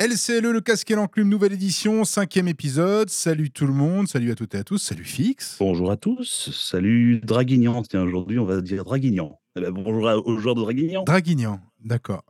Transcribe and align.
LCLE, 0.00 0.52
le 0.52 0.60
casque 0.60 0.92
et 0.92 0.94
l'enclume, 0.94 1.28
nouvelle 1.28 1.54
édition, 1.54 2.04
cinquième 2.04 2.46
épisode. 2.46 3.10
Salut 3.10 3.50
tout 3.50 3.66
le 3.66 3.72
monde, 3.72 4.06
salut 4.06 4.30
à 4.30 4.36
toutes 4.36 4.54
et 4.54 4.58
à 4.58 4.62
tous, 4.62 4.78
salut 4.78 5.02
Fix. 5.02 5.56
Bonjour 5.58 5.90
à 5.90 5.96
tous, 5.96 6.50
salut 6.52 7.18
Draguignan. 7.20 7.82
Tiens, 7.82 8.02
aujourd'hui, 8.02 8.38
on 8.38 8.44
va 8.44 8.60
dire 8.60 8.84
Draguignan. 8.84 9.40
Eh 9.56 9.60
ben, 9.60 9.72
bonjour 9.72 10.04
aux 10.24 10.38
joueurs 10.38 10.54
de 10.54 10.60
Draguignan. 10.60 11.02
Draguignan, 11.02 11.60
d'accord. 11.84 12.22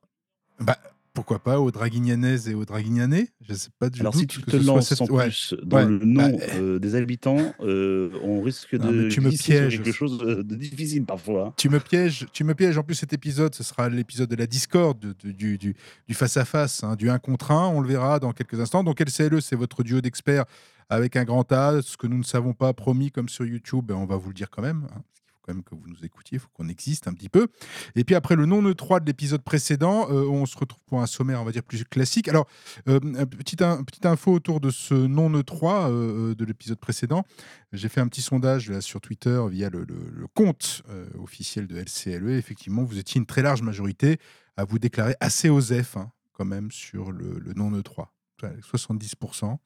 Bah, 0.60 0.78
pourquoi 1.18 1.40
pas 1.40 1.58
aux 1.58 1.72
Draguignanaises 1.72 2.48
et 2.48 2.54
aux 2.54 2.64
Draguignanais 2.64 3.26
Je 3.40 3.52
sais 3.52 3.70
pas 3.76 3.90
du 3.90 3.98
Alors, 3.98 4.14
si 4.14 4.28
tu 4.28 4.40
te 4.40 4.54
lances 4.54 5.00
en 5.00 5.06
plus 5.06 5.52
dans 5.64 5.84
le 5.84 5.98
nom 5.98 6.28
bah, 6.28 6.44
euh, 6.54 6.78
des 6.78 6.94
habitants, 6.94 7.54
euh, 7.60 8.10
on 8.22 8.40
risque 8.40 8.76
de 8.76 9.08
tu 9.08 9.20
me 9.20 9.30
pièges. 9.30 9.78
quelque 9.78 9.90
chose 9.90 10.18
de 10.18 10.54
difficile 10.54 11.04
parfois. 11.04 11.46
Hein. 11.48 11.54
Tu 11.56 11.70
me 11.70 11.80
pièges, 11.80 12.28
tu 12.32 12.44
me 12.44 12.54
pièges. 12.54 12.78
En 12.78 12.84
plus, 12.84 12.94
cet 12.94 13.12
épisode, 13.12 13.52
ce 13.52 13.64
sera 13.64 13.88
l'épisode 13.88 14.28
de 14.28 14.36
la 14.36 14.46
Discord, 14.46 14.96
du, 15.24 15.58
du, 15.58 15.74
face-à-face, 16.12 16.84
hein, 16.84 16.94
du 16.94 17.10
1 17.10 17.18
contre 17.18 17.50
1. 17.50 17.66
On 17.66 17.80
le 17.80 17.88
verra 17.88 18.20
dans 18.20 18.32
quelques 18.32 18.60
instants. 18.60 18.84
Donc, 18.84 19.00
LCLE, 19.00 19.42
c'est 19.42 19.56
votre 19.56 19.82
duo 19.82 20.00
d'experts 20.00 20.44
avec 20.88 21.16
un 21.16 21.24
grand 21.24 21.50
A. 21.50 21.82
Ce 21.82 21.96
que 21.96 22.06
nous 22.06 22.18
ne 22.18 22.22
savons 22.22 22.52
pas, 22.52 22.72
promis, 22.74 23.10
comme 23.10 23.28
sur 23.28 23.44
YouTube, 23.44 23.86
ben, 23.86 23.96
on 23.96 24.06
va 24.06 24.16
vous 24.16 24.28
le 24.28 24.34
dire 24.34 24.50
quand 24.50 24.62
même. 24.62 24.86
Hein 24.94 25.02
même 25.48 25.62
que 25.62 25.74
vous 25.74 25.86
nous 25.86 26.04
écoutiez, 26.04 26.36
il 26.36 26.40
faut 26.40 26.48
qu'on 26.54 26.68
existe 26.68 27.08
un 27.08 27.12
petit 27.12 27.28
peu. 27.28 27.48
Et 27.96 28.04
puis 28.04 28.14
après 28.14 28.36
le 28.36 28.46
non 28.46 28.62
E3 28.62 29.00
de 29.00 29.06
l'épisode 29.06 29.42
précédent, 29.42 30.08
euh, 30.10 30.26
on 30.28 30.46
se 30.46 30.56
retrouve 30.56 30.82
pour 30.86 31.00
un 31.00 31.06
sommaire, 31.06 31.40
on 31.40 31.44
va 31.44 31.52
dire, 31.52 31.62
plus 31.62 31.84
classique. 31.84 32.28
Alors, 32.28 32.46
euh, 32.88 33.00
petite, 33.26 33.60
petite 33.86 34.06
info 34.06 34.32
autour 34.32 34.60
de 34.60 34.70
ce 34.70 34.94
non 34.94 35.30
E3 35.30 35.90
euh, 35.90 36.34
de 36.34 36.44
l'épisode 36.44 36.78
précédent. 36.78 37.24
J'ai 37.72 37.88
fait 37.88 38.00
un 38.00 38.08
petit 38.08 38.22
sondage 38.22 38.70
là, 38.70 38.80
sur 38.80 39.00
Twitter 39.00 39.40
via 39.50 39.68
le, 39.70 39.86
compte 40.34 40.82
officiel 41.18 41.66
de 41.66 41.76
LCLE. 41.76 42.30
Effectivement, 42.30 42.84
vous 42.84 42.98
étiez 42.98 43.18
une 43.18 43.26
très 43.26 43.42
large 43.42 43.62
majorité 43.62 44.18
à 44.56 44.64
vous 44.64 44.78
déclarer 44.78 45.14
assez 45.20 45.48
osef 45.48 45.96
hein, 45.96 46.10
quand 46.32 46.44
même 46.44 46.70
sur 46.70 47.12
le, 47.12 47.38
le 47.38 47.54
non 47.54 47.70
E3. 47.72 48.06
70%, 48.46 49.56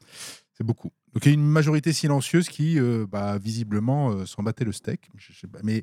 c'est 0.62 0.66
beaucoup. 0.66 0.92
Donc 1.12 1.26
il 1.26 1.28
y 1.28 1.30
a 1.32 1.34
une 1.34 1.46
majorité 1.46 1.92
silencieuse 1.92 2.48
qui, 2.48 2.78
euh, 2.78 3.06
bah, 3.06 3.38
visiblement, 3.38 4.12
euh, 4.12 4.26
s'en 4.26 4.42
battait 4.42 4.64
le 4.64 4.72
steak. 4.72 5.10
mais, 5.62 5.82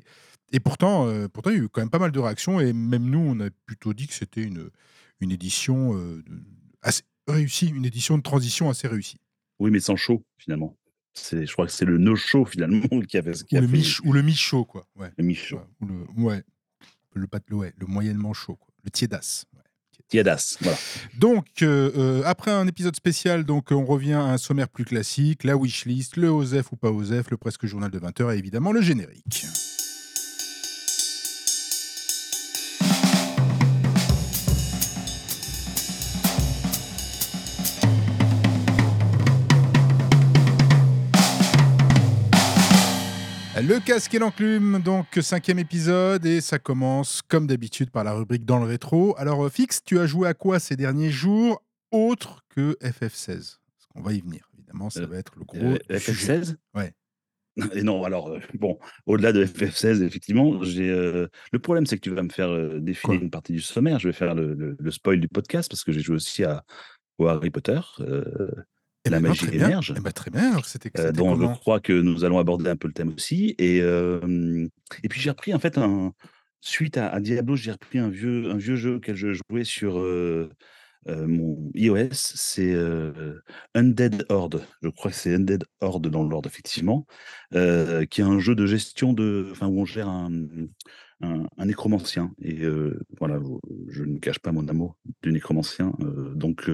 et 0.52 0.60
pourtant, 0.60 1.06
euh, 1.06 1.28
pourtant, 1.28 1.50
il 1.50 1.56
y 1.56 1.60
a 1.60 1.62
eu 1.64 1.68
quand 1.68 1.82
même 1.82 1.90
pas 1.90 1.98
mal 1.98 2.12
de 2.12 2.18
réactions. 2.18 2.60
Et 2.60 2.72
même 2.72 3.04
nous, 3.04 3.18
on 3.18 3.38
a 3.40 3.50
plutôt 3.66 3.92
dit 3.92 4.06
que 4.06 4.14
c'était 4.14 4.42
une, 4.42 4.70
une 5.20 5.30
édition 5.30 6.00
assez 6.82 7.02
réussie, 7.28 7.68
une 7.68 7.84
édition 7.84 8.16
de 8.16 8.22
transition 8.22 8.70
assez 8.70 8.88
réussie. 8.88 9.18
Oui, 9.58 9.70
mais 9.70 9.80
sans 9.80 9.96
show, 9.96 10.24
finalement. 10.38 10.76
C'est, 11.12 11.44
je 11.44 11.52
crois 11.52 11.66
que 11.66 11.72
c'est 11.72 11.84
le 11.84 11.98
no-show, 11.98 12.44
finalement, 12.46 12.88
qui 13.08 13.18
avait... 13.18 13.32
Qui 13.32 13.58
ou, 13.58 13.60
le 13.60 13.66
mi 13.66 13.96
ou 14.04 14.12
le 14.12 14.22
mi-show, 14.22 14.64
quoi. 14.64 14.86
Ouais. 14.96 15.12
Le 15.18 15.24
mi-show. 15.24 15.60
ou 15.80 15.86
le, 15.86 16.06
ouais. 16.16 16.42
Le, 17.14 17.26
le, 17.48 17.72
le 17.76 17.86
moyennement 17.86 18.32
chaud, 18.32 18.56
quoi. 18.56 18.72
Le 18.84 18.90
tiédas. 18.90 19.44
Tiadas. 20.10 20.58
Donc, 21.16 21.46
euh, 21.62 21.90
euh, 21.96 22.22
après 22.26 22.50
un 22.50 22.66
épisode 22.66 22.96
spécial, 22.96 23.44
donc 23.44 23.70
on 23.70 23.84
revient 23.84 24.14
à 24.14 24.24
un 24.24 24.38
sommaire 24.38 24.68
plus 24.68 24.84
classique, 24.84 25.44
la 25.44 25.56
wishlist, 25.56 26.16
le 26.16 26.28
OSEF 26.28 26.72
ou 26.72 26.76
pas 26.76 26.90
OSEF, 26.90 27.30
le 27.30 27.36
presque 27.36 27.66
journal 27.66 27.90
de 27.90 27.98
20h 27.98 28.34
et 28.34 28.38
évidemment 28.38 28.72
le 28.72 28.82
générique. 28.82 29.46
Le 43.62 43.78
casque 43.78 44.14
et 44.14 44.18
l'enclume, 44.18 44.80
donc 44.82 45.06
cinquième 45.20 45.58
épisode, 45.58 46.24
et 46.24 46.40
ça 46.40 46.58
commence 46.58 47.20
comme 47.20 47.46
d'habitude 47.46 47.90
par 47.90 48.04
la 48.04 48.14
rubrique 48.14 48.46
dans 48.46 48.58
le 48.58 48.64
rétro. 48.64 49.14
Alors 49.18 49.44
euh, 49.44 49.50
Fix, 49.50 49.84
tu 49.84 49.98
as 49.98 50.06
joué 50.06 50.28
à 50.28 50.34
quoi 50.34 50.58
ces 50.58 50.76
derniers 50.76 51.10
jours, 51.10 51.62
autre 51.90 52.42
que 52.48 52.78
FF16 52.80 53.26
Parce 53.26 53.86
qu'on 53.92 54.00
va 54.00 54.14
y 54.14 54.20
venir, 54.22 54.48
évidemment, 54.56 54.88
ça 54.88 55.00
euh, 55.00 55.06
va 55.06 55.18
être 55.18 55.32
le 55.36 55.44
gros. 55.44 55.58
Euh, 55.58 55.78
FF16 55.90 56.56
Ouais. 56.74 56.94
Et 57.74 57.82
non, 57.82 58.02
alors, 58.04 58.34
bon, 58.54 58.78
au-delà 59.04 59.32
de 59.32 59.44
FF16, 59.44 60.02
effectivement, 60.04 60.62
j'ai. 60.62 60.88
le 60.88 61.58
problème, 61.58 61.84
c'est 61.84 61.96
que 61.96 62.02
tu 62.02 62.10
vas 62.10 62.22
me 62.22 62.30
faire 62.30 62.80
défiler 62.80 63.16
une 63.16 63.30
partie 63.30 63.52
du 63.52 63.60
sommaire. 63.60 63.98
Je 63.98 64.08
vais 64.08 64.14
faire 64.14 64.34
le, 64.34 64.76
spoil 64.90 65.20
du 65.20 65.28
podcast 65.28 65.68
parce 65.68 65.84
que 65.84 65.92
j'ai 65.92 66.00
joué 66.00 66.16
aussi 66.16 66.44
à, 66.44 66.64
Harry 67.18 67.50
Potter. 67.50 67.80
Eh 69.04 69.10
la 69.10 69.20
ben 69.20 69.28
magie 69.28 69.46
émerge. 69.52 69.94
Eh 69.96 70.00
ben 70.00 70.12
très 70.12 70.30
bien, 70.30 70.60
c'était 70.64 70.90
euh, 71.00 71.12
donc 71.12 71.40
je 71.40 71.58
crois 71.58 71.80
que 71.80 71.92
nous 71.92 72.24
allons 72.24 72.38
aborder 72.38 72.68
un 72.68 72.76
peu 72.76 72.86
le 72.86 72.92
thème 72.92 73.14
aussi. 73.16 73.54
Et, 73.58 73.78
et 73.78 75.08
puis 75.08 75.20
j'ai 75.20 75.30
repris 75.30 75.54
en 75.54 75.58
fait 75.58 75.78
un 75.78 76.12
suite 76.60 76.98
à, 76.98 77.18
Diablo, 77.20 77.56
j'ai 77.56 77.72
repris 77.72 77.98
un 77.98 78.10
vieux, 78.10 78.50
un 78.50 78.56
vieux 78.56 78.76
jeu 78.76 78.96
auquel 78.96 79.16
je 79.16 79.32
jouais 79.32 79.64
sur 79.64 79.98
mon 81.06 81.70
iOS. 81.74 82.08
C'est 82.12 82.76
Undead 83.74 84.26
Horde. 84.28 84.62
Je 84.82 84.90
crois 84.90 85.10
que 85.10 85.16
c'est 85.16 85.34
Undead 85.34 85.64
Horde 85.80 86.08
dans 86.08 86.22
l'ordre, 86.22 86.48
effectivement, 86.48 87.06
qui 87.52 88.20
est 88.20 88.24
un 88.24 88.38
jeu 88.38 88.54
de 88.54 88.66
gestion 88.66 89.14
de, 89.14 89.48
enfin 89.50 89.66
où 89.66 89.80
on 89.80 89.86
gère 89.86 90.08
un, 90.08 90.30
un, 91.22 91.64
nécromancien. 91.64 92.32
Et 92.42 92.66
voilà, 93.18 93.38
je 93.88 94.04
ne 94.04 94.18
cache 94.18 94.40
pas 94.40 94.52
mon 94.52 94.68
amour 94.68 94.98
du 95.22 95.32
nécromancien. 95.32 95.94
donc 96.34 96.68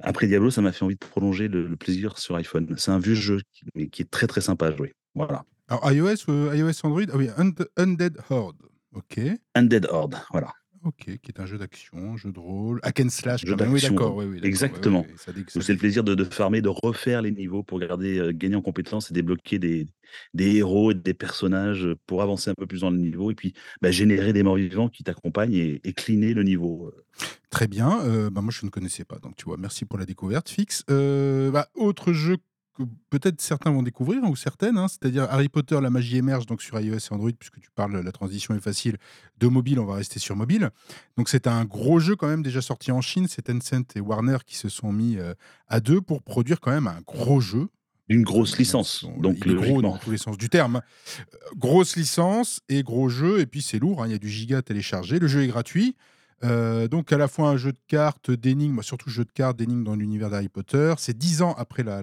après 0.00 0.26
Diablo, 0.26 0.50
ça 0.50 0.62
m'a 0.62 0.72
fait 0.72 0.84
envie 0.84 0.94
de 0.94 1.00
prolonger 1.00 1.48
le, 1.48 1.76
plaisir 1.76 2.18
sur 2.18 2.36
iPhone. 2.36 2.74
C'est 2.76 2.90
un 2.90 2.98
vieux 2.98 3.14
jeu 3.14 3.40
qui, 3.52 3.90
qui, 3.90 4.02
est 4.02 4.10
très 4.10 4.26
très 4.26 4.40
sympa 4.40 4.68
à 4.68 4.72
jouer. 4.72 4.94
Voilà. 5.14 5.44
Alors 5.68 5.90
iOS, 5.92 6.28
euh, 6.28 6.56
iOS 6.56 6.84
Android, 6.84 7.04
ah 7.12 7.16
oui, 7.16 7.28
Undead 7.76 8.18
Horde. 8.28 8.56
Ok. 8.92 9.20
Undead 9.54 9.86
Horde, 9.90 10.16
voilà. 10.30 10.52
Ok, 10.84 11.04
qui 11.04 11.30
est 11.30 11.40
un 11.40 11.46
jeu 11.46 11.56
d'action, 11.56 12.16
jeu 12.16 12.30
de 12.30 12.38
rôle, 12.38 12.78
hack 12.82 13.00
and 13.00 13.08
slash. 13.08 13.44
Jeu 13.46 13.56
oui, 13.68 13.80
d'accord. 13.80 14.16
Oui, 14.16 14.38
Exactement. 14.42 15.06
c'est 15.16 15.68
le 15.72 15.78
plaisir 15.78 16.04
de, 16.04 16.14
de, 16.14 16.24
farmer, 16.24 16.60
de 16.60 16.68
refaire 16.68 17.22
les 17.22 17.30
niveaux 17.30 17.62
pour 17.62 17.80
garder, 17.80 18.18
euh, 18.18 18.32
gagner 18.32 18.56
en 18.56 18.60
compétences 18.60 19.10
et 19.10 19.14
débloquer 19.14 19.58
des, 19.58 19.86
des 20.34 20.56
héros 20.56 20.90
et 20.90 20.94
des 20.94 21.14
personnages 21.14 21.88
pour 22.06 22.22
avancer 22.22 22.50
un 22.50 22.54
peu 22.54 22.66
plus 22.66 22.82
dans 22.82 22.90
le 22.90 22.98
niveau 22.98 23.30
et 23.30 23.34
puis 23.34 23.54
bah, 23.80 23.90
générer 23.90 24.34
des 24.34 24.42
morts 24.42 24.56
vivants 24.56 24.90
qui 24.90 25.04
t'accompagnent 25.04 25.54
et, 25.54 25.80
et 25.84 25.92
cleaner 25.94 26.34
le 26.34 26.42
niveau. 26.42 26.92
Très 27.48 27.66
bien. 27.66 28.02
Euh, 28.02 28.30
bah, 28.30 28.40
moi, 28.40 28.52
je 28.52 28.66
ne 28.66 28.70
connaissais 28.70 29.04
pas. 29.04 29.18
Donc, 29.18 29.36
tu 29.36 29.44
vois, 29.44 29.56
merci 29.56 29.84
pour 29.84 29.98
la 29.98 30.04
découverte, 30.04 30.48
Fix. 30.48 30.84
Euh, 30.90 31.50
bah, 31.50 31.68
autre 31.74 32.12
jeu 32.12 32.36
que 32.74 32.82
peut-être 33.10 33.40
certains 33.40 33.70
vont 33.70 33.82
découvrir, 33.82 34.22
ou 34.24 34.36
certaines, 34.36 34.76
hein, 34.78 34.88
c'est-à-dire 34.88 35.24
Harry 35.30 35.48
Potter, 35.48 35.80
la 35.80 35.90
magie 35.90 36.16
émerge 36.16 36.46
donc 36.46 36.62
sur 36.62 36.78
iOS 36.78 36.96
et 36.96 37.12
Android, 37.12 37.30
puisque 37.38 37.60
tu 37.60 37.70
parles, 37.74 38.00
la 38.00 38.12
transition 38.12 38.54
est 38.54 38.60
facile. 38.60 38.96
De 39.38 39.46
mobile, 39.46 39.78
on 39.78 39.84
va 39.84 39.94
rester 39.94 40.18
sur 40.18 40.36
mobile. 40.36 40.70
Donc 41.16 41.28
c'est 41.28 41.46
un 41.46 41.64
gros 41.64 42.00
jeu 42.00 42.16
quand 42.16 42.28
même 42.28 42.42
déjà 42.42 42.60
sorti 42.60 42.92
en 42.92 43.00
Chine. 43.00 43.26
C'est 43.28 43.42
Tencent 43.42 43.96
et 43.96 44.00
Warner 44.00 44.38
qui 44.44 44.56
se 44.56 44.68
sont 44.68 44.92
mis 44.92 45.16
euh, 45.16 45.34
à 45.68 45.80
deux 45.80 46.00
pour 46.00 46.22
produire 46.22 46.60
quand 46.60 46.72
même 46.72 46.86
un 46.86 47.00
gros 47.06 47.40
jeu. 47.40 47.68
Une 48.08 48.22
grosse 48.22 48.58
licence, 48.58 49.06
donc 49.18 49.38
il 49.46 49.52
est 49.52 49.54
gros 49.54 49.80
dans 49.80 49.96
tous 49.96 50.10
les 50.10 50.18
sens 50.18 50.36
du 50.36 50.50
terme. 50.50 50.82
grosse 51.56 51.96
licence 51.96 52.60
et 52.68 52.82
gros 52.82 53.08
jeu, 53.08 53.40
et 53.40 53.46
puis 53.46 53.62
c'est 53.62 53.78
lourd, 53.78 54.02
hein, 54.02 54.08
il 54.08 54.12
y 54.12 54.14
a 54.14 54.18
du 54.18 54.28
giga 54.28 54.60
téléchargé. 54.60 55.18
Le 55.18 55.26
jeu 55.26 55.42
est 55.42 55.46
gratuit. 55.46 55.96
Euh, 56.44 56.88
donc 56.88 57.12
à 57.12 57.18
la 57.18 57.26
fois 57.26 57.48
un 57.48 57.56
jeu 57.56 57.72
de 57.72 57.78
cartes, 57.88 58.30
d'énigmes, 58.30 58.82
surtout 58.82 59.08
jeu 59.08 59.24
de 59.24 59.32
cartes, 59.32 59.56
d'énigmes 59.56 59.84
dans 59.84 59.94
l'univers 59.94 60.30
d'Harry 60.30 60.48
Potter. 60.48 60.94
C'est 60.98 61.16
dix 61.16 61.42
ans 61.42 61.54
après 61.54 61.82
la, 61.82 62.02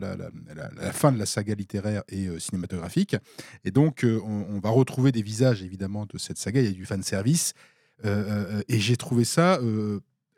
fin 0.94 1.12
de 1.12 1.20
la 1.20 1.26
saga 1.26 1.54
littéraire 1.54 2.04
et 2.10 2.28
euh, 2.28 2.40
cinématographique. 2.40 3.16
Et 3.64 3.72
donc 3.72 4.04
euh, 4.04 4.20
on, 4.24 4.60
va 4.60 4.70
retrouver 4.70 5.12
des 5.12 5.22
visages 5.22 5.62
évidemment 5.64 6.06
de 6.06 6.18
cette 6.18 6.38
saga. 6.38 6.62
Il 6.62 6.66
y 6.66 6.70
a 6.70 6.74
du 6.74 6.86
fan 6.86 7.04
service. 7.04 7.54
et 8.04 8.80
j'ai 8.80 8.98
trouvé 8.98 9.26
ça, 9.26 9.60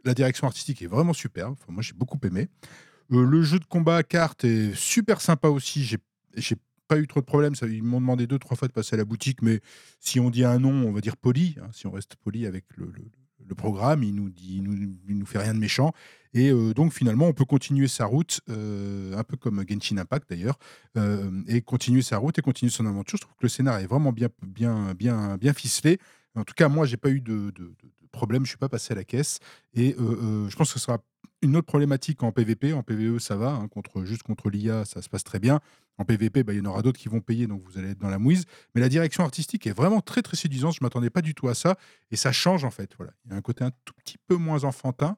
la 0.04 0.14
direction 0.14 0.48
artistique 0.48 0.82
est 0.82 0.88
vraiment 0.88 1.14
superbe. 1.14 1.56
moi 1.70 1.82
j'ai 1.82 1.94
beaucoup 1.94 2.20
aimé. 2.26 2.50
le 3.10 3.42
jeu 3.42 3.60
de 3.60 3.66
combat 3.66 3.98
à 3.98 4.04
cartes 4.04 4.44
est 4.44 4.76
super 4.76 5.22
sympa 5.22 5.48
aussi. 5.48 5.84
J'ai 6.36 6.58
pas 6.88 7.00
eu 7.00 7.08
trop 7.08 7.22
de 7.22 7.26
problèmes. 7.26 7.54
Ils 7.62 7.84
m'ont 7.84 8.02
demandé 8.02 8.28
deux, 8.28 8.40
trois 8.40 8.58
fois 8.58 8.68
de 8.68 8.74
passer 8.74 8.96
à 8.96 8.98
la 8.98 9.06
boutique, 9.06 9.42
mais 9.42 9.62
si 10.00 10.20
on 10.20 10.30
dit 10.30 10.44
un 10.44 10.60
nom, 10.60 10.88
on 10.88 10.92
va 10.92 11.00
dire 11.00 11.16
poli, 11.16 11.56
hein, 11.62 11.70
si 11.72 11.88
on 11.88 11.92
reste 11.92 12.16
poli 12.18 12.46
avec 12.46 12.66
le 12.76 12.92
programme, 13.56 14.04
il 14.04 14.16
nous 14.16 14.30
dit, 14.30 14.62
nous, 14.62 14.76
nous 15.08 15.26
fait 15.26 15.40
rien 15.40 15.54
de 15.54 15.60
méchant. 15.60 15.94
Et 16.34 16.50
euh, 16.52 16.74
donc 16.74 16.94
finalement, 16.94 17.28
on 17.28 17.34
peut 17.34 17.46
continuer 17.46 17.88
sa 17.88 18.06
route, 18.06 18.42
euh, 18.50 19.16
un 19.16 19.24
peu 19.24 19.38
comme 19.38 19.64
Genshin 19.68 19.98
Impact 19.98 20.30
d'ailleurs, 20.30 20.58
euh, 20.98 21.30
et 21.48 21.62
continuer 21.62 22.02
sa 22.02 22.18
route 22.18 22.38
et 22.40 22.42
continuer 22.42 22.72
son 22.72 22.86
aventure. 22.86 23.18
Je 23.18 23.24
trouve 23.24 23.36
que 23.36 23.44
le 23.44 23.50
scénario 23.50 23.84
est 23.84 23.88
vraiment 23.88 24.12
bien, 24.12 24.30
bien, 24.42 24.94
bien, 24.94 25.38
bien 25.38 25.54
ficelé. 25.54 26.00
En 26.36 26.44
tout 26.44 26.56
cas, 26.56 26.68
moi, 26.68 26.86
j'ai 26.86 26.98
pas 26.98 27.10
eu 27.10 27.22
de, 27.22 27.54
problème, 28.14 28.46
je 28.46 28.50
suis 28.50 28.58
pas 28.58 28.70
passé 28.70 28.94
à 28.94 28.96
la 28.96 29.04
caisse. 29.04 29.40
Et 29.74 29.96
je 29.98 30.56
pense 30.56 30.72
que 30.72 30.80
ce 30.80 30.86
sera 30.86 31.00
une 31.44 31.58
autre 31.58 31.68
problématique 31.68 32.24
en 32.24 32.32
PVP. 32.32 32.74
En 32.74 32.84
PVE, 32.84 33.20
ça 33.20 33.36
va, 33.36 33.52
hein, 33.52 33.68
contre, 33.68 34.06
juste 34.06 34.24
contre 34.24 34.50
l'IA, 34.50 34.86
ça 34.86 35.02
se 35.02 35.10
passe 35.10 35.24
très 35.24 35.40
bien. 35.40 35.60
En 35.98 36.06
PVP, 36.06 36.44
bah, 36.44 36.54
il 36.54 36.60
y 36.60 36.62
en 36.62 36.66
aura 36.66 36.82
d'autres 36.82 37.00
qui 37.00 37.10
vont 37.10 37.20
payer, 37.20 37.46
donc 37.46 37.62
vous 37.64 37.78
allez 37.78 37.92
être 37.92 38.00
dans 38.00 38.10
la 38.10 38.18
mouise. 38.18 38.46
Mais 38.74 38.82
la 38.82 38.90
direction 38.90 39.24
artistique 39.24 39.68
est 39.68 39.74
vraiment 39.74 40.02
très 40.02 40.22
très 40.22 40.38
séduisante. 40.38 40.74
Je 40.74 40.80
ne 40.82 40.86
m'attendais 40.86 41.12
pas 41.12 41.22
du 41.22 41.36
tout 41.36 41.50
à 41.50 41.54
ça. 41.54 41.78
Et 42.10 42.16
ça 42.16 42.32
change 42.32 42.64
en 42.64 42.72
fait. 42.72 42.92
Voilà. 42.98 43.14
Il 43.26 43.32
y 43.32 43.34
a 43.36 43.38
un 43.38 43.42
côté 43.42 43.64
un 43.64 43.72
tout 43.86 43.94
petit 44.04 44.18
peu 44.28 44.38
moins 44.38 44.64
enfantin. 44.64 45.18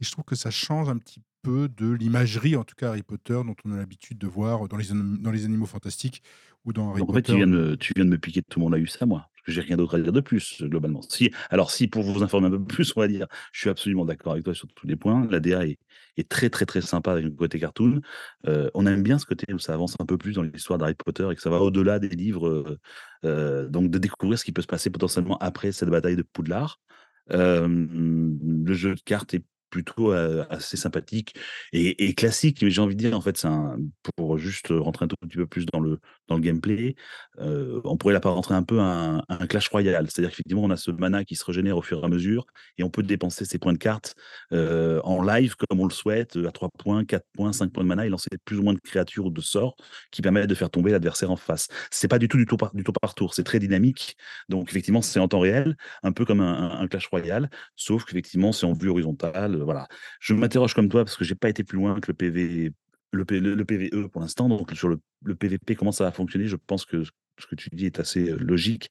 Et 0.00 0.04
je 0.04 0.10
trouve 0.10 0.24
que 0.24 0.34
ça 0.34 0.50
change 0.50 0.88
un 0.88 0.98
petit 0.98 1.20
peu 1.42 1.68
de 1.68 1.90
l'imagerie, 1.92 2.56
en 2.56 2.64
tout 2.64 2.74
cas 2.76 2.88
Harry 2.88 3.02
Potter, 3.02 3.34
dont 3.34 3.56
on 3.64 3.72
a 3.72 3.76
l'habitude 3.76 4.18
de 4.18 4.26
voir 4.26 4.68
dans 4.68 4.76
les, 4.76 4.88
dans 4.90 5.30
les 5.30 5.44
animaux 5.44 5.66
fantastiques 5.66 6.22
ou 6.64 6.72
dans 6.72 6.90
Harry 6.90 7.00
donc, 7.00 7.12
Potter. 7.12 7.32
En 7.32 7.36
fait, 7.36 7.44
tu 7.44 7.46
viens, 7.46 7.46
de, 7.46 7.74
tu 7.76 7.92
viens 7.94 8.04
de 8.04 8.10
me 8.10 8.18
piquer 8.18 8.42
tout 8.42 8.58
le 8.58 8.64
monde 8.64 8.74
a 8.74 8.78
eu 8.78 8.86
ça, 8.86 9.06
moi. 9.06 9.28
J'ai 9.46 9.60
rien 9.60 9.76
d'autre 9.76 9.96
à 9.96 10.00
dire 10.00 10.12
de 10.12 10.20
plus, 10.20 10.62
globalement. 10.62 11.02
Si 11.02 11.30
alors 11.50 11.70
si 11.70 11.88
pour 11.88 12.02
vous 12.02 12.22
informer 12.22 12.48
un 12.48 12.50
peu 12.50 12.64
plus, 12.64 12.92
on 12.96 13.00
va 13.00 13.08
dire, 13.08 13.26
je 13.52 13.60
suis 13.60 13.70
absolument 13.70 14.04
d'accord 14.04 14.32
avec 14.32 14.44
toi 14.44 14.54
sur 14.54 14.68
tous 14.74 14.86
les 14.86 14.96
points. 14.96 15.26
La 15.30 15.40
DA 15.40 15.66
est 15.66 15.78
est 16.18 16.28
très, 16.28 16.50
très, 16.50 16.66
très 16.66 16.82
sympa 16.82 17.12
avec 17.12 17.24
le 17.24 17.30
côté 17.30 17.58
cartoon. 17.58 18.00
Heu, 18.46 18.70
on 18.74 18.86
aime 18.86 19.02
bien 19.02 19.18
ce 19.18 19.24
côté 19.26 19.52
où 19.54 19.58
ça 19.58 19.72
avance 19.74 19.96
un 19.98 20.04
peu 20.06 20.18
plus 20.18 20.34
dans 20.34 20.42
l'histoire 20.42 20.78
d'Harry 20.78 20.94
Potter 20.94 21.26
et 21.32 21.34
que 21.34 21.40
ça 21.42 21.48
va 21.50 21.58
au-delà 21.60 21.98
des 21.98 22.08
livres, 22.10 22.48
heu 22.48 22.78
heu, 23.24 23.68
donc 23.70 23.90
de 23.90 23.98
découvrir 23.98 24.38
ce 24.38 24.44
qui 24.44 24.52
peut 24.52 24.62
se 24.62 24.66
passer 24.66 24.90
potentiellement 24.90 25.38
après 25.38 25.72
cette 25.72 25.88
bataille 25.90 26.16
de 26.16 26.22
Poudlard. 26.22 26.80
Le 27.28 28.72
jeu 28.74 28.94
de 28.94 29.00
cartes 29.00 29.34
est 29.34 29.44
plutôt, 29.72 30.12
assez 30.12 30.76
sympathique 30.76 31.34
et 31.72 32.04
et 32.08 32.14
classique, 32.14 32.62
mais 32.62 32.70
j'ai 32.70 32.80
envie 32.80 32.94
de 32.94 33.00
dire, 33.00 33.16
en 33.16 33.20
fait, 33.20 33.44
un 33.44 33.76
pour 34.16 34.38
juste 34.38 34.68
rentrer 34.70 35.04
un 35.06 35.08
tout 35.08 35.16
petit 35.22 35.36
peu 35.38 35.46
plus 35.46 35.66
dans 35.72 35.80
le 35.80 35.98
dans 36.28 36.36
le 36.36 36.42
gameplay, 36.42 36.94
on 37.38 37.96
pourrait 37.96 38.14
l'apparenter 38.14 38.54
un 38.54 38.62
peu 38.62 38.80
à 38.80 38.84
un 38.84 39.18
à 39.28 39.42
un 39.42 39.46
Clash 39.46 39.68
Royale. 39.68 40.06
C'est-à-dire 40.10 40.30
qu'effectivement, 40.30 40.62
on 40.64 40.70
a 40.70 40.76
ce 40.76 40.90
mana 40.90 41.24
qui 41.24 41.36
se 41.36 41.44
régénère 41.44 41.76
au 41.76 41.82
fur 41.82 42.00
et 42.02 42.04
à 42.04 42.08
mesure 42.08 42.46
et 42.78 42.84
on 42.84 42.90
peut 42.90 43.02
dépenser 43.02 43.44
ses 43.44 43.58
points 43.58 43.72
de 43.72 43.78
cartes, 43.78 44.14
heu, 44.52 45.00
en 45.04 45.22
live 45.22 45.54
comme 45.56 45.80
on 45.80 45.86
le 45.86 45.92
souhaite, 45.92 46.36
à 46.36 46.52
3 46.52 46.68
points, 46.78 47.04
4 47.04 47.26
points, 47.34 47.52
5 47.52 47.72
points 47.72 47.82
de 47.84 47.88
mana 47.88 48.06
et 48.06 48.08
lancer 48.08 48.28
plus 48.44 48.58
ou 48.58 48.62
moins 48.62 48.74
de 48.74 48.80
créatures 48.80 49.26
ou 49.26 49.30
de 49.30 49.40
sorts 49.40 49.76
qui 50.10 50.22
permettent 50.22 50.48
de 50.48 50.54
faire 50.54 50.70
tomber 50.70 50.90
l'adversaire 50.92 51.30
en 51.30 51.36
face. 51.36 51.68
C'est 51.90 52.08
pas 52.08 52.18
du 52.18 52.28
tout 52.28 52.36
du 52.36 52.46
tour 52.46 52.58
par 52.58 52.74
du 52.74 52.84
tour 52.84 52.94
par 53.00 53.14
tour, 53.14 53.34
c'est 53.34 53.44
très 53.44 53.58
dynamique, 53.58 54.16
donc 54.48 54.70
effectivement, 54.70 55.02
c'est 55.02 55.20
en 55.20 55.28
temps 55.28 55.40
réel, 55.40 55.76
un 56.02 56.12
peu 56.12 56.24
comme 56.24 56.40
un 56.40 56.86
Clash 56.88 57.06
Royale, 57.08 57.50
sauf 57.76 58.04
qu'effectivement, 58.04 58.52
c'est 58.52 58.66
en 58.66 58.72
vue 58.72 58.88
horizontale, 58.90 59.61
voilà. 59.62 59.86
Je 60.20 60.34
m'interroge 60.34 60.74
comme 60.74 60.88
toi 60.88 61.04
parce 61.04 61.16
que 61.16 61.24
j'ai 61.24 61.34
pas 61.34 61.48
été 61.48 61.64
plus 61.64 61.78
loin 61.78 62.00
que 62.00 62.10
le 62.10 62.14
PV 62.14 62.72
le 63.12 63.24
PVE 63.64 64.08
pour 64.08 64.22
l'instant, 64.22 64.48
donc 64.48 64.70
sur 64.72 64.88
le 64.88 65.34
PVP, 65.34 65.74
comment 65.74 65.92
ça 65.92 66.04
va 66.04 66.12
fonctionner? 66.12 66.46
Je 66.46 66.56
pense 66.56 66.86
que 66.86 67.04
ce 67.04 67.46
que 67.46 67.54
tu 67.54 67.68
dis 67.70 67.86
est 67.86 68.00
assez, 68.00 68.32
logique. 68.38 68.90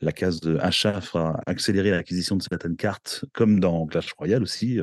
La 0.00 0.12
case 0.12 0.40
de 0.40 0.58
achat 0.58 1.00
fera 1.00 1.40
accélérer 1.46 1.90
l'acquisition 1.90 2.36
de 2.36 2.42
certaines 2.42 2.76
cartes, 2.76 3.24
comme 3.32 3.60
dans 3.60 3.86
Clash 3.86 4.12
Royale 4.12 4.42
aussi, 4.42 4.78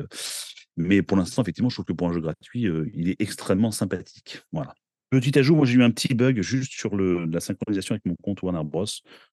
mais 0.76 1.02
pour 1.02 1.16
l'instant, 1.16 1.42
effectivement, 1.42 1.68
je 1.68 1.76
trouve 1.76 1.84
que 1.84 1.92
pour 1.92 2.08
un 2.08 2.12
jeu 2.12 2.20
gratuit, 2.20 2.66
il 2.94 3.08
est 3.08 3.20
extrêmement 3.20 3.70
sympathique. 3.70 4.42
Voilà. 4.52 4.74
Petit 5.10 5.36
ajout, 5.40 5.56
moi 5.56 5.66
j'ai 5.66 5.74
eu 5.74 5.82
un 5.82 5.90
petit 5.90 6.14
bug 6.14 6.40
juste 6.40 6.72
sur 6.72 6.96
la 6.96 7.40
synchronisation 7.40 7.94
avec 7.94 8.06
mon 8.06 8.14
compte 8.22 8.42
Warner 8.42 8.62
Bros. 8.62 8.84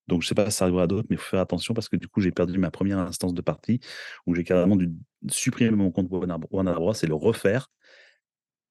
Donc 0.08 0.24
je 0.24 0.28
sais 0.28 0.34
pas 0.34 0.50
si 0.50 0.58
ça 0.58 0.66
arrivera 0.66 0.84
à 0.84 0.88
d'autres, 0.88 1.06
mais 1.12 1.18
il 1.18 1.20
faut 1.20 1.30
faire 1.30 1.40
attention 1.40 1.76
parce 1.76 1.88
que 1.88 1.96
du 1.96 2.08
coup 2.08 2.20
j'ai 2.20 2.32
perdu 2.32 2.58
ma 2.58 2.72
première 2.72 2.98
instance 2.98 3.36
de 3.36 3.42
partie 3.42 3.80
où 4.26 4.34
j'ai 4.34 4.44
carrément 4.44 4.76
dû 4.76 4.92
supprimer 5.30 5.70
mon 5.70 5.92
compte 5.92 6.08
Warner 6.10 6.74
Bros 6.74 6.94
et 6.94 7.06
le 7.06 7.14
refaire. 7.14 7.68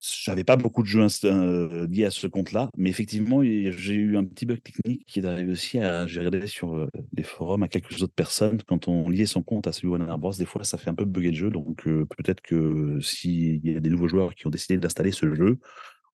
J'avais 0.01 0.45
pas 0.45 0.57
beaucoup 0.57 0.83
de 0.83 0.89
jeux 0.89 1.07
heu, 1.25 1.87
liés 1.87 2.05
à 2.05 2.11
ce 2.11 2.27
compte-là, 2.27 2.71
mais 2.77 2.91
effectivement, 2.91 3.43
j'ai 3.43 3.95
eu 3.95 4.17
un 4.17 4.25
petit 4.25 4.45
bug 4.45 4.61
technique 4.63 5.05
qui 5.07 5.21
est 5.21 5.25
arrivé 5.25 5.51
aussi 5.53 5.79
à 5.79 6.07
j'ai 6.07 6.21
regardé 6.21 6.47
sur, 6.47 6.89
les 7.17 7.23
forums 7.23 7.63
à 7.63 7.69
quelques 7.69 8.03
autres 8.03 8.13
personnes, 8.15 8.61
quand 8.67 8.89
on 8.89 9.09
liait 9.09 9.27
son 9.27 9.43
compte 9.43 9.67
à 9.67 9.73
celui 9.73 9.89
Warner 9.89 10.15
Bros, 10.19 10.33
des 10.33 10.45
fois 10.45 10.65
ça 10.65 10.77
fait 10.77 10.91
un 10.91 10.95
peu 10.95 11.05
bugger 11.07 11.31
le 11.31 11.37
jeu, 11.37 11.51
donc 11.51 11.87
heu, 11.87 12.07
peut-être 12.17 12.41
que 12.43 12.99
s'il 13.01 13.65
y 13.67 13.77
a 13.77 13.81
des 13.81 13.91
nouveaux 13.91 14.09
joueurs 14.09 14.35
qui 14.35 14.47
ont 14.47 14.51
décidé 14.51 14.77
d'installer 14.77 15.13
ce 15.13 15.35
jeu, 15.35 15.59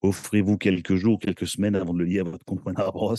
Offrez-vous 0.02 0.58
quelques 0.58 0.96
jours, 0.96 1.20
quelques 1.20 1.46
semaines 1.46 1.76
avant 1.76 1.94
de 1.94 2.00
le 2.00 2.04
lier 2.04 2.20
à 2.20 2.24
votre 2.24 2.44
compte 2.44 2.60
Warner 2.64 2.90
Bros, 2.92 3.14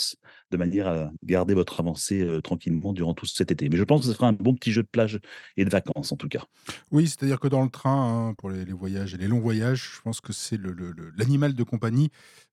de 0.51 0.57
manière 0.57 0.87
à 0.87 1.11
garder 1.23 1.53
votre 1.53 1.79
avancée, 1.79 2.21
heu, 2.21 2.41
tranquillement 2.41 2.91
durant 2.91 3.13
tout 3.13 3.25
cet 3.25 3.51
été. 3.51 3.69
Mais 3.69 3.77
je 3.77 3.83
pense 3.83 4.01
que 4.01 4.07
ce 4.07 4.13
sera 4.13 4.27
un 4.27 4.33
bon 4.33 4.53
petit 4.53 4.73
jeu 4.73 4.83
de 4.83 4.87
plage 4.87 5.19
et 5.55 5.63
de 5.63 5.69
vacances, 5.69 6.11
en 6.11 6.17
tout 6.17 6.27
cas. 6.27 6.43
Oui, 6.91 7.07
c'est-à-dire 7.07 7.39
que 7.39 7.47
dans 7.47 7.63
le 7.63 7.69
train, 7.69 8.29
hein, 8.29 8.33
pour 8.37 8.49
les 8.49 8.65
voyages 8.65 9.13
et 9.13 9.17
les 9.17 9.27
longs 9.27 9.39
voyages, 9.39 9.93
je 9.95 10.01
pense 10.01 10.19
que 10.19 10.33
c'est 10.33 10.59
l'animal 11.17 11.53
de 11.53 11.63
compagnie, 11.63 12.09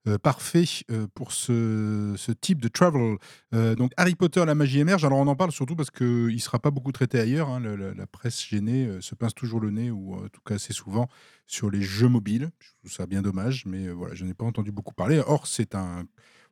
heu, 0.07 0.17
parfait, 0.17 0.65
heu, 0.91 1.07
pour 1.13 1.31
ce 1.31 2.13
ce 2.17 2.31
type 2.31 2.61
de 2.61 2.67
travel. 2.67 3.17
Heu, 3.53 3.75
donc 3.75 3.91
Harry 3.97 4.15
Potter, 4.15 4.43
la 4.45 4.55
magie 4.55 4.79
émerge. 4.79 5.05
Alors 5.05 5.19
on 5.19 5.27
en 5.27 5.35
parle 5.35 5.51
surtout 5.51 5.75
parce 5.75 5.91
qu'il 5.91 6.07
ne 6.33 6.37
sera 6.39 6.59
pas 6.59 6.71
beaucoup 6.71 6.91
traité 6.91 7.19
ailleurs, 7.19 7.49
hein. 7.49 7.59
La 7.59 8.07
presse 8.07 8.43
gênée, 8.45 8.89
se 9.01 9.15
pince 9.15 9.33
toujours 9.33 9.59
le 9.59 9.71
nez 9.71 9.91
ou 9.91 10.15
en 10.15 10.27
tout 10.29 10.41
cas 10.45 10.55
assez 10.55 10.73
souvent 10.73 11.07
sur 11.47 11.69
les 11.69 11.81
jeux 11.81 12.07
mobiles. 12.09 12.51
Je 12.59 12.69
trouve 12.79 12.91
ça 12.91 13.05
bien 13.07 13.21
dommage, 13.21 13.65
mais 13.65 13.89
voilà, 13.89 14.15
je 14.15 14.25
n'ai 14.25 14.33
pas 14.33 14.45
entendu 14.45 14.71
beaucoup 14.71 14.93
parler. 14.93 15.21
Or 15.25 15.47
c'est 15.47 15.75
un 15.75 16.05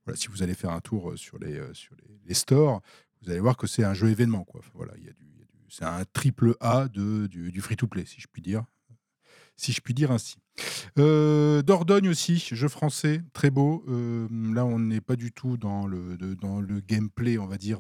voilà, 0.06 0.18
si 0.18 0.28
vous 0.28 0.44
allez 0.44 0.54
faire 0.56 0.72
un 0.72 0.80
tour, 0.82 1.14
sur 1.18 1.38
les, 1.40 1.62
sur 1.74 1.96
les 2.26 2.34
stores, 2.34 2.82
vous 3.22 3.30
allez 3.32 3.40
voir 3.42 3.58
que 3.58 3.68
c'est 3.68 3.84
un 3.84 3.94
jeu 3.94 4.10
événement, 4.10 4.46
voilà, 4.74 4.94
du 4.94 5.14
c'est 5.72 5.86
un 5.86 6.04
triple 6.14 6.56
A 6.62 6.88
de 6.88 7.28
du 7.28 7.52
du 7.52 7.62
free 7.62 7.76
to 7.76 7.88
play, 7.88 8.06
si 8.06 8.20
je 8.22 8.28
puis 8.32 8.42
dire 8.42 8.64
si 9.60 9.72
je 9.72 9.82
puis 9.82 9.94
dire 9.94 10.12
ainsi. 10.12 10.38
Heu, 10.98 11.64
Dordogne 11.64 12.10
aussi, 12.10 12.38
jeu 12.40 12.68
français, 12.68 13.22
très 13.34 13.50
beau. 13.50 13.84
Hem, 13.88 14.54
là, 14.54 14.66
on 14.66 14.80
n'est 14.80 15.02
pas 15.02 15.16
du 15.16 15.32
tout 15.32 15.58
dans 15.58 15.88
le 15.88 16.18
dans 16.36 16.60
le 16.60 16.82
gameplay, 16.82 17.38
on 17.38 17.48
va 17.48 17.58
dire, 17.58 17.80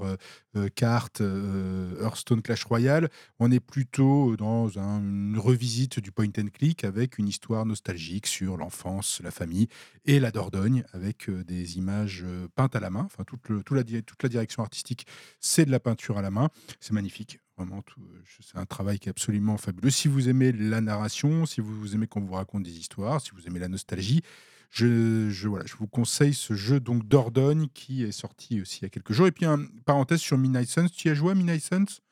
cartes, 0.75 1.21
heu, 1.21 1.97
Hearthstone, 2.01 2.41
Clash 2.41 2.63
Royale. 2.63 3.09
On 3.39 3.51
est 3.51 3.59
plutôt 3.59 4.35
dans 4.37 4.79
un 4.79 4.99
une 5.01 5.37
revisite 5.37 5.99
du 5.99 6.11
point 6.11 6.27
and 6.37 6.47
click 6.53 6.83
avec 6.83 7.17
une 7.17 7.27
histoire 7.27 7.65
nostalgique 7.65 8.27
sur 8.27 8.57
l'enfance, 8.57 9.21
la 9.23 9.31
famille 9.31 9.67
et 10.05 10.19
la 10.19 10.31
Dordogne 10.31 10.83
avec, 10.93 11.29
des 11.29 11.77
images, 11.77 12.25
peintes 12.55 12.75
à 12.75 12.79
la 12.79 12.89
main. 12.89 13.05
Enfin, 13.05 13.23
toute 13.25 13.71
la 13.71 13.83
toute 13.83 14.23
la 14.23 14.29
direction 14.29 14.63
artistique, 14.63 15.05
c'est 15.39 15.65
de 15.65 15.71
la 15.71 15.79
peinture 15.79 16.17
à 16.17 16.21
la 16.21 16.31
main. 16.31 16.49
C'est 16.79 16.93
magnifique. 16.93 17.39
Vraiment 17.59 17.81
tout, 17.81 17.99
c'est 18.39 18.57
un 18.57 18.65
travail 18.65 18.99
qui 18.99 19.09
est 19.09 19.11
absolument 19.11 19.57
fabuleux. 19.57 19.89
Si 19.89 20.07
vous 20.07 20.29
aimez 20.29 20.53
la 20.53 20.79
narration, 20.79 21.45
si 21.45 21.59
vous 21.59 21.93
aimez 21.93 22.07
qu'on 22.07 22.21
vous 22.21 22.31
raconte 22.35 22.63
des 22.63 22.77
histoires, 22.79 23.19
si 23.19 23.31
vous 23.31 23.45
aimez 23.47 23.59
la 23.59 23.67
nostalgie, 23.67 24.21
je 24.71 25.29
je 25.29 25.49
voilà, 25.49 25.65
je 25.65 25.75
vous 25.75 25.87
conseille 25.87 26.33
ce 26.33 26.53
jeu 26.53 26.79
donc 26.79 27.05
Dordogne 27.05 27.67
qui 27.73 28.03
est 28.03 28.13
sorti 28.13 28.61
aussi 28.61 28.79
il 28.79 28.83
y 28.83 28.85
a 28.85 28.89
quelques 28.89 29.11
jours 29.11 29.27
et 29.27 29.31
puis 29.33 29.43
un 29.45 29.65
parenthèse 29.85 30.21
sur 30.21 30.37
Midnight 30.37 30.69
tu 30.95 31.09
y 31.09 31.11
as 31.11 31.15
joué 31.15 31.31
à 31.31 31.35
Midnight? 31.35 31.69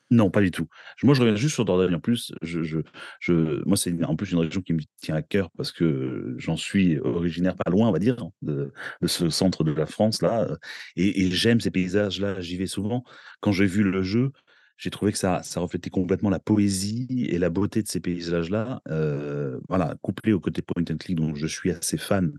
Non, 0.10 0.32
pas 0.32 0.40
du 0.40 0.52
tout. 0.52 0.68
moi, 1.04 1.14
je 1.14 1.20
reviens 1.22 1.36
juste 1.36 1.56
sur 1.56 1.66
Dordogne. 1.66 1.94
En 1.96 2.00
plus, 2.00 2.32
je 2.42 2.64
je 2.64 2.80
je 3.20 3.62
moi, 3.66 3.76
c'est 3.76 4.04
en 4.06 4.16
plus 4.16 4.32
une 4.32 4.40
région 4.40 4.62
qui 4.62 4.72
me 4.74 4.80
tient 5.02 5.16
à 5.16 5.22
cœur 5.22 5.50
parce 5.58 5.74
que 5.74 6.34
j'en 6.38 6.56
suis 6.56 6.98
originaire 7.00 7.56
pas 7.56 7.70
loin, 7.70 7.90
on 7.90 7.92
va 7.92 8.00
dire, 8.00 8.16
de 8.42 8.72
ce 9.06 9.30
centre 9.30 9.66
de 9.66 9.72
la 9.74 9.86
France-là, 9.86 10.48
heu 10.52 10.58
et 10.96 11.24
et 11.26 11.32
j'aime 11.32 11.60
ces 11.60 11.72
paysages-là, 11.72 12.40
j'y 12.40 12.56
vais 12.58 12.68
souvent. 12.68 13.04
Quand 13.42 13.52
j'ai 13.52 13.66
vu 13.66 13.84
le 13.84 14.02
jeu, 14.02 14.32
j'ai 14.78 14.90
trouvé 14.92 15.12
que 15.12 15.18
ça 15.18 15.42
reflétait 15.56 15.90
complètement 15.90 16.30
la 16.30 16.40
poésie 16.40 17.08
et 17.30 17.38
la 17.40 17.50
beauté 17.50 17.82
de 17.84 17.88
ces 17.88 18.00
paysages-là, 18.00 18.82
heu, 18.90 19.60
voilà, 19.70 19.96
couplé 20.02 20.34
au 20.34 20.40
côté 20.40 20.62
point 20.62 20.84
and 20.90 20.98
click 20.98 21.16
dont 21.18 21.36
je 21.36 21.48
suis 21.48 21.72
assez 21.72 21.98
fan 21.98 22.32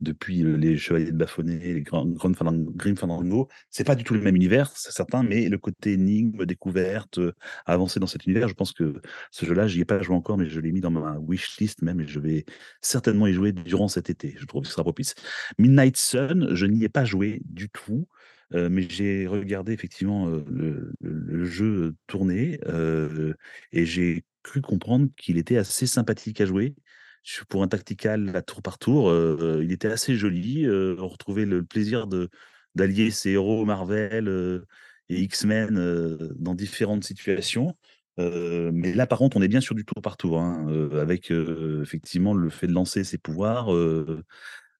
depuis, 0.00 0.42
heu, 0.42 0.56
les 0.56 0.76
Chevaliers 0.76 1.12
de 1.12 1.16
Baphomet, 1.16 1.58
les 1.58 1.82
Grands 1.82 2.06
Grim 2.06 2.34
Fandan 2.34 2.64
Grim 2.74 2.96
Fandango. 2.96 3.48
C'est 3.70 3.84
pas 3.84 3.94
du 3.94 4.04
tout 4.04 4.14
le 4.14 4.20
même 4.20 4.36
univers, 4.36 4.70
c'est 4.76 4.92
certain, 4.92 5.22
mais 5.22 5.48
le 5.48 5.58
côté 5.58 5.92
énigme, 5.92 6.44
découverte, 6.46 7.18
heu, 7.18 7.32
avancer 7.66 8.00
dans 8.00 8.06
cet 8.06 8.26
univers, 8.26 8.48
je 8.48 8.54
pense 8.54 8.72
que 8.72 9.00
ce 9.30 9.46
jeu-là, 9.46 9.66
j'y 9.66 9.80
ai 9.80 9.84
pas 9.84 10.02
joué 10.02 10.16
encore, 10.16 10.38
mais 10.38 10.48
je 10.48 10.60
l'ai 10.60 10.72
mis 10.72 10.80
dans 10.80 10.90
ma 10.90 11.16
wishlist 11.18 11.82
même 11.82 12.00
et 12.00 12.06
je 12.06 12.20
vais 12.20 12.44
certainement 12.80 13.26
y 13.26 13.32
jouer 13.32 13.52
durant 13.52 13.88
cet 13.88 14.10
été. 14.10 14.34
Je 14.38 14.46
trouve 14.46 14.62
que 14.62 14.68
ce 14.68 14.74
sera 14.74 14.82
propice. 14.84 15.14
Midnight 15.58 15.96
Sun, 15.96 16.48
je 16.54 16.66
n'y 16.66 16.84
ai 16.84 16.88
pas 16.88 17.04
joué 17.04 17.40
du 17.44 17.68
tout. 17.70 18.06
Mais 18.52 18.88
j'ai 18.88 19.26
regardé 19.26 19.72
effectivement, 19.72 20.28
le 20.28 21.44
jeu 21.44 21.94
tourner, 22.06 22.60
et 23.72 23.86
j'ai 23.86 24.24
cru 24.42 24.60
comprendre 24.60 25.08
qu'il 25.16 25.38
était 25.38 25.56
assez 25.56 25.86
sympathique 25.86 26.40
à 26.40 26.46
jouer. 26.46 26.74
Pour 27.48 27.62
un 27.62 27.68
tactical 27.68 28.36
à 28.36 28.42
tour 28.42 28.60
par 28.60 28.78
tour, 28.78 29.10
il 29.62 29.72
était 29.72 29.88
assez 29.88 30.14
joli, 30.14 30.68
on 30.68 31.08
retrouvait 31.08 31.46
le 31.46 31.64
plaisir 31.64 32.06
d'allier 32.74 33.10
ces 33.10 33.30
héros 33.30 33.64
Marvel, 33.64 34.62
et 35.08 35.20
X-Men, 35.20 36.34
dans 36.36 36.54
différentes 36.54 37.04
situations. 37.04 37.74
Mais 38.18 38.92
là, 38.94 39.06
par 39.06 39.18
contre, 39.18 39.36
on 39.36 39.42
est 39.42 39.48
bien 39.48 39.60
sur 39.60 39.74
du 39.74 39.84
tour 39.84 40.02
par 40.02 40.16
tour, 40.16 40.38
hein, 40.38 40.66
avec, 40.92 41.30
effectivement 41.30 42.34
le 42.34 42.50
fait 42.50 42.66
de 42.66 42.72
lancer 42.72 43.04
ses 43.04 43.18
pouvoirs, 43.18 43.70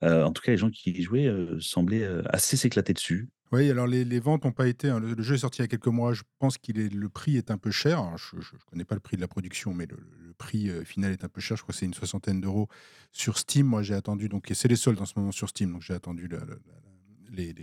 en 0.03 0.33
tout 0.33 0.43
cas, 0.43 0.53
les 0.53 0.59
gens 0.59 0.71
qui 0.71 0.91
y 0.91 1.03
jouaient, 1.03 1.27
heu, 1.27 1.59
semblaient, 1.61 2.05
heu, 2.05 2.23
assez 2.27 2.57
s'éclater 2.57 2.93
dessus. 2.95 3.29
Oui, 3.53 3.71
alors 3.71 3.87
les 4.05 4.19
ventes 4.19 4.45
n'ont 4.45 4.53
pas 4.53 4.67
été 4.67 4.89
hein, 4.89 4.99
le 4.99 5.23
jeu 5.23 5.37
est 5.37 5.39
sorti 5.39 5.61
il 5.61 5.63
y 5.63 5.65
a 5.67 5.69
quelques 5.69 5.87
mois. 5.87 6.13
Je 6.13 6.23
pense 6.41 6.57
est 6.57 6.93
le 6.93 7.09
prix 7.09 7.37
est 7.37 7.51
un 7.53 7.59
peu 7.59 7.71
cher. 7.71 8.03
Je 8.17 8.37
ne 8.37 8.43
connais 8.71 8.85
pas 8.85 8.97
le 8.97 9.01
prix 9.01 9.17
de 9.17 9.21
la 9.21 9.29
production, 9.29 9.73
mais 9.75 9.87
le 9.87 10.33
prix, 10.37 10.71
final 10.85 11.13
est 11.13 11.25
un 11.25 11.29
peu 11.29 11.41
cher. 11.41 11.57
Je 11.57 11.63
crois 11.63 11.73
que 11.73 11.79
c'est 11.79 11.87
une 11.87 11.95
soixantaine 11.95 12.41
d'euros 12.41 12.69
sur 13.13 13.39
Steam. 13.39 13.67
Moi, 13.67 13.83
j'ai 13.83 13.95
attendu 13.95 14.29
donc 14.29 14.51
c'est 14.53 14.67
les 14.69 14.75
soldes 14.77 15.01
en 15.01 15.05
ce 15.07 15.13
moment 15.17 15.31
sur 15.31 15.49
Steam, 15.49 15.73
donc 15.73 15.83
j'ai 15.83 15.95
attendu 15.95 16.29
les 17.33 17.55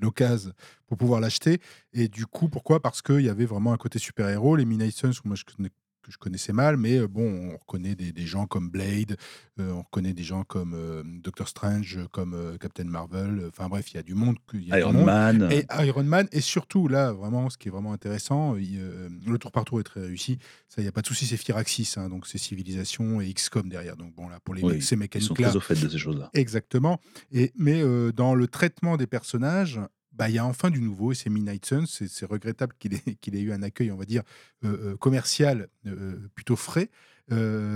l'occasion 0.00 0.52
pour 0.86 0.96
pouvoir 0.96 1.20
l'acheter 1.20 1.60
et 1.92 2.08
du 2.08 2.26
coup, 2.26 2.48
pourquoi? 2.48 2.80
Parce 2.80 3.02
qu'il 3.02 3.20
y 3.22 3.28
avait 3.28 3.46
vraiment 3.46 3.72
un 3.72 3.76
côté 3.76 3.98
super 3.98 4.28
héros. 4.28 4.54
Les 4.56 4.64
Midnight 4.64 4.94
Suns, 4.94 5.12
moi 5.24 5.34
je 5.36 5.44
connais 5.44 5.70
que 6.08 6.12
je 6.12 6.18
connaissais 6.18 6.52
mal, 6.52 6.76
mais 6.76 7.06
bon, 7.06 7.52
on 7.52 7.56
reconnaît 7.56 7.94
des 7.94 8.12
des 8.12 8.26
gens 8.26 8.46
comme 8.46 8.68
Blade, 8.70 9.16
on 9.58 9.82
reconnaît 9.82 10.12
des 10.12 10.22
gens 10.22 10.44
comme, 10.44 10.74
hem, 10.74 11.20
Doctor 11.20 11.48
Strange, 11.48 12.00
comme, 12.12 12.56
Captain 12.60 12.84
Marvel, 12.84 13.44
enfin 13.48 13.68
bref, 13.68 13.92
il 13.92 13.96
y 13.96 14.00
a 14.00 14.02
du 14.02 14.14
monde 14.14 14.36
il 14.54 14.66
y 14.66 14.72
a 14.72 14.76
du 14.76 14.80
Iron 14.82 14.92
monde 14.92 15.06
Man, 15.06 15.48
et 15.50 15.66
Iron 15.86 16.04
Man 16.04 16.28
et 16.32 16.40
surtout 16.40 16.88
là, 16.88 17.12
vraiment, 17.12 17.50
ce 17.50 17.58
qui 17.58 17.68
est 17.68 17.70
vraiment 17.70 17.92
intéressant, 17.92 18.56
il, 18.56 18.80
le 19.26 19.38
tour 19.38 19.52
par 19.52 19.64
tour 19.64 19.80
est 19.80 19.84
très 19.84 20.00
réussi. 20.00 20.38
Ça, 20.68 20.82
il 20.82 20.84
y 20.84 20.88
a 20.88 20.92
pas 20.92 21.02
de 21.02 21.06
souci, 21.06 21.26
c'est 21.26 21.36
Firaxis, 21.36 21.94
hein, 21.96 22.08
donc 22.08 22.26
c'est 22.26 22.38
Civilization 22.38 23.20
et 23.20 23.32
XCOM 23.32 23.68
derrière. 23.68 23.96
Donc 23.96 24.14
bon 24.14 24.28
là, 24.28 24.40
pour 24.40 24.54
les 24.54 24.62
oui, 24.62 24.74
ces 24.74 24.76
ils 24.78 24.82
sont 24.82 24.96
mécaniques-là 24.96 25.48
très 25.48 25.56
au 25.56 25.60
fait 25.60 25.74
de 25.74 25.88
ces 25.88 25.98
choses-là. 25.98 26.30
exactement 26.34 27.00
et 27.32 27.52
mais 27.56 27.82
dans 28.12 28.34
le 28.34 28.46
traitement 28.46 28.96
des 28.96 29.06
personnages, 29.06 29.80
bah, 30.18 30.28
il 30.28 30.34
y 30.34 30.38
a 30.38 30.44
enfin 30.44 30.70
du 30.70 30.80
nouveau 30.80 31.12
et 31.12 31.14
c'est 31.14 31.30
Midnight 31.30 31.64
Suns. 31.64 31.86
C'est 31.86 32.26
regrettable 32.26 32.74
qu'il 32.78 32.94
ait 32.94 33.02
ait 33.38 33.40
eu 33.40 33.52
un 33.52 33.62
accueil, 33.62 33.90
on 33.92 33.96
va 33.96 34.04
dire, 34.04 34.22
heu 34.64 34.68
heu, 34.92 34.96
commercial, 34.96 35.68
heu, 35.86 36.28
plutôt 36.34 36.56
frais, 36.56 36.90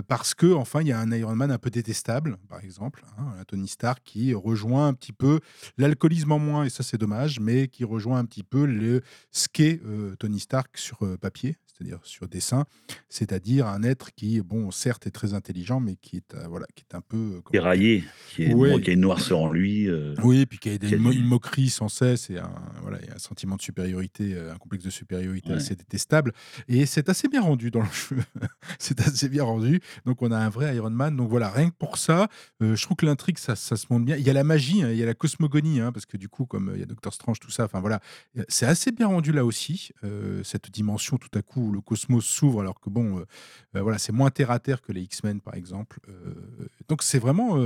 parce 0.08 0.34
qu'enfin 0.34 0.80
il 0.80 0.88
y 0.88 0.92
a 0.92 0.99
un 0.99 1.11
Iron 1.12 1.37
Man 1.37 1.50
un 1.50 1.58
peu 1.58 1.70
détestable, 1.70 2.38
par 2.49 2.61
exemple, 2.61 3.04
hein, 3.18 3.26
un 3.38 3.44
Tony 3.44 3.68
Stark 3.68 4.00
qui 4.04 4.32
rejoint 4.34 4.88
un 4.88 4.94
petit 4.94 5.12
peu 5.12 5.40
l'alcoolisme 5.78 6.32
en 6.32 6.38
moins 6.38 6.64
et 6.64 6.70
ça 6.70 6.82
c'est 6.82 6.99
dommage, 6.99 7.38
mais 7.38 7.68
qui 7.68 7.84
rejoint 7.84 8.18
un 8.18 8.25
petit 8.25 8.42
peu 8.44 8.64
le 8.66 9.02
ce 9.30 9.49
qu'est, 9.52 9.80
Tony 10.18 10.40
Stark 10.40 10.76
sur, 10.78 10.99
papier, 11.20 11.56
c'est-à-dire 11.83 12.01
sur 12.05 12.29
dessin. 12.29 12.65
C'est-à-dire 13.09 13.67
un 13.67 13.83
être 13.83 14.15
qui, 14.15 14.41
bon, 14.41 14.71
certes 14.71 15.07
est 15.07 15.11
très 15.11 15.35
intelligent, 15.35 15.81
mais 15.81 15.97
qui 15.97 16.17
est, 16.17 16.35
heu, 16.35 16.47
voilà, 16.49 16.67
qui 16.75 16.85
est 16.91 16.95
un 16.97 17.01
peu, 17.01 17.17
heu, 17.17 17.41
comment 17.43 17.51
dire? 17.53 17.62
Éraillé, 17.62 18.05
qui 18.35 18.45
est 18.45 18.55
Ouais. 18.55 18.81
qui 18.81 18.91
a 18.91 18.93
une 18.93 19.01
noirceur 19.01 19.39
en 19.41 19.51
lui, 19.51 19.87
heu, 19.89 20.15
Oui 20.23 20.41
et 20.41 20.47
puis 20.47 20.59
qui 20.59 20.71
a 20.71 20.79
qui 20.79 20.95
a 20.95 20.97
une 20.97 21.25
moquerie 21.27 21.71
sans 21.71 21.89
cesse 21.89 22.31
et 22.31 22.39
un 22.39 22.51
voilà 22.83 23.03
et 23.03 23.11
un 23.11 23.19
sentiment 23.19 23.57
de 23.57 23.62
supériorité, 23.62 24.35
heu, 24.35 24.51
un 24.51 24.57
complexe 24.59 24.85
de 24.85 24.91
supériorité 24.91 25.51
Ouais. 25.51 25.57
assez 25.57 25.75
détestable 25.77 26.33
et 26.69 26.87
c'est 26.87 27.09
assez 27.09 27.29
bien 27.29 27.41
rendu 27.43 27.71
dans 27.71 27.81
le 27.81 27.87
jeu. 28.09 28.17
C'est 28.79 29.01
assez 29.01 29.29
bien 29.29 29.45
rendu, 29.45 29.81
donc 30.07 30.23
on 30.23 30.31
a 30.31 30.39
un 30.39 30.49
vrai 30.49 30.75
Iron 30.77 30.91
Man, 30.91 31.17
donc 31.17 31.29
voilà, 31.29 31.51
rien 31.51 31.71
que 31.71 31.75
pour 31.77 31.99
ça, 31.99 32.29
je 32.61 32.81
trouve 32.83 32.97
que 32.97 33.07
l'intrigue 33.07 33.39
ça 33.39 33.57
ça 33.57 33.77
se 33.77 33.87
monte 33.91 34.05
bien. 34.05 34.17
Il 34.17 34.27
y 34.27 34.31
a 34.31 34.33
la 34.33 34.45
magie, 34.45 34.83
hein, 34.83 34.91
il 34.91 34.99
y 34.99 35.03
a 35.03 35.07
la 35.07 35.15
cosmogonie, 35.15 35.81
hein, 35.81 35.93
parce 35.93 36.07
que 36.07 36.17
du 36.17 36.29
coup, 36.29 36.47
comme, 36.47 36.71
il 36.75 36.81
y 36.81 36.83
a 36.83 36.87
Docteur 36.87 37.12
Strange, 37.12 37.39
tout 37.41 37.51
ça, 37.51 37.65
enfin 37.65 37.81
voilà, 37.81 38.01
c'est 38.49 38.67
assez 38.67 38.93
bien 38.93 39.07
rendu 39.07 39.33
là 39.33 39.45
aussi, 39.45 39.91
cette 40.43 40.71
dimension 40.71 41.17
tout 41.19 41.37
à 41.39 41.43
coup 41.43 41.72
où 41.73 41.75
le 41.75 41.81
cosmos 41.81 42.25
s'ouvre 42.25 42.61
alors 42.61 42.79
que 42.81 42.91
bon, 42.91 43.19
heu 43.19 43.26
heu, 43.76 43.81
voilà, 43.81 43.99
c'est 43.99 44.12
moins 44.12 44.31
terre 44.31 44.50
à 44.50 44.59
terre 44.59 44.83
que 44.83 44.93
les 44.93 45.00
X-Men, 45.02 45.41
par 45.41 45.55
exemple, 45.55 45.99
heu, 46.09 46.69
donc 46.88 47.02
c'est 47.02 47.19
vraiment, 47.19 47.59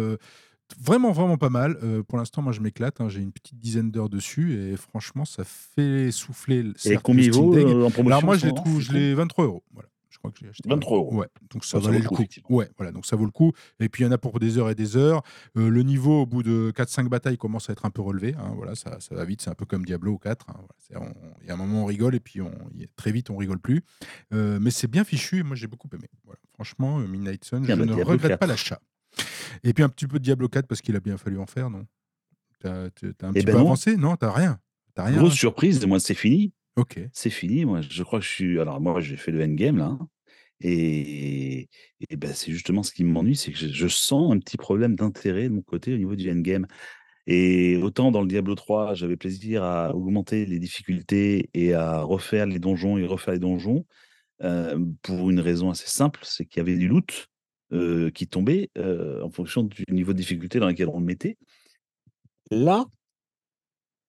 Vraiment, 0.80 1.12
vraiment 1.12 1.36
pas 1.38 1.48
mal. 1.48 1.78
Pour 2.08 2.18
l'instant, 2.18 2.42
moi, 2.42 2.52
je 2.52 2.60
m'éclate, 2.60 3.00
hein. 3.00 3.08
J'ai 3.08 3.20
une 3.20 3.30
petite 3.30 3.56
dizaine 3.60 3.92
d'heures 3.92 4.08
dessus 4.08 4.58
et 4.60 4.76
franchement, 4.76 5.24
ça 5.24 5.44
fait 5.44 6.10
souffler 6.10 6.64
et 6.86 6.96
combien 6.96 7.24
il 7.24 7.30
vaut, 7.30 7.54
en 7.54 7.90
Alors 7.90 7.92
promotion 7.92 8.26
moi, 8.26 8.36
je 8.36 8.46
moment, 8.46 8.54
trouve 8.56 8.80
je 8.80 8.92
l'ai 8.92 9.14
23 9.14 9.46
€. 9.46 9.62
Voilà, 9.72 9.88
je 10.16 10.18
crois 10.18 10.30
que 10.30 10.38
j'ai 10.40 10.48
acheté 10.48 10.66
23 10.66 10.98
€. 10.98 11.14
ouais, 11.14 11.26
donc 11.50 11.62
ça 11.66 11.78
valait 11.78 11.98
le 12.00 12.08
coup. 12.08 12.24
Ouais, 12.48 12.70
voilà, 12.78 12.90
donc 12.90 13.04
ça 13.04 13.16
vaut 13.16 13.26
le 13.26 13.30
coup 13.30 13.52
et 13.80 13.90
puis 13.90 14.02
il 14.02 14.06
y 14.06 14.08
en 14.08 14.12
a 14.12 14.16
pour 14.18 14.38
des 14.40 14.56
heures 14.56 14.70
et 14.70 14.74
des 14.74 14.96
heures. 14.96 15.22
Heu, 15.58 15.68
le 15.68 15.82
niveau, 15.82 16.22
au 16.22 16.26
bout 16.26 16.42
de 16.42 16.72
quatre 16.74 16.88
cinq 16.88 17.08
batailles, 17.10 17.36
commence 17.36 17.68
à 17.68 17.74
être 17.74 17.84
un 17.84 17.90
peu 17.90 18.00
relevé, 18.00 18.34
hein, 18.38 18.52
voilà, 18.56 18.74
ça 18.74 18.98
ça 19.00 19.14
va 19.14 19.26
vite, 19.26 19.42
c'est 19.42 19.50
un 19.50 19.54
peu 19.54 19.66
comme 19.66 19.84
Diablo 19.84 20.16
4, 20.16 20.46
hein, 20.48 20.54
il 21.42 21.46
y 21.46 21.50
a 21.50 21.54
un 21.54 21.56
moment, 21.56 21.82
on 21.82 21.84
rigole 21.84 22.14
et 22.14 22.20
puis 22.20 22.40
on 22.40 22.50
y 22.74 22.88
très 22.96 23.12
vite, 23.12 23.28
on 23.28 23.36
rigole 23.36 23.58
plus. 23.58 23.82
Heu, 24.32 24.58
mais 24.58 24.70
c'est 24.70 24.88
bien 24.88 25.04
fichu 25.04 25.40
et 25.40 25.42
moi, 25.42 25.54
j'ai 25.54 25.66
beaucoup 25.66 25.88
aimé. 25.92 26.08
Voilà, 26.24 26.40
franchement, 26.54 26.98
heu, 27.00 27.06
Midnight 27.06 27.44
Sun, 27.44 27.62
je 27.64 27.68
bah, 27.68 27.76
ne 27.76 27.84
Diablo 27.84 28.04
regrette 28.04 28.38
pas 28.38 28.46
4. 28.46 28.48
l'achat 28.48 28.80
et 29.64 29.72
puis 29.74 29.84
un 29.84 29.88
petit 29.90 30.06
peu 30.06 30.18
de 30.18 30.24
Diablo 30.24 30.48
4 30.48 30.66
parce 30.66 30.80
qu'il 30.80 30.96
a 30.96 31.00
bien 31.00 31.18
fallu 31.18 31.38
en 31.38 31.46
faire, 31.46 31.68
non? 31.68 31.86
Tu 32.60 32.66
as 32.68 32.90
tu 32.90 33.14
tu 33.14 33.24
as 33.24 33.28
un 33.28 33.32
Eh 33.32 33.34
petit 33.34 33.46
ben 33.46 33.52
peu 33.52 33.58
non, 33.58 33.64
avancé? 33.66 33.96
Non, 33.96 34.16
tu 34.16 34.24
as 34.24 34.32
rien? 34.32 34.58
As 34.96 35.04
rien 35.04 35.18
grosse 35.18 35.32
là? 35.32 35.36
surprise, 35.38 35.84
moi, 35.86 36.00
c'est 36.00 36.14
fini. 36.14 36.52
OK. 36.76 37.00
C'est 37.12 37.30
fini, 37.30 37.64
moi, 37.64 37.80
je 37.80 38.02
crois 38.02 38.18
que 38.18 38.24
je 38.26 38.30
suis 38.30 38.60
alors 38.60 38.80
moi, 38.82 39.00
j'ai 39.00 39.16
fait 39.16 39.32
le 39.32 39.42
endgame 39.42 39.78
là, 39.78 39.86
hein, 39.86 40.08
et 40.60 41.68
et 42.10 42.16
bah, 42.16 42.34
c'est 42.34 42.52
justement 42.52 42.82
ce 42.82 42.92
qui 42.92 43.04
m'ennuie, 43.04 43.36
c'est 43.36 43.52
que 43.52 43.58
je 43.58 43.68
je 43.68 43.88
sens 43.88 44.32
un 44.34 44.38
petit 44.40 44.56
problème 44.58 44.96
d'intérêt 44.96 45.44
de 45.44 45.54
mon 45.54 45.62
côté 45.62 45.94
au 45.94 45.98
niveau 45.98 46.16
du 46.16 46.30
endgame 46.30 46.66
et 47.28 47.76
autant 47.78 48.10
dans 48.12 48.22
le 48.22 48.28
Diablo 48.28 48.54
3, 48.56 48.94
j'avais 48.94 49.16
plaisir 49.16 49.64
à 49.64 49.94
augmenter 49.96 50.46
les 50.46 50.58
difficultés 50.60 51.50
et 51.54 51.74
à 51.74 52.02
refaire 52.02 52.46
les 52.46 52.58
donjons 52.60 52.98
et 52.98 53.06
refaire 53.06 53.34
les 53.34 53.40
donjons, 53.40 53.86
hem, 54.42 54.94
pour 55.02 55.30
une 55.30 55.40
raison 55.40 55.70
assez 55.70 55.88
simple, 55.88 56.20
c'est 56.24 56.46
qu'il 56.46 56.58
y 56.60 56.62
avait 56.62 56.76
du 56.78 56.88
loot, 56.88 57.28
heu, 57.72 58.10
qui 58.10 58.28
tombait, 58.28 58.70
heu, 58.78 59.22
en 59.24 59.30
fonction 59.30 59.62
du 59.64 59.84
niveau 59.90 60.12
de 60.14 60.18
difficulté 60.18 60.60
dans 60.60 60.68
lequel 60.68 60.88
on 60.90 61.00
le 61.00 61.06
mettait. 61.06 61.36
Là 62.50 62.86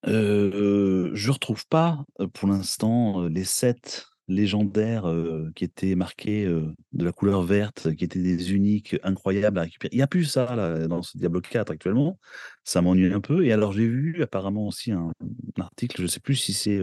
Heu, 0.06 1.12
je 1.14 1.32
retrouve 1.32 1.66
pas, 1.68 2.06
pour 2.34 2.50
l'instant, 2.50 3.28
les 3.28 3.44
7 3.44 4.08
légendaires, 4.28 5.12
qui 5.56 5.64
étaient 5.64 5.96
marqués, 5.96 6.46
de 6.46 7.06
la 7.06 7.12
couleur 7.12 7.42
verte, 7.44 7.96
qui 7.96 8.04
étaient 8.04 8.22
des 8.22 8.54
uniques 8.54 8.98
incroyables 9.04 9.58
à 9.58 9.62
récupérer. 9.64 9.90
Il 9.94 10.00
y 10.00 10.02
a 10.02 10.08
plus 10.08 10.26
ça 10.26 10.56
là, 10.56 10.88
dans 10.88 11.02
ce 11.02 11.18
Diablo 11.18 11.42
4 11.42 11.72
actuellement. 11.72 12.20
Ça 12.64 12.82
m'ennuie 12.82 13.12
un 13.14 13.22
peu 13.22 13.46
et 13.46 13.52
alors 13.54 13.74
j'ai 13.74 13.88
vu 13.88 14.22
apparemment 14.22 14.68
aussi 14.68 14.92
un 14.92 15.12
article, 15.58 16.02
je 16.02 16.08
sais 16.08 16.20
plus 16.20 16.36
si 16.36 16.54
c'est, 16.54 16.80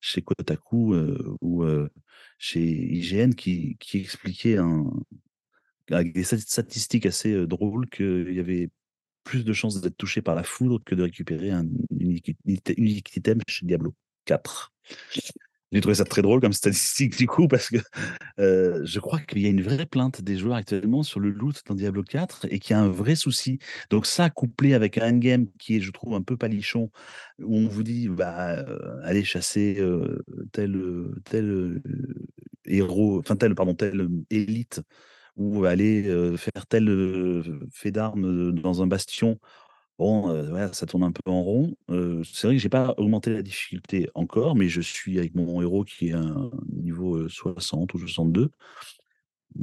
chez 0.00 0.22
Kotaku, 0.22 0.94
ou, 1.40 1.64
chez 2.38 2.60
IGN 2.62 3.34
qui 3.34 3.76
expliquait 3.94 4.58
un 4.58 4.84
avec 5.90 6.14
des 6.14 6.24
stat 6.24 6.38
statistiques 6.38 7.06
assez, 7.06 7.46
drôles 7.46 7.88
qu'il 7.90 8.32
y 8.32 8.40
avait 8.40 8.70
plus 9.24 9.44
de 9.44 9.52
chances 9.52 9.80
d'être 9.80 9.96
touché 9.98 10.22
par 10.22 10.34
la 10.36 10.44
foudre 10.44 10.80
que 10.84 10.94
de 10.94 11.02
récupérer 11.04 11.50
un 11.50 11.66
unique 12.00 12.36
ite 12.46 12.72
unique 12.76 13.16
item 13.16 13.40
chez 13.48 13.66
Diablo 13.66 13.94
4. 14.26 14.72
J'ai 15.72 15.80
trouvé 15.80 15.96
ça 15.96 16.04
très 16.04 16.22
drôle 16.22 16.40
comme 16.40 16.52
statistique 16.52 17.16
du 17.18 17.26
coup 17.26 17.48
parce 17.48 17.68
que, 17.70 17.78
heu, 18.40 18.82
je 18.84 19.00
crois 19.00 19.20
qu'il 19.20 19.40
y 19.40 19.46
a 19.46 19.50
une 19.50 19.62
vraie 19.62 19.86
plainte 19.86 20.22
des 20.22 20.36
joueurs 20.38 20.56
actuellement 20.56 21.02
sur 21.02 21.20
le 21.20 21.30
loot 21.30 21.62
dans 21.66 21.74
Diablo 21.74 22.02
4 22.04 22.46
et 22.50 22.58
qu'il 22.60 22.74
y 22.76 22.78
a 22.78 22.82
un 22.82 22.88
vrai 22.88 23.16
souci. 23.16 23.58
Donc 23.90 24.06
ça 24.06 24.30
couplé 24.30 24.74
avec 24.74 24.98
un 24.98 25.10
endgame 25.14 25.46
qui 25.58 25.76
est 25.76 25.80
je 25.80 25.90
trouve 25.92 26.14
un 26.14 26.22
peu 26.22 26.36
palichon, 26.36 26.90
où 27.40 27.56
on 27.58 27.68
vous 27.68 27.82
dit: 27.84 28.08
«Bah, 28.08 28.60
heu, 28.68 29.00
allez 29.04 29.24
chasser, 29.24 29.76
heu, 29.80 30.24
tel, 30.52 30.76
tel, 31.24 31.82
héros, 32.66 33.20
enfin 33.20 33.36
tel 33.36 33.54
pardon, 33.54 33.76
hem, 33.82 34.24
élite 34.30 34.82
ou 35.36 35.64
aller, 35.64 36.02
faire 36.36 36.66
tel, 36.68 36.88
fait 37.72 37.90
d'armes, 37.90 38.52
dans 38.52 38.82
un 38.82 38.86
bastion 38.86 39.38
Bon, 39.98 40.28
ça 40.72 40.86
tourne 40.86 41.04
un 41.04 41.12
peu 41.12 41.30
en 41.30 41.42
rond. 41.42 41.76
C'est 42.24 42.46
vrai 42.48 42.56
que 42.56 42.62
j'ai 42.62 42.68
pas 42.68 42.94
augmenté 42.98 43.32
la 43.32 43.42
difficulté 43.42 44.10
encore, 44.14 44.56
mais 44.56 44.68
je 44.68 44.80
suis 44.80 45.18
avec 45.18 45.34
mon 45.36 45.62
héros 45.62 45.84
qui 45.84 46.08
est 46.08 46.12
un 46.12 46.50
niveau, 46.72 47.16
heu, 47.18 47.28
60 47.28 47.94
ou 47.94 47.98
62. 47.98 48.50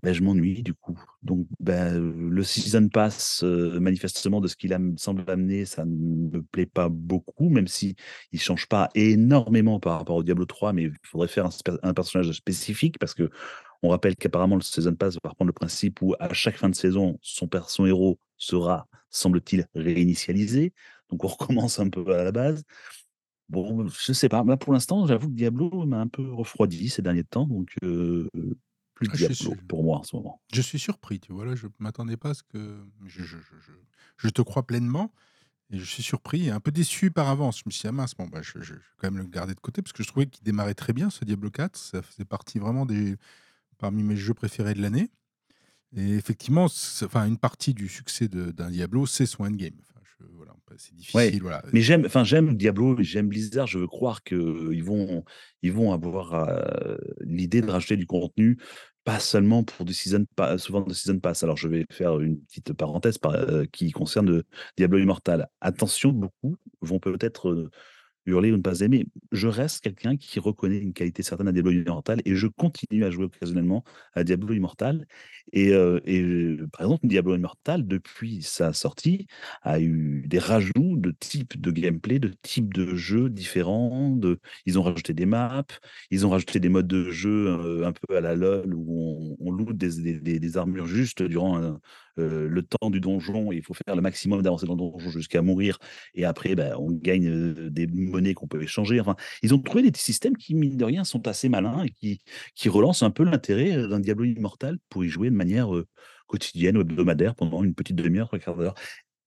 Bah, 0.04 0.14
je 0.14 0.22
m'ennuie 0.22 0.64
du 0.64 0.74
coup. 0.74 0.98
Donc, 1.22 1.48
heu, 1.68 2.14
le 2.30 2.44
season 2.44 2.88
pass, 2.88 3.44
manifestement 3.44 4.40
de 4.40 4.48
ce 4.48 4.56
qu'il 4.56 4.78
semble 4.98 5.24
amener, 5.30 5.66
ça 5.66 5.84
ne 5.86 5.92
me 5.94 6.42
plaît 6.44 6.66
pas 6.66 6.88
beaucoup, 6.90 7.50
même 7.50 7.68
si 7.68 7.96
il 8.32 8.40
change 8.40 8.68
pas 8.68 8.90
énormément 8.96 9.80
par 9.82 9.98
rapport 9.98 10.16
au 10.16 10.24
Diablo 10.24 10.46
3, 10.46 10.72
mais 10.72 10.84
il 10.84 10.94
faudrait 11.04 11.28
faire 11.28 11.50
un 11.84 11.94
personnage 11.94 12.32
spécifique 12.32 13.00
parce 13.00 13.14
qu'on 13.82 13.90
rappelle 13.90 14.16
qu'apparemment 14.16 14.56
le 14.56 14.62
season 14.62 14.96
pass 14.96 15.16
va 15.24 15.30
reprendre 15.30 15.50
le 15.50 15.54
principe 15.54 16.02
où 16.02 16.16
à 16.20 16.34
chaque 16.34 16.58
fin 16.58 16.70
de 16.70 16.76
saison, 16.76 17.18
son 17.22 17.50
son 17.68 17.86
héros 17.86 18.20
sera, 18.38 18.88
semble-t-il, 19.10 19.68
réinitialisé. 19.76 20.74
Donc 21.10 21.24
on 21.24 21.28
recommence 21.30 21.80
un 21.80 21.90
peu 21.90 22.06
à 22.16 22.24
la 22.24 22.32
base. 22.32 22.64
Bon, 23.50 23.88
je 23.88 24.14
sais 24.14 24.30
pas. 24.30 24.44
Là, 24.44 24.58
pour 24.58 24.74
l'instant, 24.74 25.06
j'avoue 25.08 25.30
que 25.30 25.36
Diablo 25.36 25.86
m'a 25.86 26.00
un 26.00 26.08
peu 26.08 26.32
refroidi 26.34 26.90
ces 26.90 27.02
derniers 27.02 27.24
temps, 27.26 27.46
donc 27.48 27.76
heu, 27.84 28.30
plus 28.96 29.10
Ah, 29.10 29.18
Diablo 29.18 29.56
pour 29.68 29.84
moi 29.84 29.98
en 30.00 30.04
ce 30.04 30.16
moment. 30.16 30.42
je 30.54 30.62
suis 30.62 30.80
surpris, 30.80 31.20
tu 31.20 31.32
vois? 31.34 31.46
Là, 31.46 31.56
je 31.56 31.68
m'attendais 31.80 32.18
pas 32.18 32.32
à 32.32 32.34
ce 32.34 32.44
que 32.44 32.86
je 33.06 33.24
je 33.24 33.38
je 33.40 33.56
je 33.60 33.72
je 34.18 34.30
te 34.30 34.42
crois 34.42 34.66
pleinement 34.68 35.14
et 35.72 35.80
je 35.80 35.86
suis 35.86 36.04
surpris 36.04 36.48
et 36.48 36.52
un 36.52 36.60
peu 36.62 36.72
déçu 36.72 37.12
par 37.12 37.30
avance. 37.30 37.60
Je 37.60 37.64
me 37.68 37.72
suis 37.72 37.82
dit: 37.84 37.88
«Ah 37.90 37.94
mince, 37.94 38.16
bon, 38.16 38.28
bah, 38.28 38.42
je 38.44 38.60
vais 38.60 38.66
quand 38.98 39.12
même 39.12 39.20
le 39.24 39.28
garder 39.30 39.56
de 39.56 39.62
côté» 39.62 39.82
parce 39.84 39.94
que 39.94 40.04
je 40.04 40.10
trouvais 40.10 40.28
qu'il 40.28 40.44
démarrait 40.44 40.76
très 40.76 40.94
bien 40.94 41.10
ce 41.12 41.26
Diablo 41.26 41.52
4. 41.52 41.78
Ça 41.78 42.02
faisait 42.04 42.26
partie 42.26 42.60
vraiment 42.60 42.86
des 42.86 43.18
parmi 43.82 44.04
mes 44.04 44.18
jeux 44.18 44.36
préférés 44.36 44.76
de 44.76 44.82
l'année 44.84 45.12
et 45.96 46.16
effectivement, 46.16 46.66
enfin, 46.66 47.28
une 47.28 47.38
partie 47.38 47.74
du 47.74 47.90
succès 47.90 48.28
d'un 48.30 48.72
Diablo, 48.72 49.06
c'est 49.06 49.26
son 49.26 49.44
endgame. 49.46 49.74
Enfin, 49.82 50.02
je 50.20 50.26
voilà, 50.36 50.54
c'est 50.78 50.96
Ouais, 51.14 51.36
difficile, 51.36 51.42
voilà, 51.42 51.62
mais 51.74 51.82
j'aime 51.82 52.06
enfin 52.06 52.24
j'aime 52.24 52.56
Diablo 52.56 52.96
j'aime 53.02 53.28
Blizzard, 53.28 53.68
je 53.68 53.80
veux 53.80 53.88
croire 53.88 54.24
qu'ils 54.24 54.82
vont 54.82 55.26
ils 55.62 55.74
vont 55.74 55.92
avoir, 55.92 56.34
heu, 56.50 56.98
l'idée 57.20 57.60
de 57.62 57.70
rajouter 57.70 57.98
du 57.98 58.06
contenu, 58.08 58.58
pas 59.04 59.20
seulement 59.20 59.64
pour 59.66 59.84
du 59.84 59.94
season 59.94 60.26
pa 60.38 60.58
souvent 60.58 60.80
de 60.82 60.94
season 60.94 61.20
pass. 61.20 61.44
Alors 61.44 61.58
je 61.58 61.68
vais 61.68 61.86
faire 61.92 62.18
une 62.22 62.40
petite 62.46 62.72
parenthèse 62.74 63.18
par 63.18 63.34
heu, 63.36 63.66
qui 63.74 63.92
concerne, 63.92 64.44
Diablo 64.78 65.00
Immortal. 65.00 65.50
Attention, 65.60 66.14
beaucoup 66.14 66.56
vont 66.82 67.00
peut-être, 67.00 67.70
hurler 68.26 68.52
ou 68.52 68.58
ne 68.58 68.62
pas 68.62 68.80
aimer. 68.82 69.06
Je 69.32 69.48
reste 69.48 69.82
quelqu'un 69.82 70.18
qui 70.18 70.40
reconnaît 70.40 70.78
une 70.80 70.94
qualité 70.94 71.24
certaine 71.24 71.48
à 71.48 71.52
Diablo 71.52 71.72
Immortal 71.72 72.22
et 72.26 72.36
je 72.36 72.48
continue 72.48 73.04
à 73.06 73.12
jouer 73.12 73.26
occasionnellement 73.26 73.84
à 74.14 74.24
Diablo 74.24 74.54
Immortal 74.54 75.06
et 75.54 75.72
heu 75.74 76.02
et 76.06 76.22
heu, 76.22 76.68
par 76.72 76.82
exemple, 76.82 77.08
Diablo 77.08 77.36
Immortal, 77.36 77.88
depuis 77.88 78.42
sa 78.44 78.74
sortie, 78.74 79.28
a 79.64 79.80
eu 79.80 80.24
des 80.28 80.40
rajouts 80.40 80.98
de 80.98 81.12
types 81.20 81.60
de 81.60 81.72
gameplay, 81.72 82.20
de 82.20 82.32
types 82.42 82.74
de 82.74 82.96
jeux 82.96 83.30
différents, 83.30 84.18
ils 84.66 84.80
ont 84.80 84.84
rajouté 84.84 85.14
des 85.14 85.26
maps, 85.26 85.66
ils 86.12 86.26
ont 86.26 86.30
rajouté 86.30 86.60
des 86.60 86.70
modes 86.70 86.88
de 86.88 87.10
jeu, 87.12 87.48
heu, 87.50 87.86
un 87.86 87.92
peu 87.94 88.16
à 88.18 88.22
la 88.22 88.36
LOL 88.36 88.74
où 88.76 89.38
on 89.40 89.48
on 89.48 89.52
loot 89.52 89.76
des 89.78 90.40
des 90.40 90.58
armures 90.58 90.88
juste 90.88 91.22
durant, 91.24 91.60
heu 91.62 91.78
le 92.18 92.62
temps 92.62 92.90
du 92.90 93.00
donjon 93.00 93.52
il 93.52 93.64
faut 93.64 93.74
faire 93.74 93.96
le 93.96 94.02
maximum 94.02 94.42
d'avancées 94.42 94.66
dans 94.66 94.74
le 94.74 94.80
donjon 94.80 95.10
jusqu'à 95.10 95.42
mourir 95.42 95.78
et 96.14 96.26
après, 96.26 96.56
bah, 96.56 96.80
on 96.80 96.92
gagne, 96.92 97.54
des 97.70 97.88
monnaies 97.88 98.34
qu'on 98.34 98.48
peut 98.48 98.62
échanger. 98.62 99.00
Enfin, 99.00 99.16
ils 99.44 99.54
ont 99.54 99.60
trouvé 99.60 99.90
des 99.90 99.98
systèmes 99.98 100.38
qui, 100.38 100.56
mine 100.56 100.78
de 100.78 100.86
rien, 100.86 101.04
sont 101.04 101.28
assez 101.28 101.50
malins 101.50 101.86
et 102.04 102.20
qui 102.56 102.70
relancent 102.70 103.04
un 103.04 103.12
peu 103.12 103.24
l'intérêt, 103.24 103.88
d'un 103.88 104.00
Diablo 104.00 104.26
Immortal 104.26 104.78
pour 104.90 105.04
y 105.04 105.10
jouer 105.10 105.30
de 105.30 105.36
manière, 105.36 105.70
quotidienne 106.28 106.78
ou 106.78 106.82
hebdomadaire 106.82 107.36
pendant 107.36 107.64
une 107.64 107.74
petite 107.74 107.98
demi 107.98 108.20
heure, 108.20 108.30
3/4 108.30 108.58
d'heure. 108.58 108.76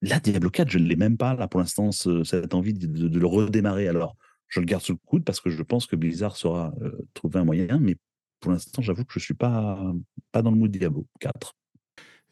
là, 0.05 0.21
Diablo 0.21 0.51
4, 0.51 0.71
je 0.71 0.79
ne 0.79 0.87
l'ai 0.87 0.97
même 0.97 1.17
pas, 1.17 1.35
là, 1.35 1.49
pour 1.49 1.61
l'instant, 1.61 1.93
ce 1.93 2.25
cette 2.25 2.55
envie 2.55 2.75
de 2.75 3.19
le 3.19 3.27
redémarrer. 3.27 3.89
Alors, 3.89 4.17
je 4.49 4.61
le 4.61 4.67
garde 4.67 4.83
sous 4.83 4.93
le 4.93 4.99
coude 5.05 5.25
parce 5.25 5.41
que 5.41 5.51
je 5.51 5.63
pense 5.63 5.87
que 5.87 5.97
Blizzard 5.97 6.37
saura, 6.37 6.73
trouver 7.15 7.41
un 7.41 7.45
moyen, 7.45 7.79
mais 7.79 7.97
pour 8.41 8.53
l'instant, 8.53 8.83
j'avoue 8.83 9.05
que 9.05 9.15
je 9.15 9.25
suis 9.25 9.35
pas 9.35 9.93
pas 10.33 10.43
dans 10.43 10.51
le 10.51 10.57
mood 10.57 10.71
Diablo 10.71 11.07
4. 11.21 11.55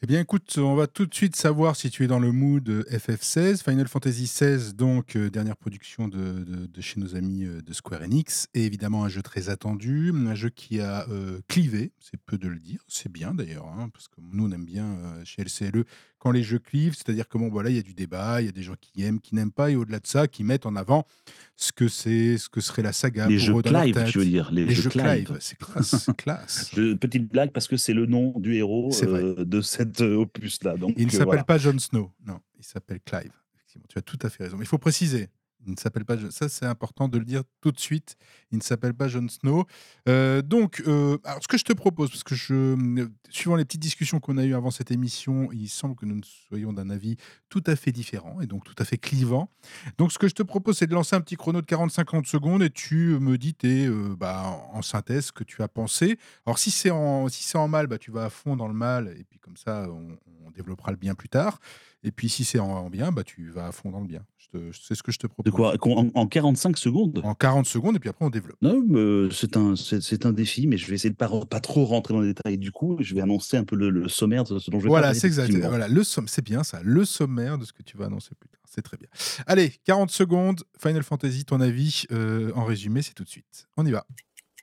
Eh 0.05 0.09
bien, 0.09 0.19
écoute, 0.19 0.59
on 0.59 0.75
va 0.75 0.89
tout 0.89 1.07
de 1.07 1.15
suite 1.15 1.37
savoir 1.37 1.77
si 1.77 1.89
tu 1.89 2.03
es 2.03 2.09
dans 2.09 2.19
le 2.19 2.33
mood 2.33 2.69
euh, 2.69 2.83
FF16, 2.91 3.63
Final 3.63 3.87
Fantasy 3.87 4.25
XVI, 4.25 4.75
donc 4.75 5.15
euh, 5.15 5.31
dernière 5.31 5.57
production 5.57 6.09
de, 6.09 6.67
chez 6.81 6.99
nos 6.99 7.15
amis 7.15 7.45
euh, 7.45 7.63
de 7.63 7.73
Square 7.73 8.03
Enix, 8.03 8.49
et 8.53 8.65
évidemment 8.67 9.05
un 9.05 9.09
jeu 9.09 9.23
très 9.23 9.49
attendu, 9.49 10.13
un 10.13 10.35
jeu 10.35 10.49
qui 10.49 10.81
a 10.81 11.07
clivé, 11.47 11.93
c'est 12.01 12.21
peu 12.21 12.37
de 12.37 12.49
le 12.49 12.59
dire, 12.59 12.83
c'est 12.89 13.13
bien 13.13 13.33
d'ailleurs, 13.33 13.69
hein, 13.69 13.91
parce 13.93 14.09
que 14.09 14.17
nous 14.21 14.49
on 14.49 14.51
aime 14.51 14.65
bien 14.65 14.99
chez 15.25 15.45
LCLE 15.45 15.85
quand 16.23 16.31
les 16.31 16.45
jeux 16.45 16.61
clivent, 16.61 16.95
c'est-à-dire 16.95 17.29
que 17.29 17.37
bon, 17.37 17.49
voilà, 17.49 17.69
il 17.69 17.75
y 17.75 17.81
a 17.81 17.83
du 17.83 17.95
débat, 17.95 18.41
il 18.41 18.45
y 18.45 18.49
a 18.49 18.53
des 18.53 18.63
gens 18.63 18.77
qui 18.81 19.03
aiment, 19.03 19.19
qui 19.19 19.35
n'aiment 19.35 19.51
pas, 19.51 19.73
et 19.73 19.75
au-delà 19.75 19.99
de 19.99 20.07
ça, 20.07 20.29
qui 20.29 20.45
mettent 20.45 20.67
en 20.67 20.77
avant 20.77 21.05
ce 21.57 21.73
que 21.73 21.89
c'est, 21.89 22.39
ce 22.39 22.49
que 22.49 22.61
serait 22.61 22.83
la 22.83 22.93
saga 22.93 23.27
Les 23.27 23.39
pour 23.39 23.45
jeux 23.45 23.63
Clive, 23.63 24.05
tu 24.09 24.19
veux 24.19 24.25
dire, 24.25 24.53
les, 24.53 24.65
Les 24.67 24.73
jeux 24.73 24.83
jeux 24.83 24.91
c'est 25.41 25.59
classe. 26.17 26.71
Je- 26.77 26.95
petite 26.95 27.29
blague 27.29 27.51
parce 27.51 27.67
que 27.67 27.77
c'est 27.77 27.93
le 27.93 28.07
nom 28.07 28.39
du 28.39 28.55
héros 28.55 28.93
euh, 29.03 29.45
de 29.45 29.61
cet 29.61 30.01
euh, 30.01 30.15
opus-là. 30.15 30.77
Donc, 30.77 30.95
Il 30.97 31.07
ne 31.07 31.09
euh, 31.09 31.11
s'appelle 31.11 31.25
voilà. 31.27 31.43
pas 31.45 31.59
Jon 31.59 31.77
Snow, 31.77 32.13
non, 32.25 32.39
il 32.57 32.65
s'appelle 32.65 33.01
Clive. 33.05 33.33
Effectivement, 33.57 33.87
tu 33.89 33.99
as 33.99 34.03
tout 34.03 34.19
à 34.23 34.31
fait 34.31 34.45
raison. 34.45 34.57
Mais 34.57 34.65
il 34.65 34.69
faut 34.69 34.79
préciser, 34.79 35.29
il 35.67 35.73
ne 35.73 35.77
s'appelle 35.79 36.05
pas. 36.05 36.17
Ça, 36.31 36.49
c'est 36.49 36.67
important 36.67 37.09
de 37.09 37.19
le 37.19 37.25
dire 37.25 37.43
tout 37.61 37.73
de 37.73 37.79
suite. 37.79 38.17
Il 38.51 38.59
ne 38.59 38.63
s'appelle 38.63 38.95
pas 38.95 39.09
Jon 39.09 39.29
Snow. 39.29 39.67
Euh, 40.09 40.43
donc, 40.43 40.83
euh, 40.87 41.19
alors, 41.25 41.43
ce 41.43 41.49
que 41.49 41.59
je 41.59 41.65
te 41.65 41.73
propose, 41.73 42.11
parce 42.11 42.25
que 42.25 42.35
je, 42.35 42.55
euh, 42.55 43.09
suivant 43.31 43.57
les 43.57 43.65
petites 43.65 43.81
discussions 43.81 44.21
qu'on 44.21 44.39
a 44.39 44.45
eues 44.45 44.55
avant 44.55 44.71
cette 44.71 44.91
émission, 44.91 45.51
il 45.53 45.69
semble 45.69 45.95
que 45.95 46.07
nous 46.07 46.21
soyons 46.49 46.73
d'un 46.73 46.91
avis 46.91 47.17
tout 47.49 47.63
à 47.67 47.77
fait 47.77 47.93
différent 47.93 48.41
et 48.41 48.47
donc 48.47 48.65
tout 48.65 48.75
à 48.79 48.85
fait 48.85 48.99
clivant. 48.99 49.51
Donc, 49.99 50.13
ce 50.13 50.19
que 50.19 50.29
je 50.29 50.35
te 50.35 50.43
propose, 50.43 50.79
c'est 50.79 50.87
de 50.87 50.95
lancer 50.95 51.17
un 51.17 51.21
petit 51.21 51.37
chrono 51.37 51.61
de 51.61 51.67
40-50 51.67 52.27
secondes 52.27 52.63
et 52.63 52.71
tu 52.71 53.19
me 53.21 53.39
dis 53.39 53.55
euh, 53.65 54.17
bah, 54.17 54.45
en 54.73 54.83
synthèse 54.83 55.27
ce 55.27 55.33
que 55.33 55.45
tu 55.45 55.63
as 55.63 55.69
pensé. 55.69 56.19
Alors, 56.47 56.59
si 56.59 56.71
c'est 56.71 56.91
en, 56.91 57.29
si 57.29 57.57
en 57.57 57.69
mal, 57.69 57.87
bah, 57.87 57.99
tu 57.99 58.11
vas 58.11 58.25
à 58.27 58.31
fond 58.31 58.57
dans 58.57 58.69
le 58.69 58.75
mal 58.75 59.15
et 59.19 59.25
puis 59.25 59.39
comme 59.39 59.57
ça, 59.57 59.87
on 59.89 60.51
développera 60.51 60.91
le 60.91 60.97
bien 60.97 61.15
plus 61.15 61.29
tard. 61.29 61.59
Et 62.05 62.11
puis, 62.11 62.29
si 62.29 62.45
c'est 62.45 62.59
en, 62.59 62.69
en 62.69 62.91
bien, 62.91 63.13
bah, 63.13 63.23
tu 63.23 63.51
vas 63.51 63.67
à 63.67 63.73
fond 63.73 63.91
dans 63.91 64.01
le 64.01 64.07
bien. 64.07 64.25
C'est 64.73 64.95
ce 64.95 65.03
que 65.03 65.13
je 65.13 65.19
te 65.19 65.27
propose. 65.27 65.51
De 65.51 65.55
quoi? 65.55 65.75
en, 65.81 66.11
en 66.15 66.27
45 66.27 66.77
secondes? 66.77 67.21
En 67.25 67.35
40 67.35 67.65
secondes 67.65 67.97
et 67.97 67.99
puis 67.99 68.11
après, 68.11 68.25
on 68.25 68.31
développe. 68.31 68.59
Non, 68.61 68.83
mais 68.87 69.29
c'est 69.33 69.57
un, 69.57 69.77
c'est 69.77 70.27
un 70.27 70.33
défi, 70.33 70.67
mais 70.67 70.77
je 70.77 70.87
vais 70.89 70.95
essayer 70.95 71.11
de 71.11 71.17
pas, 71.17 71.31
pas 71.47 71.61
trop 71.61 71.85
rentrer 71.85 72.13
dans 72.13 72.21
les 72.21 72.35
détails 72.35 72.59
du 72.59 72.71
coup. 72.71 72.99
Je 73.01 73.15
vais 73.15 73.23
annoncer 73.23 73.57
un 73.57 73.65
peu 73.65 73.77
le, 73.77 73.89
le 73.89 74.09
sommaire 74.09 74.45
de 74.45 74.59
ce 74.59 74.71
dont 74.71 74.79
je 74.79 74.85
vais 74.85 74.89
Voilà, 74.91 75.09
parler, 75.09 75.21
c'est 75.21 75.27
exact. 75.29 75.55
Voilà, 75.55 75.89
c'est 76.27 76.45
bien 76.45 76.65
ça, 76.65 76.81
le 76.83 77.05
sommaire 77.05 77.57
de 77.57 77.65
ce 77.65 77.73
que 77.73 77.83
tu 77.83 77.97
vas 77.97 78.07
annoncer 78.07 78.31
plus 78.39 78.49
tard. 78.51 78.61
C'est 78.69 78.83
très 78.83 78.97
bien. 78.97 79.09
Allez, 79.47 79.73
40 79.85 80.11
secondes. 80.11 80.63
Final 80.83 81.03
Fantasy, 81.03 81.45
ton 81.45 81.61
avis 81.61 82.05
euh, 82.11 82.53
en 82.55 82.65
résumé, 82.65 83.03
c'est 83.03 83.15
tout 83.15 83.25
de 83.25 83.29
suite. 83.29 83.69
On 83.77 83.87
y 83.87 83.91
va. 83.91 84.05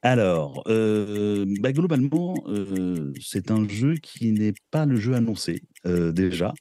Alors, 0.01 0.63
euh, 0.67 1.46
bah, 1.60 1.74
globalement, 1.74 2.36
euh, 2.48 3.13
c'est 3.19 3.51
un 3.51 3.67
jeu 3.67 3.96
qui 3.96 4.31
n'est 4.31 4.53
pas 4.72 4.86
le 4.86 4.96
jeu 4.96 5.13
annoncé 5.13 5.63
euh, 5.86 6.12
déjà. 6.12 6.53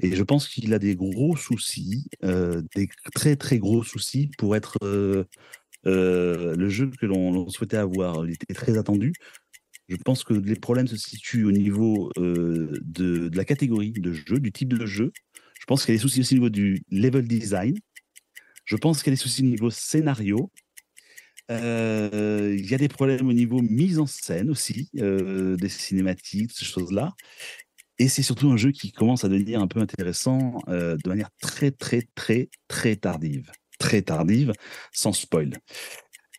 Et 0.00 0.14
je 0.14 0.22
pense 0.22 0.48
qu'il 0.48 0.72
a 0.74 0.78
des 0.78 0.96
gros 0.96 1.36
soucis, 1.36 2.06
euh, 2.24 2.62
des 2.74 2.88
très 3.14 3.36
très 3.36 3.58
gros 3.58 3.82
soucis 3.82 4.30
pour 4.38 4.56
être 4.56 4.78
euh, 4.82 5.24
euh, 5.86 6.56
le 6.56 6.68
jeu 6.68 6.90
que 7.00 7.06
l'on 7.06 7.48
souhaitait 7.48 7.76
avoir. 7.76 8.26
Il 8.26 8.32
était 8.32 8.54
très 8.54 8.78
attendu. 8.78 9.12
Je 9.88 9.96
pense 9.96 10.24
que 10.24 10.32
les 10.32 10.56
problèmes 10.56 10.86
se 10.86 10.96
situent 10.96 11.44
au 11.44 11.52
niveau 11.52 12.10
de, 12.16 12.80
de 12.82 13.30
la 13.34 13.44
catégorie 13.44 13.92
de 13.92 14.12
jeu, 14.12 14.40
du 14.40 14.50
type 14.50 14.72
de 14.72 14.86
jeu. 14.86 15.12
Je 15.60 15.66
pense 15.66 15.84
qu'il 15.84 15.92
y 15.92 15.96
a 15.96 15.98
des 15.98 16.02
soucis 16.02 16.20
aussi 16.20 16.34
au 16.34 16.38
niveau 16.38 16.48
du 16.48 16.82
level 16.90 17.28
design. 17.28 17.78
Je 18.64 18.76
pense 18.76 19.02
qu'il 19.02 19.12
y 19.12 19.14
a 19.14 19.16
des 19.16 19.20
soucis 19.20 19.42
au 19.42 19.46
niveau 19.46 19.68
scénario. 19.68 20.50
Il 21.50 22.66
y 22.66 22.74
a 22.74 22.78
des 22.78 22.88
problèmes 22.88 23.28
au 23.28 23.34
niveau 23.34 23.60
mise 23.60 23.98
en 23.98 24.06
scène 24.06 24.48
aussi, 24.48 24.88
des 24.94 25.68
cinématiques, 25.68 26.52
ces 26.52 26.64
choses-là. 26.64 27.14
Et 27.98 28.08
c'est 28.08 28.22
surtout 28.22 28.50
un 28.50 28.56
jeu 28.56 28.72
qui 28.72 28.90
commence 28.92 29.24
à 29.24 29.28
devenir 29.28 29.60
un 29.60 29.66
peu 29.68 29.80
intéressant 29.80 30.58
euh, 30.68 30.96
de 31.02 31.08
manière 31.08 31.30
très, 31.40 31.70
très, 31.70 32.02
très, 32.14 32.48
très 32.68 32.96
tardive. 32.96 33.50
Très 33.78 34.02
tardive, 34.02 34.52
sans 34.92 35.12
spoil. 35.12 35.52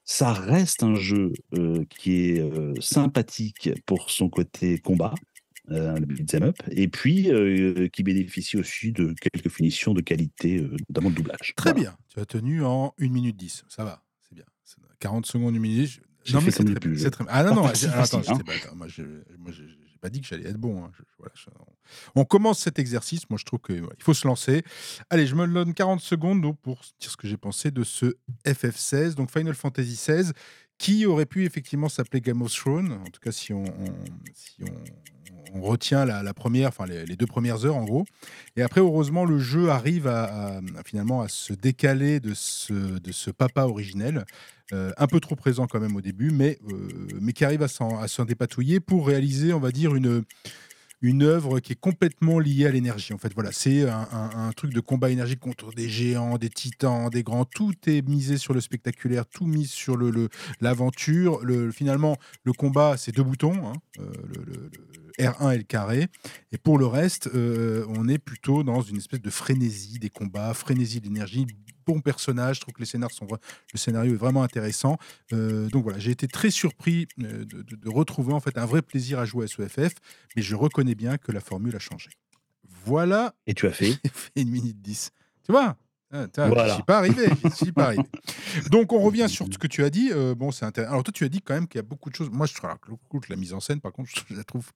Ça 0.03 0.33
reste 0.33 0.83
un 0.83 0.95
jeu 0.95 1.31
euh, 1.53 1.83
qui 1.89 2.29
est 2.29 2.39
euh, 2.41 2.73
sympathique 2.79 3.69
pour 3.85 4.11
son 4.11 4.29
côté 4.29 4.77
combat, 4.79 5.15
le 5.67 5.99
beat'em 6.05 6.43
up, 6.43 6.57
et 6.69 6.87
puis 6.87 7.29
qui 7.91 8.03
bénéficie 8.03 8.55
aussi 8.57 8.91
de 8.91 9.15
quelques 9.19 9.49
finitions 9.49 9.93
de 9.95 10.01
qualité, 10.01 10.61
notamment 10.89 11.09
le 11.09 11.15
doublage. 11.15 11.53
Très 11.55 11.71
Voilà. 11.71 11.89
bien. 11.89 11.97
Tu 12.09 12.19
as 12.19 12.25
tenu 12.25 12.63
en 12.63 12.93
1 12.99 13.09
minute 13.09 13.35
10. 13.35 13.63
Ça 13.67 13.83
va, 13.83 14.03
c'est 14.21 14.35
bien. 14.35 14.45
C'est 14.63 14.77
40 14.99 15.25
secondes, 15.25 15.55
1 15.55 15.59
minute 15.59 15.79
10. 15.87 15.99
J'ai 16.25 16.33
Non, 16.35 16.41
mais 16.41 16.51
c'est 16.51 16.63
très, 16.63 17.09
très. 17.09 17.25
Ah 17.29 17.43
non, 17.43 17.55
non, 17.55 17.65
attends, 17.65 18.19
hein. 18.27 18.39
pas- 18.45 18.73
moi, 18.75 18.87
je 18.87 19.01
moi, 19.39 19.51
je- 19.51 19.63
j'ai 19.63 19.84
dit 20.09 20.21
que 20.21 20.27
j'allais 20.27 20.49
être 20.49 20.57
bon. 20.57 20.83
hein. 20.83 20.91
On 22.15 22.25
commence 22.25 22.59
cet 22.59 22.79
exercice. 22.79 23.29
Moi, 23.29 23.37
je 23.39 23.45
trouve 23.45 23.59
qu'il 23.59 23.83
faut 23.99 24.13
se 24.13 24.27
lancer. 24.27 24.63
Allez, 25.09 25.27
je 25.27 25.35
me 25.35 25.47
donne 25.47 25.73
40 25.73 26.01
secondes 26.01 26.41
pour 26.61 26.81
dire 26.99 27.11
ce 27.11 27.17
que 27.17 27.27
j'ai 27.27 27.37
pensé 27.37 27.71
de 27.71 27.83
ce 27.83 28.15
FF16, 28.45 29.15
donc 29.15 29.31
Final 29.31 29.55
Fantasy 29.55 29.93
XVI, 29.93 30.31
qui 30.77 31.05
aurait 31.05 31.25
pu 31.25 31.45
effectivement 31.45 31.89
s'appeler 31.89 32.21
Game 32.21 32.41
of 32.41 32.53
Thrones. 32.53 32.91
En 32.91 33.09
tout 33.09 33.21
cas, 33.21 33.31
si 33.31 33.53
on, 33.53 33.63
si 34.33 34.63
on, 34.63 35.61
retient 35.61 36.03
la, 36.03 36.33
première, 36.33 36.67
enfin 36.67 36.85
les, 36.85 37.15
deux 37.15 37.27
premières 37.27 37.63
heures 37.65 37.77
en 37.77 37.85
gros. 37.85 38.03
Et 38.57 38.61
après, 38.61 38.81
heureusement, 38.81 39.23
le 39.23 39.39
jeu 39.39 39.69
arrive 39.69 40.05
à 40.05 40.59
finalement 40.85 41.21
à 41.21 41.29
se 41.29 41.53
décaler 41.53 42.19
de 42.19 42.33
ce, 42.33 42.73
de 42.73 43.11
ce 43.13 43.31
papa 43.31 43.63
originel, 43.63 44.25
euh, 44.73 44.91
un 44.97 45.07
peu 45.07 45.19
trop 45.19 45.35
présent 45.35 45.67
quand 45.67 45.79
même 45.79 45.95
au 45.95 46.01
début, 46.01 46.31
mais, 46.31 46.57
euh, 46.71 46.87
mais 47.21 47.33
qui 47.33 47.45
arrive 47.45 47.61
à 47.61 47.67
s'en 47.67 48.25
dépatouiller 48.25 48.79
pour 48.79 49.07
réaliser, 49.07 49.53
on 49.53 49.59
va 49.59 49.71
dire, 49.71 49.93
une, 49.93 50.23
une 51.01 51.21
œuvre 51.21 51.59
qui 51.59 51.73
est 51.73 51.79
complètement 51.79 52.39
liée 52.39 52.65
à 52.65 52.71
l'énergie. 52.71 53.13
En 53.13 53.19
fait, 53.19 53.31
voilà, 53.35 53.51
c'est 53.51 53.87
un, 53.87 54.51
truc 54.55 54.73
de 54.73 54.79
combat 54.79 55.11
énergique 55.11 55.39
contre 55.39 55.71
des 55.71 55.87
géants, 55.87 56.37
des 56.39 56.49
titans, 56.49 57.09
des 57.09 57.21
grands. 57.21 57.45
Tout 57.45 57.73
est 57.85 58.01
misé 58.07 58.37
sur 58.37 58.53
le 58.55 58.61
spectaculaire, 58.61 59.27
tout 59.27 59.45
mis 59.45 59.67
sur 59.67 59.97
le 59.97 60.29
l'aventure. 60.61 61.43
Le, 61.43 61.71
finalement, 61.71 62.17
le 62.43 62.53
combat, 62.53 62.95
c'est 62.97 63.11
deux 63.11 63.23
boutons, 63.23 63.67
hein, 63.67 63.73
euh, 63.99 64.11
le, 64.35 64.43
le- 64.45 64.71
le 65.17 65.23
R1 65.23 65.53
et 65.53 65.57
le 65.59 65.63
carré. 65.63 66.07
Et 66.51 66.57
pour 66.57 66.77
le 66.77 66.85
reste, 66.87 67.29
on 67.33 68.09
est 68.09 68.17
plutôt 68.17 68.63
dans 68.63 68.81
une 68.81 68.97
espèce 68.97 69.21
de 69.21 69.29
frénésie 69.29 69.97
des 69.97 70.09
combats, 70.09 70.53
frénésie 70.53 70.99
de 70.99 71.07
l'énergie. 71.87 71.93
Bon 71.95 72.01
personnage, 72.01 72.57
je 72.57 72.61
trouve 72.61 72.73
que 72.73 72.79
les 72.81 72.85
sont, 72.85 73.27
le 73.73 73.77
scénario 73.77 74.13
est 74.13 74.17
vraiment 74.17 74.43
intéressant. 74.43 74.97
Euh, 75.33 75.67
donc 75.69 75.83
voilà, 75.83 75.99
j'ai 75.99 76.11
été 76.11 76.27
très 76.27 76.49
surpris 76.51 77.07
euh, 77.21 77.45
de, 77.45 77.61
de- 77.61 77.75
de 77.75 77.89
retrouver 77.89 78.33
en 78.33 78.39
fait 78.39 78.57
un 78.57 78.65
vrai 78.65 78.81
plaisir 78.81 79.19
à 79.19 79.25
jouer 79.25 79.45
à 79.45 79.47
ce 79.47 79.61
FF, 79.67 79.93
mais 80.35 80.41
je 80.41 80.55
reconnais 80.55 80.95
bien 80.95 81.17
que 81.17 81.31
la 81.31 81.39
formule 81.41 81.75
a 81.75 81.79
changé. 81.79 82.09
Voilà, 82.85 83.33
Et 83.47 83.53
tu 83.53 83.67
as 83.67 83.71
fait 83.71 83.93
fait 84.13 84.31
une 84.41 84.49
minute 84.49 84.81
10. 84.81 85.11
Tu 85.45 85.51
vois? 85.51 85.75
Ah, 86.11 86.27
Voilà. 86.37 86.67
J'y 86.69 86.73
suis 86.75 86.83
pas 86.83 86.97
arrivé. 86.99 87.25
suis 87.55 87.71
pas 87.71 87.85
arrivé. 87.85 88.03
Donc 88.71 88.93
on 88.93 88.99
revient 89.01 89.27
sur 89.27 89.47
ce 89.51 89.57
que 89.57 89.67
tu 89.67 89.83
as 89.83 89.89
dit. 89.89 90.11
Euh, 90.13 90.33
bon, 90.35 90.51
c'est 90.51 90.65
intéressant. 90.65 90.91
Alors 90.93 91.03
toi, 91.03 91.11
tu 91.11 91.23
as 91.25 91.29
dit 91.29 91.41
quand 91.41 91.53
même 91.55 91.67
qu'il 91.67 91.77
y 91.77 91.83
a 91.83 91.83
beaucoup 91.83 92.09
de 92.09 92.15
choses. 92.15 92.29
Moi, 92.31 92.45
je 92.45 92.53
trouve 92.53 93.21
la 93.29 93.35
mise 93.35 93.53
en 93.53 93.59
scène, 93.59 93.81
par 93.81 93.91
contre, 93.91 94.09
je 94.29 94.35
la 94.35 94.43
trouve 94.43 94.71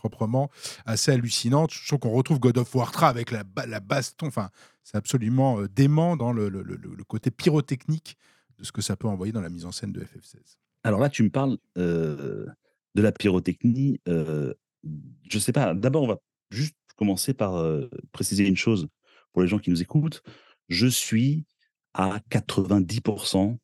proprement 0.00 0.50
assez 0.86 1.12
hallucinante. 1.12 1.70
Je 1.72 1.86
trouve 1.86 2.00
qu'on 2.00 2.10
retrouve 2.10 2.40
God 2.40 2.58
of 2.58 2.74
War 2.74 2.90
3 2.90 3.08
avec 3.08 3.30
la, 3.30 3.44
la 3.68 3.80
baston. 3.80 4.26
Enfin, 4.26 4.50
c'est 4.82 4.96
absolument 4.96 5.60
euh, 5.60 5.68
dément 5.68 6.16
dans 6.16 6.32
le- 6.32 6.48
le 6.48 7.04
côté 7.04 7.30
pyrotechnique 7.30 8.16
de 8.58 8.64
ce 8.64 8.72
que 8.72 8.82
ça 8.82 8.96
peut 8.96 9.06
envoyer 9.08 9.32
dans 9.32 9.40
la 9.42 9.50
mise 9.50 9.64
en 9.66 9.72
scène 9.72 9.92
de 9.92 10.00
FF16. 10.00 10.56
Alors 10.82 11.00
là, 11.00 11.08
tu 11.10 11.22
me 11.22 11.30
parles 11.30 11.58
euh, 11.78 12.46
de 12.94 13.02
la 13.02 13.12
pyrotechnie. 13.12 14.00
euh, 14.08 14.54
je 15.28 15.38
sais 15.38 15.52
pas. 15.52 15.74
D'abord, 15.74 16.02
on 16.04 16.08
va 16.08 16.18
juste 16.50 16.74
commencer 16.96 17.34
par 17.34 17.56
euh, 17.56 17.88
préciser 18.12 18.46
une 18.46 18.56
chose 18.56 18.88
pour 19.32 19.42
les 19.42 19.48
gens 19.48 19.58
qui 19.58 19.70
nous 19.70 19.82
écoutent. 19.82 20.22
Je 20.68 20.86
suis 20.86 21.44
à 21.94 22.20
90% 22.30 23.58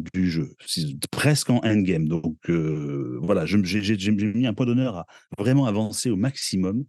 du 0.00 0.30
jeu, 0.30 0.54
C'est 0.66 1.06
presque 1.10 1.50
en 1.50 1.58
endgame. 1.64 2.08
Donc 2.08 2.36
euh, 2.48 3.18
voilà, 3.22 3.44
j'ai 3.46 3.58
mis 3.58 4.46
un 4.46 4.54
point 4.54 4.66
d'honneur 4.66 4.96
à 4.98 5.06
vraiment 5.38 5.66
avancer 5.66 6.10
au 6.10 6.16
maximum 6.16 6.84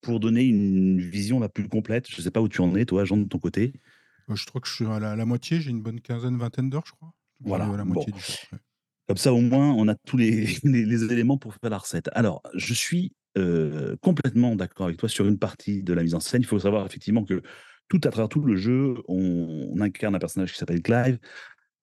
pour 0.00 0.20
donner 0.20 0.42
une 0.44 1.00
vision 1.00 1.40
la 1.40 1.48
plus 1.48 1.68
complète. 1.68 2.06
Je 2.10 2.20
sais 2.20 2.30
pas 2.30 2.40
où 2.40 2.48
tu 2.48 2.60
en 2.60 2.74
es, 2.74 2.84
toi, 2.84 3.04
Jean, 3.04 3.16
de 3.16 3.24
ton 3.28 3.38
côté. 3.38 3.72
Euh, 4.30 4.34
je 4.36 4.46
crois 4.46 4.60
que 4.60 4.68
je 4.68 4.74
suis 4.74 4.86
à 4.86 4.98
la, 4.98 5.12
à 5.12 5.16
la 5.16 5.24
moitié. 5.24 5.60
J'ai 5.60 5.70
une 5.70 5.82
bonne 5.82 6.00
quinzaine, 6.00 6.36
vingtaine 6.36 6.70
d'heures, 6.70 6.84
je 6.86 6.92
crois. 6.92 7.12
Voilà, 7.40 7.66
à 7.66 7.76
la 7.76 7.84
bon. 7.84 7.94
moitié 7.94 8.12
du 8.12 8.20
jeu. 8.20 8.34
ouais. 8.52 8.58
Comme 9.08 9.16
ça, 9.16 9.32
au 9.32 9.40
moins, 9.40 9.72
on 9.72 9.88
a 9.88 9.94
tous 9.94 10.16
les, 10.16 10.46
les- 10.64 10.84
les 10.84 11.04
éléments 11.04 11.38
pour 11.38 11.54
faire 11.54 11.70
la 11.70 11.78
recette. 11.78 12.08
Alors, 12.12 12.42
je 12.54 12.74
suis 12.74 13.12
euh, 13.38 13.96
complètement 14.00 14.54
d'accord 14.56 14.86
avec 14.86 14.98
toi 14.98 15.08
sur 15.08 15.26
une 15.26 15.38
partie 15.38 15.82
de 15.82 15.92
la 15.92 16.02
mise 16.02 16.14
en 16.14 16.20
scène. 16.20 16.42
Il 16.42 16.46
faut 16.46 16.58
savoir 16.58 16.84
effectivement 16.86 17.24
que 17.24 17.42
tout 17.88 18.00
à 18.04 18.10
travers 18.10 18.28
tout 18.28 18.40
le 18.42 18.56
jeu, 18.56 18.94
on, 19.08 19.68
on 19.72 19.80
incarne 19.80 20.14
un 20.14 20.18
personnage 20.18 20.52
qui 20.52 20.58
s'appelle 20.58 20.82
Clive, 20.82 21.18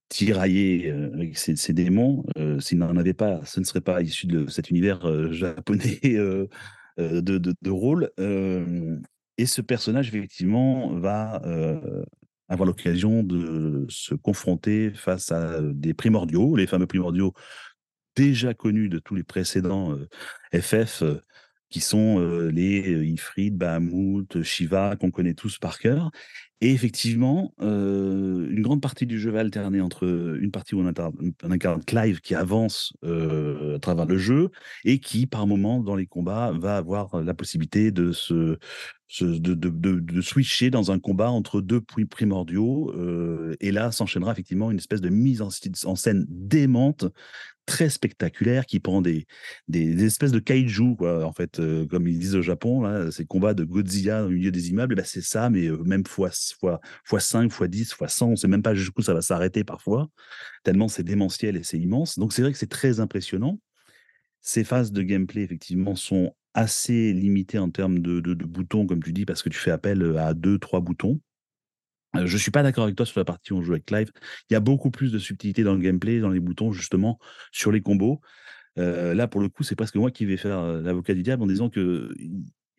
tiraillé 0.09 0.91
euh, 0.91 1.13
avec 1.13 1.37
ses, 1.37 1.73
démons. 1.73 2.25
Euh, 2.37 2.59
S'il 2.59 2.79
n'en 2.79 2.97
avait 2.97 3.13
pas, 3.13 3.45
ce 3.45 3.59
ne 3.59 3.65
serait 3.65 3.81
pas 3.81 4.01
issu 4.01 4.27
de 4.27 4.47
cet 4.47 4.69
univers 4.69 5.07
euh, 5.07 5.31
japonais 5.31 5.99
de, 6.97 7.69
rôle. 7.69 8.11
Et 9.37 9.45
ce 9.45 9.61
personnage, 9.61 10.09
effectivement, 10.09 10.93
va, 10.95 11.41
avoir 12.49 12.67
l'occasion 12.67 13.23
de 13.23 13.85
se 13.87 14.15
confronter 14.15 14.91
face 14.93 15.31
à 15.31 15.61
des 15.61 15.93
primordiaux, 15.93 16.57
les 16.57 16.67
fameux 16.67 16.87
primordiaux 16.87 17.33
déjà 18.17 18.53
connus 18.53 18.89
de 18.89 18.99
tous 18.99 19.15
les 19.15 19.23
précédents, 19.23 19.97
FF, 20.53 21.03
qui 21.69 21.79
sont, 21.79 22.19
les, 22.49 23.07
Ifrit, 23.07 23.49
Bahamut, 23.49 24.43
Shiva, 24.43 24.97
qu'on 24.97 25.11
connaît 25.11 25.35
tous 25.35 25.57
par 25.57 25.79
cœur. 25.79 26.11
Et 26.61 26.71
effectivement, 26.73 27.53
heu, 27.61 28.47
une 28.51 28.61
grande 28.61 28.81
partie 28.81 29.05
du 29.05 29.17
jeu 29.17 29.31
va 29.31 29.39
alterner 29.39 29.79
entre, 29.79 30.05
heu, 30.05 30.37
une 30.41 30.51
partie 30.51 30.75
où 30.75 30.81
on 30.81 30.87
incarne 31.51 31.83
Clive 31.85 32.19
qui 32.19 32.35
avance, 32.35 32.93
heu, 33.05 33.75
à 33.75 33.79
travers 33.79 34.05
le 34.05 34.17
jeu 34.17 34.49
et 34.83 34.99
qui, 34.99 35.25
par 35.25 35.47
moment, 35.47 35.79
dans 35.81 35.95
les 35.95 36.05
combats, 36.05 36.51
va 36.51 36.75
avoir 36.77 37.21
la 37.23 37.33
possibilité 37.33 37.91
de 37.91 38.11
se 38.11 38.57
de 39.21 39.53
de 39.55 40.21
switcher 40.21 40.69
dans 40.69 40.91
un 40.91 40.99
combat 40.99 41.31
entre 41.31 41.61
2 41.61 41.81
pri 41.81 42.05
primordiaux, 42.05 42.91
heu, 42.95 43.55
et 43.59 43.71
là 43.71 43.91
s'enchaînera 43.91 44.31
effectivement 44.33 44.71
une 44.71 44.77
espèce 44.77 45.01
de 45.01 45.09
mise 45.09 45.41
en 45.41 45.95
scène 45.95 46.25
démente, 46.29 47.05
très 47.65 47.89
spectaculaire, 47.89 48.65
qui 48.67 48.79
prend 48.81 49.01
des 49.01 49.25
espèces 50.05 50.31
de 50.33 50.39
kaiju 50.39 50.95
quoi, 50.97 51.25
en 51.25 51.33
fait, 51.33 51.59
heu, 51.59 51.87
comme 51.87 52.07
ils 52.07 52.19
disent 52.19 52.35
au 52.35 52.43
Japon 52.43 52.81
là, 52.83 53.11
ces 53.11 53.25
combats 53.25 53.53
de 53.55 53.63
Godzilla 53.65 54.25
au 54.25 54.29
milieu 54.29 54.51
des 54.51 54.69
immeubles 54.71 54.95
bah, 54.95 55.03
c'est 55.05 55.21
ça, 55.23 55.49
mais, 55.49 55.67
heu, 55.67 55.77
même 55.85 56.05
fois 56.07 56.31
fois 56.59 56.81
fois 57.05 57.19
5, 57.21 57.51
fois 57.51 57.67
10, 57.69 57.93
fois 57.93 58.09
100, 58.09 58.29
on 58.31 58.35
sait 58.37 58.47
même 58.49 58.63
pas 58.63 58.75
jusqu'où 58.75 59.01
ça 59.03 59.13
va 59.15 59.21
s'arrêter 59.23 59.63
parfois, 59.63 60.09
tellement 60.63 60.87
c'est 60.89 61.03
démentiel 61.03 61.57
et 61.57 61.63
c'est 61.63 61.79
immense. 61.79 62.19
Donc 62.19 62.33
c'est 62.33 62.43
vrai 62.43 62.51
que 62.53 62.59
c'est 62.59 62.67
très 62.71 62.99
impressionnant. 63.01 63.59
Ces 64.41 64.63
phases 64.65 64.91
de 64.93 65.01
gameplay 65.03 65.43
effectivement 65.43 65.95
sont 65.95 66.33
assez 66.53 67.13
limitées 67.13 67.59
en 67.59 67.69
termes 67.69 67.99
de 67.99 68.33
boutons 68.33 68.87
comme 68.87 69.03
tu 69.03 69.13
dis, 69.13 69.25
parce 69.25 69.43
que 69.43 69.49
tu 69.49 69.57
fais 69.57 69.71
appel, 69.71 70.17
à 70.17 70.33
2-3 70.33 70.81
boutons. 70.81 71.19
Heu, 72.15 72.25
je 72.25 72.37
suis 72.37 72.51
pas 72.51 72.63
d'accord 72.63 72.85
avec 72.85 72.95
toi 72.95 73.05
sur 73.05 73.19
la 73.19 73.25
partie 73.25 73.53
où 73.53 73.57
on 73.57 73.61
joue 73.61 73.73
avec 73.73 73.85
Clive. 73.85 74.11
Il 74.49 74.53
y 74.53 74.55
a 74.55 74.59
beaucoup 74.59 74.89
plus 74.91 75.11
de 75.11 75.19
subtilité 75.19 75.63
dans 75.63 75.73
le 75.73 75.79
gameplay, 75.79 76.19
dans 76.19 76.29
les 76.29 76.39
boutons 76.39 76.71
justement, 76.71 77.19
sur 77.51 77.71
les 77.71 77.81
combos. 77.81 78.21
Là 78.75 79.27
pour 79.27 79.41
le 79.41 79.49
coup, 79.49 79.63
c'est 79.63 79.75
presque 79.75 79.95
moi 79.95 80.09
qui 80.09 80.25
vais 80.25 80.37
faire, 80.37 80.63
l'avocat 80.63 81.13
du 81.13 81.23
diable 81.23 81.43
en 81.43 81.47
disant 81.47 81.69
que, 81.69 82.13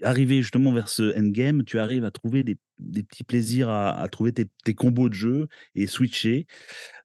arrivé 0.03 0.43
justement 0.43 0.73
vers 0.73 0.89
ce 0.89 1.17
endgame, 1.19 1.65
tu 1.65 1.79
arrives 1.79 2.05
à 2.05 2.11
trouver 2.11 2.43
des 2.45 2.57
petits 3.03 3.25
plaisirs 3.25 3.69
à 3.69 4.07
trouver 4.11 4.33
tes 4.33 4.75
combos 4.75 5.09
de 5.09 5.15
jeu 5.15 5.49
et 5.75 5.87
switcher, 5.87 6.47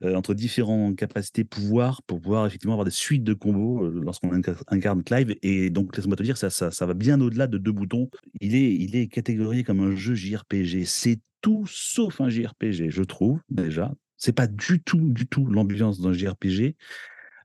heu, 0.04 0.16
entre 0.16 0.34
différents 0.34 0.94
capacités 0.96 1.44
pouvoirs 1.44 2.02
pour 2.04 2.22
pouvoir 2.22 2.46
effectivement 2.48 2.74
avoir 2.74 2.86
des 2.86 2.92
suites 2.92 3.24
de 3.24 3.34
combos, 3.34 3.86
heu, 3.86 4.02
lorsqu'on 4.04 4.32
incar 4.34 4.64
incarne 4.68 5.04
Clive 5.04 5.36
et 5.42 5.70
donc 5.70 5.96
laisse-moi 5.98 6.16
te 6.16 6.24
dire 6.24 6.38
ça 6.38 6.50
ça 6.50 6.72
ça 6.72 6.86
va 6.86 6.94
bien 6.94 7.20
au-delà 7.22 7.48
de 7.48 7.58
2 7.58 7.72
boutons. 7.72 8.10
Il 8.42 8.56
est 8.56 8.74
il 8.74 8.96
est 8.96 9.08
catégorié 9.08 9.64
comme 9.64 9.82
un 9.82 9.96
jeu 9.96 10.16
JRPG. 10.16 10.86
C'est 10.86 11.20
tout 11.42 11.66
sauf 11.68 12.22
un 12.22 12.30
JRPG, 12.30 12.90
je 12.90 13.04
trouve, 13.04 13.40
déjà. 13.50 13.94
C'est 14.18 14.34
pas 14.34 14.48
du 14.48 14.82
tout, 14.82 15.10
du 15.12 15.28
tout 15.28 15.46
l'ambiance 15.46 16.00
d'un 16.02 16.14
JRPG. 16.14 16.76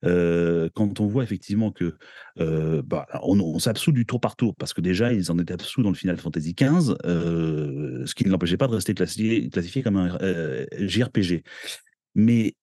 Quand 0.03 1.01
on 1.01 1.07
voit 1.07 1.23
effectivement 1.23 1.71
que, 1.71 1.97
bah, 2.37 3.07
on 3.23 3.59
s'absout 3.59 3.93
du 3.93 4.07
tour 4.07 4.21
par 4.21 4.37
tour 4.37 4.55
parce 4.57 4.73
que 4.73 4.81
déjà 4.81 5.13
ils 5.13 5.31
en 5.31 5.39
étaient 5.39 5.53
absous 5.53 5.83
dans 5.83 5.91
le 5.91 5.95
Final 5.95 6.17
Fantasy 6.17 6.55
XV, 6.55 6.95
heu, 7.05 8.03
ce 8.07 8.15
qui 8.15 8.25
ne 8.25 8.31
l'empêchait 8.31 8.57
pas 8.57 8.69
de 8.69 8.75
rester 8.75 8.95
classifié 8.95 9.83
comme 9.83 9.97
un, 9.97 10.19
JRPG. 10.79 11.43
Mais 12.15 12.55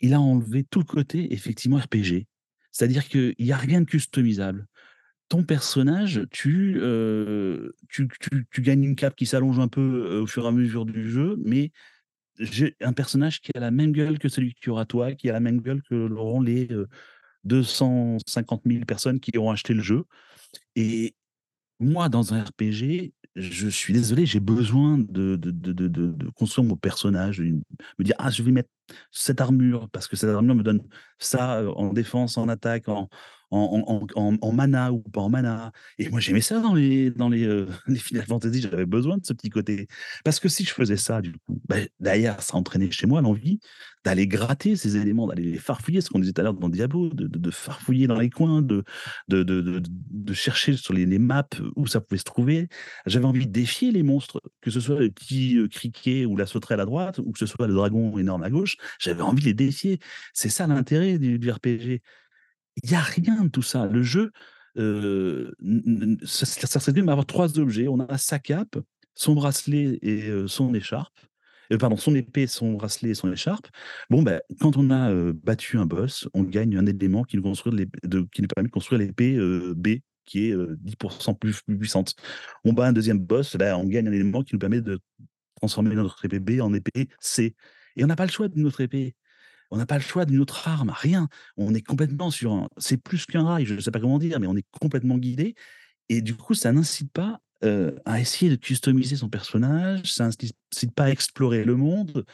il 0.00 0.14
a 0.14 0.20
enlevé 0.20 0.64
tout 0.64 0.78
le 0.78 0.84
côté 0.84 1.32
effectivement 1.32 1.78
RPG. 1.78 2.26
C'est-à-dire 2.72 3.08
qu'il 3.08 3.34
y 3.38 3.52
a 3.52 3.56
rien 3.56 3.80
de 3.80 3.86
customisable. 3.86 4.66
Ton 5.28 5.42
personnage, 5.42 6.22
tu, 6.30 6.80
gagnes 8.58 8.84
une 8.84 8.96
cape 8.96 9.16
qui 9.16 9.26
s'allonge 9.26 9.58
un 9.58 9.68
peu, 9.68 10.20
au 10.20 10.26
fur 10.26 10.44
et 10.44 10.48
à 10.48 10.52
mesure 10.52 10.84
du 10.84 11.10
jeu, 11.10 11.36
mais 11.44 11.72
j'ai 12.38 12.76
un 12.80 12.92
personnage 12.92 13.40
qui 13.40 13.50
a 13.54 13.60
la 13.60 13.70
même 13.70 13.92
gueule 13.92 14.18
que 14.18 14.28
celui 14.28 14.54
que 14.54 14.60
tu 14.60 14.70
auras 14.70 14.84
toi, 14.86 15.14
qui 15.14 15.28
a 15.30 15.32
la 15.32 15.40
même 15.40 15.60
gueule 15.60 15.82
que 15.82 15.94
l'auront 15.94 16.40
les, 16.40 16.68
heu, 16.72 16.88
250 17.44 18.64
000 18.66 18.86
personnes 18.86 19.20
qui 19.20 19.36
auront 19.38 19.50
acheté 19.52 19.74
le 19.74 19.82
jeu. 19.82 20.04
Et 20.76 21.14
moi, 21.80 22.08
dans 22.08 22.34
un 22.34 22.42
RPG, 22.44 23.14
je 23.36 23.68
suis 23.68 23.92
désolé, 23.94 24.26
j'ai 24.26 24.40
besoin 24.40 24.98
de 24.98 25.36
de 25.36 25.50
de 25.52 25.72
de 25.72 25.88
de 25.88 26.06
de 26.12 26.28
construire 26.30 26.66
mon 26.68 26.76
personnage, 26.76 27.38
une 27.40 27.62
me 27.98 28.04
dire: 28.04 28.14
«Ah 28.18 28.30
je 28.30 28.42
vais 28.42 28.52
mettre 28.52 28.70
cette 29.12 29.40
armure 29.42 29.88
parce 29.90 30.08
que 30.08 30.16
cette 30.16 30.30
armure 30.30 30.54
me 30.54 30.62
donne 30.62 30.82
ça, 31.18 31.62
heu, 31.62 31.70
en 31.76 31.92
défense, 31.92 32.38
en 32.38 32.48
attaque, 32.48 32.88
en 32.88 33.08
en 33.50 34.52
mana 34.52 34.92
ou 34.92 35.00
pas 35.00 35.20
en 35.20 35.28
mana» 35.30 35.72
et 35.98 36.08
moi 36.08 36.20
j'aimais 36.20 36.40
ça 36.40 36.60
dans 36.60 36.74
les 36.74 37.10
dans 37.10 37.28
les, 37.28 37.46
les 37.86 37.98
Final 37.98 38.26
Fantasy, 38.26 38.60
j'avais 38.60 38.86
besoin 38.86 39.18
de 39.18 39.24
ce 39.26 39.32
petit 39.32 39.50
côté. 39.50 39.86
Parce 40.24 40.40
que 40.40 40.48
si 40.48 40.64
je 40.64 40.72
faisais 40.72 40.96
ça 40.96 41.20
du 41.22 41.32
coup, 41.32 41.60
beh, 41.68 41.90
derrière 42.00 42.42
ça 42.42 42.56
entraînait 42.56 42.90
chez 42.90 43.06
moi 43.06 43.20
l'envie 43.20 43.60
d'aller 44.04 44.26
gratter 44.28 44.76
ces 44.76 44.96
éléments, 44.96 45.26
d'aller 45.26 45.42
les 45.42 45.58
farfouiller, 45.58 46.00
ce 46.00 46.10
qu'on 46.10 46.20
disait 46.20 46.32
tout 46.32 46.40
à 46.40 46.44
l'heure 46.44 46.54
dans 46.54 46.68
Diablo, 46.68 47.08
de 47.10 47.26
de 47.26 47.38
de 47.38 47.50
farfouiller 47.50 48.06
dans 48.06 48.18
les 48.18 48.30
coins, 48.30 48.62
de 48.62 48.84
de 49.28 49.42
de 49.42 50.32
chercher 50.34 50.76
sur 50.76 50.94
les 50.94 51.06
maps 51.18 51.48
où 51.76 51.86
ça 51.86 52.00
pouvait 52.00 52.18
se 52.18 52.24
trouver. 52.24 52.68
J'avais 53.06 53.24
envie 53.24 53.46
de 53.46 53.52
défier 53.52 53.90
les 53.92 54.02
monstres, 54.02 54.40
que 54.60 54.70
ce 54.70 54.80
soit 54.80 54.98
le 55.00 55.10
petit, 55.10 55.56
heu, 55.58 55.68
criquet 55.68 56.24
ou 56.26 56.36
la 56.36 56.46
sauterelle 56.46 56.80
à 56.80 56.84
droite 56.84 57.18
ou 57.18 57.32
que 57.32 57.38
ce 57.38 57.46
soit 57.46 57.66
le 57.66 57.74
dragon 57.74 58.18
énorme 58.18 58.42
à 58.42 58.50
gauche, 58.50 58.76
j'avais 58.98 59.22
envie 59.22 59.40
de 59.42 59.46
les 59.46 59.54
défier. 59.54 59.98
C'est 60.34 60.48
ça 60.48 60.66
l'intérêt 60.66 61.18
du 61.18 61.50
RPG. 61.50 62.02
Il 62.82 62.90
y 62.90 62.94
a 62.94 63.00
rien 63.00 63.44
de 63.44 63.48
tout 63.48 63.62
ça. 63.62 63.86
Le 63.86 64.02
jeu, 64.02 64.32
n 64.76 66.18
ça 66.24 66.44
ça 66.46 66.80
se 66.80 66.90
résume 66.90 67.08
à 67.08 67.12
avoir 67.12 67.26
3 67.26 67.58
objets. 67.58 67.88
On 67.88 68.00
a 68.00 68.18
sa 68.18 68.38
cape, 68.38 68.76
son 69.14 69.34
bracelet 69.34 69.98
et 70.02 70.28
heu, 70.28 70.46
son 70.48 70.74
écharpe. 70.74 71.18
Heu, 71.72 71.78
pardon, 71.78 71.96
son 71.96 72.14
épée, 72.14 72.46
son 72.46 72.72
bracelet 72.74 73.10
et 73.10 73.14
son 73.14 73.32
écharpe. 73.32 73.66
Bon, 74.10 74.22
bah, 74.22 74.40
quand 74.60 74.76
on 74.76 74.90
a, 74.90 75.10
battu 75.32 75.78
un 75.78 75.86
boss, 75.86 76.28
on 76.34 76.42
gagne 76.42 76.76
un 76.76 76.86
élément 76.86 77.24
qui 77.24 77.36
nous 77.36 77.42
de 77.42 78.26
permet 78.54 78.68
de 78.68 78.72
construire 78.72 79.00
l'épée, 79.00 79.36
B, 79.74 79.88
qui 80.26 80.48
est, 80.48 80.52
heu, 80.52 80.76
10 80.80 80.96
% 80.96 81.34
plus 81.40 81.62
plus 81.62 81.78
puissante. 81.78 82.14
On 82.64 82.72
bat 82.72 82.86
un 82.88 82.92
2e 82.92 83.18
boss, 83.18 83.56
bah, 83.56 83.76
on 83.78 83.84
gagne 83.84 84.08
un 84.08 84.12
élément 84.12 84.42
qui 84.42 84.54
nous 84.54 84.58
permet 84.60 84.80
de 84.82 85.00
transformer 85.56 85.94
notre 85.94 86.24
épée 86.26 86.40
B 86.40 86.60
en 86.62 86.74
épée 86.74 87.08
C 87.20 87.54
et 87.96 88.04
on 88.04 88.08
n'a 88.08 88.16
pas 88.16 88.26
le 88.26 88.32
choix 88.32 88.48
d'une 88.48 88.66
autre 88.66 88.80
épée. 88.82 89.14
On 89.70 89.78
n'a 89.78 89.86
pas 89.86 89.96
le 89.96 90.02
choix 90.02 90.24
d'une 90.24 90.40
autre 90.40 90.68
arme, 90.68 90.92
rien. 90.94 91.28
On 91.56 91.74
est 91.74 91.82
complètement 91.82 92.30
sur 92.30 92.52
un 92.52 92.68
c'est 92.78 92.96
plus 92.96 93.26
qu'un 93.26 93.44
rail, 93.44 93.66
je 93.66 93.78
sais 93.80 93.90
pas 93.90 94.00
comment 94.00 94.18
dire, 94.18 94.40
mais 94.40 94.46
on 94.46 94.56
est 94.56 94.66
complètement 94.80 95.18
guidé 95.18 95.54
et 96.08 96.22
du 96.22 96.36
coup, 96.36 96.54
ça 96.54 96.72
n'incite 96.72 97.12
pas, 97.12 97.40
heu, 97.64 97.96
à 98.04 98.20
essayer 98.20 98.50
de 98.50 98.56
customiser 98.56 99.16
son 99.16 99.28
personnage, 99.28 100.12
ça 100.12 100.26
incite 100.26 100.56
incite 100.74 100.94
pas 100.94 101.04
à 101.04 101.10
explorer 101.10 101.64
le 101.64 101.76
monde, 101.76 102.24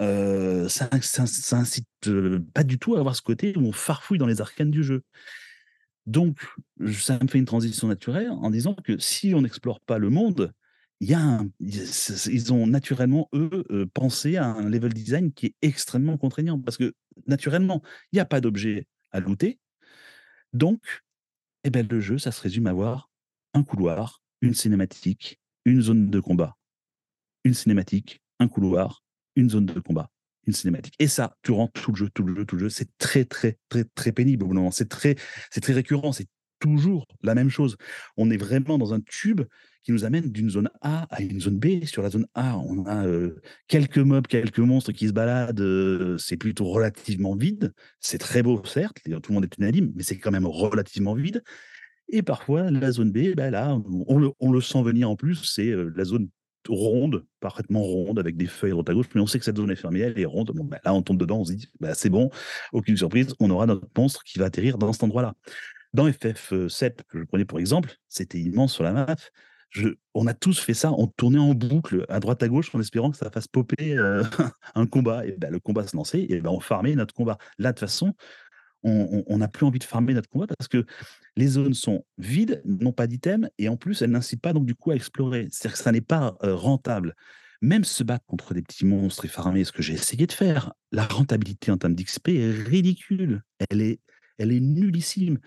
heu, 0.00 0.68
ça 0.68 0.90
ça 1.02 1.24
heu, 2.08 2.44
pas 2.54 2.64
du 2.64 2.78
tout 2.78 2.96
à 2.96 3.00
avoir 3.00 3.16
ce 3.16 3.22
côté 3.22 3.54
où 3.56 3.62
on 3.62 3.72
farfouille 3.72 4.18
dans 4.18 4.26
les 4.26 4.40
arcanes 4.40 4.70
du 4.70 4.84
jeu. 4.84 5.02
Donc 6.06 6.38
ça 6.92 7.18
me 7.22 7.28
fait 7.28 7.38
une 7.38 7.46
transition 7.46 7.88
naturelle 7.88 8.30
en 8.30 8.50
disant 8.50 8.74
que 8.74 8.98
si 8.98 9.34
on 9.34 9.42
n'explore 9.42 9.80
pas 9.80 9.98
le 9.98 10.10
monde, 10.10 10.52
il 11.00 11.10
y 11.10 11.14
a 11.14 11.40
ils 11.60 12.52
ont 12.52 12.66
naturellement, 12.66 13.28
eux, 13.34 13.64
heu, 13.70 13.86
pensé 13.86 14.36
à 14.36 14.46
un 14.46 14.68
level 14.68 14.92
design 14.92 15.32
qui 15.32 15.46
est 15.46 15.54
extrêmement 15.62 16.16
contraignant 16.16 16.58
parce 16.60 16.76
que, 16.76 16.94
naturellement, 17.26 17.82
il 18.12 18.16
y 18.16 18.20
a 18.20 18.24
pas 18.24 18.40
d'objets 18.40 18.86
à 19.10 19.20
looter. 19.20 19.58
Donc 20.52 20.80
et 21.64 21.70
beh, 21.70 21.82
le 21.82 22.00
jeu, 22.00 22.18
ça 22.18 22.30
se 22.30 22.40
résume 22.42 22.66
à 22.66 22.70
avoir 22.70 23.10
un 23.54 23.64
couloir, 23.64 24.22
une 24.42 24.54
cinématique, 24.54 25.40
une 25.64 25.80
zone 25.80 26.10
de 26.10 26.20
combat. 26.20 26.56
Une 27.44 27.54
cinématique, 27.54 28.22
un 28.38 28.48
couloir, 28.48 29.02
une 29.36 29.48
zone 29.50 29.66
de 29.66 29.80
combat, 29.80 30.10
une 30.46 30.52
cinématique 30.52 30.94
et 30.98 31.08
ça 31.08 31.36
durant 31.42 31.68
tout 31.68 31.92
le 31.92 31.96
jeu, 31.96 32.10
tout 32.12 32.22
le 32.22 32.34
jeu, 32.36 32.44
tout 32.44 32.56
le 32.56 32.60
jeu. 32.62 32.68
C'est 32.68 32.96
très, 32.98 33.24
très, 33.24 33.58
très, 33.68 33.84
très 33.84 34.12
pénible 34.12 34.44
au 34.44 34.48
moment. 34.48 34.70
C'est 34.70 34.88
très 34.88 35.16
c'est 35.50 35.60
très 35.60 35.72
récurrent, 35.72 36.12
c'est 36.12 36.28
toujours 36.60 37.06
la 37.22 37.34
même 37.34 37.50
chose. 37.50 37.76
On 38.16 38.30
est 38.30 38.36
vraiment 38.36 38.78
dans 38.78 38.94
un 38.94 39.00
tube 39.00 39.42
qui 39.84 39.92
nous 39.92 40.04
amène 40.04 40.30
d'une 40.30 40.50
zone 40.50 40.70
A 40.82 41.06
à 41.14 41.22
une 41.22 41.40
zone 41.40 41.58
B. 41.58 41.84
Sur 41.84 42.02
la 42.02 42.10
zone 42.10 42.26
A, 42.34 42.58
on 42.58 42.86
a, 42.86 43.06
heu, 43.06 43.40
quelques 43.68 43.98
mobs, 43.98 44.26
quelques 44.26 44.58
monstres 44.60 44.92
qui 44.92 45.08
se 45.08 45.12
baladent, 45.12 45.60
heu, 45.60 46.16
c'est 46.18 46.36
plutôt 46.38 46.66
relativement 46.66 47.36
vide. 47.36 47.72
C'est 48.00 48.18
très 48.18 48.42
beau 48.42 48.62
certes, 48.64 48.98
tout 49.04 49.30
le 49.30 49.34
monde 49.34 49.44
est 49.44 49.56
unanime, 49.58 49.92
mais 49.94 50.02
c'est 50.02 50.18
quand 50.18 50.32
même 50.32 50.46
relativement 50.46 51.14
vide 51.14 51.42
et 52.08 52.22
parfois 52.22 52.70
la 52.70 52.92
zone 52.92 53.12
B, 53.12 53.34
bah, 53.36 53.50
là, 53.50 53.78
on 54.38 54.52
le 54.52 54.60
sent 54.60 54.82
venir 54.82 55.10
en 55.10 55.16
plus, 55.16 55.42
c'est, 55.44 55.68
heu, 55.68 55.92
la 55.96 56.04
zone 56.04 56.28
ronde, 56.68 57.24
parfaitement 57.40 57.82
ronde 57.82 58.18
avec 58.18 58.36
des 58.36 58.46
feuilles 58.46 58.70
droite 58.70 58.88
à 58.88 58.94
gauche, 58.94 59.06
mais 59.14 59.20
on 59.20 59.26
sait 59.26 59.38
que 59.38 59.44
cette 59.44 59.56
zone 59.56 59.70
est 59.70 59.76
fermée, 59.76 60.00
elle 60.00 60.18
est 60.18 60.24
ronde. 60.24 60.52
Bah, 60.54 60.78
là, 60.84 60.94
on 60.94 61.02
tombe 61.02 61.18
dedans, 61.18 61.40
on 61.40 61.44
se 61.44 61.52
dit: 61.52 61.68
«Bah, 61.80 61.94
c'est 61.94 62.08
bon, 62.10 62.30
aucune 62.72 62.96
surprise, 62.96 63.34
on 63.40 63.50
aura 63.50 63.66
notre 63.66 63.86
monstre 63.96 64.22
qui 64.24 64.38
va 64.38 64.46
atterrir 64.46 64.78
dans 64.78 64.92
cet 64.92 65.02
endroit-là». 65.04 65.34
Dans 65.94 66.10
FF, 66.12 66.52
heu, 66.52 66.68
7 66.68 67.04
que 67.08 67.18
je 67.20 67.24
prenais 67.24 67.44
pour 67.46 67.60
exemple, 67.60 67.94
c'était 68.08 68.40
immense 68.40 68.74
sur 68.74 68.84
la 68.84 68.92
map. 68.92 69.16
On 70.14 70.26
a 70.26 70.34
tous 70.34 70.60
fait 70.60 70.74
ça, 70.74 70.92
on 70.92 71.06
tournait 71.08 71.38
en 71.38 71.54
boucle 71.54 72.04
à 72.08 72.20
droite 72.20 72.42
à 72.42 72.48
gauche 72.48 72.72
en 72.74 72.80
espérant 72.80 73.10
que 73.10 73.16
ça 73.16 73.30
fasse 73.30 73.48
popper, 73.48 73.96
heu, 73.96 74.22
un 74.74 74.86
combat 74.86 75.26
et 75.26 75.32
bah, 75.32 75.50
le 75.50 75.58
combat 75.58 75.86
se 75.86 75.96
lançait 75.96 76.26
et 76.28 76.40
bah, 76.40 76.50
on 76.52 76.60
farmait 76.60 76.94
notre 76.94 77.14
combat. 77.14 77.38
Là, 77.58 77.72
de 77.72 77.78
toute 77.78 77.88
façon, 77.88 78.14
on 78.84 79.38
n'a 79.38 79.48
plus 79.48 79.64
envie 79.64 79.78
de 79.78 79.84
farmer 79.84 80.12
notre 80.12 80.28
combat 80.28 80.46
parce 80.46 80.68
que 80.68 80.84
les 81.36 81.46
zones 81.46 81.72
sont 81.72 82.04
vides, 82.18 82.60
n'ont 82.66 82.92
pas 82.92 83.06
d'items 83.06 83.48
et 83.58 83.68
en 83.68 83.76
plus, 83.76 84.02
elles 84.02 84.10
n'incitent 84.10 84.42
pas 84.42 84.52
donc 84.52 84.66
du 84.66 84.74
coup 84.74 84.90
à 84.90 84.94
explorer. 84.94 85.48
C'est-à-dire 85.50 85.78
que 85.78 85.82
ça 85.82 85.90
n'est 85.90 86.00
pas, 86.02 86.36
heu, 86.44 86.52
rentable. 86.54 87.14
Même 87.62 87.84
se 87.84 88.04
battre 88.04 88.26
contre 88.26 88.52
des 88.52 88.60
petits 88.60 88.84
monstres 88.84 89.24
et 89.24 89.28
farmer, 89.28 89.64
ce 89.64 89.72
que 89.72 89.80
j'ai 89.80 89.94
essayé 89.94 90.26
de 90.26 90.32
faire, 90.32 90.74
la 90.92 91.04
rentabilité 91.06 91.70
en 91.70 91.78
termes 91.78 91.94
d'XP 91.94 92.28
est 92.28 92.50
ridicule. 92.50 93.42
Elle 93.70 93.80
est 93.80 94.00
elle 94.36 94.52
est 94.52 94.60
nullissime. 94.60 95.38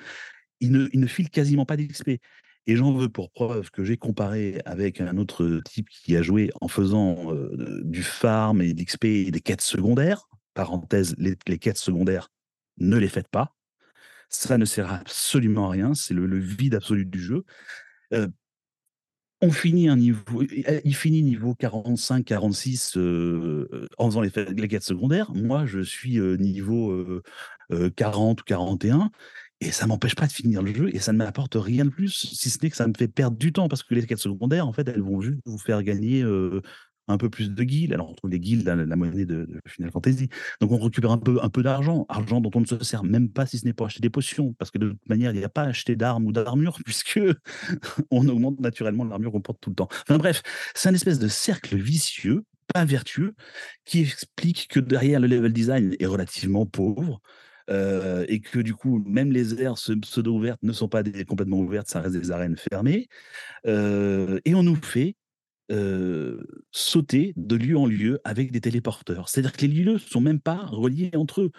Il 0.60 0.72
ne 0.72 0.88
il 0.94 1.00
ne 1.00 1.08
file 1.08 1.30
quasiment 1.30 1.66
pas 1.66 1.78
d'XP 1.78 2.20
et 2.68 2.76
j'en 2.76 2.94
veux 2.94 3.10
pour 3.10 3.32
preuve 3.32 3.72
que 3.72 3.84
j'ai 3.84 3.98
comparé 3.98 4.62
avec 4.66 5.02
un 5.02 5.18
autre 5.18 5.62
type 5.66 5.90
qui 5.90 6.16
a 6.18 6.22
joué 6.22 6.52
en 6.62 6.68
faisant, 6.68 7.34
du 7.84 8.04
farm 8.04 8.62
et 8.62 8.74
de 8.74 8.82
l'XP 8.82 9.06
et 9.06 9.32
des 9.32 9.42
quêtes 9.42 9.62
secondaires. 9.62 10.30
Parenthèse, 10.54 11.16
les 11.20 11.60
quêtes 11.60 11.78
secondaires, 11.78 12.30
ne 12.80 12.98
les 12.98 13.10
faites 13.10 13.30
pas. 13.30 13.56
Ça 14.30 14.58
ne 14.58 14.66
sert 14.66 14.92
absolument 14.92 15.68
à 15.70 15.72
rien, 15.72 15.94
c'est 15.96 16.14
le 16.14 16.40
vide 16.40 16.76
absolu 16.76 17.06
du 17.06 17.20
jeu. 17.22 17.46
On 19.42 19.52
finit 19.52 19.88
un 19.88 19.98
niveau 19.98 20.42
il 20.84 20.96
finit 20.96 21.22
niveau 21.22 21.54
45-46, 21.54 22.98
heu 22.98 23.70
heu, 23.72 23.88
en 24.00 24.08
faisant 24.10 24.22
les 24.22 24.32
quêtes 24.68 24.82
secondaires. 24.84 25.32
Moi, 25.36 25.68
je 25.68 25.80
suis, 25.80 26.20
niveau, 26.20 26.92
heu 26.92 27.22
heu, 27.72 27.90
40 27.92 28.42
ou 28.42 28.44
41 28.46 29.12
et 29.62 29.72
ça 29.72 29.88
m'empêche 29.88 30.16
pas 30.16 30.28
de 30.28 30.32
finir 30.32 30.62
le 30.62 30.74
jeu 30.74 30.90
et 30.94 31.00
ça 31.00 31.14
ne 31.14 31.18
m'apporte 31.18 31.56
rien 31.56 31.86
de 31.86 31.90
plus, 31.90 32.30
si 32.34 32.50
ce 32.50 32.60
n'est 32.62 32.70
que 32.70 32.76
ça 32.78 32.88
me 32.88 32.94
fait 32.98 33.08
perdre 33.08 33.38
du 33.38 33.52
temps 33.52 33.68
parce 33.68 33.84
que 33.84 33.96
les 33.96 34.06
quêtes 34.06 34.20
secondaires, 34.20 34.68
en 34.68 34.74
fait, 34.74 34.88
elles 34.88 35.02
vont 35.02 35.22
juste 35.22 35.40
vous 35.46 35.58
faire 35.58 35.82
gagner, 35.84 36.24
un 37.08 37.18
peu 37.18 37.30
plus 37.30 37.52
de 37.52 37.64
guilds. 37.64 37.94
Alors 37.94 38.10
on 38.10 38.14
trouve 38.14 38.30
les 38.30 38.40
guilds, 38.40 38.66
la 38.66 38.76
la 38.76 38.96
monnaie 38.96 39.26
de 39.26 39.48
Final 39.66 39.92
Fantasy. 39.92 40.30
Donc 40.62 40.72
on 40.72 40.78
récupère 40.78 41.12
un 41.12 41.18
peu 41.18 41.40
un 41.42 41.50
peu 41.50 41.64
d'argent, 41.64 42.06
argent 42.10 42.42
dont 42.42 42.52
on 42.56 42.62
ne 42.62 42.66
se 42.66 42.84
sert 42.84 43.04
même 43.04 43.30
pas 43.30 43.46
si 43.46 43.58
ce 43.58 43.66
n'est 43.66 43.74
pour 43.74 43.86
acheter 43.86 44.02
des 44.02 44.10
potions 44.10 44.54
parce 44.54 44.72
que 44.72 44.78
de 44.78 44.90
toute 44.90 45.10
manière, 45.10 45.32
il 45.32 45.40
y 45.40 45.44
a 45.44 45.50
pas 45.50 45.64
à 45.64 45.68
acheter 45.68 45.96
d'armes 45.96 46.26
ou 46.26 46.32
d'armure 46.32 46.80
puisque 46.86 47.20
on 48.12 48.28
augmente 48.28 48.60
naturellement 48.60 49.06
l'armure 49.06 49.32
qu'on 49.32 49.42
porte 49.42 49.60
tout 49.62 49.70
le 49.70 49.76
temps. 49.76 49.88
Enfin 50.04 50.18
bref, 50.18 50.42
c'est 50.76 50.90
un 50.90 50.94
espèce 50.94 51.20
de 51.20 51.28
cercle 51.28 51.76
vicieux, 51.78 52.44
pas 52.74 52.86
vertueux, 52.86 53.34
qui 53.86 54.02
explique 54.02 54.68
que 54.68 54.80
derrière 54.80 55.20
le 55.20 55.28
level 55.28 55.54
design 55.54 55.96
est 56.00 56.06
relativement 56.06 56.66
pauvre, 56.66 57.22
heu 57.70 58.26
et 58.30 58.40
que 58.42 58.60
du 58.60 58.74
coup, 58.76 59.04
même 59.08 59.32
les 59.32 59.62
aires 59.62 59.78
se 59.78 59.94
pseudo-ouvertes 59.94 60.64
ne 60.64 60.74
sont 60.74 60.90
pas 60.90 61.04
complètement 61.28 61.60
ouvertes, 61.60 61.88
ça 61.90 62.02
reste 62.02 62.16
des 62.18 62.32
arènes 62.32 62.58
fermées, 62.58 63.08
heu 63.68 64.42
et 64.46 64.56
on 64.56 64.64
nous 64.64 64.76
fait, 64.78 65.16
heu, 65.72 66.46
sauter 66.72 67.34
de 67.38 67.56
lieu 67.58 67.78
en 67.78 67.86
lieu 67.88 68.20
avec 68.26 68.52
des 68.52 68.62
téléporteurs. 68.62 69.30
C'est-à-dire 69.30 69.54
que 69.54 69.62
les 69.64 69.70
lieux 69.70 69.98
sont 70.00 70.22
même 70.22 70.42
pas 70.42 70.66
reliés 70.68 71.12
entre 71.16 71.42
eux. 71.44 71.52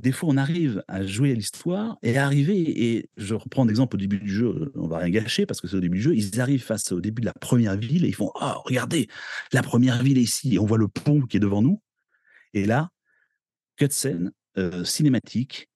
Des 0.00 0.12
fois, 0.12 0.30
on 0.30 0.36
arrive 0.38 0.82
à 0.88 1.04
jouer 1.06 1.32
à 1.32 1.34
l'histoire 1.34 1.98
et 2.02 2.18
arriver 2.18 2.94
et 2.96 3.10
je 3.18 3.34
reprends 3.34 3.64
l'exemple 3.66 3.96
au 3.96 4.00
début 4.00 4.18
du 4.20 4.30
jeu, 4.32 4.72
on 4.76 4.88
va 4.88 4.98
rien 4.98 5.10
gâcher 5.10 5.46
parce 5.46 5.60
que 5.62 5.68
c'est 5.68 5.76
au 5.76 5.80
début 5.80 5.98
du 5.98 6.04
jeu, 6.04 6.16
ils 6.16 6.40
arrivent 6.40 6.64
face 6.64 6.92
au 6.92 7.00
début 7.02 7.20
de 7.22 7.26
la 7.26 7.34
1re 7.34 7.76
ville 7.78 8.04
et 8.06 8.08
ils 8.08 8.14
font: 8.16 8.32
«Oh 8.40 8.62
regardez, 8.66 9.08
la 9.52 9.62
1re 9.62 10.02
ville 10.02 10.18
est 10.18 10.22
ici» 10.22 10.54
et 10.56 10.58
on 10.60 10.66
voit 10.66 10.78
le 10.78 10.88
pont 10.88 11.22
qui 11.22 11.38
est 11.38 11.40
devant 11.40 11.62
nous 11.62 11.80
et 12.54 12.66
là, 12.66 12.90
cutscène, 13.78 14.32
heu, 14.58 14.84
cinématique, 14.84 15.68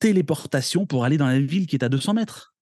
téléportation 0.00 0.86
pour 0.86 1.04
aller 1.04 1.18
dans 1.18 1.28
la 1.28 1.40
ville 1.40 1.66
qui 1.66 1.76
est 1.76 1.84
à 1.84 1.88
200 1.90 2.14
m. 2.14 2.52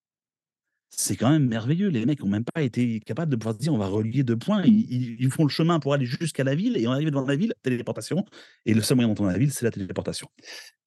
C'est 0.91 1.17
quand 1.17 1.31
même 1.31 1.47
merveilleux. 1.49 1.89
Les 1.89 2.07
mecs 2.07 2.23
ont 2.25 2.29
même 2.29 2.45
pas 2.45 2.63
été 2.63 3.01
capables 3.01 3.31
de 3.31 3.37
pouvoir 3.37 3.55
se 3.57 3.61
dire: 3.61 3.75
«On 3.75 3.79
va 3.79 3.87
relier 3.89 4.23
2 4.25 4.37
points». 4.37 4.63
Ils 4.65 5.17
ils 5.21 5.31
font 5.31 5.45
le 5.45 5.49
chemin 5.51 5.79
pour 5.81 5.93
aller 5.95 6.07
jusqu'à 6.07 6.45
la 6.45 6.55
ville 6.55 6.77
et 6.77 6.87
arrivé 6.87 7.11
devant 7.11 7.27
la 7.27 7.37
ville, 7.37 7.53
téléportation 7.63 8.25
et 8.65 8.73
le 8.75 8.83
seul 8.83 8.97
moyen 8.97 9.09
d'entrer 9.09 9.25
dans 9.25 9.31
la 9.33 9.39
ville, 9.39 9.53
c'est 9.53 9.65
la 9.65 9.71
téléportation. 9.71 10.29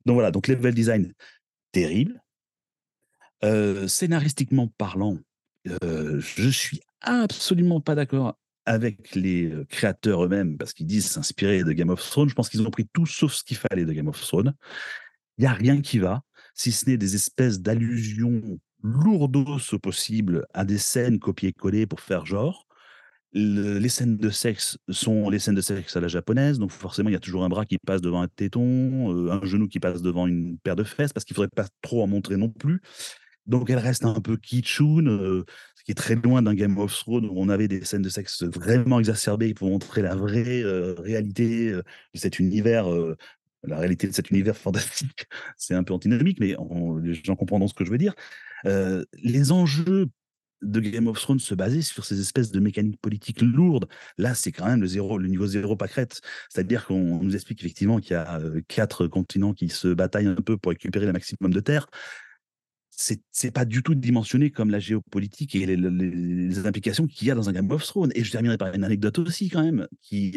Donc 0.06 0.16
voilà, 0.16 0.32
donc 0.32 0.48
level 0.48 0.74
design 0.74 1.14
terrible. 1.74 2.22
Heu, 3.44 3.88
scénaristiquement 3.88 4.68
parlant, 4.78 5.18
heu, 5.68 6.20
je 6.20 6.50
suis 6.50 6.82
absolument 7.02 7.80
pas 7.82 7.96
d'accord 7.96 8.36
avec 8.70 9.16
les, 9.16 9.46
heu, 9.48 9.66
créateurs 9.66 10.24
eux-mêmes 10.24 10.58
parce 10.58 10.74
qu'ils 10.74 10.86
disent 10.86 11.08
s'inspirer 11.10 11.64
de 11.64 11.72
Game 11.72 11.90
of 11.90 12.02
Thrones. 12.08 12.30
Je 12.30 12.36
pense 12.36 12.50
qu'ils 12.50 12.62
ont 12.62 12.70
pris 12.70 12.88
tout 12.94 13.08
sauf 13.08 13.34
ce 13.34 13.44
qu'il 13.44 13.58
fallait 13.58 13.84
de 13.84 13.92
Game 13.92 14.08
of 14.08 14.22
Thrones. 14.22 14.54
Il 15.40 15.44
y 15.44 15.48
a 15.48 15.54
rien 15.54 15.82
qui 15.82 15.98
va, 15.98 16.22
si 16.54 16.72
ce 16.72 16.88
n'est 16.88 16.98
des 16.98 17.16
espèces 17.16 17.62
d'allusions 17.62 18.60
lourdos 18.84 19.60
au 19.74 19.80
possible 19.80 20.46
à 20.54 20.66
des 20.66 20.78
scènes 20.78 21.18
copiées-collées 21.20 21.88
pour 21.88 22.00
faire 22.00 22.28
genre. 22.28 22.68
Le 23.34 23.80
les 23.80 23.90
scènes 23.90 24.18
de 24.18 24.30
sexe 24.30 24.78
sont 24.90 25.30
les 25.30 25.40
scènes 25.40 25.56
de 25.56 25.62
sexe 25.62 25.96
à 25.98 26.00
la 26.02 26.08
japonaise, 26.08 26.60
donc 26.60 26.72
forcément, 26.72 27.10
il 27.10 27.14
y 27.14 27.16
a 27.16 27.20
toujours 27.20 27.44
un 27.44 27.50
bras 27.50 27.66
qui 27.66 27.78
passe 27.78 28.02
devant 28.02 28.22
un 28.22 28.28
téton, 28.28 29.12
heu, 29.14 29.32
un 29.32 29.44
genou 29.46 29.68
qui 29.68 29.80
passe 29.80 30.02
devant 30.02 30.28
une 30.28 30.58
paire 30.60 30.76
de 30.76 30.84
fesses 30.84 31.14
parce 31.14 31.26
qu'il 31.26 31.36
faudrait 31.36 31.50
pas 31.56 31.68
trop 31.82 32.04
en 32.04 32.08
montrer 32.08 32.38
non 32.38 32.50
plus. 32.50 32.82
Donc 33.50 33.70
elle 33.72 33.80
reste 33.80 34.06
un 34.06 34.22
peu 34.22 34.38
kitschoune, 34.38 35.10
heu, 35.10 35.46
ce 35.76 35.84
qui 35.84 35.92
est 35.92 35.96
très 35.96 36.16
loin 36.16 36.44
d'un 36.44 36.54
Game 36.54 36.78
of 36.78 36.94
Thrones 36.94 37.26
où 37.26 37.34
on 37.36 37.50
avait 37.50 37.68
des 37.68 37.84
scènes 37.84 38.04
de 38.04 38.10
sexe 38.10 38.44
vraiment 38.44 39.00
exacerbées 39.00 39.56
pour 39.56 39.70
montrer 39.70 40.04
la 40.04 40.16
vraie, 40.16 40.62
heu, 40.62 40.96
réalité, 41.00 41.70
heu, 41.72 41.84
de 42.14 42.20
cet 42.20 42.38
univers, 42.40 42.90
heu, 42.92 43.18
la 43.64 43.80
réalité 43.80 44.08
de 44.08 44.14
cet 44.14 44.30
univers 44.30 44.56
fantastique. 44.58 45.26
C'est 45.58 45.74
un 45.74 45.84
peu 45.84 45.94
antinomique, 45.94 46.40
mais 46.40 46.56
on 46.60 46.98
les 46.98 47.16
gens 47.16 47.36
comprendront 47.36 47.68
ce 47.68 47.74
que 47.74 47.84
je 47.84 47.92
veux 47.92 47.98
dire. 47.98 48.14
Les 48.66 49.52
enjeux 49.52 50.10
de 50.62 50.80
Game 50.82 51.08
of 51.08 51.20
Thrones 51.20 51.40
se 51.40 51.56
basaient 51.56 51.82
sur 51.82 52.06
ces 52.06 52.20
espèces 52.20 52.52
de 52.52 52.60
mécaniques 52.60 53.00
politiques 53.02 53.42
lourdes. 53.42 53.88
Là, 54.18 54.36
c'est 54.36 54.52
quand 54.52 54.66
même 54.66 54.82
le 54.82 54.88
0 54.88 55.18
le 55.18 55.28
niveau 55.28 55.48
0 55.48 55.76
pâquerette. 55.78 56.22
C'est-à-dire 56.50 56.86
qu'on 56.86 57.24
nous 57.24 57.34
explique 57.34 57.62
effectivement 57.62 58.00
qu'il 58.00 58.12
y 58.12 58.16
a, 58.16 58.42
4 58.68 59.08
continents 59.08 59.54
qui 59.54 59.70
se 59.70 59.88
bataillent 59.88 60.28
un 60.28 60.36
peu 60.36 60.58
pour 60.58 60.72
récupérer 60.72 61.06
le 61.06 61.14
maximum 61.14 61.54
de 61.54 61.60
terres. 61.62 61.88
C'est 63.02 63.52
pas 63.52 63.64
du 63.64 63.82
tout 63.82 63.96
dimensionné 63.96 64.52
comme 64.52 64.70
la 64.72 64.80
géopolitique 64.80 65.56
et 65.56 65.66
les 65.66 65.78
le 65.78 65.88
les 65.90 66.10
les 66.12 66.68
implications 66.68 67.08
qu'il 67.08 67.30
y 67.30 67.32
a 67.32 67.36
dans 67.36 67.48
un 67.48 67.54
Game 67.54 67.72
of 67.72 67.86
Thrones 67.86 68.12
et 68.14 68.26
je 68.26 68.32
terminerai 68.32 68.58
par 68.58 68.74
une 68.74 68.84
anecdote 68.84 69.20
aussi 69.20 69.48
quand 69.50 69.64
même 69.64 69.88
qui, 70.02 70.34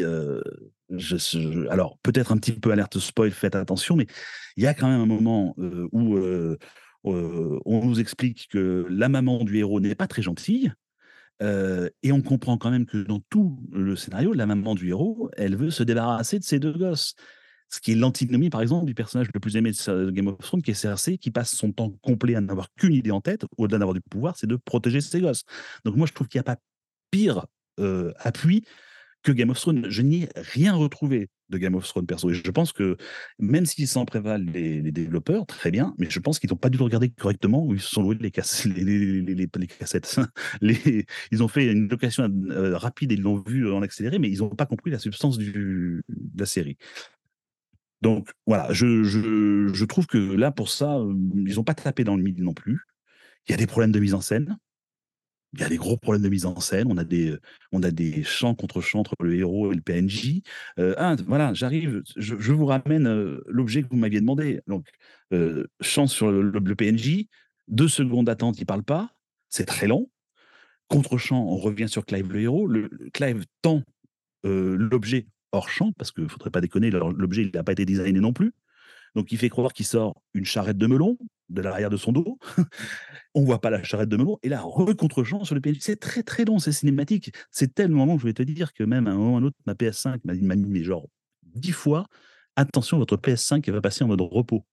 se 0.98 1.68
alors 1.70 1.98
peut-être 2.04 2.30
un 2.32 2.36
petit 2.36 2.52
peu 2.52 2.70
alerte 2.70 2.98
spoil, 3.00 3.32
faites 3.32 3.56
attention, 3.56 3.96
mais 3.96 4.06
il 4.56 4.62
y 4.62 4.66
a 4.68 4.74
quand 4.74 4.88
même 4.88 5.00
un 5.00 5.06
moment, 5.06 5.54
heu, 5.58 5.88
où, 5.90 6.16
heu, 6.16 6.58
on 7.04 7.84
nous 7.84 7.98
explique 7.98 8.46
que 8.48 8.86
la 8.88 9.08
maman 9.08 9.42
du 9.44 9.58
héros 9.58 9.80
n'est 9.80 9.96
pas 9.96 10.06
très 10.06 10.22
gentille, 10.22 10.72
et 11.40 12.12
on 12.12 12.22
comprend 12.22 12.58
quand 12.58 12.70
même 12.70 12.86
que 12.86 12.98
dans 12.98 13.20
tout 13.30 13.58
le 13.72 13.96
scénario, 13.96 14.32
la 14.34 14.46
maman 14.46 14.74
du 14.76 14.88
héros, 14.90 15.30
elle 15.36 15.56
veut 15.56 15.70
se 15.70 15.82
débarrasser 15.82 16.38
de 16.38 16.44
ses 16.44 16.60
2 16.60 16.72
gosses. 16.72 17.14
Ce 17.72 17.80
qui 17.80 17.92
est 17.92 17.94
l'antinomie, 17.94 18.50
par 18.50 18.60
exemple, 18.60 18.84
du 18.84 18.94
personnage 18.94 19.28
le 19.32 19.40
plus 19.40 19.56
aimé 19.56 19.70
de 19.70 20.10
Game 20.10 20.28
of 20.28 20.38
Thrones 20.38 20.60
qui 20.60 20.72
est 20.72 20.74
Cersei, 20.74 21.16
qui 21.16 21.30
passe 21.30 21.54
son 21.54 21.72
temps 21.72 21.90
complet 22.02 22.34
à 22.34 22.42
n'avoir 22.42 22.68
qu'une 22.76 22.92
idée 22.92 23.10
en 23.10 23.22
tête, 23.22 23.46
au-delà 23.56 23.78
d'avoir 23.78 23.94
du 23.94 24.02
pouvoir, 24.02 24.36
c'est 24.36 24.46
de 24.46 24.56
protéger 24.56 25.00
ses 25.00 25.22
gosses. 25.22 25.44
Donc 25.86 25.96
moi, 25.96 26.06
je 26.06 26.12
trouve 26.12 26.28
qu'il 26.28 26.38
y 26.38 26.40
a 26.40 26.44
pas 26.44 26.58
pire, 27.10 27.46
heu, 27.80 28.12
appui 28.18 28.64
que 29.22 29.32
Game 29.32 29.48
of 29.48 29.58
Thrones. 29.58 29.86
Je 29.88 30.02
n'y 30.02 30.24
ai 30.24 30.28
rien 30.36 30.74
retrouvé 30.74 31.30
de 31.48 31.56
Game 31.56 31.74
of 31.74 31.86
Thrones 31.86 32.06
perso 32.06 32.30
et 32.30 32.34
je 32.34 32.50
pense 32.50 32.72
que 32.72 32.96
même 33.38 33.64
s'ils 33.64 33.88
s'en 33.88 34.04
prévalent 34.04 34.50
les 34.52 34.92
développeurs, 34.92 35.46
très 35.46 35.70
bien, 35.70 35.94
mais 35.98 36.10
je 36.10 36.18
pense 36.18 36.38
qu'ils 36.38 36.52
ont 36.52 36.56
pas 36.56 36.68
du 36.68 36.76
tout 36.76 36.84
regardé 36.84 37.10
correctement 37.10 37.64
où 37.64 37.74
ils 37.74 37.80
se 37.80 37.88
sont 37.88 38.02
loués 38.02 38.18
les 38.20 38.30
cassettes. 38.30 40.20
Ils 40.62 41.42
ont 41.42 41.48
fait 41.48 41.72
une 41.72 41.88
location, 41.88 42.28
heu, 42.50 42.74
rapide 42.74 43.12
et 43.12 43.14
ils 43.14 43.22
l'ont 43.22 43.42
vu 43.46 43.70
en 43.70 43.80
accéléré, 43.82 44.18
mais 44.18 44.28
ils 44.30 44.42
ont 44.42 44.50
pas 44.50 44.66
compris 44.66 44.90
la 44.90 44.98
substance 44.98 45.38
de 45.38 46.02
la 46.36 46.46
série. 46.46 46.76
Donc 48.02 48.30
voilà, 48.46 48.68
je 48.72 49.84
trouve 49.84 50.06
que 50.06 50.18
là, 50.18 50.50
pour 50.52 50.68
ça, 50.70 50.96
hem, 50.96 51.44
ils 51.46 51.60
ont 51.60 51.64
pas 51.64 51.74
tapé 51.74 52.04
dans 52.04 52.16
le 52.16 52.22
mille 52.22 52.42
non 52.42 52.54
plus. 52.54 52.80
Il 53.48 53.52
y 53.52 53.54
a 53.54 53.58
des 53.58 53.66
problèmes 53.66 53.92
de 53.92 54.00
mise 54.00 54.14
en 54.14 54.20
scène. 54.20 54.58
Il 55.54 55.60
y 55.60 55.64
a 55.64 55.68
des 55.68 55.76
gros 55.76 55.98
problèmes 55.98 56.22
de 56.22 56.30
mise 56.30 56.46
en 56.46 56.58
scène. 56.60 56.86
On 56.90 56.96
a 56.96 57.04
des, 57.04 57.36
on 57.72 57.80
champs 58.24 58.54
contre 58.54 58.80
champs 58.80 59.00
entre 59.00 59.14
le 59.20 59.34
héros 59.36 59.72
et 59.72 59.74
le 59.76 59.82
PNJ. 59.82 60.42
Ah 60.78 61.16
voilà, 61.26 61.52
j'arrive, 61.52 62.02
je 62.16 62.52
vous 62.52 62.64
ramène, 62.66 63.06
heu, 63.06 63.44
l'objet 63.48 63.82
que 63.82 63.88
vous 63.90 63.96
m'aviez 63.98 64.20
demandé. 64.20 64.60
Donc, 64.66 64.86
heu, 65.32 65.68
champ 65.80 66.06
sur 66.06 66.32
le 66.32 66.74
PNJ, 66.74 67.26
2 67.68 67.88
secondes 67.88 68.26
d'attente, 68.26 68.58
il 68.60 68.64
parle 68.66 68.82
pas, 68.82 69.10
c'est 69.50 69.66
très 69.66 69.86
long. 69.86 70.10
Contre-champ, 70.88 71.42
on 71.48 71.56
revient 71.56 71.88
sur 71.88 72.06
Clive 72.06 72.32
le 72.32 72.40
héros. 72.40 72.70
Clive 73.14 73.44
tend, 73.62 73.82
l'objet 74.44 75.26
hors 75.52 75.68
champ 75.68 75.92
parce 75.98 76.10
qu'il 76.10 76.28
faudrait 76.28 76.50
pas 76.50 76.60
déconner, 76.60 76.90
l'objet, 76.90 77.42
il 77.42 77.56
a 77.56 77.62
pas 77.62 77.72
été 77.72 77.84
designé 77.84 78.20
non 78.20 78.32
plus. 78.32 78.52
Donc 79.14 79.30
il 79.30 79.38
fait 79.38 79.48
croire 79.48 79.72
qu'il 79.72 79.86
sort 79.86 80.22
une 80.34 80.44
charrette 80.44 80.78
de 80.78 80.86
melons 80.86 81.18
de 81.50 81.60
l'arrière 81.60 81.90
de 81.90 81.96
son 81.96 82.12
dos. 82.12 82.38
On 83.34 83.44
voit 83.44 83.60
pas 83.60 83.70
la 83.70 83.82
charrette 83.82 84.08
de 84.08 84.16
melons 84.16 84.38
et 84.42 84.48
là, 84.48 84.62
re-contre-champ 84.62 85.44
sur 85.44 85.54
le 85.54 85.60
PNJ. 85.60 85.78
C'est 85.80 86.00
très, 86.00 86.22
très 86.22 86.44
long, 86.44 86.58
c'est 86.58 86.72
cinématique. 86.72 87.32
C'est 87.50 87.74
tellement 87.74 88.06
long, 88.06 88.18
je 88.18 88.24
vais 88.24 88.32
te 88.32 88.42
dire 88.42 88.72
que 88.72 88.84
même 88.84 89.06
à 89.06 89.10
un 89.10 89.16
moment 89.16 89.34
ou 89.34 89.36
à 89.36 89.40
un 89.40 89.44
autre, 89.44 89.56
ma 89.66 89.74
PS5 89.74 90.20
m'a 90.24 90.56
mais 90.56 90.82
genre 90.82 91.06
10 91.54 91.72
fois: 91.72 92.06
«Attention, 92.56 92.98
votre 92.98 93.16
PS5, 93.16 93.62
elle 93.66 93.74
va 93.74 93.80
passer 93.80 94.04
en 94.04 94.08
mode 94.08 94.20
repos». 94.22 94.64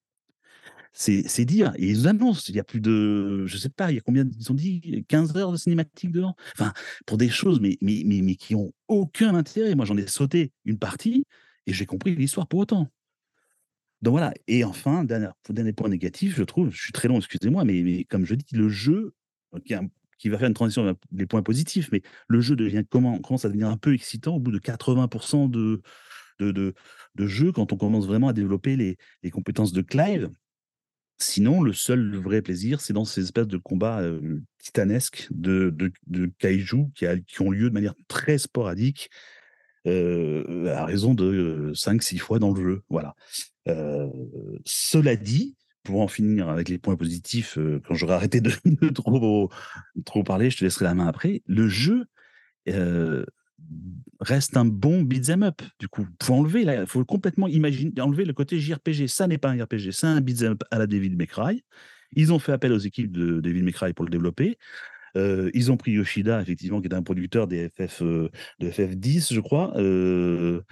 C'est 0.92 1.46
dire 1.46 1.72
et 1.78 1.88
ils 1.90 2.08
annoncent, 2.08 2.44
il 2.50 2.56
y 2.56 2.60
a 2.60 2.64
plus 2.64 2.82
de 2.82 3.46
je 3.46 3.58
sais 3.58 3.70
pas, 3.70 3.92
il 3.92 3.96
y 3.96 3.98
a 4.00 4.02
combien 4.02 4.26
ils 4.38 4.52
ont 4.52 4.56
dit 4.56 5.06
15 5.08 5.36
heures 5.38 5.52
de 5.52 5.58
cinématique 5.58 6.12
dedans? 6.12 6.36
Enfin, 6.56 6.74
pour 7.06 7.18
des 7.18 7.30
choses 7.30 7.60
mais 7.62 7.78
mais 7.82 8.04
mais 8.06 8.22
mais 8.22 8.36
qui 8.36 8.56
ont 8.56 8.72
aucun 8.88 9.36
intérêt. 9.36 9.76
Moi, 9.76 9.86
j'en 9.86 9.98
ai 9.98 10.08
sauté 10.08 10.52
une 10.66 10.80
partie 10.80 11.26
et 11.68 11.74
j'ai 11.74 11.86
compris 11.86 12.16
l'histoire 12.16 12.48
pour 12.48 12.60
autant. 12.60 12.90
Donc 14.02 14.14
voilà 14.14 14.34
et 14.48 14.64
enfin, 14.64 15.04
dernière 15.04 15.34
dernier 15.50 15.74
point 15.74 15.90
négatif, 15.90 16.36
je 16.38 16.44
trouve, 16.44 16.72
je 16.72 16.82
suis 16.82 16.94
très 16.94 17.08
long, 17.08 17.18
excusez-moi, 17.18 17.66
mais 17.66 17.82
mais 17.84 18.04
comme 18.06 18.26
je 18.26 18.36
dis, 18.36 18.56
le 18.56 18.70
jeu, 18.70 19.14
qui 19.66 19.76
qui 20.18 20.30
va 20.30 20.38
faire 20.38 20.48
une 20.48 20.54
transition 20.54 20.84
vers 20.84 20.96
les 21.14 21.26
points 21.26 21.44
positifs, 21.44 21.90
mais 21.92 22.02
le 22.28 22.42
jeu 22.42 22.56
devient 22.56 22.84
comment 22.90 23.20
commence 23.20 23.46
à 23.46 23.50
devenir 23.50 23.70
un 23.70 23.78
peu 23.78 23.94
excitant 23.94 24.36
au 24.36 24.40
bout 24.40 24.52
de 24.52 24.60
80 24.60 25.08
de 25.50 25.82
de 26.40 26.52
de 26.52 26.74
de 27.16 27.28
jeu 27.28 27.52
quand 27.52 27.74
on 27.74 27.78
commence 27.78 28.08
vraiment 28.08 28.30
à 28.30 28.34
développer 28.34 28.76
les 28.78 28.98
les 29.24 29.32
compétences 29.32 29.74
de 29.74 29.82
Clive. 29.82 30.30
Sinon, 31.22 31.62
le 31.62 31.74
seul 31.74 32.16
vrai 32.16 32.42
plaisir, 32.42 32.80
c'est 32.80 32.94
dans 32.94 33.06
ces 33.06 33.24
espèces 33.24 33.48
de 33.48 33.58
combats, 33.58 34.02
titanesques 34.58 35.28
de 35.32 35.76
de 36.08 36.26
kaiju 36.38 36.88
qui 36.96 37.42
ont 37.42 37.52
lieu 37.52 37.70
de 37.70 37.74
manière 37.74 37.96
très 38.08 38.38
sporadique, 38.38 39.10
à 39.86 40.86
raison 40.86 41.14
de, 41.14 41.72
5-6 41.74 42.20
fois 42.20 42.40
dans 42.40 42.54
le 42.54 42.62
jeu, 42.62 42.82
voilà. 42.90 43.16
Cela 44.66 45.16
dit, 45.18 45.58
pour 45.84 46.02
en 46.02 46.08
finir 46.08 46.48
avec 46.48 46.70
les 46.70 46.78
points 46.78 46.96
positifs, 46.96 47.58
quand 47.86 47.96
j'aurai 47.96 48.14
arrêté 48.14 48.40
de 48.42 48.90
trop 48.90 49.50
trop 50.06 50.24
parler, 50.24 50.50
je 50.50 50.58
te 50.58 50.64
laisserai 50.64 50.86
la 50.86 50.94
main 50.94 51.08
après. 51.08 51.42
Le 51.48 51.68
jeu, 51.68 52.06
reste 54.20 54.58
un 54.58 54.66
bon 54.66 55.02
beat'em 55.02 55.44
up, 55.44 55.62
du 55.80 55.88
coup. 55.88 56.08
Faut 56.22 56.34
enlever 56.34 56.64
là, 56.64 56.86
faut 56.86 57.04
complètement 57.06 57.48
imaginer 57.48 58.00
enlever 58.02 58.26
le 58.26 58.34
côté 58.34 58.60
JRPG. 58.60 59.08
Ça 59.08 59.28
n'est 59.28 59.38
pas 59.38 59.50
un 59.50 59.64
RPG, 59.64 59.92
c'est 59.92 60.08
un 60.08 60.22
beat'em 60.22 60.54
up 60.54 60.64
à 60.72 60.80
la 60.80 60.88
Devil 60.88 61.16
May 61.16 61.28
Cry. 61.28 61.64
Ils 62.14 62.34
ont 62.34 62.40
fait 62.40 62.52
appel 62.52 62.74
aux 62.74 62.80
équipes 62.80 63.12
de 63.12 63.40
Devil 63.40 63.64
May 63.64 63.72
Cry 63.72 63.94
pour 63.94 64.06
le 64.06 64.12
développer. 64.12 64.58
Heu, 65.16 65.50
ils 65.54 65.72
ont 65.72 65.78
pris 65.78 65.92
Yoshida, 65.92 66.42
effectivement, 66.42 66.82
qui 66.82 66.88
est 66.88 66.94
un 66.94 67.04
producteur 67.04 67.48
des 67.48 67.70
FF, 67.70 68.02
heu, 68.02 68.30
de 68.60 68.70
FF10, 68.70 69.34
je 69.34 69.40
crois, 69.40 69.74
heu 69.78 70.64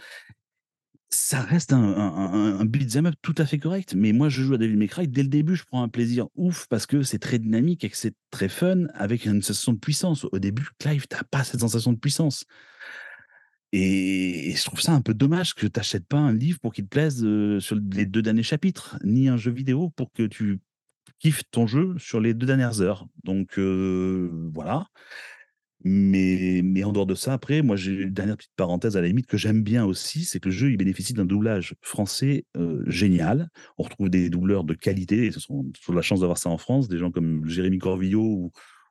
ça 1.09 1.41
reste 1.41 1.71
un 1.73 1.79
un 1.83 2.59
un 2.59 2.65
beat'em 2.65 3.05
up 3.07 3.15
tout 3.21 3.35
à 3.37 3.45
fait 3.45 3.59
correct, 3.59 3.93
mais 3.95 4.11
moi 4.11 4.29
je 4.29 4.41
joue 4.43 4.53
à 4.55 4.57
Devil 4.57 4.75
May 4.77 4.89
dès 5.07 5.23
le 5.23 5.29
début, 5.29 5.55
je 5.55 5.63
prends 5.63 5.81
un 5.83 5.87
plaisir 5.89 6.27
ouf 6.35 6.67
parce 6.69 6.85
que 6.85 7.03
c'est 7.03 7.19
très 7.19 7.39
dynamique 7.39 7.83
et 7.83 7.89
que 7.89 7.97
c'est 7.97 8.13
très 8.31 8.49
fun 8.49 8.85
avec 8.93 9.25
une 9.25 9.41
sensation 9.41 9.73
de 9.73 9.79
puissance. 9.79 10.25
Au 10.31 10.39
début, 10.39 10.67
Clive, 10.79 11.07
tu 11.09 11.15
as 11.15 11.23
pas 11.23 11.43
cette 11.43 11.61
sensation 11.61 11.93
de 11.93 11.97
puissance 11.99 12.45
et 13.73 14.49
et 14.51 14.55
je 14.55 14.63
trouve 14.63 14.81
ça 14.81 14.93
un 14.93 15.01
peu 15.01 15.13
dommage 15.13 15.53
que 15.53 15.67
tu 15.67 15.99
pas 16.01 16.17
un 16.17 16.33
livre 16.33 16.59
pour 16.59 16.73
qu'il 16.73 16.85
te 16.85 16.89
plaise, 16.89 17.23
heu, 17.23 17.59
sur 17.59 17.75
les 17.75 18.05
2 18.05 18.21
derniers 18.21 18.43
chapitres, 18.43 18.97
ni 19.03 19.27
un 19.27 19.37
jeu 19.37 19.51
vidéo 19.51 19.89
pour 19.95 20.11
que 20.13 20.23
tu 20.23 20.59
kiffes 21.19 21.43
ton 21.51 21.67
jeu 21.67 21.95
sur 21.99 22.21
les 22.21 22.33
2 22.33 22.45
dernières 22.47 22.81
heures. 22.81 23.07
Donc 23.23 23.59
heu, 23.59 24.31
voilà. 24.53 24.87
Mais 25.83 26.83
en 26.83 26.91
dehors 26.91 27.05
de 27.05 27.15
ça, 27.15 27.33
après, 27.33 27.61
moi, 27.61 27.75
j'ai 27.75 27.91
une 27.93 28.13
dernière 28.13 28.35
petite 28.37 28.51
parenthèse 28.55 28.97
à 28.97 29.01
la 29.01 29.07
limite 29.07 29.27
que 29.27 29.37
j'aime 29.37 29.61
bien 29.63 29.85
aussi, 29.85 30.25
c'est 30.25 30.39
que 30.39 30.49
le 30.49 30.51
jeu, 30.55 30.71
il 30.71 30.77
bénéficie 30.77 31.13
d'un 31.13 31.25
doublage 31.25 31.75
français, 31.81 32.45
heu, 32.57 32.83
génial. 32.87 33.49
On 33.77 33.83
retrouve 33.83 34.09
des 34.09 34.29
doubleurs 34.29 34.63
de 34.63 34.73
qualité 34.73 35.25
et 35.27 35.31
ce 35.31 35.39
sont 35.39 35.63
toujours 35.65 35.95
la 35.95 36.01
chance 36.01 36.19
d'avoir 36.21 36.37
ça 36.39 36.49
en 36.49 36.57
France, 36.57 36.87
des 36.87 36.97
gens 36.97 37.11
comme 37.11 37.47
Jérémy 37.47 37.77
Corvillo 37.77 38.21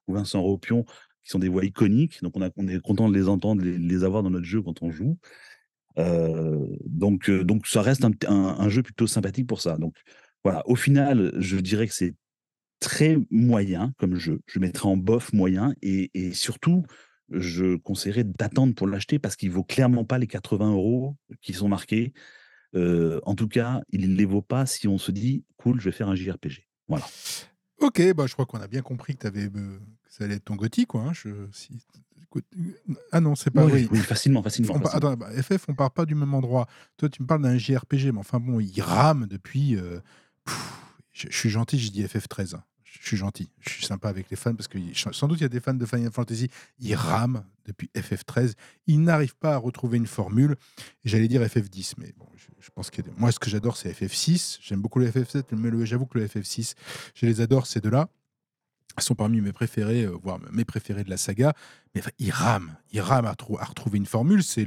ou 0.07 0.15
Vincent 0.15 0.41
Ropion, 0.41 0.85
qui 1.25 1.31
sont 1.31 1.41
des 1.41 1.49
voix 1.49 1.65
iconiques, 1.65 2.23
donc 2.23 2.37
on 2.37 2.43
a 2.43 2.51
on 2.57 2.69
est 2.69 2.81
content 2.81 3.09
de 3.09 3.15
les 3.15 3.29
entendre, 3.29 3.63
de 3.63 3.69
les 3.69 4.05
avoir 4.05 4.23
dans 4.23 4.31
notre 4.31 4.45
jeu 4.47 4.63
quand 4.63 4.81
on 4.83 4.91
joue. 4.93 5.19
Donc 5.97 7.29
heu, 7.29 7.45
donc 7.45 7.67
ça 7.67 7.83
reste 7.83 8.05
un 8.05 8.13
un 8.29 8.69
jeu 8.69 8.83
plutôt 8.83 9.07
sympathique 9.07 9.47
pour 9.47 9.61
ça. 9.61 9.77
Donc 9.79 9.95
voilà, 10.45 10.63
au 10.69 10.77
final, 10.77 11.33
je 11.39 11.57
dirais 11.57 11.87
que 11.89 11.95
c'est 11.95 12.15
Très 12.81 13.19
moyen 13.31 13.93
comme 13.99 14.17
jeu. 14.17 14.41
Je 14.47 14.59
mettrais 14.59 14.89
en 14.89 14.97
bof 14.97 15.33
moyen 15.33 15.75
et 15.83 16.11
et 16.15 16.33
surtout, 16.33 16.85
je 17.31 17.77
conseillerais 17.77 18.25
d'attendre 18.25 18.75
pour 18.75 18.87
l'acheter 18.87 19.19
parce 19.19 19.37
qu'il 19.37 19.51
vaut 19.51 19.65
clairement 19.65 20.05
pas 20.05 20.19
les 20.19 20.27
80 20.27 20.73
euros 20.73 21.17
qui 21.41 21.53
sont 21.53 21.69
marqués. 21.69 22.13
Heu, 22.75 23.21
en 23.25 23.35
tout 23.35 23.49
cas, 23.49 23.81
il 23.91 24.11
ne 24.11 24.17
les 24.17 24.25
vaut 24.25 24.43
pas 24.43 24.67
si 24.67 24.87
on 24.89 24.99
se 24.99 25.11
dit: 25.11 25.45
«Cool, 25.57 25.81
je 25.81 25.87
vais 25.87 25.93
faire 25.93 26.09
un 26.09 26.15
JRPG». 26.15 26.69
Voilà. 26.89 27.05
OK, 27.81 28.03
bah, 28.15 28.27
je 28.27 28.33
crois 28.33 28.47
qu'on 28.47 28.61
a 28.61 28.69
bien 28.69 28.83
compris 28.83 29.17
que 29.17 29.27
avais, 29.27 29.49
que 29.49 29.81
ça 30.09 30.25
allait 30.25 30.37
être 30.37 30.45
ton 30.45 30.57
quoi, 30.57 31.03
hein, 31.03 31.13
je 31.13 31.31
si 31.53 31.79
écoute, 32.23 32.45
ah 33.13 33.21
non, 33.21 33.35
c'est 33.35 33.51
pas 33.51 33.65
Oui, 33.65 33.73
oui. 33.73 33.89
oui, 33.91 33.99
facilement, 33.99 34.43
facilement, 34.43 34.75
On 34.75 34.81
facilement. 34.81 35.11
attends, 35.13 35.17
bah, 35.17 35.31
FF, 35.43 35.67
on 35.69 35.75
part 35.75 35.91
pas 35.93 36.07
du 36.07 36.15
même 36.15 36.35
endroit. 36.35 36.67
Toi, 36.97 37.09
tu 37.09 37.23
me 37.23 37.27
parles 37.27 37.43
d'un 37.43 37.57
JRPG, 37.57 38.13
mais 38.13 38.19
enfin 38.19 38.41
bon, 38.41 38.61
il 38.61 38.81
rame 38.81 39.27
depuis, 39.27 39.77
heu, 39.77 40.01
je 41.17 41.37
suis 41.37 41.51
gentil, 41.51 41.79
je 41.79 41.91
dis 41.91 42.05
FF13, 42.05 42.57
hein. 42.57 42.65
Je 42.85 43.09
suis 43.09 43.17
gentil, 43.19 43.51
je 43.61 43.71
suis 43.71 43.85
sympa 43.85 44.09
avec 44.09 44.31
les 44.31 44.37
fans 44.37 44.55
parce 44.55 44.69
que 44.69 44.79
sans 44.95 45.29
doute 45.29 45.39
il 45.39 45.43
y 45.43 45.47
a 45.47 45.51
des 45.51 45.61
fans 45.61 45.75
de 45.75 45.85
Final 45.85 46.11
Fantasy, 46.11 46.49
ils 46.79 46.95
rament 46.95 47.45
depuis 47.67 47.91
FF13. 47.95 48.55
Ils 48.87 49.03
n'arrivent 49.03 49.37
pas 49.37 49.55
à 49.55 49.57
retrouver 49.59 49.99
une 49.99 50.07
formule 50.07 50.57
j'allais 51.05 51.29
dire 51.29 51.43
FF10, 51.43 51.93
mais 51.99 52.15
bon, 52.17 52.27
je 52.37 52.47
je 52.67 52.71
pense 52.75 52.91
que 52.91 53.01
moi, 53.17 53.31
ce 53.31 53.39
que 53.39 53.49
j'adore, 53.49 53.77
c'est 53.77 53.93
FF6. 53.93 54.59
J'aime 54.61 54.81
beaucoup 54.81 54.99
le 54.99 55.09
FF7, 55.09 55.45
mais 55.53 55.87
j'avoue 55.87 56.07
que 56.07 56.19
le 56.19 56.27
FF6, 56.27 56.75
je 57.15 57.27
les 57.27 57.41
adore 57.41 57.67
ces 57.67 57.79
2-là 57.79 58.09
sont 58.99 59.15
parmi 59.15 59.41
mes 59.41 59.53
préférés, 59.53 60.05
heu, 60.05 60.19
voire 60.23 60.39
mes 60.53 60.65
préférés 60.65 61.05
de 61.05 61.11
la 61.11 61.17
saga. 61.17 61.53
Mais 61.95 62.03
ils 62.19 62.31
rament, 62.31 62.77
ils 62.93 63.01
rament 63.01 63.27
à 63.27 63.35
trou 63.35 63.59
à 63.59 63.65
retrouver 63.65 63.99
une 63.99 64.07
formule. 64.07 64.43
C'est 64.43 64.67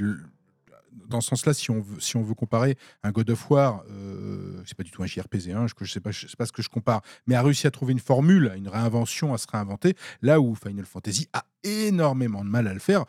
dans 1.07 1.21
ce 1.21 1.29
sens-là, 1.29 1.53
si 1.53 1.71
on 1.71 1.81
veut 1.81 1.99
si 1.99 2.17
on 2.17 2.21
veut 2.21 2.33
comparer 2.35 2.77
un 3.03 3.11
God 3.11 3.29
of 3.29 3.49
War, 3.51 3.83
heu, 3.89 4.61
c'est 4.65 4.77
pas 4.77 4.83
du 4.83 4.91
tout 4.91 5.03
un 5.03 5.05
JRPG, 5.07 5.51
hein, 5.51 5.65
je 5.67 5.85
je 5.85 5.91
sais 5.91 5.99
pas 6.01 6.11
je 6.11 6.27
pas 6.35 6.45
ce 6.45 6.51
que 6.51 6.61
je 6.61 6.69
compare, 6.69 7.01
mais 7.27 7.35
a 7.35 7.41
réussi 7.41 7.67
à 7.67 7.71
trouver 7.71 7.93
une 7.93 7.99
formule, 7.99 8.51
une 8.55 8.67
réinvention, 8.67 9.33
à 9.33 9.37
se 9.37 9.47
réinventer, 9.51 9.95
là 10.21 10.39
où 10.39 10.55
Final 10.55 10.85
Fantasy 10.85 11.27
a 11.33 11.45
énormément 11.63 12.43
de 12.43 12.49
mal 12.49 12.67
à 12.67 12.73
le 12.73 12.79
faire. 12.79 13.05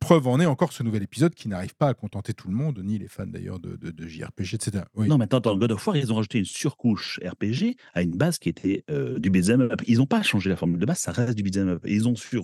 Preuve 0.00 0.28
en 0.28 0.38
est 0.38 0.46
encore 0.46 0.72
ce 0.72 0.82
nouvel 0.82 1.02
épisode 1.02 1.34
qui 1.34 1.48
n'arrive 1.48 1.74
pas 1.74 1.88
à 1.88 1.94
contenter 1.94 2.34
tout 2.34 2.48
le 2.48 2.54
monde, 2.54 2.78
ni 2.84 2.98
les 2.98 3.08
fans 3.08 3.26
d'ailleurs 3.26 3.58
de 3.58 3.76
de 3.76 4.06
JRPG 4.06 4.54
et 4.54 4.58
cetera. 4.62 4.84
Oui. 4.94 5.08
Non, 5.08 5.16
mais 5.18 5.24
attends, 5.24 5.40
dans 5.40 5.56
God 5.56 5.72
of 5.72 5.86
War, 5.86 5.96
ils 5.96 6.12
ont 6.12 6.16
rajouté 6.16 6.38
une 6.38 6.44
surcouche 6.44 7.18
RPG 7.24 7.76
à 7.94 8.02
une 8.02 8.16
base 8.16 8.38
qui 8.38 8.50
était, 8.50 8.84
heu, 8.90 9.18
du 9.18 9.30
beat'em 9.30 9.62
up. 9.62 9.82
Ils 9.86 10.00
ont 10.02 10.06
pas 10.06 10.22
changé 10.22 10.50
la 10.50 10.56
formule 10.56 10.78
de 10.78 10.86
base, 10.86 10.98
ça 10.98 11.12
reste 11.12 11.34
du 11.34 11.42
beat'em 11.42 11.68
up 11.68 11.82
ils 11.86 12.06
ont 12.06 12.16
su 12.16 12.38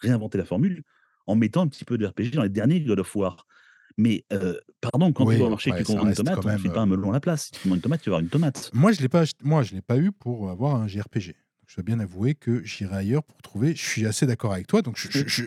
réinventer 0.00 0.38
la 0.38 0.44
formule 0.44 0.82
en 1.28 1.36
mettant 1.36 1.62
un 1.62 1.68
petit 1.68 1.84
peu 1.84 1.96
de 1.98 2.06
RPG 2.06 2.32
dans 2.34 2.42
les 2.42 2.48
derniers 2.48 2.80
God 2.80 2.98
of 2.98 3.14
War. 3.14 3.46
Mais, 3.96 4.24
heu, 4.32 4.60
pardon, 4.80 5.12
quand 5.12 5.24
tu 5.24 5.30
vas 5.30 5.36
Oui, 5.36 5.46
au 5.46 5.50
marché 5.50 5.70
après 5.70 5.82
tu 5.84 5.86
commandes 5.92 6.08
une 6.08 6.14
tomate, 6.14 6.38
on 6.44 6.48
ne 6.52 6.58
file 6.58 6.70
pas 6.70 6.78
heu 6.78 6.82
un 6.82 6.86
melon 6.86 7.10
à 7.10 7.14
la 7.14 7.20
place. 7.20 7.50
Si 7.52 7.60
tu 7.60 7.68
une 7.68 7.80
tomate, 7.80 8.00
tu 8.00 8.10
vas 8.10 8.16
avoir 8.16 8.22
une 8.22 8.28
tomate. 8.30 8.70
Moi, 8.72 8.92
je 8.92 9.00
l'ai 9.00 9.08
pas 9.08 9.20
ach 9.22 9.32
moi, 9.42 9.62
je 9.62 9.74
l'ai 9.74 9.82
pas 9.82 9.98
eu 9.98 10.10
pour 10.12 10.50
avoir 10.50 10.76
un 10.76 10.86
JRPG. 10.88 11.34
Je 11.66 11.74
dois 11.76 11.84
bien 11.84 12.00
avouer 12.00 12.34
que 12.34 12.64
j'irai 12.64 12.96
ailleurs 12.96 13.22
pour 13.22 13.42
trouver 13.42 13.74
je 13.76 13.84
suis 13.86 14.06
assez 14.06 14.24
d'accord 14.24 14.54
avec 14.54 14.66
toi, 14.66 14.80
donc 14.80 14.96
je 14.96 15.10
je 15.10 15.28
je 15.28 15.44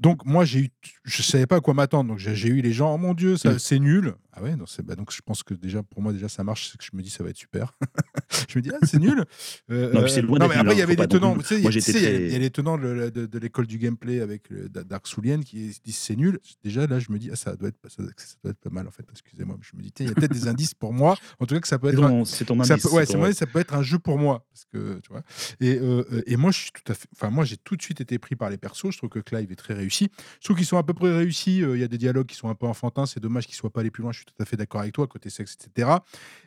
donc 0.00 0.24
moi, 0.24 0.44
j'ai 0.44 0.60
eu 0.60 0.68
je 1.04 1.22
savais 1.22 1.46
pas 1.46 1.56
à 1.56 1.60
quoi 1.60 1.74
m'attendre, 1.74 2.08
donc 2.08 2.18
j'ai 2.18 2.48
eu 2.48 2.60
les 2.60 2.72
gens: 2.72 2.94
«Oh 2.94 2.98
mon 2.98 3.14
Dieu, 3.14 3.36
ça 3.36 3.52
Mmh. 3.52 3.58
c'est 3.60 3.78
nul». 3.78 4.14
Ah 4.32 4.42
ouais, 4.42 4.54
donc 4.54 4.68
bah, 4.84 4.94
donc 4.94 5.12
je 5.12 5.20
pense 5.22 5.42
que 5.42 5.54
déjà, 5.54 5.82
pour 5.82 6.02
moi, 6.02 6.12
déjà, 6.12 6.28
ça 6.28 6.44
marche, 6.44 6.70
c'est 6.70 6.78
que 6.78 6.84
je 6.84 6.90
me 6.94 7.02
dis: 7.02 7.10
«Ça 7.10 7.24
va 7.24 7.30
être 7.30 7.36
super». 7.36 7.76
Je 8.48 8.58
me 8.58 8.62
dis: 8.62 8.70
«Ah, 8.72 8.78
c'est 8.86 8.98
nul». 8.98 9.24
Heu 9.70 9.90
Non, 9.92 10.00
loin 10.00 10.38
d'être 10.38 10.48
mais 10.48 10.54
après, 10.54 10.54
il 10.54 10.58
hein, 10.58 10.72
y 10.72 10.76
faut 10.76 10.82
avait 10.82 10.96
non 10.96 11.06
tenants, 11.06 11.36
tu 11.38 11.44
sais, 11.44 11.54
il 11.56 11.60
y 11.60 11.62
moi 11.62 11.70
a 11.70 11.74
tu 11.74 11.80
sais, 11.80 12.26
il 12.28 12.32
y 12.32 12.38
les 12.38 12.50
tenants 12.50 12.78
de 12.78 12.82
le 12.82 13.10
de 13.10 13.26
de 13.26 13.38
l'école 13.38 13.66
du 13.66 13.78
gameplay 13.78 14.20
avec 14.20 14.52
Dark 14.52 15.06
Soulian 15.08 15.40
qui 15.40 15.76
disent: 15.84 15.96
«C'est 15.96 16.16
nul». 16.16 16.38
Déjà, 16.62 16.86
là, 16.86 17.00
je 17.00 17.10
me 17.10 17.18
dis: 17.18 17.30
«Ah, 17.32 17.36
ça 17.36 17.56
doit 17.56 17.68
être 17.68 17.78
ça 17.88 18.02
doit 18.02 18.12
ça 18.16 18.36
doit 18.44 18.52
être 18.52 18.60
pas 18.60 18.70
mal, 18.70 18.86
en 18.86 18.90
fait». 18.92 19.04
Excusez-moi, 19.10 19.58
je 19.62 19.76
me 19.76 19.82
dis: 19.82 19.90
«Tiens, 19.92 20.06
il 20.06 20.10
y 20.10 20.12
a 20.12 20.14
peut-être 20.14 20.32
des 20.32 20.46
indices 20.46 20.74
pour 20.74 20.92
moi». 20.92 21.16
En 21.40 21.46
tout 21.46 21.54
cas, 21.54 21.60
que 21.60 21.68
ça 21.68 21.78
peut 21.78 21.88
être 21.88 22.02
un 22.02 22.24
c'est 22.24 22.44
ton 22.44 22.62
ça 22.62 22.74
peut 22.76 22.82
indice, 22.82 22.92
ouais, 22.92 23.06
ça 23.06 23.12
ton 23.14 23.22
ouais, 23.22 23.32
ça 23.32 23.46
peut 23.46 23.58
être 23.58 23.74
un 23.74 23.82
jeu 23.82 23.98
pour 23.98 24.18
moi 24.18 24.46
parce 24.52 24.64
que, 24.72 25.00
tu 25.00 25.08
vois? 25.10 25.22
Et 25.60 25.78
heu 25.80 26.06
et 26.26 26.36
moi, 26.36 26.52
je 26.52 26.58
suis 26.60 26.70
tout 26.70 26.92
à 26.92 26.94
fait 26.94 27.08
enfin, 27.16 27.30
moi, 27.30 27.44
j'ai 27.44 27.56
tout 27.56 27.76
de 27.76 27.82
suite 27.82 28.00
été 28.00 28.18
pris 28.18 28.36
par 28.36 28.48
les 28.48 28.58
persos. 28.58 28.92
Je 28.92 28.98
trouve 28.98 29.10
que 29.10 29.18
Clive 29.18 29.50
est 29.50 29.56
très 29.56 29.74
réussi. 29.74 30.08
Je 30.40 30.44
trouve 30.44 30.56
qu'ils 30.56 30.66
sont 30.66 30.76
à 30.78 30.84
peu 30.84 30.94
près 30.94 31.12
réussis, 31.14 31.58
il 31.58 31.78
y 31.78 31.82
a 31.84 31.88
des 31.88 31.98
dialogues 31.98 32.26
qui 32.26 32.36
sont 32.36 32.48
un 32.48 32.54
peu 32.54 32.66
enfantins. 32.66 33.06
C'est 33.06 33.20
dommage 33.20 33.46
qu'ils 33.46 33.56
soient 33.56 33.70
pas 33.70 33.80
allés 33.80 33.90
plus 33.90 34.02
loin. 34.02 34.12
Je 34.12 34.19
suis 34.20 34.26
tout 34.26 34.42
à 34.42 34.44
fait 34.44 34.56
d'accord 34.56 34.80
avec 34.80 34.94
toi, 34.94 35.06
côté 35.06 35.30
sexe 35.30 35.56
et 35.60 35.64
cetera. 35.64 36.04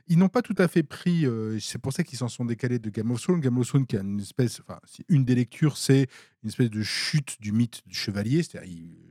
Ils 0.08 0.18
n'ont 0.18 0.30
pas 0.30 0.42
tout 0.42 0.56
à 0.58 0.68
fait 0.68 0.84
pris, 0.84 1.26
heu, 1.26 1.60
c'est 1.60 1.80
pour 1.80 1.94
ça 1.94 2.04
qu'ils 2.04 2.18
s'en 2.18 2.28
sont 2.28 2.46
décalés 2.46 2.80
de 2.80 2.90
Game 2.90 3.12
of 3.12 3.22
Thrones. 3.22 3.40
Game 3.40 3.58
of 3.58 3.68
Thrones 3.68 3.86
qui 3.86 3.98
a 3.98 4.02
une 4.02 4.20
espèce 4.20 4.62
enfin, 4.62 4.80
une 5.10 5.26
des 5.26 5.36
lectures, 5.36 5.78
c'est 5.78 6.08
une 6.44 6.50
espèce 6.50 6.70
de 6.70 6.84
chute 6.84 7.38
du 7.42 7.52
mythe 7.52 7.82
du 7.86 7.96
chevalier. 7.96 8.44
C'est-à-dire, 8.44 8.70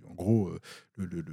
en 0.08 0.14
gros, 0.14 0.52
le 0.96 1.24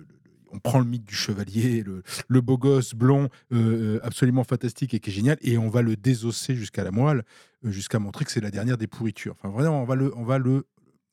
on 0.51 0.59
prend 0.59 0.79
le 0.79 0.85
mythe 0.85 1.05
du 1.05 1.13
chevalier, 1.15 1.83
le 2.27 2.41
beau 2.41 2.57
gosse 2.57 2.95
blond, 2.95 3.29
heu, 3.51 3.99
absolument 4.03 4.43
fantastique 4.43 4.93
et 4.93 4.99
qui 4.99 5.11
est 5.11 5.13
génial 5.13 5.37
et 5.41 5.57
on 5.57 5.69
va 5.69 5.81
le 5.83 5.95
désosser 5.95 6.55
jusqu'à 6.55 6.83
la 6.83 6.91
moelle, 6.91 7.23
jusqu'à 7.63 7.99
montrer 7.99 8.25
que 8.25 8.31
c'est 8.31 8.41
la 8.41 8.49
dernière 8.51 8.77
des 8.77 8.87
pourritures. 8.87 9.35
Enfin, 9.37 9.49
vraiment, 9.49 9.81
on 9.81 9.85
va 9.85 9.95
le 9.95 10.11
on 10.17 10.23
va 10.23 10.39
le 10.39 10.65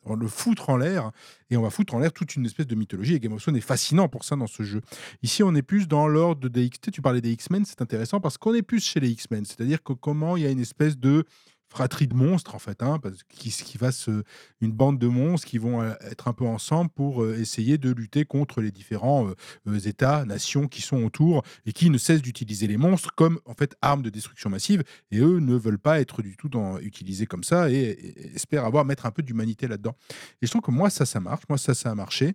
on 0.07 0.17
le 0.17 0.29
foutre 0.29 0.71
en 0.71 0.77
l'air 0.77 1.11
et 1.51 1.57
on 1.57 1.63
va 1.63 1.71
foutre 1.71 1.95
en 1.95 1.99
l'air 1.99 2.13
toute 2.13 2.37
une 2.37 2.47
espèce 2.47 2.67
de 2.67 2.75
mythologie 2.75 3.15
et 3.15 3.21
Game 3.21 3.33
of 3.33 3.43
Thrones 3.43 3.57
est 3.57 3.61
fascinant 3.61 4.09
pour 4.09 4.25
ça 4.25 4.37
dans 4.37 4.47
ce 4.47 4.63
jeu. 4.63 4.81
Ici, 5.23 5.43
on 5.43 5.55
est 5.55 5.63
plus 5.63 5.89
dans 5.89 6.07
l'ordre 6.07 6.49
des 6.49 6.65
X 6.65 6.79
tu 6.93 7.03
parlais 7.03 7.21
des 7.21 7.33
X-Men, 7.33 7.65
c'est 7.65 7.83
intéressant 7.83 8.21
parce 8.21 8.39
qu'on 8.39 8.55
est 8.55 8.63
plus 8.63 8.85
chez 8.85 9.01
les 9.01 9.11
X-Men. 9.11 9.45
C'est-à-dire 9.45 9.83
que 9.83 9.93
comment 9.93 10.37
il 10.37 10.45
y 10.45 10.47
a 10.47 10.51
une 10.51 10.61
espèce 10.61 10.97
de 10.97 11.25
fratrie 11.69 12.07
de 12.07 12.15
monstres, 12.15 12.55
en 12.55 12.59
fait, 12.59 12.83
hein, 12.83 12.99
parce 13.03 13.23
qui 13.25 13.51
qui 13.51 13.79
va 13.79 13.93
se 13.93 14.23
une 14.61 14.73
bande 14.73 14.99
de 14.99 15.07
monstres 15.09 15.47
qui 15.47 15.59
vont, 15.59 15.83
heu, 15.83 15.95
être 16.03 16.29
un 16.29 16.33
peu 16.33 16.45
ensemble 16.47 16.91
pour, 16.91 17.23
heu, 17.23 17.37
essayer 17.39 17.79
de 17.79 17.91
lutter 17.93 18.25
contre 18.25 18.61
les 18.61 18.71
différents, 18.71 19.29
heu, 19.67 19.77
États, 19.87 20.25
nations 20.25 20.69
qui 20.69 20.83
sont 20.83 21.03
autour 21.05 21.43
et 21.67 21.73
qui 21.73 21.91
ne 21.91 21.99
cessent 21.99 22.23
d'utiliser 22.23 22.67
les 22.67 22.77
monstres 22.77 23.11
comme, 23.17 23.41
en 23.45 23.55
fait, 23.55 23.75
armes 23.83 24.03
de 24.03 24.11
destruction 24.11 24.51
massive 24.51 24.83
et 25.11 25.19
eux 25.19 25.39
ne 25.41 25.55
veulent 25.57 25.79
pas 25.79 26.01
être 26.01 26.23
du 26.23 26.37
tout 26.37 26.49
dans 26.49 26.79
utilisés 26.79 27.27
comme 27.27 27.45
ça 27.45 27.71
et 27.71 27.77
et 27.77 28.35
espèrent 28.37 28.65
avoir 28.65 28.85
mettre 28.85 29.07
un 29.07 29.11
peu 29.11 29.23
d'humanité 29.23 29.67
là-dedans 29.69 29.95
et 30.43 30.47
je 30.47 30.51
trouve 30.51 30.63
que 30.63 30.71
moi 30.71 30.91
ça, 30.91 31.07
ça 31.07 31.21
marche. 31.21 31.43
Moi 31.49 31.59
ça, 31.59 31.75
ça 31.75 31.91
a 31.91 31.95
marché. 31.95 32.35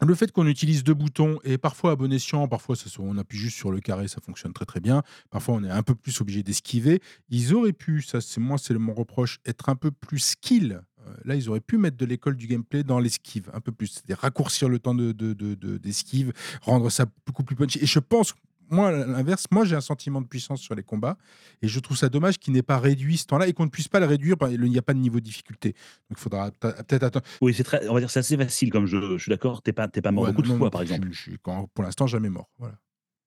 Le 0.00 0.14
fait 0.14 0.30
qu'on 0.30 0.46
utilise 0.46 0.84
2 0.84 0.94
boutons 0.94 1.38
et 1.42 1.58
parfois 1.58 1.92
à 1.92 1.96
bon 1.96 2.12
escient, 2.12 2.46
parfois 2.46 2.76
on 3.00 3.18
appuie 3.18 3.38
juste 3.38 3.56
sur 3.56 3.72
le 3.72 3.80
carré, 3.80 4.06
ça 4.06 4.20
fonctionne 4.20 4.52
très, 4.52 4.64
très 4.64 4.80
bien. 4.80 5.02
Parfois, 5.30 5.56
on 5.56 5.64
est 5.64 5.70
un 5.70 5.82
peu 5.82 5.94
plus 5.94 6.20
obligé 6.20 6.42
d'esquiver. 6.44 7.00
Ils 7.30 7.52
auraient 7.52 7.72
pu, 7.72 8.02
ça 8.02 8.20
c'est 8.20 8.40
moi, 8.40 8.58
c'est 8.58 8.74
mon 8.74 8.94
reproche, 8.94 9.40
être 9.44 9.68
un 9.68 9.74
peu 9.74 9.90
plus 9.90 10.20
skill. 10.20 10.82
Heu, 11.00 11.12
là, 11.24 11.34
ils 11.34 11.48
auraient 11.48 11.60
pu 11.60 11.78
mettre 11.78 11.96
de 11.96 12.04
l'école 12.04 12.36
du 12.36 12.46
gameplay 12.46 12.84
dans 12.84 13.00
l'esquive, 13.00 13.50
un 13.52 13.60
peu 13.60 13.72
plus. 13.72 13.88
C'est-à-dire 13.88 14.18
raccourcir 14.18 14.68
le 14.68 14.78
temps 14.78 14.94
de 14.94 15.10
de 15.10 15.32
de 15.32 15.78
d'esquive, 15.78 16.32
rendre 16.62 16.90
ça 16.90 17.06
beaucoup 17.26 17.42
plus 17.42 17.56
punchy 17.56 17.80
et 17.82 17.86
je 17.86 17.98
pense, 17.98 18.34
moi, 18.70 18.90
l'inverse, 18.92 19.46
moi, 19.50 19.64
j'ai 19.64 19.76
un 19.76 19.80
sentiment 19.80 20.20
de 20.20 20.26
puissance 20.26 20.60
sur 20.60 20.74
les 20.74 20.82
combats 20.82 21.16
et 21.62 21.68
je 21.68 21.80
trouve 21.80 21.96
ça 21.96 22.08
dommage 22.08 22.38
qu'il 22.38 22.52
n'ait 22.52 22.62
pas 22.62 22.78
réduit 22.78 23.16
ce 23.18 23.26
temps-là 23.26 23.48
et 23.48 23.52
qu'on 23.52 23.64
ne 23.64 23.70
puisse 23.70 23.88
pas 23.88 24.00
le 24.00 24.06
réduire, 24.06 24.36
il 24.50 24.60
n'y 24.62 24.78
a 24.78 24.82
pas 24.82 24.94
de 24.94 24.98
niveau 24.98 25.20
de 25.20 25.24
difficulté. 25.24 25.72
Donc 26.10 26.18
il 26.18 26.18
faudra 26.18 26.50
peut 26.52 26.72
peut-être 26.86 27.02
attendre 27.04 27.26
Oui, 27.40 27.54
c'est 27.54 27.64
très 27.64 27.88
on 27.88 27.94
va 27.94 28.00
dire, 28.00 28.10
c'est 28.10 28.20
assez 28.20 28.36
facile 28.36 28.70
comme 28.70 28.86
jeu, 28.86 29.16
je 29.16 29.22
suis 29.22 29.30
d'accord, 29.30 29.62
tu 29.62 29.70
es 29.70 29.72
pas 29.72 29.88
tu 29.88 29.98
es 29.98 30.02
pas 30.02 30.12
mort 30.12 30.24
Ouais, 30.24 30.26
beaucoup 30.26 30.42
non, 30.42 30.42
de 30.42 30.46
non, 30.46 30.58
fois, 30.58 30.70
non, 30.70 30.70
par 30.70 30.82
je 30.82 30.82
exemple? 30.82 31.08
je 31.12 31.20
suis 31.20 31.38
quand 31.38 31.68
pour 31.68 31.84
l'instant 31.84 32.06
jamais 32.06 32.28
mort, 32.30 32.50
voilà. 32.58 32.78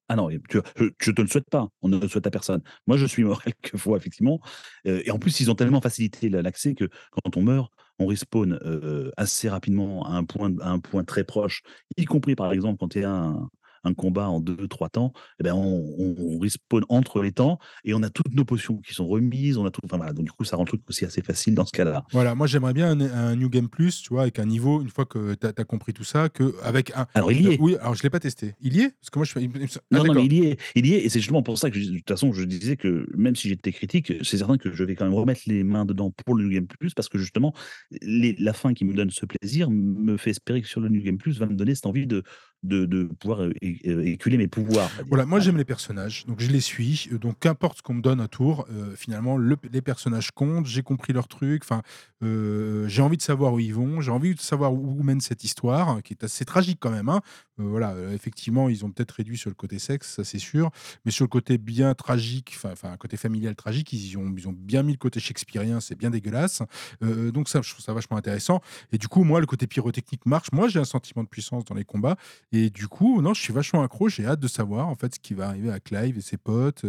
Ah 0.10 0.16
non, 0.18 0.28
tu 0.50 0.60
je 0.76 0.90
je 1.00 1.12
te 1.12 1.22
le 1.22 1.28
souhaite 1.28 1.50
pas, 1.50 1.70
on 1.82 1.88
ne 1.88 1.98
le 1.98 2.08
souhaite 2.10 2.28
à 2.28 2.32
personne. 2.32 2.62
Moi, 2.86 2.98
je 2.98 3.06
suis 3.06 3.24
mort 3.24 3.42
quelques 3.44 3.78
fois 3.78 3.96
effectivement, 3.98 4.42
heu, 4.86 5.02
et 5.08 5.12
en 5.12 5.20
plus, 5.20 5.40
ils 5.40 5.50
ont 5.50 5.56
tellement 5.56 5.80
facilité 5.82 6.28
la 6.30 6.42
l'accès 6.42 6.74
que 6.76 6.90
quand 7.12 7.38
on 7.38 7.42
meurt, 7.44 7.72
on 7.98 8.08
respawn, 8.08 8.60
heu, 8.64 9.12
assez 9.16 9.48
rapidement 9.48 10.06
à 10.06 10.12
un 10.18 10.26
point 10.26 10.52
à 10.60 10.70
un 10.70 10.80
point 10.80 11.06
très 11.06 11.24
proche, 11.24 11.62
y 11.98 12.04
compris 12.06 12.36
par 12.36 12.52
exemple 12.52 12.78
quand 12.80 12.94
y 12.96 13.04
a 13.06 13.10
un 13.12 13.50
un 13.84 13.94
combat 13.94 14.30
en 14.30 14.42
2-3 14.42 14.90
temps, 14.90 15.14
et 15.40 15.44
ben 15.44 15.54
on 15.54 15.82
on 15.98 16.16
on 16.18 16.40
respawn 16.40 16.84
entre 16.90 17.22
les 17.22 17.32
temps 17.32 17.60
et 17.84 17.94
on 17.94 18.04
a 18.04 18.10
toutes 18.10 18.34
nos 18.34 18.46
potions 18.46 18.78
qui 18.78 18.94
sont 18.94 19.08
remises, 19.08 19.58
on 19.58 19.66
a 19.66 19.72
tout 19.72 19.82
enfin 19.84 19.98
voilà, 19.98 20.14
donc 20.14 20.26
du 20.26 20.32
coup, 20.32 20.44
ça 20.44 20.56
rend 20.56 20.64
le 20.64 20.68
truc 20.68 20.82
aussi 20.88 21.06
assez 21.06 21.22
facile 21.22 21.56
dans 21.56 21.66
ce 21.66 21.72
cas-là. 21.72 22.04
Voilà, 22.12 22.36
moi 22.36 22.48
j'aimerais 22.48 22.74
bien 22.74 22.92
un 22.92 23.02
un 23.02 23.36
New 23.36 23.50
Game 23.50 23.70
Plus, 23.70 24.02
tu 24.02 24.10
vois? 24.10 24.24
Avec 24.24 24.40
un 24.40 24.46
niveau, 24.46 24.82
une 24.82 24.90
fois 24.90 25.06
que 25.06 25.36
tu 25.36 25.48
as 25.48 25.64
compris 25.64 25.94
tout 25.94 26.04
ça, 26.04 26.30
qu'avec 26.30 26.92
un 26.96 27.08
Alors 27.14 27.32
il 27.32 27.42
y 27.42 27.48
est! 27.54 27.60
oui, 27.60 27.76
alors 27.78 27.96
je 27.96 28.04
l'ai 28.04 28.10
pas 28.10 28.20
testé. 28.20 28.56
Il 28.62 28.76
y 28.76 28.82
est? 28.82 28.92
Parce 29.00 29.10
que 29.10 29.20
moi 29.20 29.26
je 29.26 29.32
fais 29.32 29.42
ah 29.42 29.80
Non, 29.92 30.04
non, 30.04 30.14
mais 30.14 30.26
il 30.26 30.34
y 30.34 30.46
est 30.46 30.58
il 30.76 30.86
y 30.86 30.94
est 30.94 31.06
et 31.06 31.10
c'est 31.10 31.20
justement 31.20 31.44
pour 31.44 31.58
ça 31.58 31.70
que 31.70 31.80
je 31.80 31.90
de 31.90 31.98
toute 31.98 32.08
façon, 32.08 32.32
je 32.34 32.44
disais 32.44 32.78
que 32.78 33.08
même 33.16 33.36
si 33.36 33.50
j'étais 33.50 33.72
critique, 33.72 34.14
c'est 34.24 34.38
certain 34.38 34.58
que 34.58 34.74
je 34.74 34.84
vais 34.84 34.96
quand 34.96 35.06
même 35.06 35.14
remettre 35.14 35.42
les 35.48 35.64
mains 35.64 35.86
dedans 35.86 36.12
pour 36.26 36.36
le 36.36 36.44
New 36.44 36.52
Game 36.52 36.68
Plus 36.68 36.94
parce 36.94 37.10
que 37.10 37.18
justement, 37.18 37.54
les 38.02 38.36
la 38.40 38.54
fin 38.54 38.74
qui 38.74 38.86
me 38.86 38.94
donne 38.94 39.10
ce 39.10 39.26
plaisir 39.26 39.70
me 39.70 40.18
fait 40.18 40.32
espérer 40.32 40.62
que 40.62 40.68
sur 40.68 40.82
le 40.82 40.90
New 40.90 41.02
Game 41.02 41.18
Plus 41.18 41.40
va 41.40 41.46
me 41.46 41.56
donner 41.56 41.76
cette 41.76 41.86
envie 41.86 42.08
de 42.08 42.24
de 42.64 42.86
de 42.86 43.04
pouvoir, 43.20 43.42
heu, 43.44 43.54
é 43.62 43.90
heu, 43.90 44.06
éculer 44.08 44.38
mes 44.38 44.48
pouvoirs. 44.48 44.92
Voilà, 45.10 45.26
moi 45.26 45.40
j'aime 45.40 45.58
les 45.58 45.66
personnages, 45.66 46.26
donc 46.28 46.40
je 46.40 46.50
les 46.52 46.60
suis, 46.62 47.10
heu, 47.12 47.18
donc 47.20 47.40
qu'importe 47.40 47.78
ce 47.80 47.82
qu'on 47.84 47.96
me 47.96 48.02
donne 48.02 48.22
à 48.22 48.28
tour, 48.28 48.68
finalement 48.96 49.38
le 49.38 49.58
les 49.72 49.82
personnages 49.82 50.32
comptent, 50.32 50.66
j'ai 50.68 50.84
compris 50.84 51.14
leur 51.14 51.28
truc, 51.28 51.64
enfin, 51.64 51.82
j'ai 52.22 53.02
envie 53.02 53.18
de 53.18 53.22
savoir 53.22 53.54
où 53.54 53.60
ils 53.60 53.74
vont, 53.74 54.02
j'ai 54.02 54.12
envie 54.12 54.36
de 54.36 54.40
savoir 54.40 54.74
où 54.74 55.02
mène 55.04 55.22
cette 55.22 55.44
histoire, 55.44 56.02
qui 56.04 56.14
est 56.14 56.24
assez 56.24 56.46
tragique 56.46 56.78
quand 56.80 56.92
même, 56.92 57.10
hein. 57.10 57.22
Heu, 57.62 57.68
voilà, 57.70 57.94
heu, 57.96 58.12
effectivement, 58.14 58.70
ils 58.70 58.84
ont 58.86 58.92
peut-être 58.92 59.12
réduit 59.12 59.38
sur 59.38 59.50
le 59.50 59.56
côté 59.56 59.80
sexe, 59.80 60.16
ça 60.16 60.24
c'est 60.24 60.40
sûr, 60.40 60.72
mais 61.06 61.12
sur 61.12 61.24
le 61.26 61.30
côté 61.30 61.58
bien 61.58 61.94
tragique, 61.94 62.58
enfin 62.64 62.98
côté 62.98 63.18
familial 63.18 63.56
tragique, 63.56 63.94
ils 63.94 64.18
ont 64.18 64.34
ils 64.38 64.48
ont 64.48 64.54
bien 64.58 64.84
mis 64.84 64.94
le 64.94 64.98
côté 64.98 65.20
shakespearien, 65.20 65.80
c'est 65.80 65.96
bien 65.96 66.10
dégueulasse. 66.10 66.62
Heu, 67.04 67.32
donc 67.32 67.50
ça, 67.50 67.62
je 67.62 67.72
trouve 67.72 67.84
ça 67.84 67.94
vachement 67.94 68.18
intéressant 68.18 68.62
et 68.92 68.98
du 68.98 69.08
coup, 69.08 69.24
moi, 69.24 69.40
le 69.40 69.46
côté 69.46 69.68
pyrotechnique 69.68 70.26
marche. 70.26 70.48
Moi, 70.52 70.68
j'ai 70.68 70.80
un 70.80 70.84
sentiment 70.86 71.24
de 71.24 71.30
puissance 71.30 71.66
dans 71.66 71.76
les 71.76 71.86
combats 71.86 72.18
et 72.52 72.70
du 72.70 72.88
coup, 72.88 73.22
non, 73.22 73.34
je 73.34 73.42
suis 73.42 73.54
vachement 73.54 73.84
accro, 73.84 74.10
j'ai 74.10 74.26
hâte 74.26 74.40
de 74.40 74.48
savoir, 74.48 74.88
en 74.88 74.96
fait, 74.96 75.16
ce 75.16 75.20
qui 75.20 75.34
va 75.34 75.48
arriver 75.48 75.72
à 75.72 75.80
Clive 75.80 76.18
et 76.18 76.22
ses 76.22 76.38
potes, 76.38 76.84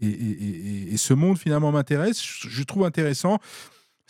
et 0.00 0.92
et 0.92 0.96
ce 0.96 1.14
monde 1.14 1.38
finalement 1.38 1.72
m'intéresse. 1.72 2.22
Je 2.22 2.62
trouve 2.62 2.84
intéressant. 2.84 3.38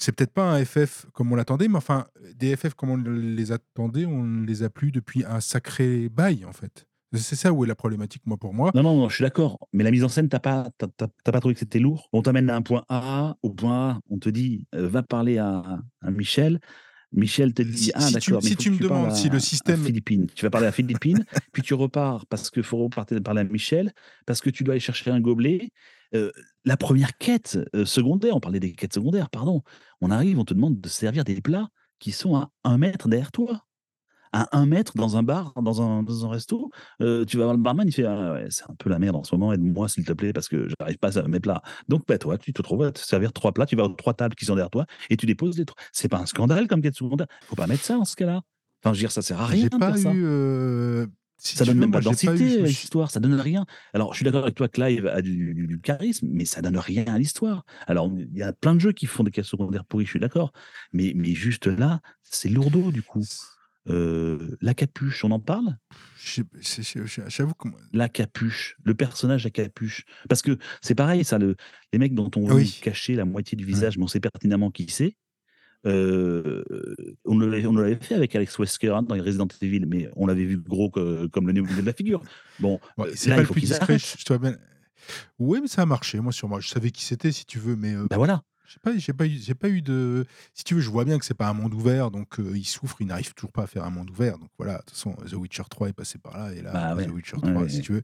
C'est 0.01 0.12
peut-être 0.14 0.32
pas 0.32 0.44
un 0.53 0.64
FF 0.64 1.07
comme 1.12 1.32
on 1.32 1.34
l'attendait, 1.34 1.66
mais 1.66 1.76
enfin, 1.76 2.07
des 2.36 2.55
FF 2.57 2.74
comme 2.74 2.90
on 2.90 2.96
les 2.96 3.51
attendait, 3.51 4.07
on 4.07 4.22
ne 4.22 4.46
les 4.46 4.62
a 4.62 4.70
plus 4.70 4.92
depuis 4.92 5.24
un 5.24 5.40
sacré 5.40 6.09
bail, 6.09 6.44
en 6.44 6.53
fait. 6.53 6.86
C'est 7.14 7.34
ça 7.34 7.53
où 7.53 7.64
est 7.64 7.68
la 7.68 7.74
problématique, 7.74 8.22
moi, 8.24 8.36
pour 8.36 8.55
moi. 8.55 8.70
Non, 8.76 8.84
non, 8.84 8.94
non, 8.96 9.09
je 9.09 9.16
suis 9.16 9.24
d'accord, 9.24 9.59
mais 9.72 9.82
la 9.82 9.90
mise 9.90 10.05
en 10.05 10.09
scène, 10.09 10.28
tu 10.28 10.36
as 10.36 10.40
pas 10.40 10.68
tu 10.78 10.84
as 11.05 11.32
pas 11.32 11.40
trouvé 11.40 11.55
que 11.55 11.61
c'était 11.61 11.80
lourd? 11.80 12.09
On 12.12 12.22
t'amène 12.22 12.46
d'un 12.46 12.62
point 12.62 12.84
A 12.88 13.36
au 13.42 13.51
point 13.51 13.90
A, 13.90 14.01
on 14.09 14.18
te 14.18 14.28
dit, 14.28 14.66
heu: 14.74 14.86
«Va 14.86 15.03
parler 15.03 15.38
à 15.38 15.80
à 16.01 16.11
Michel». 16.12 16.61
Michel 17.12 17.54
te 17.54 17.62
dit: 17.62 17.90
Si 17.90 17.90
«Ah 17.94 18.00
si 18.00 18.18
tu 18.18 18.32
d'accord, 18.32 18.42
mais 18.42 18.50
si 18.50 18.56
tu 18.56 18.70
me 18.70 18.78
demandes 18.78 19.11
si 19.11 19.28
le 19.30 19.38
système 19.40 19.76
Philippine». 19.84 20.26
Tu 20.34 20.44
vas 20.44 20.50
parler 20.50 20.66
à 20.66 20.72
Philippine, 20.72 21.24
puis 21.52 21.62
tu 21.62 21.74
repars 21.74 22.26
parce 22.26 22.50
que 22.50 22.62
faut 22.62 22.78
repartir 22.78 23.22
parler 23.22 23.40
à 23.40 23.44
Michel, 23.44 23.92
parce 24.26 24.40
que 24.40 24.50
tu 24.50 24.62
dois 24.64 24.74
aller 24.74 24.80
chercher 24.80 25.11
un 25.11 25.20
gobelet. 25.20 25.70
Heu, 26.14 26.32
la 26.64 26.76
1re 26.76 27.16
quête, 27.18 27.59
heu, 27.74 27.84
secondaire, 27.84 28.36
on 28.36 28.40
parlait 28.40 28.61
des 28.61 28.72
quêtes 28.72 28.94
secondaires, 28.94 29.30
pardon. 29.30 29.62
On 30.00 30.11
arrive, 30.11 30.38
on 30.38 30.44
te 30.44 30.54
demande 30.54 30.80
de 30.80 30.88
servir 30.88 31.24
des 31.24 31.40
plats 31.40 31.68
qui 31.98 32.12
sont 32.12 32.36
à 32.36 32.50
1 32.64 32.78
mètre 32.78 33.09
derrière 33.09 33.32
toi. 33.32 33.64
À 34.33 34.57
1 34.59 34.66
mètre 34.66 34.93
dans 34.97 35.16
un 35.16 35.22
bar, 35.22 35.53
dans 35.62 35.81
un 35.83 36.03
dans 36.03 36.26
un 36.26 36.29
resto, 36.31 36.70
heu, 37.01 37.24
tu 37.26 37.37
vas 37.39 37.45
voir 37.45 37.57
le 37.57 37.62
barman, 37.62 37.87
il 37.87 37.93
fait: 37.93 38.05
«Ah 38.05 38.35
ouais, 38.35 38.47
c'est 38.51 38.64
un 38.70 38.74
peu 38.74 38.91
la 38.91 38.99
merde 38.99 39.16
en 39.16 39.24
ce 39.24 39.35
moment, 39.35 39.53
aide-moi 39.53 39.89
s'il 39.89 40.05
te 40.05 40.12
plaît 40.12 40.33
parce 40.33 40.49
que 40.49 40.68
j'arrive 40.81 40.99
pas 40.99 41.18
à 41.18 41.22
mes 41.29 41.41
plats». 41.41 41.62
Donc 41.89 42.03
bah, 42.07 42.18
toi, 42.18 42.37
tu 42.39 42.53
te 42.53 42.59
retrouves 42.59 42.83
à 42.85 42.93
te 42.93 42.99
servir 43.01 43.33
3 43.33 43.53
plats, 43.53 43.66
tu 43.66 43.76
vas 43.76 43.85
aux 43.85 43.89
3 43.95 44.14
tables 44.14 44.35
qui 44.35 44.45
sont 44.45 44.55
derrière 44.55 44.70
toi 44.70 44.87
et 45.11 45.16
tu 45.16 45.26
déposes 45.26 45.59
les 45.59 45.64
3 45.64 45.76
c'est 45.93 46.09
pas 46.09 46.18
un 46.18 46.26
scandale 46.26 46.66
comme 46.68 46.83
quête 46.83 46.95
secondaire? 46.97 47.26
Faut 47.47 47.57
pas 47.57 47.66
mettre 47.66 47.85
ça 47.85 47.95
dans 47.97 48.05
ce 48.05 48.16
cas-là. 48.16 48.43
Enfin, 48.85 48.93
je 48.95 48.99
veux 48.99 49.03
dire, 49.03 49.12
ça 49.12 49.22
sert 49.22 49.41
à 49.41 49.47
rien 49.47 49.57
j'ai 49.57 49.68
de 49.68 49.79
pas 49.79 49.83
faire 49.83 49.99
ça. 49.99 50.16
eu, 50.16 51.07
si 51.39 51.59
Ça 51.59 51.64
tu 51.64 51.72
donne 51.72 51.79
veux, 51.79 51.87
même 51.87 51.91
pas 51.91 52.01
pas 52.01 52.01
je 52.01 52.09
à 52.62 52.66
l'histoire, 52.66 53.11
ça 53.11 53.20
donne 53.20 53.35
rien. 53.35 53.64
Alors, 53.95 54.12
je 54.12 54.18
suis 54.18 54.24
d'accord 54.24 54.43
avec 54.43 54.55
toi, 54.55 54.68
Clive 54.68 55.07
a 55.07 55.22
du 55.22 55.55
du 55.55 55.66
du 55.66 55.81
charisme, 55.81 56.29
mais 56.31 56.45
ça 56.45 56.61
donne 56.62 56.76
rien 56.79 57.07
à 57.07 57.18
l'histoire. 57.18 57.64
Alors, 57.87 58.11
il 58.16 58.37
y 58.37 58.43
a 58.43 58.53
plein 58.53 58.74
de 58.74 58.81
jeux 58.81 58.93
qui 58.93 59.07
font 59.07 59.24
des 59.24 59.31
quêtes 59.31 59.45
secondaires 59.47 59.85
pourries, 59.85 60.05
je 60.05 60.11
suis 60.11 60.20
d'accord, 60.20 60.53
mais 60.93 61.12
mais 61.16 61.35
juste 61.35 61.66
là, 61.66 62.01
c'est 62.22 62.49
lourdeau 62.51 62.93
du 62.93 63.03
coup. 63.03 63.29
Heu, 63.89 64.57
la 64.61 64.74
capuche, 64.74 65.24
on 65.24 65.30
en 65.30 65.41
parle? 65.41 65.78
J'avoue 66.14 67.55
que 67.55 67.68
La 67.93 68.09
capuche, 68.09 68.76
le 68.84 68.95
personnage 68.95 69.47
à 69.47 69.51
capuche. 69.51 70.05
Parce 70.28 70.43
que 70.43 70.59
c'est 70.82 70.95
pareil 70.95 71.24
ça, 71.24 71.39
le 71.39 71.57
les 71.93 71.99
mecs 71.99 72.14
dont 72.14 72.30
on 72.36 72.47
veut 72.47 72.64
oui. 72.64 72.74
cacher 72.80 73.14
la 73.14 73.24
moitié 73.24 73.57
du 73.57 73.64
Ouais. 73.72 73.84
visage, 73.84 73.97
mais 73.99 74.05
on 74.05 74.09
sait 74.09 74.20
pertinemment 74.20 74.70
qui 74.70 74.86
c'est. 74.91 75.16
Heu, 75.86 76.64
on 77.26 77.39
l'avait 77.39 77.97
fait 78.03 78.14
avec 78.16 78.36
Alex 78.36 78.59
Wesker, 78.59 78.91
hein, 78.97 79.03
dans 79.05 79.16
Resident 79.22 79.49
Evil, 79.62 79.86
mais 79.86 80.11
on 80.16 80.26
l'avait 80.26 80.45
vu 80.45 80.59
gros 80.59 80.91
que 80.91 81.26
comme 81.28 81.47
le 81.49 81.55
nez 81.55 81.62
de 81.62 81.82
la 81.86 81.93
figure. 81.95 82.24
Bon, 82.59 82.80
Ouais, 82.97 83.07
heu, 83.07 83.14
c'est 83.14 83.32
pas 83.32 83.41
il 83.41 83.43
le 83.43 83.47
faut 83.47 83.55
plus 83.55 83.62
discret, 83.64 83.99
arrêtent. 83.99 84.16
je 84.16 84.16
je 84.18 84.34
bien 84.36 84.57
oui, 85.39 85.61
mais 85.62 85.68
ça 85.68 85.82
a 85.82 85.86
marché, 85.86 86.20
moi, 86.20 86.32
sur 86.32 86.49
moi. 86.49 86.61
Je 86.61 86.68
savais 86.68 86.91
qui 86.93 87.05
c'était, 87.05 87.32
si 87.32 87.47
tu 87.47 87.59
veux, 87.59 87.76
mais, 87.76 87.95
heu, 87.95 88.09
Bah 88.11 88.16
voilà. 88.16 88.43
J'ai 88.69 88.79
pas 88.81 88.97
j'ai 88.99 89.12
pas 89.14 89.27
eu 89.27 89.31
j'ai 89.31 89.55
pas 89.55 89.69
eu 89.71 89.83
de 89.83 90.27
si 90.55 90.62
tu 90.64 90.75
veux, 90.75 90.81
je 90.81 90.91
vois 90.91 91.05
bien 91.05 91.19
que 91.19 91.25
c'est 91.25 91.35
pas 91.35 91.49
un 91.49 91.55
monde 91.55 91.75
ouvert, 91.75 92.11
donc, 92.11 92.39
heu, 92.39 92.53
il 92.57 92.64
souffre, 92.66 92.97
il 93.01 93.07
n'arrive 93.09 93.35
toujours 93.35 93.53
pas 93.53 93.62
à 93.62 93.66
faire 93.66 93.85
un 93.85 93.91
monde 93.91 94.11
ouvert, 94.11 94.39
donc 94.39 94.51
voilà. 94.59 94.75
De 94.75 94.79
toute 94.81 94.91
façon, 94.91 95.12
The 95.14 95.33
Witcher 95.35 95.62
3 95.71 95.89
est 95.89 95.93
passé 95.95 96.19
par 96.19 96.37
là 96.39 96.53
et 96.53 96.61
là, 96.62 96.73
Bah 96.73 96.95
The 96.95 96.99
ouais. 96.99 97.09
Witcher 97.09 97.37
Ouais, 97.43 97.51
3, 97.51 97.62
ouais, 97.62 97.69
si 97.69 97.81
tu 97.81 97.93
veux, 97.93 98.03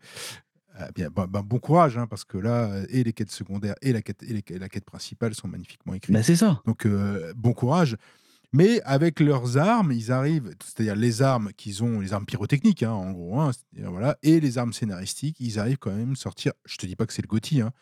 heu, 0.80 0.84
bien, 0.94 1.08
ben 1.10 1.26
ben, 1.26 1.42
bon 1.42 1.58
courage, 1.58 1.98
hein, 1.98 2.06
parce 2.06 2.24
que 2.24 2.38
là, 2.38 2.82
et 2.88 3.04
les 3.04 3.12
quêtes 3.12 3.30
secondaires 3.30 3.76
et 3.82 3.92
la 3.92 4.02
quête 4.02 4.22
et 4.22 4.32
les 4.32 4.58
la 4.58 4.68
quête 4.68 4.84
principale 4.86 5.34
sont 5.34 5.48
magnifiquement 5.48 5.94
écrites, 5.94 6.14
Bah 6.14 6.22
c'est 6.22 6.36
ça. 6.36 6.62
donc, 6.66 6.86
heu, 6.86 7.32
bon 7.36 7.52
courage. 7.52 7.96
Mais 8.52 8.80
avec 8.82 9.20
leurs 9.20 9.58
armes, 9.58 9.92
ils 9.92 10.12
arrivent 10.12 10.54
c'est-à-dire 10.64 10.96
les 10.96 11.22
armes 11.22 11.52
qu'ils 11.56 11.82
ont, 11.84 12.00
les 12.00 12.12
armes 12.14 12.26
pyrotechniques, 12.26 12.84
hein, 12.84 12.92
en 12.92 13.12
gros, 13.12 13.40
hein, 13.40 13.50
c'est-à-dire 13.52 13.90
voilà 13.92 14.16
et 14.22 14.40
les 14.40 14.58
armes 14.58 14.72
scénaristiques, 14.72 15.36
ils 15.40 15.58
arrivent 15.58 15.78
quand 15.78 15.92
même 15.94 16.16
sortir 16.16 16.52
je 16.64 16.76
te 16.78 16.86
dis 16.86 16.96
pas 16.96 17.06
que 17.06 17.12
c'est 17.12 17.22
le 17.22 17.28
GOTY, 17.28 17.62
hein, 17.62 17.72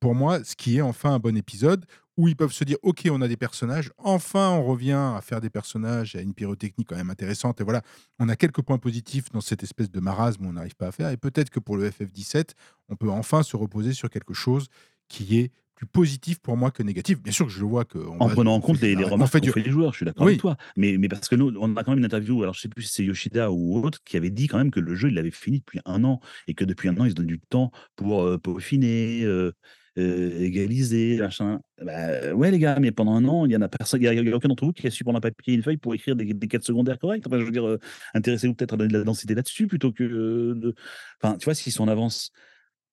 pour 0.00 0.14
moi, 0.14 0.42
ce 0.44 0.56
qui 0.56 0.78
est 0.78 0.80
enfin 0.80 1.14
un 1.14 1.18
bon 1.18 1.36
épisode 1.36 1.84
où 2.16 2.28
ils 2.28 2.36
peuvent 2.36 2.52
se 2.52 2.64
dire: 2.64 2.76
«OK, 2.82 3.06
on 3.10 3.20
a 3.22 3.28
des 3.28 3.36
personnages, 3.36 3.92
enfin 3.98 4.50
on 4.50 4.64
revient 4.64 4.92
à 5.16 5.20
faire 5.22 5.40
des 5.40 5.50
personnages, 5.50 6.16
à 6.16 6.20
une 6.20 6.34
pyrotechnie 6.34 6.84
quand 6.84 6.96
même 6.96 7.10
intéressante 7.10 7.60
et 7.60 7.64
voilà, 7.64 7.82
on 8.18 8.28
a 8.28 8.36
quelques 8.36 8.62
points 8.62 8.78
positifs 8.78 9.30
dans 9.30 9.40
cette 9.40 9.62
espèce 9.62 9.90
de 9.90 10.00
marasme 10.00 10.44
où 10.46 10.48
on 10.48 10.52
n'arrive 10.54 10.76
pas 10.76 10.88
à 10.88 10.92
faire» 10.92 11.10
et 11.10 11.16
peut-être 11.16 11.50
que 11.50 11.60
pour 11.60 11.76
le 11.76 11.88
FF17, 11.90 12.50
on 12.88 12.96
peut 12.96 13.10
enfin 13.10 13.42
se 13.42 13.56
reposer 13.56 13.92
sur 13.92 14.10
quelque 14.10 14.34
chose 14.34 14.68
qui 15.08 15.38
est 15.38 15.52
plus 15.78 15.86
positif 15.86 16.40
pour 16.40 16.56
moi 16.56 16.70
que 16.72 16.82
négatif. 16.82 17.22
Bien 17.22 17.32
sûr 17.32 17.46
que 17.46 17.52
je 17.52 17.60
le 17.60 17.66
vois 17.66 17.84
qu'on 17.84 18.20
En 18.20 18.28
prenant 18.28 18.54
en 18.54 18.60
fait 18.60 18.66
compte 18.66 18.80
les 18.80 18.96
les 18.96 19.04
remarques 19.04 19.32
fait 19.32 19.40
qu'ont 19.40 19.46
du 19.46 19.52
fait 19.52 19.60
les 19.62 19.70
joueurs, 19.70 19.92
je 19.92 19.98
suis 19.98 20.06
d'accord 20.06 20.26
avec 20.26 20.38
toi. 20.38 20.56
Mais 20.76 20.96
mais 20.98 21.08
parce 21.08 21.28
que 21.28 21.36
nous, 21.36 21.54
on 21.56 21.76
a 21.76 21.84
quand 21.84 21.92
même 21.92 21.98
une 22.00 22.04
interview, 22.04 22.42
alors 22.42 22.54
je 22.54 22.60
sais 22.60 22.68
plus 22.68 22.82
si 22.82 22.92
c'est 22.94 23.04
Yoshida 23.04 23.52
ou 23.52 23.78
autre, 23.84 23.98
qui 24.04 24.16
avait 24.16 24.30
dit 24.30 24.48
quand 24.48 24.58
même 24.58 24.72
que 24.72 24.80
le 24.80 24.94
jeu, 24.96 25.08
il 25.08 25.14
l'avait 25.14 25.30
fini 25.30 25.60
depuis 25.60 25.78
1 25.84 26.02
an 26.04 26.20
et 26.48 26.54
que 26.54 26.64
depuis 26.64 26.88
1 26.88 26.98
an, 26.98 27.04
il 27.04 27.10
se 27.10 27.14
donne 27.14 27.26
du 27.26 27.38
temps 27.38 27.70
pour, 27.96 28.22
heu, 28.24 28.38
peaufiner, 28.38 29.22
heu 29.24 29.52
heu, 29.98 30.42
égaliser, 30.42 31.18
machin. 31.18 31.60
Bah, 31.84 32.32
ouais 32.34 32.50
les 32.50 32.58
gars, 32.58 32.78
mais 32.80 32.90
pendant 32.92 33.14
1 33.16 33.24
an, 33.26 33.46
il 33.46 33.52
y 33.52 33.56
en 33.56 33.62
a 33.62 33.68
personne 33.68 34.00
il 34.02 34.04
y 34.04 34.32
a 34.32 34.36
aucun 34.36 34.48
d'entre 34.48 34.64
vous 34.64 34.72
qui 34.72 34.86
a 34.86 34.90
su 34.90 35.04
prendre 35.04 35.18
un 35.18 35.20
papier 35.20 35.52
et 35.54 35.56
une 35.56 35.62
feuille 35.62 35.76
pour 35.76 35.94
écrire 35.94 36.16
des 36.16 36.34
des 36.34 36.48
quêtes 36.48 36.64
secondaires 36.64 36.98
correctes. 36.98 37.26
Enfin, 37.26 37.38
je 37.38 37.44
veux 37.44 37.50
dire, 37.52 37.66
heu, 37.66 37.78
intéressez-vous 38.14 38.54
peut-être 38.54 38.74
à 38.74 38.76
donner 38.76 38.92
de 38.92 38.98
la 38.98 39.04
densité 39.04 39.34
là-dessus 39.34 39.66
plutôt 39.68 39.92
que, 39.92 40.54
de 40.56 40.74
enfin, 41.22 41.36
tu 41.38 41.44
vois, 41.44 41.54
s'ils 41.54 41.72
sont 41.72 41.84
en 41.84 41.88
avance, 41.88 42.30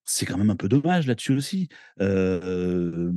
c'est 0.06 0.24
quand 0.24 0.38
même 0.38 0.50
un 0.50 0.56
peu 0.56 0.68
dommage 0.68 1.06
là-dessus 1.06 1.34
aussi. 1.34 1.68
Bon, 1.98 3.12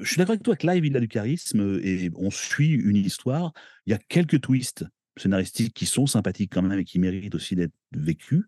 je 0.00 0.06
suis 0.06 0.18
d'accord 0.18 0.32
avec 0.32 0.42
toi, 0.42 0.56
Clive, 0.56 0.84
il 0.84 0.96
a 0.96 1.00
du 1.00 1.08
charisme, 1.08 1.80
et 1.82 2.10
on 2.16 2.30
suit 2.30 2.72
une 2.72 2.96
histoire. 2.96 3.52
Il 3.86 3.90
y 3.90 3.94
a 3.94 3.98
quelques 3.98 4.40
twists 4.40 4.84
scénaristiques 5.16 5.74
qui 5.74 5.86
sont 5.86 6.06
sympathiques 6.06 6.52
quand 6.52 6.62
même 6.62 6.78
et 6.78 6.84
qui 6.84 6.98
méritent 6.98 7.34
aussi 7.34 7.56
d'être 7.56 7.74
vécus. 7.92 8.44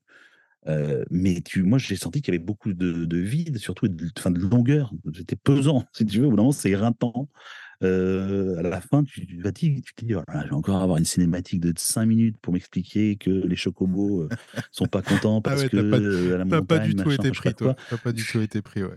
Mais 1.11 1.43
moi, 1.57 1.79
j'ai 1.79 1.97
senti 1.97 2.21
qu'il 2.21 2.35
y 2.35 2.37
avait 2.37 2.45
beaucoup 2.45 2.75
de 2.75 3.07
de 3.07 3.17
vide 3.17 3.59
surtout 3.59 3.89
de 3.89 4.07
de 4.07 4.39
longueur. 4.39 4.93
C'était 5.15 5.37
pesant, 5.37 5.85
si 5.93 6.05
tu 6.05 6.21
veux, 6.21 6.27
au 6.27 6.31
bout 6.31 6.37
d'un 6.37 6.43
moment, 6.43 6.53
c'est 6.53 6.71
éreintant. 6.71 7.31
À 7.81 8.63
la 8.63 8.81
fin, 8.81 9.05
tu 9.05 9.27
tu 9.27 9.41
fatigues, 9.43 9.85
tu 9.85 9.95
te 9.95 10.05
dis: 10.05 10.15
«Oh 10.15 10.23
là 10.29 10.35
là, 10.35 10.43
je 10.45 10.49
vais 10.51 10.55
encore 10.57 10.83
avoir 10.83 10.99
une 10.99 11.05
cinématique 11.05 11.61
de 11.61 11.73
5 11.77 12.07
minutes 12.07 12.39
pour 12.41 12.53
m'expliquer 12.53 13.17
que 13.17 13.31
les 13.31 13.57
chocobos, 13.57 14.23
heu, 14.25 14.31
sont 14.73 14.89
pas 14.89 15.03
contents 15.03 15.41
Ah 15.47 15.57
parce 15.57 15.59
ouais, 15.59 15.71
que, 15.71 15.77
pas 15.83 15.97
à 16.35 16.39
la 16.39 16.45
tu 16.49 16.63
pas 16.63 16.63
montagne, 16.67 16.81
du 16.81 16.95
tout 16.97 17.11
machin, 17.11 17.13
été 17.13 17.33
pris, 17.33 17.55
toi. 17.55 17.75
quoi». 17.75 17.77
Tu 17.89 17.99
pas 17.99 18.13
du 18.13 18.27
tout 18.27 18.41
été 18.41 18.63
pris, 18.63 18.83
ouais. 18.83 18.97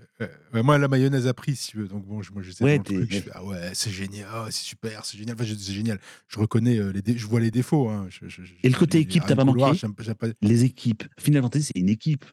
Moi, 0.53 0.77
la 0.77 0.88
mayonnaise 0.88 1.27
a 1.27 1.34
pris, 1.34 1.55
si 1.55 1.71
tu 1.71 1.77
veux, 1.77 1.88
donc 1.88 2.05
bon, 2.05 2.21
moi, 2.34 2.41
j'étais 2.43 2.67
dans 2.67 2.67
Ouais, 2.67 2.77
le 2.77 2.84
tu 2.84 2.93
truc, 2.93 3.11
je 3.11 3.21
fais: 3.21 3.32
«Ah 3.34 3.43
ouais, 3.43 3.71
c'est 3.73 3.89
génial, 3.91 4.27
ah 4.32 4.47
c'est 4.51 4.63
super, 4.63 5.05
c'est 5.05 5.17
génial». 5.17 5.36
Enfin, 5.36 5.45
je 5.45 5.55
c'est 5.55 5.73
génial. 5.73 5.99
Je 6.27 6.39
reconnais, 6.39 6.79
les 6.93 7.01
dé 7.01 7.17
je 7.17 7.25
vois 7.25 7.39
les 7.39 7.51
défauts, 7.51 7.89
hein. 7.89 8.07
Je 8.09 8.27
je 8.27 8.43
je 8.43 8.53
et 8.63 8.69
le 8.69 8.77
côté 8.77 8.99
équipe, 8.99 9.25
tu 9.25 9.34
as 9.34 9.36
arènes 9.36 9.38
pas 9.38 9.43
manqué? 9.45 9.79
pas 10.19 10.27
Les 10.41 10.63
équipes. 10.63 11.03
Final 11.19 11.41
Fantasy, 11.43 11.71
c'est 11.73 11.79
une 11.79 11.89
équipe. 11.89 12.25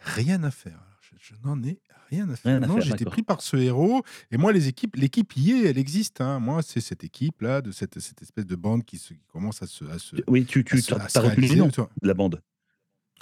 Rien 0.00 0.42
à 0.44 0.50
faire. 0.50 0.82
Je 1.20 1.34
n'en 1.44 1.62
ai 1.62 1.80
rien 2.16 2.28
à 2.30 2.36
faire. 2.36 2.52
Rien 2.52 2.62
à 2.62 2.66
Non, 2.66 2.74
faire, 2.74 2.82
j'ai 2.82 2.90
été 2.90 3.04
d'accord. 3.04 3.12
pris 3.12 3.22
par 3.22 3.40
ce 3.42 3.56
héros 3.56 4.02
et 4.30 4.36
moi 4.36 4.52
les 4.52 4.68
équipes 4.68 4.96
l'équipe 4.96 5.36
y 5.36 5.52
est, 5.52 5.64
elle 5.66 5.78
existe, 5.78 6.20
hein. 6.20 6.38
Moi, 6.40 6.62
c'est 6.62 6.80
cette 6.80 7.04
équipe-là, 7.04 7.62
de 7.62 7.70
cette 7.72 7.98
cette 8.00 8.22
espèce 8.22 8.46
de 8.46 8.56
bande 8.56 8.84
qui 8.84 8.98
se 8.98 9.14
qui 9.14 9.26
commence 9.28 9.62
à 9.62 9.66
se 9.66 9.84
à 9.86 9.98
se 9.98 10.16
Tu 10.16 10.22
oui, 10.28 10.44
tu 10.46 10.64
tu 10.64 10.80
se 10.80 10.94
retenu 10.94 11.46
les 11.46 11.56
noms 11.56 11.68
de 11.68 12.08
la 12.08 12.14
bande? 12.14 12.40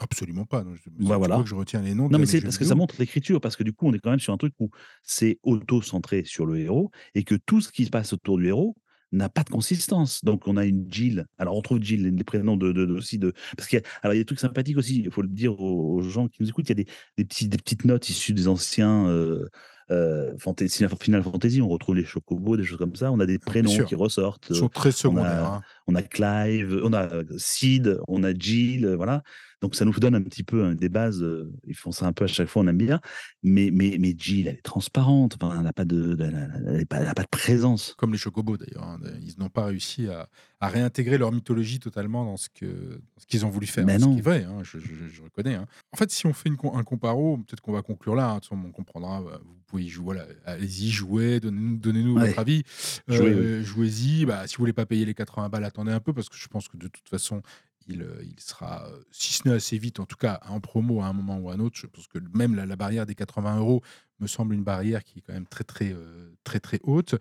Absolument 0.00 0.44
pas, 0.44 0.64
non, 0.64 0.74
je 0.74 0.90
Bah, 0.90 1.18
voilà. 1.18 1.40
que 1.40 1.48
je 1.48 1.54
retiens 1.54 1.80
les 1.80 1.94
noms 1.94 2.04
Non, 2.08 2.10
de 2.10 2.18
mais 2.18 2.26
c'est 2.26 2.40
parce 2.40 2.58
que 2.58 2.64
ça 2.64 2.74
montre 2.74 2.96
l'écriture, 2.98 3.40
parce 3.40 3.54
que 3.56 3.62
du 3.62 3.72
coup, 3.72 3.86
on 3.86 3.92
est 3.92 4.00
quand 4.00 4.10
même 4.10 4.18
sur 4.18 4.32
un 4.32 4.36
truc 4.38 4.52
où 4.58 4.70
c'est 5.04 5.38
auto-centré 5.44 6.24
sur 6.24 6.46
le 6.46 6.58
héros 6.58 6.90
et 7.14 7.22
que 7.22 7.36
tout 7.36 7.60
ce 7.60 7.70
qui 7.70 7.84
se 7.84 7.90
passe 7.90 8.12
autour 8.12 8.38
du 8.38 8.48
héros 8.48 8.76
n'a 9.16 9.28
pas 9.28 9.42
de 9.44 9.50
consistance. 9.50 10.24
Donc 10.24 10.46
on 10.48 10.56
a 10.56 10.64
une 10.66 10.86
Jill, 10.90 11.26
alors 11.38 11.56
on 11.56 11.62
trouve 11.62 11.80
Jill, 11.82 12.02
les 12.16 12.24
prénoms 12.24 12.56
de 12.56 12.72
de 12.72 12.84
de 12.86 12.94
aussi 12.94 13.18
de 13.18 13.32
parce 13.56 13.68
qu'il 13.68 13.78
y 13.78 13.82
a 13.82 13.86
alors 14.02 14.14
il 14.14 14.18
y 14.18 14.20
a 14.20 14.22
des 14.22 14.26
trucs 14.26 14.40
sympathiques 14.40 14.76
aussi, 14.78 15.00
il 15.04 15.10
faut 15.10 15.22
le 15.22 15.28
dire 15.28 15.60
aux 15.60 15.94
aux 15.94 16.02
gens 16.02 16.28
qui 16.28 16.42
nous 16.42 16.48
écoutent, 16.48 16.66
il 16.68 16.78
y 16.78 16.80
a 16.80 16.84
des 16.84 16.86
des 17.18 17.24
petits 17.24 17.48
des 17.48 17.56
petites 17.58 17.84
notes 17.84 18.08
issues 18.08 18.32
des 18.34 18.48
anciens, 18.48 19.06
heu 19.08 19.48
heu, 19.90 20.34
Fantasy 20.38 20.84
Final 21.00 21.22
Fantasy, 21.22 21.60
on 21.60 21.68
retrouve 21.68 21.96
les 21.96 22.04
chocobos, 22.04 22.56
des 22.56 22.64
choses 22.64 22.78
comme 22.78 22.94
ça. 22.96 23.12
On 23.12 23.20
a 23.20 23.26
des 23.26 23.38
Ah 23.46 23.50
prénoms 23.50 23.82
qui 23.82 23.94
ressortent, 23.94 24.50
ils 24.50 24.56
sont 24.56 24.68
très 24.68 24.92
on 25.06 25.22
secondaires, 25.22 25.44
a 25.44 25.56
hein. 25.56 25.62
on 25.86 25.94
a 25.94 26.02
Clive, 26.02 26.80
on 26.82 26.92
a, 26.92 27.06
heu, 27.14 27.26
Sid, 27.36 27.98
on 28.08 28.22
a 28.24 28.32
Jill, 28.34 28.86
voilà. 28.96 29.22
Donc 29.64 29.74
ça 29.76 29.86
nous 29.86 29.92
donne 29.94 30.14
un 30.14 30.22
petit 30.22 30.42
peu, 30.44 30.62
hein, 30.64 30.74
des 30.74 30.90
bases, 30.90 31.22
heu, 31.22 31.50
ils 31.66 31.74
font 31.74 31.90
ça 31.90 32.06
un 32.06 32.12
peu 32.12 32.24
à 32.24 32.26
chaque 32.26 32.48
fois, 32.48 32.62
on 32.62 32.66
aime 32.68 32.76
bien. 32.76 33.00
Mais 33.42 33.70
mais 33.72 33.96
mais 33.98 34.14
Jill, 34.16 34.46
elle 34.48 34.56
est 34.56 34.62
transparente, 34.62 35.36
enfin, 35.40 35.58
elle 35.58 35.66
a 35.66 35.72
pas 35.72 35.86
de 35.86 36.16
elle 36.20 36.86
pas 36.86 36.98
elle 36.98 37.08
a 37.08 37.14
pas 37.14 37.22
de 37.22 37.28
présence. 37.28 37.96
Comme 37.96 38.10
les 38.12 38.18
chocobos 38.18 38.56
d'ailleurs, 38.56 38.82
hein, 38.82 38.98
ils 39.22 39.38
n'ont 39.38 39.48
pas 39.48 39.66
réussi 39.66 40.08
à 40.08 40.28
à 40.60 40.68
réintégrer 40.68 41.16
leur 41.16 41.30
mythologie 41.30 41.78
totalement 41.78 42.24
dans 42.24 42.36
ce 42.36 42.48
qu'ils 42.48 43.46
ont 43.46 43.50
voulu 43.50 43.66
faire, 43.68 43.88
hein, 43.90 43.96
Mais 43.96 43.98
ce 43.98 44.08
qui 44.08 44.18
est 44.18 44.22
non. 44.22 44.22
vrai, 44.22 44.42
hein, 44.44 44.62
je 44.64 44.78
je 44.80 45.22
reconnais, 45.22 45.54
hein. 45.54 45.66
En 45.92 45.96
fait, 45.96 46.10
si 46.10 46.26
on 46.26 46.32
fait 46.32 46.48
une 46.48 46.56
un 46.72 46.82
comparo, 46.82 47.36
peut-être 47.38 47.60
qu'on 47.60 47.72
va 47.72 47.82
conclure 47.82 48.16
là, 48.16 48.30
hein, 48.30 48.34
de 48.36 48.40
toute 48.40 48.48
façon 48.48 48.62
on 48.66 48.72
comprendra, 48.72 49.20
heu, 49.20 49.38
vous 49.44 49.60
pouvez 49.66 49.84
y 49.84 49.88
jouer, 49.88 50.04
voilà, 50.04 50.26
allez-y, 50.44 50.90
jouez, 50.90 51.38
donnez-nous 51.40 52.18
votre 52.18 52.38
avis, 52.40 52.64
heu, 53.10 53.62
jouez-y, 53.62 54.24
bah, 54.26 54.46
si 54.48 54.56
vous 54.56 54.62
voulez 54.62 54.72
pas 54.72 54.86
payer 54.86 55.04
les 55.04 55.14
80 55.14 55.48
balles, 55.50 55.64
attendez 55.64 55.92
un 55.92 56.00
peu 56.00 56.12
parce 56.12 56.28
que 56.28 56.36
je 56.36 56.48
pense 56.48 56.66
que 56.68 56.76
de 56.76 56.88
toute 56.88 57.08
façon, 57.08 57.42
il, 57.88 58.02
heu, 58.02 58.18
il 58.22 58.38
sera, 58.40 58.86
heu, 58.88 59.04
si 59.10 59.32
ce 59.34 59.48
n'est 59.48 59.54
assez 59.54 59.78
vite, 59.78 60.00
en 60.00 60.06
tout 60.06 60.16
cas 60.16 60.40
en 60.48 60.60
promo 60.60 61.00
à 61.02 61.06
un 61.06 61.12
moment 61.12 61.38
ou 61.38 61.50
à 61.50 61.54
un 61.54 61.60
autre, 61.60 61.76
je 61.78 61.86
pense 61.86 62.06
que 62.08 62.18
même 62.34 62.54
la 62.54 62.66
la 62.66 62.76
barrière 62.76 63.06
des 63.06 63.14
80 63.14 63.58
€ 63.60 63.82
me 64.20 64.26
semble 64.26 64.54
une 64.54 64.64
barrière 64.64 65.02
qui 65.04 65.18
est 65.18 65.22
quand 65.22 65.32
même 65.34 65.46
très, 65.46 65.64
très, 65.64 65.92
heu, 65.92 66.36
très, 66.44 66.60
très 66.60 66.80
haute. 66.84 67.16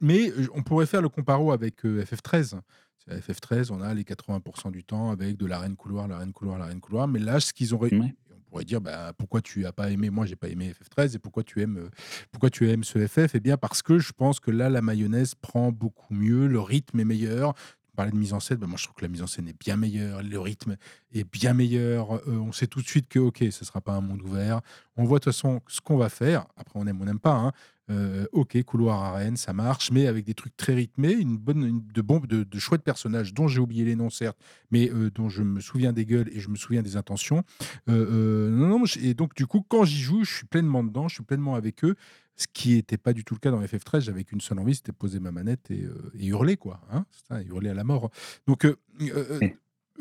Mais 0.00 0.32
on 0.54 0.62
pourrait 0.62 0.86
faire 0.86 1.02
le 1.02 1.08
comparo 1.08 1.52
avec, 1.52 1.84
heu, 1.84 2.00
FF13. 2.04 2.60
C'est 2.98 3.14
FF13, 3.18 3.70
on 3.70 3.80
a 3.80 3.94
les 3.94 4.04
80% 4.04 4.70
du 4.70 4.84
temps 4.84 5.10
avec 5.10 5.36
de 5.36 5.46
l'arène 5.46 5.76
couloir, 5.76 6.06
l'arène 6.08 6.32
couloir, 6.32 6.58
l'arène 6.58 6.80
couloir, 6.80 7.08
mais 7.08 7.18
là, 7.18 7.40
ce 7.40 7.52
qu'ils 7.52 7.74
ont 7.74 7.78
ré 7.78 7.90
Mouais. 7.96 8.14
on 8.30 8.40
pourrait 8.50 8.64
dire: 8.64 8.80
«Bah, 8.80 9.12
pourquoi 9.16 9.40
tu 9.40 9.64
as 9.64 9.72
pas 9.72 9.90
aimé?» 9.90 10.10
moi, 10.10 10.26
j'ai 10.26 10.36
pas 10.36 10.48
aimé 10.48 10.72
FF13 10.72 11.14
et 11.14 11.18
pourquoi 11.18 11.42
tu 11.42 11.62
aimes, 11.62 11.88
pourquoi 12.30 12.50
tu 12.50 12.68
aimes 12.68 12.84
ce 12.84 12.98
FF? 13.06 13.34
Eh 13.34 13.40
bien, 13.40 13.56
parce 13.56 13.80
que 13.82 13.98
je 13.98 14.12
pense 14.12 14.38
que 14.40 14.50
là, 14.50 14.68
la 14.68 14.82
mayonnaise 14.82 15.34
prend 15.34 15.72
beaucoup 15.72 16.12
mieux, 16.14 16.46
le 16.46 16.60
rythme 16.60 17.00
est 17.00 17.04
meilleur. 17.04 17.54
Tu 17.90 17.96
parlais 17.96 18.12
de 18.12 18.16
mise 18.16 18.32
en 18.32 18.38
scène, 18.38 18.58
bah, 18.58 18.68
moi, 18.68 18.76
je 18.78 18.84
trouve 18.84 18.94
que 18.94 19.02
la 19.02 19.08
mise 19.08 19.20
en 19.22 19.26
scène 19.26 19.48
est 19.48 19.58
bien 19.58 19.76
meilleure, 19.76 20.22
le 20.22 20.38
rythme 20.38 20.76
est 21.12 21.24
bien 21.24 21.54
meilleur, 21.54 22.14
heu, 22.18 22.22
on 22.40 22.52
sait 22.52 22.68
tout 22.68 22.80
de 22.80 22.86
suite 22.86 23.08
que, 23.08 23.18
OK, 23.18 23.38
ce 23.50 23.64
sera 23.64 23.80
pas 23.80 23.92
un 23.92 24.00
monde 24.00 24.22
ouvert. 24.22 24.60
On 24.96 25.04
voit 25.04 25.18
de 25.18 25.24
toute 25.24 25.32
façon 25.32 25.60
ce 25.66 25.80
qu'on 25.80 25.96
va 25.96 26.08
faire. 26.08 26.46
Après, 26.56 26.78
on 26.78 26.86
aime, 26.86 27.00
on 27.02 27.04
n'aime 27.04 27.18
pas, 27.18 27.34
hein. 27.34 27.52
Heu, 27.90 28.28
OK, 28.32 28.62
couloir 28.62 29.02
arène, 29.02 29.36
ça 29.36 29.52
marche, 29.52 29.90
mais 29.90 30.06
avec 30.06 30.24
des 30.24 30.34
trucs 30.34 30.56
très 30.56 30.74
rythmés, 30.74 31.12
une 31.12 31.36
bonne 31.36 31.82
de 31.92 32.02
bons 32.02 32.20
de 32.20 32.44
de 32.44 32.58
chouettes 32.58 32.82
personnages 32.84 33.34
dont 33.34 33.48
j'ai 33.48 33.60
oublié 33.60 33.84
les 33.84 33.96
noms 33.96 34.10
certes, 34.10 34.38
mais 34.70 34.88
heu, 34.90 35.10
dont 35.10 35.28
je 35.28 35.42
me 35.42 35.60
souviens 35.60 35.92
des 35.92 36.06
gueules 36.06 36.28
et 36.32 36.40
je 36.40 36.48
me 36.50 36.56
souviens 36.56 36.82
des 36.82 36.96
intentions. 36.96 37.42
Heu, 37.88 38.48
non, 38.52 38.78
non, 38.78 38.84
et 39.02 39.14
donc 39.14 39.34
du 39.34 39.46
coup, 39.46 39.64
quand 39.68 39.84
j'y 39.84 40.00
joue, 40.00 40.24
je 40.24 40.32
suis 40.36 40.46
pleinement 40.46 40.84
dedans, 40.84 41.08
je 41.08 41.14
suis 41.14 41.24
pleinement 41.24 41.54
avec 41.56 41.84
eux, 41.84 41.96
ce 42.36 42.46
qui 42.52 42.74
était 42.76 42.96
pas 42.98 43.12
du 43.12 43.24
tout 43.24 43.34
le 43.34 43.40
cas 43.40 43.50
dans 43.50 43.60
FF13. 43.60 44.00
J'avais 44.00 44.24
qu'une 44.24 44.40
seule 44.40 44.58
envie, 44.60 44.74
c'était 44.74 44.92
poser 44.92 45.18
ma 45.20 45.32
manette 45.32 45.70
et 45.70 45.84
hurler 46.26 46.56
quoi, 46.56 46.80
hein, 46.92 47.04
hurler 47.46 47.70
à 47.70 47.74
la 47.74 47.84
mort. 47.84 48.10
Donc. 48.46 48.66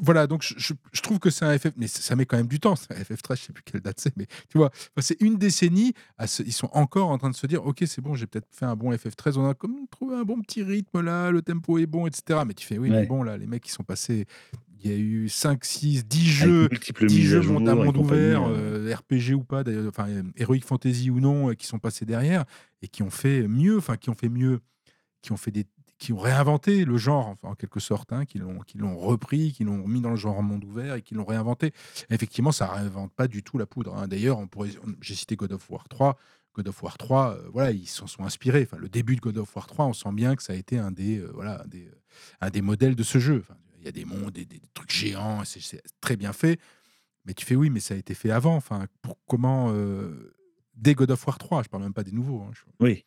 Voilà, 0.01 0.27
donc 0.27 0.43
je 0.43 0.53
je 0.57 0.73
je 0.91 1.01
trouve 1.01 1.19
que 1.19 1.29
c'est 1.29 1.45
un 1.45 1.57
FF 1.57 1.73
mais 1.77 1.87
ça 1.87 2.15
met 2.15 2.25
quand 2.25 2.37
même 2.37 2.47
du 2.47 2.59
temps, 2.59 2.75
c'est 2.75 2.91
un 2.91 2.95
FF13, 3.03 3.35
je 3.41 3.45
sais 3.47 3.53
plus 3.53 3.63
quelle 3.63 3.81
date 3.81 3.99
c'est, 3.99 4.15
mais 4.17 4.25
tu 4.49 4.57
vois? 4.57 4.71
C'est 4.99 5.19
une 5.21 5.37
décennie 5.37 5.93
à 6.17 6.25
ils 6.45 6.53
sont 6.53 6.69
encore 6.73 7.09
en 7.09 7.17
train 7.17 7.29
de 7.29 7.35
se 7.35 7.47
dire: 7.47 7.65
«OK, 7.65 7.83
c'est 7.87 8.01
bon, 8.01 8.15
j'ai 8.15 8.27
peut-être 8.27 8.47
fait 8.51 8.65
un 8.65 8.75
bon 8.75 8.91
FF13, 8.93 9.37
on 9.37 9.47
a 9.49 9.53
comme 9.53 9.87
trouvé 9.89 10.15
un 10.15 10.23
bon 10.23 10.41
petit 10.41 10.63
rythme 10.63 11.01
là, 11.01 11.31
le 11.31 11.41
tempo 11.41 11.77
est 11.79 11.85
bon» 11.87 12.07
et 12.07 12.11
cetera. 12.13 12.45
Mais 12.45 12.53
tu 12.53 12.65
fais: 12.65 12.77
«Oui, 12.77 12.91
mais 12.91 13.01
Ouais. 13.01 13.05
bon 13.05 13.23
là, 13.23 13.37
les 13.37 13.47
mecs 13.47 13.67
ils 13.67 13.71
sont 13.71 13.83
passés 13.83 14.25
il 14.81 14.89
y 14.89 14.93
a 14.93 14.97
eu 14.97 15.27
5-6-10 15.29 16.25
Avec 16.39 16.55
jeux 16.59 16.69
multiples 16.69 17.09
10 17.09 17.11
mises 17.11 17.35
à 17.35 17.41
jeux 17.41 17.51
monde 17.51 17.67
à 17.67 17.75
jour 17.75 17.83
et 17.85 17.91
monde 17.91 17.97
ouvert, 17.97 18.45
heu 18.47 18.49
heu, 18.49 18.93
RPG 18.93 19.33
ou 19.35 19.43
pas 19.43 19.63
d'ailleurs, 19.63 19.87
enfin, 19.89 20.07
Heroic 20.37 20.61
Fantasy 20.65 21.09
ou 21.09 21.19
non, 21.19 21.49
heu, 21.49 21.53
qui 21.55 21.67
sont 21.67 21.79
passés 21.79 22.05
derrière 22.05 22.45
et 22.81 22.87
qui 22.87 23.03
ont 23.03 23.09
fait 23.09 23.47
mieux, 23.47 23.77
enfin 23.77 23.97
qui 23.97 24.09
ont 24.09 24.15
fait 24.15 24.29
mieux, 24.29 24.61
qui 25.21 25.31
ont 25.33 25.37
fait 25.37 25.51
des 25.51 25.65
qui 25.99 26.13
ont 26.13 26.17
réinventé 26.17 26.85
le 26.85 26.97
genre, 26.97 27.35
en 27.43 27.53
quelque 27.55 27.79
sorte, 27.79 28.13
hein, 28.13 28.25
qui 28.25 28.39
l'ont 28.39 28.97
repris, 28.97 29.51
qui 29.51 29.65
l'ont 29.65 29.85
mis 29.87 30.01
dans 30.01 30.09
le 30.09 30.15
genre 30.15 30.41
monde 30.41 30.63
ouvert 30.63 30.95
et 30.95 31.01
qui 31.01 31.13
l'ont 31.13 31.25
réinventé. 31.25 31.73
Effectivement, 32.09 32.51
ça 32.53 32.67
réinvente 32.71 33.11
pas 33.13 33.27
du 33.27 33.43
tout 33.43 33.57
la 33.57 33.65
poudre, 33.65 33.95
hein. 33.95 34.07
D'ailleurs, 34.07 34.39
j'ai 35.01 35.15
cité 35.15 35.35
God 35.35 35.51
of 35.51 35.69
War 35.69 35.87
3. 35.89 36.17
God 36.55 36.67
of 36.69 36.81
War 36.81 36.97
3, 36.97 37.35
heu, 37.35 37.49
voilà, 37.53 37.71
ils 37.71 37.87
s'en 37.87 38.07
sont 38.07 38.23
inspirés. 38.23 38.63
Enfin, 38.63 38.77
le 38.77 38.89
début 38.89 39.15
de 39.15 39.21
God 39.21 39.37
of 39.37 39.55
War 39.55 39.67
3, 39.67 39.85
on 39.85 39.93
sent 39.93 40.11
bien 40.13 40.35
que 40.35 40.41
ça 40.43 40.53
a 40.53 40.55
été 40.55 40.77
un 40.79 40.91
des, 40.91 41.19
heu, 41.19 41.31
voilà, 41.33 41.63
des, 41.67 41.85
heu, 41.85 41.97
un 42.41 42.49
des 42.49 42.61
modèles 42.61 42.95
de 42.95 43.03
ce 43.03 43.19
jeu. 43.19 43.43
Il 43.77 43.85
y 43.85 43.87
a 43.87 43.91
des 43.91 44.03
mondes, 44.05 44.31
des 44.31 44.45
des 44.45 44.61
trucs 44.73 44.91
géants, 44.91 45.43
c'est 45.45 45.81
très 46.01 46.17
bien 46.17 46.33
fait. 46.33 46.59
Mais 47.25 47.33
tu 47.33 47.45
fais: 47.45 47.55
«Oui, 47.55 47.69
mais 47.69 47.79
ça 47.81 47.93
a 47.93 47.97
été 47.97 48.13
fait 48.15 48.31
avant». 48.31 48.55
Enfin, 48.55 48.87
pour 49.01 49.17
comment, 49.27 49.71
heu, 49.73 50.35
dès 50.75 50.95
God 50.95 51.11
of 51.11 51.25
War 51.27 51.37
3, 51.37 51.63
je 51.63 51.69
parle 51.69 51.83
même 51.83 51.93
pas 51.93 52.03
des 52.03 52.11
nouveaux, 52.11 52.41
hein, 52.41 52.51
oui. 52.79 53.05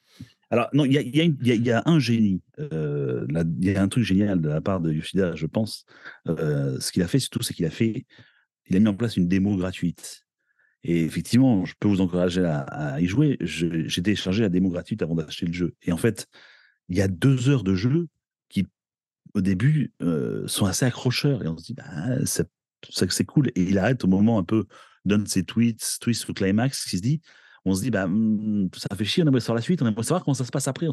Alors 0.53 0.68
non, 0.74 0.84
il 0.84 0.92
y 0.92 1.70
a 1.72 1.82
un 1.86 1.98
génie, 1.98 2.42
là, 2.59 3.42
il 3.59 3.64
y 3.64 3.74
a 3.74 3.82
un 3.82 3.88
truc 3.88 4.05
génial 4.05 4.38
de 4.42 4.50
la 4.50 4.61
part 4.61 4.80
de 4.80 4.92
Yoshida, 4.92 5.34
je 5.34 5.46
pense. 5.46 5.86
Heu, 6.28 6.78
ce 6.78 6.92
qu'il 6.92 7.03
a 7.03 7.09
fait 7.09 7.18
surtout, 7.20 7.42
c'est 7.42 7.55
qu'il 7.55 7.64
a 7.64 7.70
fait 7.70 8.05
il 8.68 8.76
a 8.76 8.80
mis 8.80 8.88
en 8.88 8.94
place 8.94 9.16
une 9.16 9.28
démo 9.28 9.57
gratuite 9.57 10.24
et 10.84 11.05
effectivement, 11.05 11.64
je 11.66 11.74
peux 11.80 11.88
vous 11.88 12.00
encourager 12.03 12.44
à 12.44 13.00
y 13.00 13.07
jouer. 13.07 13.38
J'ai 13.40 14.03
téléchargé 14.03 14.42
la 14.42 14.50
démo 14.50 14.70
gratuite 14.70 15.03
avant 15.03 15.14
d'acheter 15.16 15.46
le 15.46 15.53
jeu 15.55 15.74
et 15.82 15.92
en 15.92 15.98
fait, 15.98 16.28
il 16.90 16.96
y 16.98 17.03
a 17.03 17.09
2 17.09 17.50
heures 17.50 17.64
de 17.64 17.74
jeu 17.74 18.09
qui, 18.50 18.66
au 19.34 19.40
début, 19.42 19.92
heu, 20.03 20.44
sont 20.48 20.66
assez 20.66 20.86
accrocheurs 20.86 21.44
et 21.44 21.48
on 21.48 21.59
se 21.59 21.64
dit: 21.66 21.74
«Bah, 21.74 21.84
c'est 22.26 23.24
cool» 23.26 23.48
et 23.57 23.62
il 23.62 23.78
arrête 23.78 24.05
au 24.05 24.09
moment 24.09 24.38
un 24.38 24.44
peu 24.44 24.66
d'un 25.05 25.18
de 25.18 25.28
ses 25.28 25.44
tweets 25.44 25.98
twist 26.00 26.28
au 26.30 26.34
climax 26.34 26.84
qui 26.86 26.98
se 26.98 27.03
dit 27.03 27.20
on 27.64 27.74
se 27.74 27.82
dit: 27.82 27.90
«Bah, 27.90 28.06
mmh, 28.06 28.70
ça 28.76 28.96
fait 28.96 29.04
chier, 29.04 29.22
on 29.22 29.26
aimerait 29.26 29.40
savoir 29.40 29.56
la 29.56 29.62
suite, 29.62 29.82
on 29.82 29.86
aimerait 29.86 30.02
savoir 30.02 30.24
comment 30.24 30.34
ça 30.34 30.44
se 30.44 30.50
passe 30.50 30.68
après». 30.68 30.86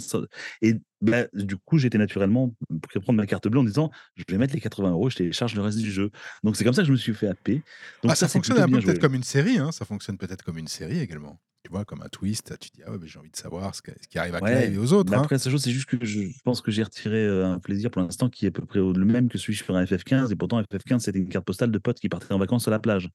Et 0.61 0.75
bah, 1.01 1.25
du 1.33 1.57
coup, 1.57 1.77
j'étais 1.77 1.97
naturellement 1.97 2.53
pris 2.81 2.99
prendre 2.99 3.17
ma 3.17 3.25
carte 3.25 3.47
bleue 3.47 3.59
en 3.59 3.63
disant: 3.63 3.91
«Je 4.15 4.23
vais 4.29 4.37
mettre 4.37 4.53
les 4.53 4.61
80 4.61 4.91
€, 4.93 5.09
je 5.09 5.15
télécharge 5.17 5.55
le 5.55 5.61
reste 5.61 5.79
du 5.79 5.91
jeu». 5.91 6.11
Donc 6.43 6.55
c'est 6.55 6.63
comme 6.63 6.73
ça 6.73 6.81
que 6.81 6.87
je 6.87 6.91
me 6.91 6.97
suis 6.97 7.13
fait 7.13 7.27
happer. 7.27 7.63
Ah, 8.07 8.15
ça, 8.15 8.27
fonctionne 8.27 8.57
un 8.59 8.67
peu 8.67 8.81
peut-être 8.81 8.99
comme 8.99 9.15
une 9.15 9.23
série, 9.23 9.57
hein, 9.57 9.71
ça 9.71 9.85
fonctionne 9.85 10.17
peut-être 10.17 10.43
comme 10.43 10.57
une 10.57 10.67
série 10.67 10.99
également. 10.99 11.39
Tu 11.63 11.71
vois, 11.71 11.83
comme 11.83 12.01
un 12.01 12.07
twist, 12.07 12.57
tu 12.59 12.69
dis: 12.73 12.81
«Ah 12.85 12.91
ouais, 12.91 12.97
j'ai 13.03 13.19
envie 13.19 13.29
de 13.31 13.35
savoir 13.35 13.75
ce 13.75 13.81
que 13.81 13.91
ce 14.01 14.07
qui 14.07 14.17
arrive 14.17 14.33
à 14.35 14.39
Clive 14.41 14.73
et 14.73 14.77
Ouais, 14.77 14.77
aux 14.77 14.93
autres», 14.93 15.13
hein. 15.13 15.21
après 15.21 15.37
seule 15.37 15.51
chose, 15.51 15.61
c'est 15.63 15.71
juste 15.71 15.87
que 15.87 16.05
je 16.05 16.21
pense 16.45 16.61
que 16.61 16.71
j'ai 16.71 16.83
retiré, 16.83 17.25
heu, 17.25 17.43
un 17.43 17.59
plaisir 17.59 17.91
pour 17.91 18.01
l'instant 18.01 18.29
qui 18.29 18.45
est 18.45 18.49
à 18.49 18.51
peu 18.51 18.65
près 18.65 18.79
le 18.79 19.05
même 19.05 19.27
que 19.27 19.37
celui 19.37 19.55
sur 19.55 19.75
un 19.75 19.83
FF15 19.83 20.31
et 20.31 20.35
pourtant 20.37 20.61
FF15, 20.61 20.99
c'était 20.99 21.19
une 21.19 21.27
carte 21.29 21.45
postale 21.45 21.71
de 21.71 21.77
potes 21.77 21.99
qui 21.99 22.07
partaient 22.09 22.33
en 22.33 22.39
vacances 22.39 22.67
à 22.67 22.71
la 22.71 22.79
plage. 22.79 23.09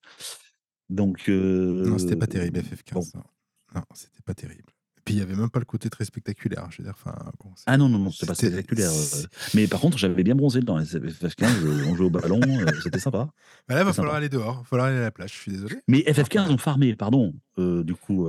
Donc 0.90 1.26
Non, 1.28 1.98
c'était 1.98 2.16
pas 2.16 2.26
terrible 2.26 2.60
bon. 2.92 3.00
FF15, 3.00 3.14
non. 3.14 3.24
Non, 3.74 3.82
c'était 3.94 4.22
pas 4.24 4.34
terrible. 4.34 4.72
Et 4.98 5.00
puis 5.04 5.14
il 5.14 5.18
y 5.18 5.22
avait 5.22 5.34
même 5.34 5.50
pas 5.50 5.58
le 5.58 5.64
côté 5.66 5.90
très 5.90 6.04
spectaculaire, 6.04 6.68
je 6.70 6.78
veux 6.78 6.84
dire, 6.84 6.94
enfin 6.96 7.14
bon, 7.42 7.50
Ah 7.66 7.76
non, 7.76 7.88
non, 7.88 7.98
non, 7.98 8.10
c'était 8.10 8.26
pas 8.26 8.34
spectaculaire, 8.34 8.90
c'est 8.90 9.26
mais 9.52 9.68
par 9.68 9.80
contre, 9.80 9.98
j'avais 9.98 10.22
bien 10.22 10.34
bronzé 10.34 10.60
dans 10.60 10.78
les 10.78 10.86
FF15, 10.86 11.64
heu, 11.64 11.84
on 11.84 11.94
jouait 11.94 12.06
au 12.06 12.10
ballon, 12.10 12.60
heu, 12.62 12.80
c'était 12.80 12.98
sympa, 12.98 13.28
bah, 13.68 13.74
là, 13.74 13.84
va 13.84 13.90
c'était 13.90 13.96
falloir 13.96 14.14
sympa. 14.14 14.18
aller 14.18 14.28
dehors, 14.30 14.58
va 14.58 14.64
falloir 14.64 14.88
aller 14.88 14.98
à 14.98 15.02
la 15.02 15.10
plage, 15.10 15.32
je 15.32 15.38
suis 15.38 15.52
désolé. 15.52 15.76
Mais 15.88 15.98
Va 15.98 16.04
falloir 16.04 16.28
FF15 16.28 16.46
qu'on 16.48 16.54
ont 16.54 16.58
farmé, 16.58 16.94
pardon, 16.96 17.34
heu, 17.58 17.84
du 17.84 17.94
coup, 17.94 18.26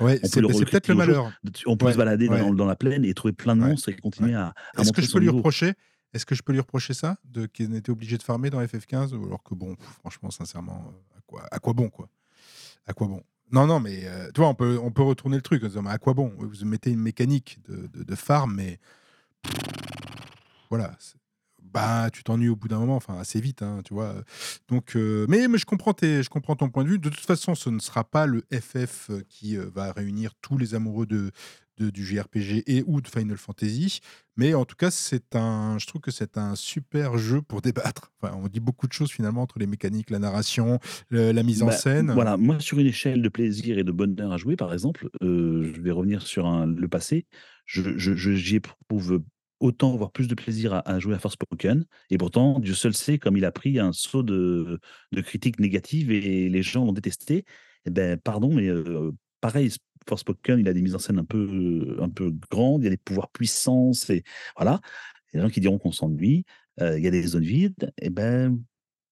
ouais, 0.00 0.18
on 0.22 0.28
peut 0.28 0.40
le 0.40 0.46
recréer 0.46 0.64
peut-être 0.66 0.88
le 0.88 0.94
malheur. 0.96 1.32
On 1.66 1.76
peut 1.76 1.90
se 1.92 1.96
balader 1.96 2.28
ouais, 2.28 2.38
dans 2.40 2.52
dans 2.52 2.66
la 2.66 2.76
plaine 2.76 3.04
et 3.04 3.14
trouver 3.14 3.32
plein 3.32 3.56
de 3.56 3.62
monstres 3.62 3.88
et 3.88 3.96
continuer 3.96 4.34
à 4.34 4.54
à 4.74 4.80
Est-ce 4.80 4.92
que 4.92 5.00
je 5.02 5.10
peux 5.10 5.18
lui 5.20 5.28
reprocher 5.28 5.74
est-ce 6.14 6.24
que 6.24 6.34
je 6.34 6.42
peux 6.42 6.52
lui 6.54 6.60
reprocher 6.60 6.94
ça? 6.94 7.18
De 7.24 7.44
qu'il 7.44 7.74
ait 7.74 7.78
été 7.78 7.92
obligé 7.92 8.16
de 8.16 8.22
farmer 8.22 8.48
dans 8.48 8.60
FF15? 8.66 9.12
Ou 9.12 9.26
alors 9.26 9.42
que 9.42 9.54
bon, 9.54 9.76
franchement, 10.00 10.30
sincèrement, 10.30 10.90
heu, 10.90 11.18
à 11.18 11.20
quoi 11.26 11.42
à 11.50 11.58
quoi 11.58 11.74
bon, 11.74 11.90
quoi? 11.90 12.08
À 12.86 12.94
quoi 12.94 13.08
bon? 13.08 13.22
Non, 13.50 13.66
non, 13.66 13.80
mais 13.80 14.04
heu, 14.06 14.30
tu 14.34 14.40
vois, 14.40 14.48
on 14.50 14.54
peut 14.54 15.02
retourner 15.02 15.36
le 15.36 15.42
truc 15.42 15.62
en 15.64 15.68
disant: 15.68 15.82
«Mais 15.82 15.90
à 15.90 15.98
quoi 15.98 16.14
bon? 16.14 16.32
Vous 16.38 16.64
mettez 16.64 16.90
une 16.90 17.00
mécanique 17.00 17.58
de 17.68 17.88
de 18.04 18.14
farm, 18.14 18.54
mais 18.54 18.78
voilà, 20.70 20.96
bah, 21.62 22.10
tu 22.12 22.22
t'ennuies 22.22 22.48
au 22.48 22.56
bout 22.56 22.68
d'un 22.68 22.78
moment, 22.78 22.96
enfin 22.96 23.18
assez 23.18 23.40
vite, 23.40 23.62
hein, 23.62 23.80
tu 23.84 23.94
vois? 23.94 24.14
donc 24.68 24.96
heu, 24.96 25.26
mais 25.28 25.46
je 25.58 25.64
comprends 25.66 25.94
je 26.00 26.28
comprends 26.28 26.56
ton 26.56 26.68
point 26.70 26.84
de 26.84 26.88
vue. 26.88 26.98
De 26.98 27.08
toute 27.08 27.24
façon, 27.24 27.54
ce 27.54 27.70
ne 27.70 27.78
sera 27.78 28.04
pas 28.04 28.26
le 28.26 28.42
FF, 28.52 29.10
qui, 29.28 29.56
heu, 29.56 29.70
va 29.74 29.92
réunir 29.92 30.32
tous 30.42 30.58
les 30.58 30.74
amoureux 30.74 31.06
de 31.06 31.30
de 31.78 31.90
du 31.90 32.04
JRPG 32.06 32.62
et 32.66 32.84
ou 32.86 33.00
de 33.00 33.08
Final 33.08 33.36
Fantasy, 33.38 34.00
mais 34.36 34.54
en 34.54 34.64
tout 34.64 34.76
cas, 34.76 34.90
c'est 34.90 35.34
un 35.36 35.78
je 35.78 35.86
trouve 35.86 36.00
que 36.02 36.10
c'est 36.10 36.38
un 36.38 36.54
super 36.56 37.18
jeu 37.18 37.42
pour 37.42 37.62
débattre. 37.62 38.12
Enfin, 38.22 38.34
on 38.36 38.48
dit 38.48 38.60
beaucoup 38.60 38.86
de 38.88 38.92
choses 38.92 39.10
finalement 39.12 39.42
entre 39.42 39.58
les 39.58 39.66
mécaniques, 39.66 40.10
la 40.10 40.18
narration, 40.18 40.78
le 41.10 41.32
la 41.32 41.42
mise 41.42 41.62
en 41.62 41.70
Bah, 41.70 41.72
scène. 41.72 42.14
voilà, 42.14 42.36
moi 42.36 42.60
sur 42.60 42.78
une 42.78 42.86
échelle 42.86 43.22
de 43.22 43.28
plaisir 43.28 43.78
et 43.78 43.84
de 43.84 43.90
bonheur 43.92 44.32
à 44.32 44.36
jouer, 44.36 44.56
par 44.56 44.72
exemple, 44.72 45.08
heu, 45.22 45.62
je 45.74 45.80
vais 45.80 45.90
revenir 45.90 46.22
sur 46.22 46.46
un 46.46 46.66
le 46.66 46.88
passé. 46.88 47.26
Je 47.64 47.96
je 47.98 48.14
je 48.14 48.32
j'y 48.34 48.56
éprouve 48.56 49.22
autant, 49.60 49.96
voire 49.96 50.12
plus 50.12 50.28
de 50.28 50.34
plaisir 50.36 50.72
à 50.74 50.88
à 50.88 51.00
jouer 51.00 51.14
à 51.14 51.18
Forspoken 51.18 51.84
et 52.10 52.18
pourtant, 52.18 52.60
Dieu 52.60 52.74
seul 52.74 52.94
sait 52.94 53.18
comme 53.18 53.36
il 53.36 53.44
a 53.44 53.50
pris 53.52 53.78
un 53.80 53.92
saut 53.92 54.22
de 54.22 54.78
de 55.12 55.20
critiques 55.20 55.58
négatives 55.58 56.10
et 56.12 56.48
les 56.48 56.62
gens 56.62 56.84
l'ont 56.84 56.92
détesté. 56.92 57.44
Et 57.86 57.90
beh, 57.90 58.16
pardon, 58.22 58.54
mais 58.54 58.68
heu, 58.68 59.12
pareil, 59.40 59.70
Forspoken, 60.08 60.58
il 60.60 60.68
a 60.68 60.72
des 60.72 60.82
mises 60.82 60.94
en 60.94 60.98
scène 60.98 61.18
un 61.18 61.24
peu 61.24 61.96
un 62.00 62.08
peu 62.08 62.32
grandes, 62.50 62.82
il 62.82 62.84
y 62.84 62.88
a 62.88 62.90
des 62.90 62.96
pouvoirs 62.96 63.30
puissants, 63.30 63.92
c'est 63.92 64.22
voilà. 64.56 64.80
Il 65.32 65.36
y 65.36 65.40
a 65.40 65.42
des 65.42 65.48
gens 65.48 65.52
qui 65.54 65.60
diront 65.60 65.78
qu'on 65.78 65.92
s'ennuie, 65.92 66.44
heu, 66.80 66.98
il 66.98 67.04
y 67.04 67.08
a 67.08 67.10
des 67.10 67.22
zones 67.26 67.44
vides 67.44 67.92
et 68.00 68.10
ben 68.10 68.58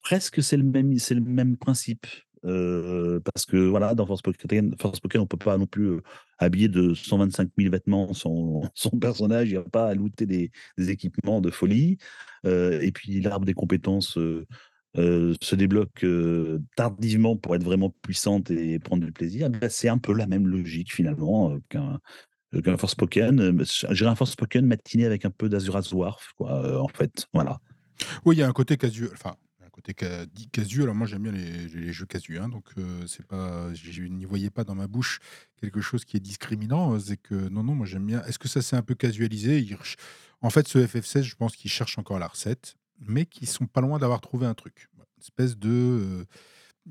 Presque 0.03 0.43
c'est 0.43 0.57
le 0.57 0.63
même 0.63 0.97
c'est 0.99 1.15
le 1.15 1.21
même 1.21 1.57
principe, 1.57 2.07
heu, 2.45 3.21
parce 3.25 3.45
que 3.45 3.57
voilà, 3.57 3.95
dans 3.97 4.07
Forspoken 4.07 4.77
Forspoken, 4.81 5.21
on 5.21 5.27
peut 5.27 5.37
pas 5.37 5.59
non 5.59 5.67
plus, 5.67 5.87
heu, 5.87 6.03
habiller 6.39 6.69
de 6.69 6.95
125 6.95 7.51
000 7.57 7.71
vêtements 7.71 8.13
son 8.15 8.63
son 8.75 8.91
personnage, 8.91 9.51
il 9.51 9.57
va 9.57 9.65
pas 9.65 9.89
à 9.89 9.95
looter 9.95 10.27
des 10.27 10.51
équipements 10.79 11.41
de 11.41 11.51
folie, 11.51 11.99
et 12.45 12.93
puis 12.95 13.21
l'arbre 13.21 13.45
des 13.47 13.55
compétences, 13.55 14.17
heu, 14.99 15.35
se 15.43 15.55
débloque, 15.57 16.05
heu, 16.05 16.63
tardivement 16.77 17.37
pour 17.37 17.55
être 17.57 17.65
vraiment 17.65 17.91
puissante 18.03 18.51
et 18.51 18.79
prendre 18.79 19.05
du 19.05 19.13
plaisir. 19.13 19.51
Bah, 19.51 19.69
c'est 19.69 19.89
un 19.89 19.99
peu 19.99 20.13
la 20.15 20.27
même 20.27 20.47
logique 20.49 20.93
finalement, 20.95 21.53
heu, 21.53 21.63
qu'un 21.69 22.01
qu'un 22.65 22.77
Forspoken, 22.79 23.53
dirais 23.95 24.11
un 24.11 24.17
Forspoken 24.17 24.67
matiné 24.67 25.07
avec 25.07 25.25
un 25.27 25.31
peu 25.31 25.49
d'Azura's 25.51 25.91
Dwarf 25.91 26.33
quoi, 26.37 26.83
en 26.83 26.89
fait, 26.89 27.27
voilà. 27.35 27.61
Oui, 28.25 28.37
il 28.37 28.39
y 28.41 28.43
a 28.43 28.49
un 28.49 28.53
côté 28.53 28.77
casu 28.77 29.09
enfin, 29.13 29.37
un 29.65 29.69
côté 29.71 29.95
alors 30.83 30.95
moi 30.95 31.07
j'aime 31.07 31.23
bien 31.23 31.33
les 31.69 31.93
jeux 31.93 32.07
casu, 32.07 32.39
hein, 32.39 32.49
donc 32.49 32.65
c'est 33.07 33.27
pas 33.27 33.73
je 33.75 34.03
n'y 34.03 34.25
voyais 34.25 34.51
pas 34.51 34.65
dans 34.65 34.75
ma 34.75 34.87
bouche 34.87 35.19
quelque 35.61 35.81
chose 35.81 36.05
qui 36.05 36.17
est 36.17 36.21
discriminant, 36.21 36.95
heu, 36.95 37.01
c'est 37.01 37.17
que 37.17 37.35
non, 37.49 37.63
non, 37.63 37.75
moi 37.75 37.87
j'aime 37.87 38.07
bien 38.07 38.23
est-ce 38.25 38.39
que 38.39 38.49
ça 38.49 38.63
s'est 38.63 38.77
un 38.77 38.83
peu 38.83 38.95
casualisé? 38.95 39.67
En 40.43 40.51
fait, 40.51 40.69
ce 40.69 40.87
FF16, 40.87 41.25
je 41.25 41.35
pense 41.37 41.57
qu'ils 41.57 41.71
cherchent 41.71 41.99
encore 41.99 42.19
la 42.19 42.29
recette, 42.29 42.77
mais 43.01 43.27
qu'ils 43.27 43.49
sont 43.49 43.67
pas 43.67 43.81
loin 43.81 43.99
d'avoir 43.99 44.21
trouvé 44.21 44.47
un 44.47 44.55
truc. 44.55 44.89
Une 44.97 45.23
espèce 45.23 45.57
de, 45.57 45.69
heu 45.71 46.27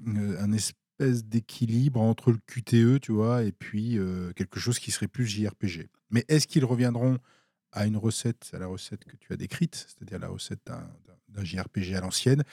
heu, 0.07 0.39
un 0.39 0.51
espèce 0.51 1.25
d'équilibre 1.25 2.01
entre 2.01 2.31
le 2.31 2.37
QTE, 2.47 2.99
tu 3.01 3.11
vois? 3.11 3.43
Et 3.43 3.51
puis, 3.51 3.97
heu, 3.97 4.33
quelque 4.35 4.59
chose 4.59 4.79
qui 4.79 4.91
serait 4.91 5.07
plus 5.07 5.25
JRPG. 5.25 5.89
Mais 6.09 6.25
est-ce 6.27 6.47
qu'ils 6.47 6.65
reviendront 6.65 7.17
à 7.71 7.85
une 7.85 7.97
recette, 7.97 8.51
à 8.53 8.59
la 8.59 8.67
recette 8.67 9.03
que 9.03 9.17
tu 9.17 9.33
as 9.33 9.37
décrite, 9.37 9.75
c'est-à-dire 9.75 10.17
la 10.19 10.29
recette 10.29 10.61
d'un 10.65 11.43
JRPG 11.43 11.93
à 11.95 12.01
l'ancienne, 12.01 12.43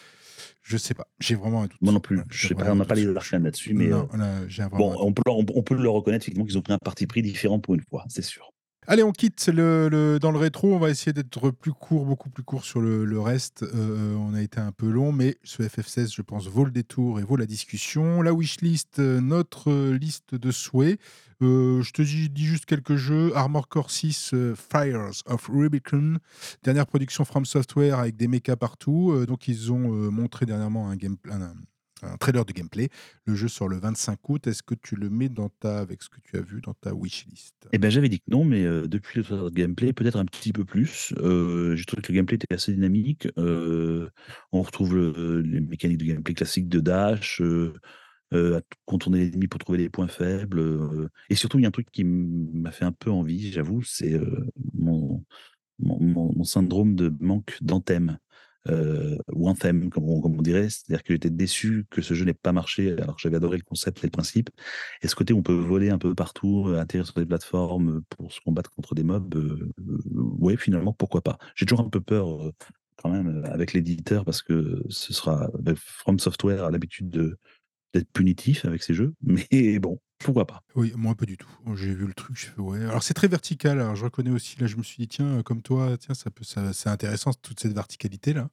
je 0.62 0.76
sais 0.76 0.94
pas. 0.94 1.06
J'ai 1.20 1.36
vraiment 1.36 1.62
un 1.62 1.68
Moi 1.80 1.92
doute. 1.92 1.92
non 1.92 2.00
plus, 2.00 2.20
je 2.30 2.48
sais 2.48 2.54
pas, 2.54 2.72
on 2.72 2.74
n'a 2.74 2.84
pas 2.84 2.96
les 2.96 3.06
arcanes 3.16 3.44
là-dessus, 3.44 3.72
mais 3.74 3.86
non, 3.86 4.08
là, 4.12 4.68
bon, 4.70 5.12
peut 5.12 5.22
leur 5.24 5.36
on 5.36 5.62
peut 5.62 5.76
le 5.76 5.88
reconnaître 5.88 6.24
effectivement 6.24 6.44
qu'ils 6.44 6.58
ont 6.58 6.62
pris 6.62 6.72
un 6.72 6.78
parti 6.78 7.06
pris 7.06 7.22
différent 7.22 7.60
pour 7.60 7.74
une 7.74 7.82
fois, 7.88 8.04
c'est 8.08 8.22
sûr. 8.22 8.51
Allez, 8.88 9.04
on 9.04 9.12
quitte 9.12 9.46
le 9.46 10.18
dans 10.20 10.32
le 10.32 10.38
rétro, 10.38 10.74
on 10.74 10.78
va 10.80 10.90
essayer 10.90 11.12
d'être 11.12 11.50
plus 11.52 11.72
court, 11.72 12.04
beaucoup 12.04 12.30
plus 12.30 12.42
court 12.42 12.64
sur 12.64 12.80
le 12.80 13.20
reste. 13.20 13.62
Heu, 13.62 14.16
on 14.18 14.34
a 14.34 14.42
été 14.42 14.58
un 14.58 14.72
peu 14.72 14.90
long, 14.90 15.12
mais 15.12 15.38
ce 15.44 15.62
FF16, 15.62 16.12
je 16.12 16.22
pense, 16.22 16.48
vaut 16.48 16.64
le 16.64 16.72
détour 16.72 17.20
et 17.20 17.22
vaut 17.22 17.36
la 17.36 17.46
discussion. 17.46 18.22
La 18.22 18.32
wishlist, 18.32 18.98
heu, 18.98 19.20
notre, 19.20 19.92
liste 19.92 20.34
de 20.34 20.50
souhaits. 20.50 20.98
Je 21.40 21.90
te 21.92 22.02
dis 22.02 22.44
juste 22.44 22.66
quelques 22.66 22.96
jeux. 22.96 23.36
Armored 23.36 23.66
Core 23.66 23.90
6, 23.92 24.34
heu, 24.34 24.54
Fires 24.56 25.10
of 25.26 25.48
Rubicon, 25.48 26.18
dernière 26.64 26.86
production 26.86 27.24
From 27.24 27.44
Software 27.44 28.00
avec 28.00 28.16
des 28.16 28.26
mechas 28.26 28.56
partout. 28.56 29.24
Donc 29.26 29.46
ils 29.46 29.70
ont, 29.70 30.10
montré 30.10 30.44
dernièrement 30.44 30.88
un 30.88 30.96
game 30.96 31.16
un 31.30 31.54
un 32.02 32.16
trailer 32.16 32.44
de 32.44 32.52
gameplay. 32.52 32.88
Le 33.26 33.34
jeu 33.34 33.48
sort 33.48 33.68
le 33.68 33.78
25 33.78 34.28
août. 34.28 34.46
Est-ce 34.46 34.62
que 34.62 34.74
tu 34.74 34.96
le 34.96 35.10
mets 35.10 35.28
dans 35.28 35.48
ta 35.48 35.78
avec 35.78 36.02
ce 36.02 36.08
que 36.08 36.20
tu 36.22 36.36
as 36.36 36.42
vu 36.42 36.60
dans 36.60 36.74
ta 36.74 36.94
wishlist? 36.94 37.54
Et 37.72 37.78
ben, 37.78 37.90
j'avais 37.90 38.08
dit 38.08 38.20
que 38.20 38.30
non, 38.30 38.44
mais 38.44 38.62
heu, 38.64 38.88
depuis 38.88 39.18
le 39.18 39.24
trailer 39.24 39.44
de 39.50 39.54
gameplay, 39.54 39.92
peut-être 39.92 40.16
un 40.18 40.24
petit 40.24 40.52
peu 40.52 40.64
plus. 40.64 41.12
Heu, 41.18 41.74
j'ai 41.76 41.84
trouvé 41.84 42.02
que 42.02 42.12
le 42.12 42.16
gameplay 42.16 42.36
était 42.36 42.52
assez 42.52 42.72
dynamique. 42.72 43.28
Heu, 43.38 44.10
on 44.52 44.62
retrouve 44.62 44.94
le 44.94 45.40
les 45.40 45.60
mécaniques 45.60 45.98
de 45.98 46.04
gameplay 46.04 46.34
classiques 46.34 46.68
de 46.68 46.80
dash, 46.80 47.40
à 48.32 48.60
contourner 48.86 49.20
l'ennemi 49.26 49.46
pour 49.48 49.60
trouver 49.60 49.78
les 49.78 49.90
points 49.90 50.08
faibles, 50.08 51.08
et 51.30 51.34
surtout, 51.34 51.58
il 51.58 51.62
y 51.62 51.64
a 51.66 51.68
un 51.68 51.70
truc 51.72 51.90
qui 51.92 52.04
m'a 52.04 52.72
fait 52.72 52.84
un 52.86 52.92
peu 52.92 53.10
envie, 53.10 53.52
j'avoue, 53.52 53.82
c'est, 53.82 54.18
mon 54.74 55.24
mon 55.80 56.44
syndrome 56.44 56.94
de 56.94 57.12
manque 57.20 57.58
d'anthème, 57.60 58.18
heu, 58.68 59.18
ou 59.32 59.48
anthem 59.48 59.90
comme 59.90 60.04
on 60.08 60.42
dirait. 60.42 60.68
C'est-à-dire 60.70 61.02
que 61.02 61.12
j'étais 61.14 61.30
déçu 61.30 61.86
que 61.90 62.02
ce 62.02 62.14
jeu 62.14 62.24
n'ait 62.24 62.34
pas 62.34 62.52
marché 62.52 62.92
alors 62.92 63.16
que 63.16 63.22
j'avais 63.22 63.36
adoré 63.36 63.56
le 63.58 63.64
concept 63.64 63.98
et 64.04 64.06
le 64.06 64.10
principe 64.10 64.50
et 65.02 65.08
ce 65.08 65.14
côté 65.14 65.34
on 65.34 65.42
peut 65.42 65.52
voler 65.54 65.90
un 65.90 65.98
peu 65.98 66.14
partout, 66.14 66.66
heu, 66.68 66.78
atterrir 66.78 67.06
sur 67.06 67.14
des 67.14 67.26
plateformes, 67.26 68.02
pour 68.10 68.32
se 68.32 68.40
combattre 68.40 68.70
contre 68.70 68.94
des 68.94 69.04
mobs, 69.04 69.34
heu, 69.34 69.70
ouais, 70.38 70.56
finalement, 70.56 70.92
pourquoi 70.92 71.20
pas? 71.22 71.38
J'ai 71.54 71.66
toujours 71.66 71.84
un 71.86 71.90
peu 71.90 72.00
peur, 72.00 72.50
quand 72.96 73.10
même, 73.10 73.44
avec 73.46 73.72
l'éditeur 73.72 74.24
parce 74.24 74.42
que 74.42 74.82
ce 74.88 75.12
sera 75.12 75.50
From 75.76 76.18
Software 76.18 76.64
a 76.64 76.70
l'habitude 76.70 77.10
de 77.10 77.36
d'être 77.94 78.10
punitif 78.12 78.64
avec 78.66 78.82
ses 78.82 78.94
jeux, 78.94 79.14
mais 79.22 79.78
bon, 79.80 80.00
pourquoi 80.22 80.46
pas? 80.46 80.62
Oui, 80.74 80.92
moi 80.96 81.14
pas 81.14 81.26
du 81.26 81.36
tout. 81.36 81.48
J'ai 81.74 81.94
vu 81.94 82.06
le 82.06 82.14
truc, 82.14 82.36
je 82.38 82.46
fais: 82.46 82.60
«Ouais». 82.60 82.82
Alors 82.84 83.02
c'est 83.02 83.14
très 83.14 83.28
vertical, 83.28 83.80
alors 83.80 83.96
je 83.96 84.04
reconnais 84.04 84.30
aussi, 84.30 84.58
là 84.60 84.66
je 84.66 84.76
me 84.76 84.82
suis 84.82 84.96
dit: 85.02 85.08
«Tiens, 85.08 85.42
comme 85.42 85.62
toi, 85.62 85.96
tiens 85.98 86.14
ça 86.14 86.30
peut 86.30 86.44
ça 86.44 86.72
c'est 86.72 86.88
intéressant 86.88 87.32
toute 87.34 87.60
cette 87.60 87.72
verticalité-là». 87.74 88.48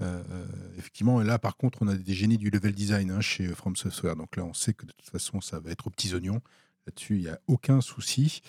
Heu, 0.00 0.04
heu, 0.06 0.46
effectivement 0.78 1.20
et 1.20 1.24
là 1.24 1.38
par 1.38 1.56
contre 1.56 1.78
on 1.82 1.88
a 1.88 1.94
des 1.94 2.14
génies 2.14 2.38
du 2.38 2.48
level 2.50 2.72
design, 2.74 3.10
hein, 3.10 3.20
chez, 3.20 3.46
heu, 3.46 3.54
From 3.54 3.76
Software 3.76 4.16
donc 4.16 4.36
là 4.36 4.44
on 4.44 4.54
sait 4.54 4.72
que 4.72 4.86
de 4.86 4.92
toute 4.92 5.10
façon 5.10 5.40
ça 5.42 5.60
va 5.60 5.70
être 5.70 5.86
aux 5.86 5.90
petits 5.90 6.14
oignons. 6.14 6.40
Là-dessus, 6.86 7.16
il 7.16 7.22
y 7.22 7.28
a 7.28 7.38
aucun 7.46 7.80
souci. 7.80 8.40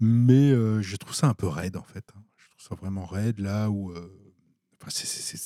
Mais, 0.00 0.50
je 0.52 0.96
trouve 0.96 1.14
ça 1.14 1.28
un 1.28 1.34
peu 1.34 1.46
raide 1.48 1.76
en 1.76 1.82
fait, 1.84 2.04
hein. 2.16 2.22
Je 2.38 2.48
trouve 2.50 2.62
ça 2.68 2.74
vraiment 2.80 3.06
raide 3.06 3.38
là 3.40 3.70
où, 3.70 3.92
c'est 4.88 5.38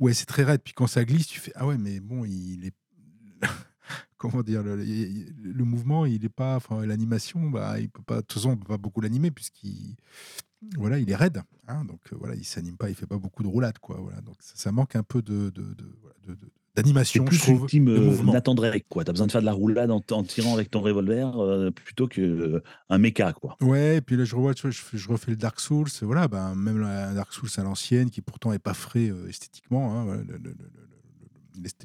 ouais 0.00 0.14
c'est 0.14 0.26
très 0.26 0.44
raide 0.44 0.62
puis 0.64 0.74
quand 0.74 0.86
ça 0.88 1.04
glisse 1.04 1.26
tu 1.28 1.40
fais: 1.40 1.52
«Ah 1.56 1.66
ouais 1.66 1.78
mais 1.78 2.00
bon 2.00 2.24
il 2.26 2.66
est» 2.66 2.74
Comment 4.22 4.42
dire? 4.44 4.62
Le 4.62 5.64
mouvement, 5.64 6.06
il 6.06 6.24
est 6.24 6.28
pas 6.28 6.54
enfin, 6.54 6.86
l'animation, 6.86 7.50
bah, 7.50 7.80
il 7.80 7.88
peut 7.90 8.02
pas 8.06 8.16
de 8.16 8.20
toute 8.20 8.34
façon, 8.34 8.50
on 8.50 8.56
peut 8.56 8.68
pas 8.68 8.78
beaucoup 8.78 9.00
l'animer 9.00 9.32
puisqu'il 9.32 9.96
voilà, 10.78 11.00
il 11.00 11.10
est 11.10 11.16
raide, 11.16 11.42
hein, 11.66 11.84
donc 11.84 11.98
heu, 12.12 12.16
voilà, 12.20 12.36
il 12.36 12.44
s'anime 12.44 12.76
pas, 12.76 12.88
il 12.88 12.94
fait 12.94 13.04
pas 13.08 13.18
beaucoup 13.18 13.42
de 13.42 13.48
roulades, 13.48 13.80
quoi, 13.80 13.96
voilà, 14.00 14.20
donc 14.20 14.36
ça 14.38 14.52
ça 14.54 14.70
manque 14.70 14.94
un 14.94 15.02
peu 15.02 15.22
de 15.22 15.50
de 15.50 15.62
de 15.74 16.36
d'animation, 16.76 17.24
je 17.24 17.30
plus 17.30 17.38
trouve, 17.38 17.62
ultime. 17.64 18.30
Nathan 18.30 18.54
Drake, 18.54 18.86
quoi. 18.88 19.02
Tu 19.04 19.10
as 19.10 19.12
besoin 19.12 19.26
de 19.26 19.32
faire 19.32 19.40
de 19.40 19.46
la 19.46 19.52
roulade 19.52 19.90
en 19.90 20.00
en 20.12 20.22
tirant 20.22 20.54
avec 20.54 20.70
ton 20.70 20.80
revolver, 20.82 21.36
heu, 21.42 21.72
plutôt 21.72 22.06
que, 22.06 22.20
heu, 22.20 22.62
un 22.90 22.98
méca, 22.98 23.32
quoi. 23.32 23.56
Ouais 23.60 23.96
et 23.96 24.00
puis 24.00 24.16
là, 24.16 24.24
je 24.24 24.36
revois, 24.36 24.52
je 24.54 24.68
fais 24.70 24.98
je 24.98 25.08
refais 25.08 25.32
le 25.32 25.36
Dark 25.36 25.58
Souls, 25.58 25.88
voilà, 26.02 26.28
ben, 26.28 26.54
même 26.54 26.78
la 26.78 27.12
Dark 27.12 27.32
Souls 27.32 27.50
à 27.56 27.64
l'ancienne 27.64 28.08
qui 28.08 28.22
pourtant 28.22 28.52
est 28.52 28.60
pas 28.60 28.72
frais, 28.74 29.10
esthétiquement, 29.28 29.98
hein, 29.98 30.04
voilà, 30.04 30.22
le 30.22 30.38
le 30.38 30.50
le 30.50 30.91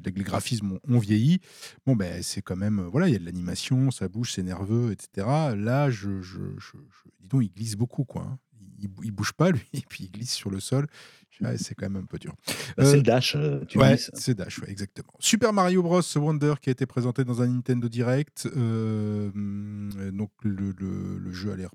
les 0.04 0.22
graphismes 0.22 0.72
ont 0.72 0.80
ont 0.88 0.98
vieilli. 0.98 1.40
Bon, 1.86 1.96
ben, 1.96 2.22
c'est 2.22 2.42
quand 2.42 2.56
même, 2.56 2.80
voilà, 2.82 3.08
il 3.08 3.12
y 3.12 3.16
a 3.16 3.18
de 3.18 3.24
l'animation, 3.24 3.90
ça 3.90 4.08
bouge, 4.08 4.32
c'est 4.32 4.42
nerveux 4.42 4.92
et 4.92 4.96
cetera. 5.00 5.54
Là, 5.56 5.90
je 5.90 6.20
je 6.22 6.40
je 6.58 6.76
je 6.76 7.08
dis 7.20 7.28
donc, 7.28 7.42
il 7.44 7.50
glisse 7.52 7.76
beaucoup, 7.76 8.04
quoi, 8.04 8.22
hein. 8.22 8.38
Il 8.80 8.88
il 9.02 9.10
bouge 9.10 9.32
pas 9.32 9.50
lui 9.52 9.60
et 9.74 9.82
puis 9.88 10.04
il 10.04 10.10
glisse 10.10 10.32
sur 10.32 10.50
le 10.50 10.60
sol. 10.60 10.86
Je 11.30 11.38
fais: 11.38 11.44
«Ouais, 11.46 11.58
c'est 11.58 11.74
quand 11.74 11.90
même 11.90 12.02
un 12.02 12.06
peu 12.06 12.18
dur». 12.18 12.34
Bah, 12.76 12.84
c'est 12.84 12.96
le 12.96 13.02
dash, 13.02 13.36
heu, 13.36 13.64
tu 13.68 13.78
Ouais, 13.78 13.96
c'est 14.14 14.34
Dash, 14.34 14.58
ouais, 14.60 14.70
exactement. 14.70 15.12
Super 15.20 15.52
Mario 15.52 15.82
Bros 15.82 16.00
Wonder 16.16 16.54
qui 16.60 16.70
a 16.70 16.72
été 16.72 16.86
présenté 16.86 17.24
dans 17.24 17.42
un 17.42 17.48
Nintendo 17.48 17.88
Direct, 17.88 18.48
hem, 18.54 19.90
heu, 19.98 20.12
donc 20.12 20.30
le 20.42 20.72
le 20.78 21.18
le 21.18 21.32
jeu 21.32 21.52
a 21.52 21.56
l'air 21.56 21.70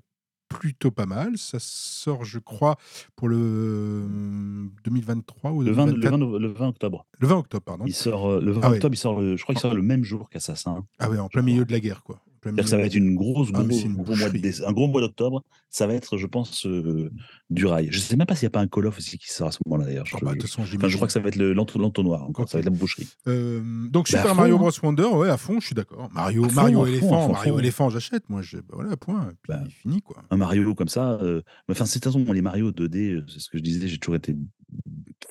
plutôt 0.58 0.90
pas 0.90 1.06
mal. 1.06 1.36
Ça 1.36 1.58
sort, 1.60 2.24
je 2.24 2.38
crois, 2.38 2.76
pour 3.16 3.28
le, 3.28 3.36
mmh, 3.36 4.70
2023 4.84 5.50
ou 5.52 5.62
Le 5.62 5.72
20 5.72 5.86
le 5.86 5.92
2024. 5.92 6.10
20 6.12 6.18
nov 6.18 6.38
le 6.38 6.48
20 6.48 6.68
octobre. 6.68 7.06
Le 7.18 7.28
20 7.28 7.36
octobre, 7.36 7.64
pardon. 7.64 7.84
Il 7.86 7.94
sort, 7.94 8.30
heu, 8.30 8.40
le 8.40 8.52
20 8.52 8.60
Ah 8.62 8.70
ouais, 8.70 8.76
octobre, 8.76 8.94
il 8.94 8.98
sort 8.98 9.20
le 9.20 9.36
je 9.36 9.42
crois 9.42 9.54
qu'il 9.54 9.62
sort 9.62 9.74
le 9.74 9.82
même 9.82 10.04
jour 10.04 10.28
qu'Assassin, 10.30 10.84
ah 10.98 11.10
ouais, 11.10 11.18
en 11.18 11.28
plein 11.28 11.42
milieu 11.42 11.64
de 11.64 11.72
la 11.72 11.80
guerre, 11.80 12.02
quoi. 12.02 12.20
C'est-à-dire 12.44 12.64
que 12.64 12.70
ça 12.70 12.76
va 12.76 12.82
être 12.84 12.94
une 12.94 13.14
grosse, 13.14 13.48
Ah, 13.54 13.62
gros, 13.62 13.70
c'est 13.76 13.82
une 13.84 13.94
gros 13.94 14.04
mois 14.16 14.28
de 14.28 14.32
boucherie. 14.34 14.40
déce- 14.40 14.62
un 14.66 14.72
gros 14.72 14.86
mois 14.88 15.00
d'octobre. 15.00 15.42
Ça 15.70 15.86
va 15.88 15.94
être, 15.94 16.16
je 16.18 16.26
pense, 16.26 16.66
euh, 16.66 17.10
du 17.50 17.66
rail. 17.66 17.88
Je 17.90 17.98
sais 17.98 18.14
même 18.16 18.26
pas 18.28 18.36
s'il 18.36 18.46
n'y 18.46 18.48
a 18.48 18.50
pas 18.50 18.60
un 18.60 18.68
Call 18.68 18.86
of 18.86 18.96
aussi 18.98 19.18
qui 19.18 19.28
sort 19.32 19.48
à 19.48 19.50
ce 19.50 19.58
moment-là 19.66 19.86
d'ailleurs. 19.86 20.06
Je, 20.06 20.14
Oh, 20.14 20.18
bah, 20.22 20.32
je- 20.38 20.76
enfin, 20.76 20.88
crois 20.94 21.06
que 21.08 21.12
ça 21.12 21.18
va 21.20 21.28
être 21.28 21.36
le- 21.36 21.52
l'entonnoir 21.52 22.22
encore. 22.22 22.48
Ça 22.48 22.58
va 22.58 22.60
être 22.60 22.66
la 22.66 22.70
boucherie. 22.70 23.08
Euh, 23.26 23.60
donc 23.88 24.04
Bah, 24.10 24.18
Super 24.18 24.30
fond, 24.30 24.34
Mario 24.36 24.54
hein. 24.54 24.58
Bros 24.58 24.70
Wonder, 24.84 25.02
ouais, 25.16 25.28
à 25.30 25.36
fond, 25.36 25.58
je 25.58 25.66
suis 25.66 25.74
d'accord. 25.74 26.08
Mario, 26.14 26.44
fond, 26.44 26.52
Mario 26.54 26.82
à 26.84 26.86
fond, 27.00 27.32
Mario 27.32 27.52
fond. 27.54 27.58
éléphant, 27.58 27.90
j'achète. 27.90 28.28
Moi, 28.28 28.42
je, 28.42 28.58
bah, 28.58 28.62
voilà, 28.74 28.96
point. 28.96 29.26
Puis 29.42 29.48
Bah. 29.48 29.64
fini 29.82 30.00
quoi. 30.00 30.22
Un 30.30 30.36
Mario 30.36 30.74
comme 30.74 30.88
ça. 30.88 31.18
euh, 31.22 31.42
Enfin, 31.68 31.86
c'est 31.86 31.98
de 31.98 32.04
toute 32.04 32.12
façon, 32.22 32.32
les 32.32 32.42
Mario 32.42 32.70
2D, 32.70 33.10
euh, 33.14 33.24
c'est 33.28 33.40
ce 33.40 33.48
que 33.50 33.58
je 33.58 33.62
disais, 33.64 33.88
j'ai 33.88 33.98
toujours 33.98 34.14
été 34.16 34.36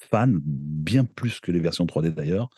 fan, 0.10 0.40
bien 0.44 1.06
plus 1.06 1.40
que 1.40 1.52
les 1.52 1.60
versions 1.60 1.86
3D 1.86 2.14
d'ailleurs. 2.14 2.50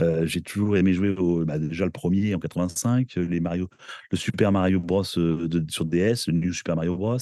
Euh, 0.00 0.26
j'ai 0.26 0.40
toujours 0.40 0.76
aimé 0.76 0.92
jouer 0.92 1.10
au, 1.10 1.44
bah, 1.44 1.58
déjà 1.58 1.84
le 1.84 1.90
premier 1.92 2.34
en 2.34 2.38
85, 2.40 3.16
euh, 3.16 3.26
les 3.28 3.38
Mario, 3.40 3.68
le 4.10 4.16
Super 4.16 4.50
Mario 4.50 4.80
Bros 4.80 5.04
euh, 5.16 5.46
de- 5.46 5.64
sur 5.70 5.84
DS, 5.84 6.26
le 6.26 6.32
New 6.32 6.52
Super 6.52 6.74
Mario 6.74 6.96
Bros, 6.96 7.16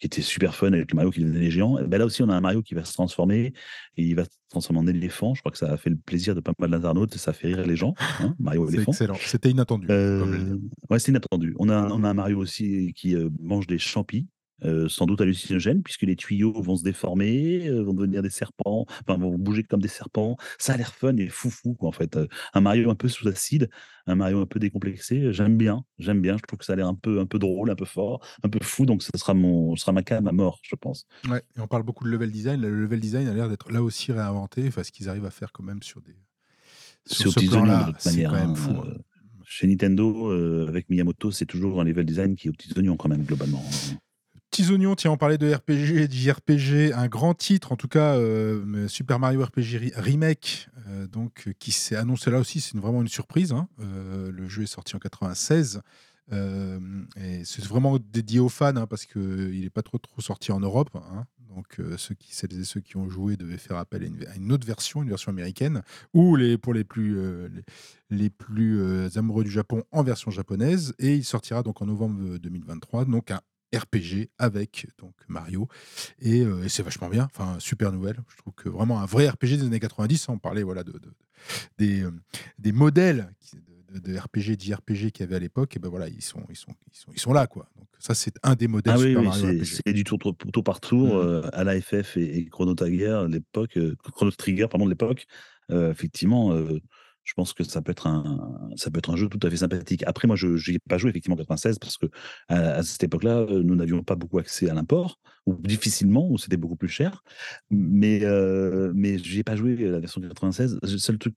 qui 0.00 0.06
était 0.06 0.22
super 0.22 0.54
fun 0.54 0.72
avec 0.72 0.90
le 0.90 0.96
Mario 0.96 1.10
qui 1.10 1.20
devenait 1.20 1.40
les 1.40 1.50
géants. 1.50 1.78
Et 1.78 1.86
ben 1.86 1.98
là 1.98 2.06
aussi, 2.06 2.22
on 2.22 2.28
a 2.30 2.34
un 2.34 2.40
Mario 2.40 2.62
qui 2.62 2.74
va 2.74 2.84
se 2.84 2.94
transformer 2.94 3.52
et 3.98 4.02
il 4.02 4.14
va 4.16 4.24
se 4.24 4.30
transformer 4.48 4.80
en 4.80 4.86
éléphant. 4.86 5.34
Je 5.34 5.40
crois 5.40 5.52
que 5.52 5.58
ça 5.58 5.70
a 5.70 5.76
fait 5.76 5.90
le 5.90 5.96
plaisir 5.96 6.34
de 6.34 6.40
pas 6.40 6.52
mal 6.58 6.70
d'internautes 6.70 7.14
et 7.14 7.18
ça 7.18 7.32
fait 7.34 7.48
rire 7.48 7.66
les 7.66 7.76
gens. 7.76 7.94
hein, 8.20 8.34
Mario 8.38 8.68
éléphant. 8.70 8.92
excellent. 8.92 9.16
C'était 9.20 9.50
inattendu. 9.50 9.86
Euh, 9.90 10.56
ouais, 10.88 10.98
c'est 10.98 11.10
inattendu. 11.10 11.54
On 11.58 11.68
a, 11.68 11.76
un- 11.76 11.90
on 11.90 12.04
a 12.04 12.08
un 12.08 12.14
Mario 12.14 12.38
aussi 12.38 12.92
qui 12.94 13.14
mange 13.40 13.66
des 13.66 13.78
champis, 13.78 14.26
euh, 14.64 14.88
sans 14.88 15.06
doute 15.06 15.20
hallucinogènes, 15.20 15.82
puisque 15.82 16.02
les 16.02 16.16
tuyaux 16.16 16.60
vont 16.62 16.76
se 16.76 16.82
déformer, 16.82 17.68
euh, 17.68 17.82
vont 17.82 17.94
devenir 17.94 18.22
des 18.22 18.30
serpents, 18.30 18.86
enfin 19.06 19.18
vont 19.18 19.36
bouger 19.38 19.64
comme 19.64 19.80
des 19.80 19.88
serpents. 19.88 20.36
Ça 20.58 20.74
a 20.74 20.76
l'air 20.76 20.94
fun 20.94 21.16
et 21.16 21.28
foufou, 21.28 21.74
quoi, 21.74 21.88
en 21.88 21.92
fait. 21.92 22.18
Un 22.54 22.60
Mario 22.60 22.90
un 22.90 22.94
peu 22.94 23.08
sous 23.08 23.28
acide, 23.28 23.68
un 24.06 24.14
Mario 24.14 24.40
un 24.40 24.46
peu 24.46 24.58
décomplexé. 24.58 25.32
J'aime 25.32 25.56
bien, 25.56 25.84
j'aime 25.98 26.20
bien. 26.20 26.36
Je 26.36 26.42
trouve 26.42 26.58
que 26.58 26.64
ça 26.64 26.74
a 26.74 26.76
l'air 26.76 26.88
un 26.88 26.94
peu, 26.94 27.20
un 27.20 27.26
peu 27.26 27.38
drôle, 27.38 27.70
un 27.70 27.74
peu 27.74 27.84
fort, 27.84 28.24
un 28.42 28.48
peu 28.48 28.58
fou. 28.62 28.86
Donc, 28.86 29.02
ce 29.02 29.10
sera 29.16 29.34
mon, 29.34 29.76
sera 29.76 29.92
ma 29.92 30.02
cam 30.02 30.26
à 30.26 30.32
mort, 30.32 30.60
je 30.62 30.76
pense. 30.76 31.06
Ouais, 31.28 31.42
et 31.56 31.60
on 31.60 31.66
parle 31.66 31.82
beaucoup 31.82 32.04
de 32.04 32.10
level 32.10 32.30
design. 32.30 32.60
Le 32.60 32.82
level 32.82 33.00
design 33.00 33.28
a 33.28 33.34
l'air 33.34 33.48
d'être 33.48 33.70
là 33.70 33.82
aussi 33.82 34.12
réinventé. 34.12 34.66
Enfin, 34.68 34.82
ce 34.82 34.92
qu'ils 34.92 35.08
arrivent 35.08 35.26
à 35.26 35.30
faire 35.30 35.52
quand 35.52 35.64
même 35.64 35.82
sur 35.82 36.00
des. 36.02 36.16
Sur 37.06 37.28
aux 37.28 37.40
ce 37.40 37.46
plan-là, 37.46 37.92
c'est 37.98 38.24
quand 38.24 38.32
même 38.32 38.50
hein, 38.50 38.54
fou. 38.54 38.70
euh, 38.70 38.94
hein. 38.96 39.00
Chez 39.46 39.66
Nintendo, 39.66 40.30
euh, 40.32 40.66
avec 40.68 40.88
Miyamoto, 40.88 41.30
c'est 41.30 41.44
toujours 41.44 41.80
un 41.80 41.84
level 41.84 42.06
design 42.06 42.34
qui 42.34 42.46
est 42.46 42.50
aux 42.50 42.54
petits 42.54 42.72
oignons, 42.78 42.96
quand 42.96 43.10
même, 43.10 43.24
globalement. 43.24 43.62
Petits 44.56 44.70
oignons, 44.70 44.94
tiens, 44.94 45.10
on 45.10 45.16
parlait 45.16 45.36
de 45.36 45.52
RPG 45.52 45.96
et 45.98 46.06
de 46.06 46.92
un 46.94 47.08
grand 47.08 47.34
titre, 47.34 47.72
en 47.72 47.76
tout 47.76 47.88
cas, 47.88 48.14
euh, 48.14 48.86
Super 48.86 49.18
Mario 49.18 49.42
RPG 49.44 49.80
Re- 49.80 49.92
Remake, 49.96 50.68
euh, 50.86 51.08
donc, 51.08 51.48
euh, 51.48 51.52
qui 51.58 51.72
s'est 51.72 51.96
annoncé 51.96 52.30
là 52.30 52.38
aussi, 52.38 52.60
c'est 52.60 52.78
vraiment 52.78 53.02
une 53.02 53.08
surprise. 53.08 53.50
hein. 53.50 53.66
Le 53.80 54.48
jeu 54.48 54.62
est 54.62 54.66
sorti 54.66 54.94
en 54.94 55.00
96. 55.00 55.82
euh, 56.32 56.78
et 57.16 57.44
c'est 57.44 57.64
vraiment 57.64 57.98
dédié 57.98 58.38
aux 58.38 58.48
fans 58.48 58.76
hein, 58.76 58.86
parce 58.86 59.06
qu'il 59.06 59.60
n'est 59.60 59.70
pas 59.70 59.82
trop, 59.82 59.98
trop 59.98 60.20
sorti 60.20 60.52
en 60.52 60.60
Europe. 60.60 60.90
hein. 60.94 61.26
donc, 61.52 61.80
ceux 61.96 62.14
qui, 62.14 62.32
celles 62.32 62.52
et 62.56 62.62
ceux 62.62 62.80
qui 62.80 62.96
ont 62.96 63.08
joué 63.08 63.36
devaient 63.36 63.58
faire 63.58 63.76
appel 63.76 64.04
à 64.04 64.36
une, 64.36 64.52
autre 64.52 64.68
version, 64.68 65.02
une 65.02 65.08
version 65.08 65.30
américaine, 65.30 65.82
ou 66.12 66.36
les, 66.36 66.58
pour 66.58 66.74
les 66.74 66.84
plus, 66.84 67.18
les, 68.08 68.30
plus 68.30 68.80
amoureux 69.16 69.42
du 69.42 69.50
Japon 69.50 69.82
en 69.90 70.04
version 70.04 70.30
japonaise. 70.30 70.94
Et 71.00 71.16
il 71.16 71.24
sortira 71.24 71.64
donc 71.64 71.82
en 71.82 71.86
novembre 71.86 72.38
2023. 72.38 73.04
Donc, 73.06 73.32
RPG 73.76 74.30
avec 74.38 74.86
donc 74.98 75.14
Mario. 75.28 75.68
Et, 76.20 76.40
euh, 76.42 76.62
et 76.64 76.68
c'est 76.68 76.82
vachement 76.82 77.08
bien. 77.08 77.24
Enfin 77.24 77.56
super 77.58 77.92
nouvelle. 77.92 78.16
Je 78.28 78.36
trouve 78.38 78.54
que 78.54 78.68
vraiment 78.68 79.00
un 79.00 79.06
vrai 79.06 79.28
RPG 79.28 79.56
des 79.58 79.62
années 79.64 79.80
90 79.80 80.28
hein, 80.28 80.32
on 80.34 80.38
parlait 80.38 80.62
voilà 80.62 80.84
de, 80.84 80.92
de- 80.92 81.12
des, 81.78 82.02
euh, 82.02 82.10
des 82.58 82.72
modèles 82.72 83.30
de, 83.92 83.98
de, 84.00 84.12
de 84.12 84.18
RPG 84.18 84.56
d'IRPG 84.56 85.10
qu'il 85.10 85.20
y 85.20 85.22
avait 85.24 85.36
à 85.36 85.40
l'époque. 85.40 85.76
Et 85.76 85.78
ben 85.78 85.88
voilà 85.88 86.08
ils 86.08 86.22
sont 86.22 86.42
ils 86.48 86.56
sont 86.56 86.74
ils 86.92 86.96
sont 86.98 87.12
ils 87.12 87.20
sont 87.20 87.32
là 87.32 87.46
quoi. 87.46 87.68
Donc 87.76 87.86
ça 87.98 88.14
c'est 88.14 88.34
un 88.42 88.54
des 88.54 88.68
modèles 88.68 88.94
Ah 88.94 88.98
oui, 88.98 89.08
Super 89.08 89.20
oui, 89.20 89.26
Mario 89.26 89.42
c'est 89.46 89.58
RPG 89.62 89.82
c'est 89.86 89.92
du 89.92 90.04
tour, 90.04 90.18
tour, 90.18 90.64
par 90.64 90.80
tour 90.80 91.08
Mhm. 91.14 91.20
euh, 91.20 91.50
à 91.52 91.64
la 91.64 91.80
FF 91.80 92.16
et, 92.16 92.38
et 92.38 92.44
Chrono 92.46 92.74
Trigger 92.74 93.26
l'époque, 93.28 93.78
Chrono 94.12 94.30
Trigger 94.30 94.68
pardon 94.70 94.84
de 94.86 94.90
l'époque. 94.90 95.26
Effectivement, 95.70 96.52
je 97.24 97.32
pense 97.34 97.54
que 97.54 97.64
ça 97.64 97.80
peut 97.82 97.92
être 97.92 98.06
un 98.06 98.70
ça 98.76 98.90
peut 98.90 98.98
être 98.98 99.10
un 99.10 99.16
jeu 99.16 99.28
tout 99.28 99.40
à 99.42 99.50
fait 99.50 99.56
sympathique. 99.56 100.04
Après, 100.06 100.28
moi, 100.28 100.36
je 100.36 100.48
n'y 100.48 100.76
ai 100.76 100.78
pas 100.78 100.98
joué 100.98 101.10
effectivement 101.10 101.34
en 101.34 101.38
96 101.38 101.78
parce 101.78 101.96
que 101.96 102.06
à, 102.48 102.82
cette 102.82 103.02
époque-là, 103.02 103.38
euh, 103.38 103.62
nous 103.62 103.74
n'avions 103.74 104.02
pas 104.02 104.14
beaucoup 104.14 104.38
accès 104.38 104.68
à 104.68 104.74
l'import 104.74 105.18
ou 105.46 105.54
difficilement 105.54 106.28
ou 106.28 106.38
c'était 106.38 106.56
beaucoup 106.56 106.76
plus 106.76 106.88
cher. 106.88 107.22
Mais 107.70 108.20
euh, 108.24 108.92
mais 108.94 109.14
ai 109.14 109.42
pas 109.42 109.56
joué 109.56 109.86
à 109.86 109.90
la 109.90 110.00
version 110.00 110.20
96. 110.20 110.78
Le 110.82 110.88
seul 110.98 111.18
truc 111.18 111.34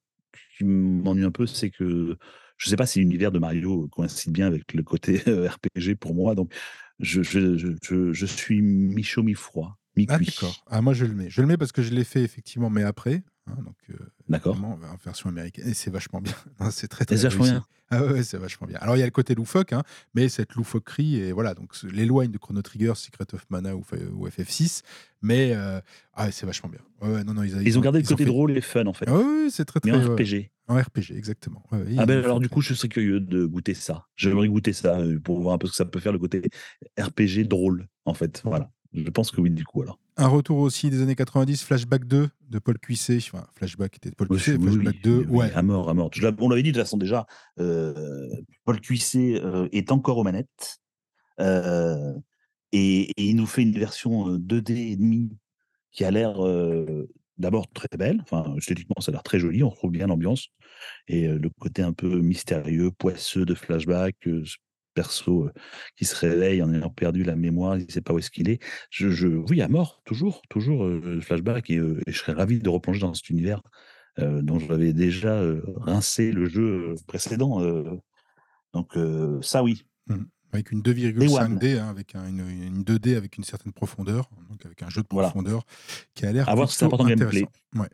qui 0.57 0.65
m'ennuie 0.65 1.23
un 1.23 1.31
peu, 1.31 1.47
c'est 1.47 1.69
que 1.69 2.17
je 2.57 2.69
sais 2.69 2.75
pas 2.75 2.85
si 2.85 2.99
l'univers 2.99 3.31
de 3.31 3.39
Mario 3.39 3.87
coïncide 3.87 4.33
bien 4.33 4.47
avec 4.47 4.73
le 4.73 4.83
côté 4.83 5.21
euh, 5.27 5.47
RPG 5.47 5.95
pour 5.99 6.13
moi. 6.13 6.35
Donc 6.35 6.53
je, 6.99 7.21
suis 8.25 8.61
mi-chaud, 8.61 9.23
mi-froid, 9.23 9.77
ah 10.09 10.19
d'accord 10.19 10.63
ah 10.67 10.81
moi 10.81 10.93
je 10.93 11.05
le 11.05 11.13
mets 11.13 11.29
je 11.29 11.41
le 11.41 11.47
mets 11.47 11.57
parce 11.57 11.71
que 11.71 11.81
je 11.81 11.91
l'ai 11.91 12.03
fait 12.03 12.21
effectivement 12.21 12.69
mais 12.69 12.83
après 12.83 13.23
hein, 13.47 13.57
donc 13.63 13.75
euh, 13.89 13.95
D'accord 14.29 14.57
en 14.63 14.77
version 15.03 15.29
américaine 15.29 15.67
et 15.67 15.73
c'est 15.73 15.89
vachement 15.89 16.21
bien 16.21 16.33
c'est 16.71 16.87
très 16.87 17.05
très 17.05 17.15
vachement 17.15 17.43
bien. 17.45 17.65
ah 17.89 18.03
ouais, 18.03 18.23
c'est 18.23 18.37
vachement 18.37 18.67
bien 18.67 18.77
alors 18.81 18.95
il 18.95 18.99
y 18.99 19.03
a 19.03 19.05
le 19.05 19.11
côté 19.11 19.35
loufoque 19.35 19.73
hein, 19.73 19.83
mais 20.13 20.29
cette 20.29 20.53
loufoquerie 20.55 21.15
et 21.17 21.31
voilà 21.31 21.53
donc 21.53 21.71
l'éloigne 21.83 22.31
de 22.31 22.37
Chrono 22.37 22.61
Trigger 22.61 22.93
Secret 22.95 23.25
of 23.33 23.45
Mana 23.49 23.75
ou, 23.75 23.83
ou 24.13 24.27
FF6 24.27 24.81
mais 25.21 25.53
euh, 25.55 25.79
ah 26.13 26.31
c'est 26.31 26.45
vachement 26.45 26.69
bien 26.69 26.81
ouais, 27.01 27.23
non 27.23 27.33
non 27.33 27.43
ils, 27.43 27.61
Ils 27.65 27.77
ont 27.77 27.81
gardé 27.81 27.99
le 28.01 28.05
côté 28.07 28.23
fait- 28.23 28.29
drôle 28.29 28.57
et 28.57 28.61
fun 28.61 28.85
en 28.85 28.93
fait. 28.93 29.05
Ah 29.07 29.15
oui, 29.17 29.49
c'est 29.51 29.65
très 29.65 29.79
Mais 29.85 29.91
très 29.91 30.05
en 30.05 30.13
ouais, 30.15 30.23
RPG. 30.23 30.51
en 30.67 30.75
RPG 30.79 31.11
exactement 31.17 31.63
Ouais, 31.71 31.83
Ah 31.97 32.05
ben 32.05 32.23
alors 32.23 32.39
du 32.39 32.49
coup, 32.49 32.61
je 32.61 32.73
serais 32.73 32.89
curieux 32.89 33.19
de 33.19 33.45
goûter 33.45 33.73
ça. 33.73 34.05
J'aimerais 34.15 34.47
goûter 34.47 34.73
ça 34.73 34.99
euh, 34.99 35.19
pour 35.19 35.39
voir 35.41 35.55
un 35.55 35.57
peu 35.57 35.67
ce 35.67 35.71
que 35.71 35.77
ça 35.77 35.85
peut 35.85 35.99
faire 35.99 36.11
le 36.11 36.19
côté 36.19 36.41
RPG 36.99 37.47
drôle 37.47 37.87
en 38.05 38.13
fait. 38.13 38.41
Voilà. 38.43 38.69
Je 38.93 39.09
pense 39.09 39.31
que 39.31 39.41
oui 39.41 39.49
du 39.49 39.63
coup 39.65 39.81
alors. 39.81 39.99
Un 40.17 40.27
retour 40.27 40.57
aussi 40.59 40.89
des 40.89 41.01
années 41.01 41.15
90 41.15 41.63
Flashback 41.63 42.05
2 42.05 42.29
de 42.49 42.59
Paul 42.59 42.77
Cuisset 42.79 43.17
enfin 43.17 43.45
Flashback 43.55 43.97
était 43.97 44.09
de 44.09 44.15
Paul 44.15 44.27
Oui, 44.29 44.37
Cuisset 44.37 44.57
oui, 44.57 44.63
Flashback 44.63 44.95
oui, 44.95 45.01
2 45.03 45.17
oui, 45.17 45.25
oui, 45.29 45.37
ouais 45.37 45.51
à 45.53 45.61
mort, 45.61 45.89
à 45.89 45.93
mort. 45.93 46.09
Je 46.13 46.27
on 46.39 46.49
l'avait 46.49 46.63
dit 46.63 46.71
de 46.71 46.77
toute 46.77 46.83
façon 46.83 46.97
déjà. 46.97 47.25
euh, 47.59 48.27
Paul 48.65 48.79
Cuisset 48.81 49.41
euh, 49.43 49.67
est 49.71 49.91
encore 49.91 50.17
aux 50.17 50.23
manettes. 50.23 50.79
Euh, 51.39 52.13
et, 52.71 53.11
et 53.11 53.23
il 53.29 53.35
nous 53.35 53.45
fait 53.45 53.61
une 53.61 53.77
version 53.77 54.29
euh, 54.33 54.37
2D 54.37 54.91
et 54.91 54.95
demi 54.95 55.29
qui 55.91 56.03
a 56.03 56.11
l'air 56.11 56.37
d'abord 57.37 57.67
très 57.71 57.87
belle. 57.97 58.19
Enfin, 58.21 58.55
esthétiquement, 58.55 58.99
ça 58.99 59.09
a 59.09 59.13
l'air 59.13 59.23
très 59.23 59.39
joli. 59.39 59.63
On 59.63 59.69
retrouve 59.69 59.91
bien 59.91 60.05
l'ambiance 60.07 60.49
et 61.07 61.27
le 61.27 61.49
côté 61.59 61.81
un 61.81 61.93
peu 61.93 62.19
mystérieux, 62.19 62.91
poisseux 62.91 63.45
de 63.45 63.55
flashback. 63.55 64.15
Perso 65.01 65.45
euh, 65.45 65.51
qui 65.95 66.05
se 66.05 66.15
réveille 66.15 66.61
en 66.63 66.73
ayant 66.73 66.89
perdu 66.89 67.23
la 67.23 67.35
mémoire, 67.35 67.77
il 67.77 67.85
ne 67.85 67.91
sait 67.91 68.01
pas 68.01 68.13
où 68.13 68.19
est-ce 68.19 68.31
qu'il 68.31 68.49
est. 68.49 68.59
Je, 68.89 69.09
je, 69.09 69.27
oui, 69.27 69.61
à 69.61 69.67
mort, 69.67 70.01
toujours, 70.05 70.41
toujours 70.49 70.85
euh, 70.85 71.21
flashback 71.21 71.69
et, 71.69 71.77
euh, 71.77 72.01
et 72.07 72.11
je 72.11 72.17
serais 72.17 72.33
ravi 72.33 72.59
de 72.59 72.69
replonger 72.69 73.01
dans 73.01 73.13
cet 73.13 73.29
univers 73.29 73.61
dont 74.19 74.57
j'avais 74.57 74.93
déjà 74.93 75.39
rincé 75.75 76.31
le 76.31 76.49
jeu 76.49 76.95
précédent. 77.05 77.61
donc 78.73 78.97
ça, 79.43 79.61
oui. 79.63 79.83
Mhm. 80.07 80.25
avec 80.53 80.71
une 80.71 80.81
Day 80.81 80.93
2,5D 80.93 81.77
hein, 81.77 81.89
avec 81.89 82.15
un- 82.15 82.27
une, 82.27 82.39
une 82.49 82.83
2D 82.83 83.15
avec 83.15 83.37
une 83.37 83.43
certaine 83.43 83.73
profondeur 83.73 84.29
donc 84.49 84.65
avec 84.65 84.81
un 84.81 84.89
jeu 84.89 85.01
de 85.01 85.07
Voilà. 85.11 85.29
profondeur 85.29 85.65
qui 86.15 86.25
a 86.25 86.31
l'air 86.31 86.49
À 86.49 86.55
voir 86.55 86.71
si 86.71 86.77
c'est 86.77 86.85
important 86.85 87.05
gameplay. 87.05 87.43
ouais. 87.75 87.89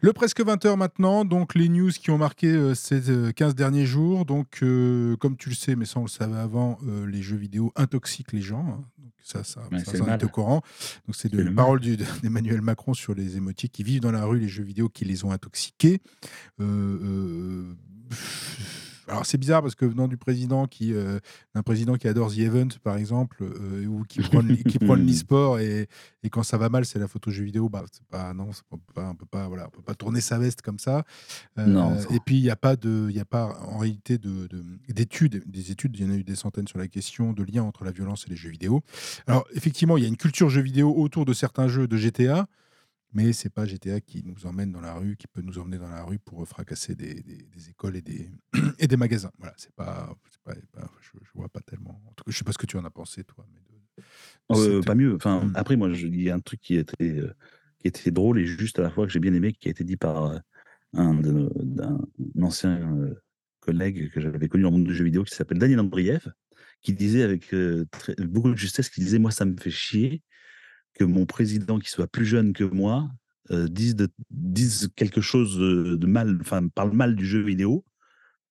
Le 0.00 0.12
presque 0.12 0.40
20h 0.40 0.76
maintenant, 0.76 1.24
donc 1.24 1.54
les 1.54 1.68
news 1.68 1.90
qui 1.90 2.10
ont 2.10 2.18
marqué 2.18 2.48
euh, 2.48 2.74
ces 2.74 3.10
euh, 3.10 3.32
15 3.32 3.54
derniers 3.54 3.86
jours. 3.86 4.24
Donc, 4.24 4.58
euh, 4.62 5.16
comme 5.16 5.36
tu 5.36 5.48
le 5.48 5.54
sais, 5.54 5.76
mais 5.76 5.84
ça 5.84 5.98
on 6.00 6.02
le 6.04 6.08
savait 6.08 6.36
avant, 6.38 6.78
euh, 6.86 7.06
les 7.06 7.22
jeux 7.22 7.36
vidéo 7.36 7.72
intoxiquent 7.76 8.32
les 8.32 8.42
gens. 8.42 8.66
hein. 8.68 8.84
Donc, 8.98 9.12
ça, 9.22 9.44
ça, 9.44 9.60
Ouais, 9.70 9.78
ça, 9.80 9.84
c'est 9.86 9.90
ça, 9.92 9.96
le 9.98 10.02
on 10.02 10.06
mal. 10.06 10.14
était 10.16 10.24
au 10.26 10.28
courant. 10.30 10.62
Donc, 11.06 11.16
c'est 11.16 11.22
C'est 11.22 11.32
de 11.32 11.38
le 11.38 11.44
mal. 11.46 11.54
parole 11.56 11.80
du- 11.80 11.96
d'Emmanuel 12.22 12.60
Macron 12.62 12.94
sur 12.94 13.14
les 13.14 13.36
émotiques 13.36 13.72
qui 13.72 13.82
vivent 13.82 14.00
dans 14.00 14.12
la 14.12 14.24
rue, 14.24 14.38
les 14.38 14.48
jeux 14.48 14.62
vidéo 14.64 14.88
qui 14.88 15.04
les 15.04 15.24
ont 15.24 15.30
intoxiqués. 15.32 16.00
Euh, 16.60 16.64
euh, 17.02 17.74
alors 19.08 19.26
c'est 19.26 19.38
bizarre 19.38 19.62
parce 19.62 19.74
que 19.74 19.84
venant 19.86 20.06
du 20.08 20.16
président 20.16 20.66
qui 20.66 20.92
euh, 20.92 21.18
d'un 21.54 21.62
président 21.62 21.94
qui 21.96 22.08
adore 22.08 22.30
The 22.32 22.38
Event 22.38 22.68
par 22.82 22.96
exemple 22.96 23.42
euh, 23.42 23.86
ou 23.86 24.04
qui 24.04 24.20
prône 24.20 24.56
qui 24.58 24.78
l'e-sport 24.78 25.58
et, 25.60 25.88
et 26.22 26.30
quand 26.30 26.42
ça 26.42 26.58
va 26.58 26.68
mal 26.68 26.84
c'est 26.84 26.98
la 26.98 27.08
photo 27.08 27.30
jeu 27.30 27.44
vidéo 27.44 27.68
bah 27.68 27.84
c'est 27.90 28.04
pas 28.06 28.32
non 28.34 28.50
c'est 28.52 28.62
pas, 28.94 29.08
on 29.10 29.14
peut 29.14 29.26
pas 29.26 29.48
voilà 29.48 29.66
on 29.66 29.70
peut 29.70 29.82
pas 29.82 29.94
tourner 29.94 30.20
sa 30.20 30.38
veste 30.38 30.62
comme 30.62 30.78
ça. 30.78 31.04
Euh, 31.58 31.66
Non. 31.66 31.96
et 32.10 32.18
puis 32.24 32.36
il 32.36 32.42
y 32.44 32.50
a 32.50 32.56
pas 32.56 32.76
de 32.76 33.06
il 33.10 33.16
y 33.16 33.20
a 33.20 33.24
pas 33.24 33.56
en 33.66 33.78
réalité 33.78 34.18
de 34.18 34.46
de- 34.46 34.64
d'études 34.88 35.42
des 35.46 35.70
études 35.70 35.96
il 35.98 36.04
y 36.04 36.08
en 36.08 36.12
a 36.12 36.16
eu 36.16 36.24
des 36.24 36.36
centaines 36.36 36.68
sur 36.68 36.78
la 36.78 36.88
question 36.88 37.32
de 37.32 37.42
lien 37.44 37.62
entre 37.62 37.84
la 37.84 37.90
violence 37.92 38.24
et 38.26 38.30
les 38.30 38.36
jeux 38.36 38.50
vidéo. 38.50 38.82
Alors 39.26 39.46
effectivement 39.54 39.96
il 39.96 40.02
y 40.02 40.06
a 40.06 40.08
une 40.08 40.16
culture 40.16 40.50
jeux 40.50 40.62
vidéo 40.62 40.94
autour 40.94 41.24
de 41.24 41.32
certains 41.32 41.68
jeux 41.68 41.88
de 41.88 41.96
GTA 41.96 42.46
mais 43.12 43.32
c'est 43.32 43.50
pas 43.50 43.64
GTA 43.66 44.00
qui 44.00 44.22
nous 44.24 44.46
emmène 44.46 44.72
dans 44.72 44.80
la 44.80 44.94
rue, 44.94 45.16
qui 45.16 45.26
peut 45.26 45.42
nous 45.42 45.58
emmener 45.58 45.78
dans 45.78 45.88
la 45.88 46.02
rue 46.04 46.18
pour 46.18 46.46
fracasser 46.46 46.94
des, 46.94 47.14
des- 47.22 47.42
des 47.42 47.70
écoles 47.70 47.96
et 47.96 48.02
des, 48.02 48.30
et 48.78 48.86
des 48.86 48.96
magasins. 48.96 49.30
Voilà, 49.38 49.54
c'est 49.56 49.72
pas, 49.74 50.14
c'est 50.30 50.42
pas, 50.42 50.54
pas- 50.72 50.90
je, 51.00 51.10
je 51.24 51.30
vois 51.34 51.48
pas 51.48 51.60
tellement. 51.60 52.00
En 52.06 52.12
tout 52.14 52.24
cas, 52.24 52.30
je 52.30 52.36
sais 52.38 52.44
pas 52.44 52.52
ce 52.52 52.58
que 52.58 52.66
tu 52.66 52.76
en 52.76 52.84
as 52.84 52.90
pensé 52.90 53.24
toi, 53.24 53.46
mais 53.52 53.60
de- 53.60 53.78
de 53.96 54.56
Euh, 54.56 54.76
cette- 54.76 54.86
pas 54.86 54.94
mieux. 54.94 55.14
Enfin, 55.16 55.44
Mm. 55.44 55.52
après, 55.56 55.76
moi, 55.76 55.90
il 55.90 56.22
y 56.22 56.30
a 56.30 56.34
un 56.34 56.40
truc 56.40 56.60
qui 56.60 56.76
était, 56.76 57.18
euh, 57.18 57.34
qui 57.80 57.88
était 57.88 58.10
drôle 58.10 58.38
et 58.38 58.46
juste 58.46 58.78
à 58.78 58.82
la 58.82 58.90
fois 58.90 59.06
que 59.06 59.12
j'ai 59.12 59.20
bien 59.20 59.34
aimé, 59.34 59.52
qui 59.52 59.68
a 59.68 59.70
été 59.70 59.84
dit 59.84 59.96
par 59.96 60.24
euh, 60.32 60.38
un, 60.94 61.14
de- 61.14 61.50
d'un 61.56 61.98
un 62.36 62.42
ancien 62.42 63.10
collègue 63.60 64.10
que 64.10 64.20
j'avais 64.20 64.48
connu 64.48 64.62
dans 64.64 64.70
le 64.70 64.76
monde 64.78 64.86
du 64.86 64.94
jeu 64.94 65.04
vidéo 65.04 65.24
qui 65.24 65.34
s'appelle 65.34 65.58
Daniel 65.58 65.80
Andriev, 65.80 66.32
qui 66.82 66.92
disait 66.94 67.22
avec, 67.22 67.54
très 67.90 68.14
beaucoup 68.16 68.50
de 68.50 68.56
justesse, 68.56 68.88
qui 68.90 69.00
disait: 69.00 69.18
«Moi, 69.18 69.30
ça 69.30 69.44
me 69.44 69.56
fait 69.56 69.70
chier 69.70 70.22
que 70.98 71.04
mon 71.04 71.26
président 71.26 71.78
qui 71.78 71.90
soit 71.90 72.08
plus 72.08 72.26
jeune 72.26 72.52
que 72.52 72.64
moi, 72.64 73.10
heu, 73.50 73.68
dise 73.68 73.96
dise 74.30 74.90
quelque 74.96 75.20
chose, 75.20 75.58
de 75.58 76.06
mal, 76.06 76.38
enfin 76.40 76.66
parle 76.68 76.92
mal 76.92 77.16
du 77.16 77.26
jeu 77.26 77.40
vidéo». 77.42 77.84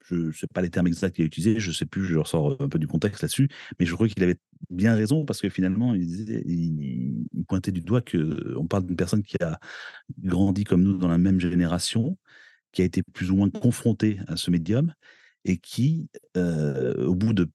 Je 0.10 0.32
sais 0.32 0.48
pas 0.48 0.62
les 0.62 0.70
termes 0.70 0.88
exacts 0.88 1.16
qu'il 1.18 1.24
a 1.24 1.28
utilisés, 1.28 1.60
je 1.60 1.72
sais 1.72 1.86
plus, 1.86 2.06
je 2.06 2.18
ressors 2.18 2.56
un 2.62 2.70
peu 2.70 2.80
du 2.80 2.88
contexte 2.88 3.22
là-dessus, 3.24 3.50
mais 3.78 3.86
je 3.86 3.94
crois 3.94 4.08
qu'il 4.08 4.24
avait 4.24 4.38
bien 4.70 4.96
raison 4.96 5.26
parce 5.26 5.42
que 5.42 5.50
finalement 5.50 5.94
il 5.96 7.26
pointait 7.48 7.74
du 7.74 7.82
doigt 7.82 8.02
qu'on 8.02 8.68
parle 8.68 8.86
d'une 8.86 8.96
personne 8.96 9.22
qui 9.22 9.36
a 9.44 9.60
grandi 10.24 10.64
comme 10.64 10.84
nous 10.84 10.98
dans 10.98 11.10
la 11.10 11.18
même 11.18 11.42
génération, 11.42 12.18
qui 12.72 12.84
a 12.84 12.86
été 12.86 13.04
plus 13.04 13.32
ou 13.32 13.36
moins 13.38 13.50
confrontée 13.50 14.20
à 14.28 14.38
ce 14.38 14.52
médium 14.52 14.94
et 15.46 15.58
qui, 15.58 16.10
heu, 16.38 17.06
au 17.08 17.16
bout 17.16 17.34
de 17.34 17.50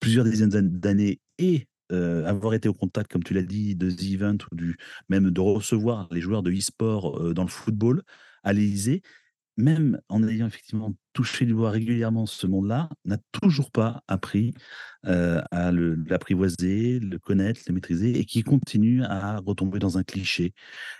plusieurs 0.00 0.24
dizaines 0.26 0.50
d'an 0.50 0.62
d'années 0.62 1.20
et 1.38 1.66
heu, 1.92 2.24
avoir 2.26 2.54
été 2.54 2.68
au 2.68 2.74
contact, 2.74 3.10
comme 3.12 3.22
tu 3.24 3.34
l'as 3.34 3.42
dit, 3.42 3.74
de 3.76 3.90
The 3.90 4.02
Event 4.14 4.38
ou 4.52 4.56
même 5.08 5.30
de 5.30 5.40
recevoir 5.40 6.08
les 6.12 6.20
joueurs 6.20 6.42
de 6.42 6.50
e-sport, 6.52 7.20
heu, 7.22 7.34
dans 7.34 7.42
le 7.44 7.48
football 7.48 8.02
à 8.44 8.52
l'Élysée, 8.52 9.02
même 9.58 10.00
en 10.08 10.22
ayant 10.28 10.46
effectivement 10.48 10.94
touché 11.14 11.46
du 11.46 11.52
doigt 11.52 11.70
régulièrement 11.70 12.26
ce 12.26 12.46
monde-là, 12.46 12.90
n'a 13.04 13.18
toujours 13.32 13.70
pas 13.72 14.02
appris, 14.08 14.54
heu, 15.06 15.40
à 15.50 15.72
le 15.72 15.94
l'apprivoiser, 16.08 17.00
le 17.00 17.18
connaître, 17.18 17.60
le 17.68 17.74
maîtriser 17.74 18.18
et 18.18 18.24
qui 18.26 18.42
continue 18.42 19.04
à 19.04 19.38
retomber 19.46 19.78
dans 19.80 19.98
un 19.98 20.04
cliché. 20.04 20.54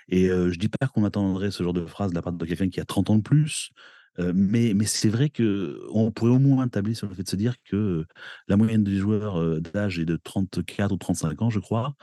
Et 0.09 0.29
je 0.29 0.59
dis 0.59 0.69
pas 0.69 0.89
qu'on 0.89 1.05
attendrait 1.05 1.51
ce 1.51 1.63
genre 1.63 1.73
de 1.75 1.87
phrase 1.87 2.11
de 2.11 2.17
la 2.17 2.23
part 2.23 2.33
de 2.35 2.47
quelqu'un 2.47 2.69
qui 2.71 2.81
a 2.81 2.85
30 2.85 3.11
ans 3.11 3.17
de 3.17 3.23
plus, 3.23 3.71
mais 4.19 4.75
c'est 4.87 5.09
vrai 5.09 5.31
qu'on 5.31 6.13
pourrait 6.13 6.33
au 6.33 6.39
moins 6.39 6.69
tabler 6.69 6.95
sur 6.95 7.09
le 7.09 7.15
fait 7.15 7.23
de 7.23 7.29
se 7.29 7.37
dire 7.37 7.55
que, 7.65 8.05
la 8.49 8.57
moyenne 8.57 8.85
des 8.85 8.97
joueurs, 8.97 9.61
d'âge 9.61 9.99
est 9.99 10.05
de 10.05 10.17
34 10.17 10.93
ou 10.93 10.97
35 10.97 11.43
ans, 11.43 11.51
je 11.51 11.61
crois. 11.61 11.95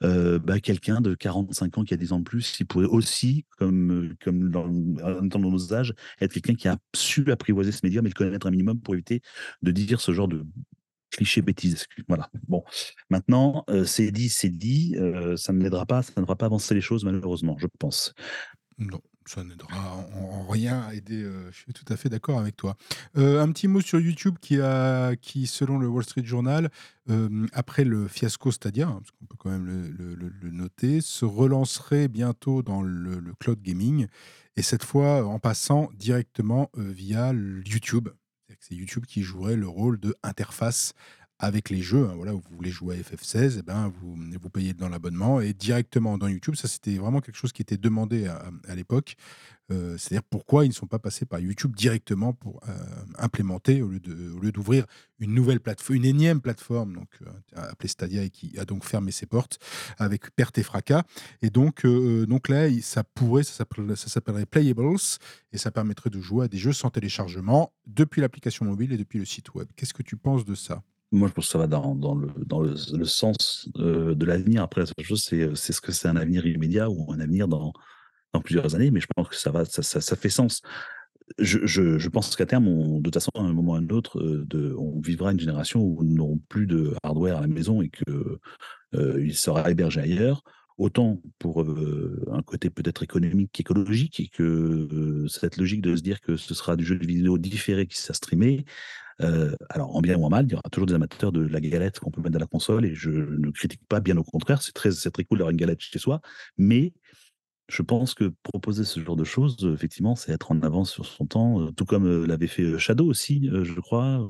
Bah, 0.00 0.60
quelqu'un 0.60 1.00
de 1.00 1.14
45 1.14 1.78
ans 1.78 1.84
qui 1.84 1.94
a 1.94 1.96
10 1.96 2.12
ans 2.12 2.18
de 2.18 2.24
plus, 2.24 2.58
il 2.60 2.66
pourrait 2.66 2.86
aussi, 2.86 3.46
comme, 3.58 4.14
comme 4.22 4.50
dans 4.50 4.68
dans 4.68 5.38
nos 5.38 5.74
âges, 5.74 5.94
être 6.20 6.32
quelqu'un 6.32 6.54
qui 6.54 6.68
a 6.68 6.76
su 6.94 7.30
apprivoiser 7.30 7.72
ce 7.72 7.80
médium 7.84 8.04
et 8.06 8.08
le 8.08 8.14
connaître 8.14 8.46
un 8.46 8.50
minimum 8.50 8.80
pour 8.80 8.94
éviter 8.94 9.22
de 9.62 9.70
dire 9.70 10.00
ce 10.00 10.12
genre 10.12 10.28
de 10.28 10.44
clichés 11.10 11.42
bêtises. 11.42 11.74
Excu 11.74 12.04
voilà. 12.08 12.30
Bon, 12.48 12.64
maintenant, 13.10 13.64
c'est 13.84 14.10
dit, 14.10 14.28
c'est 14.28 14.48
dit, 14.48 14.96
ça 15.36 15.52
ne 15.52 15.62
l'aidera 15.62 15.86
pas, 15.86 16.02
ça 16.02 16.12
ne 16.16 16.22
fera 16.22 16.36
pas 16.36 16.46
avancer 16.46 16.74
les 16.74 16.80
choses 16.80 17.04
malheureusement, 17.04 17.56
je 17.58 17.66
pense. 17.78 18.14
Non, 18.78 19.00
ça 19.26 19.44
n'aidera 19.44 19.96
en 19.96 20.22
en 20.22 20.46
rien 20.48 20.82
à 20.82 20.94
aider, 20.94 21.22
heu, 21.22 21.48
je 21.50 21.56
suis 21.56 21.72
tout 21.72 21.84
à 21.88 21.96
fait 21.96 22.08
d'accord 22.08 22.38
avec 22.38 22.56
toi. 22.56 22.76
Heu, 23.16 23.40
un 23.40 23.50
petit 23.52 23.68
mot 23.68 23.80
sur 23.80 24.00
YouTube 24.00 24.36
qui 24.40 24.60
a 24.60 25.14
qui 25.16 25.46
selon 25.46 25.78
le 25.78 25.88
Wall 25.88 26.04
Street 26.04 26.24
Journal, 26.24 26.70
hem, 27.08 27.48
après 27.52 27.84
le 27.84 28.08
fiasco 28.08 28.50
Stadia, 28.50 28.88
hein, 28.88 28.98
parce 29.00 29.10
qu'on 29.12 29.26
peut 29.26 29.36
quand 29.38 29.50
même 29.50 29.66
le 29.66 30.50
noter, 30.50 31.00
se 31.00 31.24
relancerait 31.24 32.08
bientôt 32.08 32.62
dans 32.62 32.82
le 32.82 33.20
le 33.20 33.34
cloud 33.34 33.60
gaming 33.62 34.06
et 34.56 34.62
cette 34.62 34.84
fois 34.84 35.26
en 35.26 35.38
passant 35.38 35.90
directement, 35.94 36.70
via 36.76 37.32
YouTube. 37.32 38.08
C'est 38.60 38.74
YouTube 38.74 39.06
qui 39.06 39.22
jouerait 39.22 39.56
le 39.56 39.66
rôle 39.66 39.98
d'interface 39.98 40.92
avec 41.42 41.70
les 41.70 41.82
jeux, 41.82 42.06
hein. 42.08 42.14
Voilà, 42.16 42.32
vous 42.32 42.42
voulez 42.52 42.70
jouer 42.70 42.96
à 42.96 43.00
FF16 43.00 43.58
et 43.58 43.62
ben, 43.62 43.92
vous, 44.00 44.16
vous 44.40 44.48
payez 44.48 44.74
dans 44.74 44.88
l'abonnement 44.88 45.40
et 45.40 45.52
directement 45.52 46.16
dans 46.16 46.28
YouTube. 46.28 46.54
Ça, 46.54 46.68
c'était 46.68 46.94
vraiment 46.94 47.20
quelque 47.20 47.36
chose 47.36 47.52
qui 47.52 47.62
était 47.62 47.76
demandé 47.76 48.28
à, 48.28 48.74
l'époque. 48.76 49.16
Heu, 49.72 49.96
c'est-à-dire 49.98 50.22
pourquoi 50.22 50.64
ils 50.64 50.68
ne 50.68 50.74
sont 50.74 50.86
pas 50.86 51.00
passés 51.00 51.26
par 51.26 51.40
YouTube 51.40 51.74
directement 51.74 52.32
pour, 52.32 52.60
heu, 52.68 52.72
implémenter 53.18 53.82
au 53.82 53.88
lieu 53.88 54.52
d'ouvrir 54.52 54.86
une 55.18 55.34
nouvelle 55.34 55.58
plateforme, 55.58 55.96
une 55.96 56.04
énième 56.04 56.40
plateforme 56.40 56.94
donc, 56.94 57.08
heu, 57.22 57.28
appelée 57.54 57.88
Stadia 57.88 58.22
et 58.22 58.30
qui 58.30 58.56
a 58.58 58.64
donc 58.64 58.84
fermé 58.84 59.10
ses 59.10 59.26
portes 59.26 59.58
avec 59.98 60.30
perte 60.36 60.58
et 60.58 60.62
fracas 60.62 61.02
et 61.42 61.50
donc, 61.50 61.84
donc 61.84 62.48
là, 62.48 62.68
ça 62.82 63.02
pourrait 63.02 63.42
ça 63.42 63.64
s'appellerait 63.64 64.46
Playables 64.46 64.96
et 65.52 65.58
ça 65.58 65.70
permettrait 65.72 66.10
de 66.10 66.20
jouer 66.20 66.44
à 66.44 66.48
des 66.48 66.58
jeux 66.58 66.72
sans 66.72 66.90
téléchargement 66.90 67.72
depuis 67.86 68.20
l'application 68.20 68.64
mobile 68.64 68.92
et 68.92 68.96
depuis 68.96 69.18
le 69.18 69.24
site 69.24 69.54
web. 69.54 69.68
Qu'est-ce 69.76 69.94
que 69.94 70.02
tu 70.02 70.16
penses 70.16 70.44
de 70.44 70.54
ça? 70.54 70.82
Moi, 71.12 71.28
je 71.28 71.34
pense 71.34 71.44
que 71.46 71.52
ça 71.52 71.58
va 71.58 71.66
dans 71.66 71.94
le 72.14 72.28
dans 72.46 72.60
le 72.62 73.04
sens, 73.04 73.68
heu, 73.78 74.14
de 74.14 74.24
l'avenir. 74.24 74.62
Après 74.62 74.80
la 74.80 74.86
seule 74.86 75.04
chose, 75.04 75.22
c'est, 75.22 75.40
heu, 75.42 75.54
c'est 75.54 75.74
ce 75.74 75.82
que 75.82 75.92
c'est 75.92 76.08
un 76.08 76.16
avenir 76.16 76.46
immédiat 76.46 76.88
ou 76.88 77.12
un 77.12 77.20
avenir 77.20 77.48
dans 77.48 77.72
dans 78.34 78.40
plusieurs 78.40 78.74
années, 78.74 78.90
mais 78.90 79.00
je 79.00 79.06
pense 79.14 79.28
que 79.28 79.36
ça 79.36 79.50
va 79.50 79.64
ça 79.66 79.82
ça 79.82 80.16
fait 80.16 80.30
sens. 80.30 80.62
Je 81.38 81.66
je 81.66 82.08
pense 82.10 82.36
qu'à 82.36 82.46
terme, 82.46 82.66
de 82.98 83.02
toute 83.02 83.14
façon, 83.14 83.30
à 83.36 83.40
un 83.42 83.52
moment 83.54 83.72
ou 83.72 83.76
à 83.76 83.78
un 83.78 83.88
autre, 83.90 84.20
heu, 84.20 84.44
de 84.48 84.74
on 84.78 85.00
vivra 85.00 85.32
une 85.32 85.40
génération 85.40 85.82
où 85.82 86.04
nous 86.04 86.16
n'aurons 86.16 86.40
plus 86.48 86.66
de 86.66 86.94
hardware 87.04 87.38
à 87.38 87.42
la 87.42 87.48
maison 87.48 87.82
et 87.82 87.90
que, 87.90 88.38
heu, 88.94 89.24
il 89.24 89.34
sera 89.36 89.70
hébergé 89.70 90.00
ailleurs. 90.00 90.44
Autant 90.78 91.20
pour, 91.38 91.62
un 92.32 92.42
côté 92.42 92.70
peut-être 92.70 93.02
économique 93.04 93.52
qu'écologique 93.52 94.20
et 94.20 94.28
que, 94.28 95.26
cette 95.28 95.56
logique 95.58 95.82
de 95.82 95.96
se 95.96 96.02
dire 96.02 96.20
que 96.20 96.36
ce 96.36 96.54
sera 96.54 96.76
du 96.76 96.84
jeu 96.84 96.96
vidéo 96.96 97.38
différé 97.38 97.86
qui 97.86 97.98
sera 98.00 98.14
streamé, 98.14 98.64
Heu, 99.22 99.56
alors 99.70 99.94
en 99.96 100.00
bien 100.00 100.16
ou 100.18 100.24
en 100.24 100.28
mal, 100.30 100.46
il 100.46 100.52
y 100.52 100.54
aura 100.54 100.62
toujours 100.70 100.86
des 100.86 100.94
amateurs 100.94 101.32
de 101.32 101.42
la 101.46 101.60
galette 101.60 102.00
qu'on 102.00 102.10
peut 102.10 102.20
mettre 102.20 102.32
dans 102.32 102.38
la 102.40 102.46
console 102.46 102.84
et 102.86 102.94
je 102.94 103.10
ne 103.10 103.50
critique 103.50 103.82
pas, 103.88 104.00
bien 104.00 104.16
au 104.16 104.24
contraire, 104.24 104.62
c'est 104.62 104.72
très 104.72 104.90
très 104.92 105.24
cool 105.24 105.38
d'avoir 105.38 105.50
une 105.50 105.56
galette 105.56 105.80
chez 105.80 105.98
soi. 105.98 106.20
Mais 106.58 106.92
je 107.70 107.82
pense 107.82 108.14
que 108.14 108.32
proposer 108.44 108.84
ce 108.84 109.00
genre 109.00 109.16
de 109.16 109.24
choses, 109.24 109.56
heu, 109.64 109.74
effectivement, 109.74 110.16
c'est 110.16 110.32
être 110.32 110.52
en 110.52 110.60
avance 110.62 110.90
sur 110.92 111.06
son 111.06 111.26
temps, 111.26 111.60
heu, 111.62 111.72
tout 111.72 111.84
comme, 111.86 112.26
l'avait 112.26 112.46
fait, 112.48 112.78
Shadow 112.78 113.06
aussi, 113.06 113.48
je 113.52 113.80
crois 113.80 114.26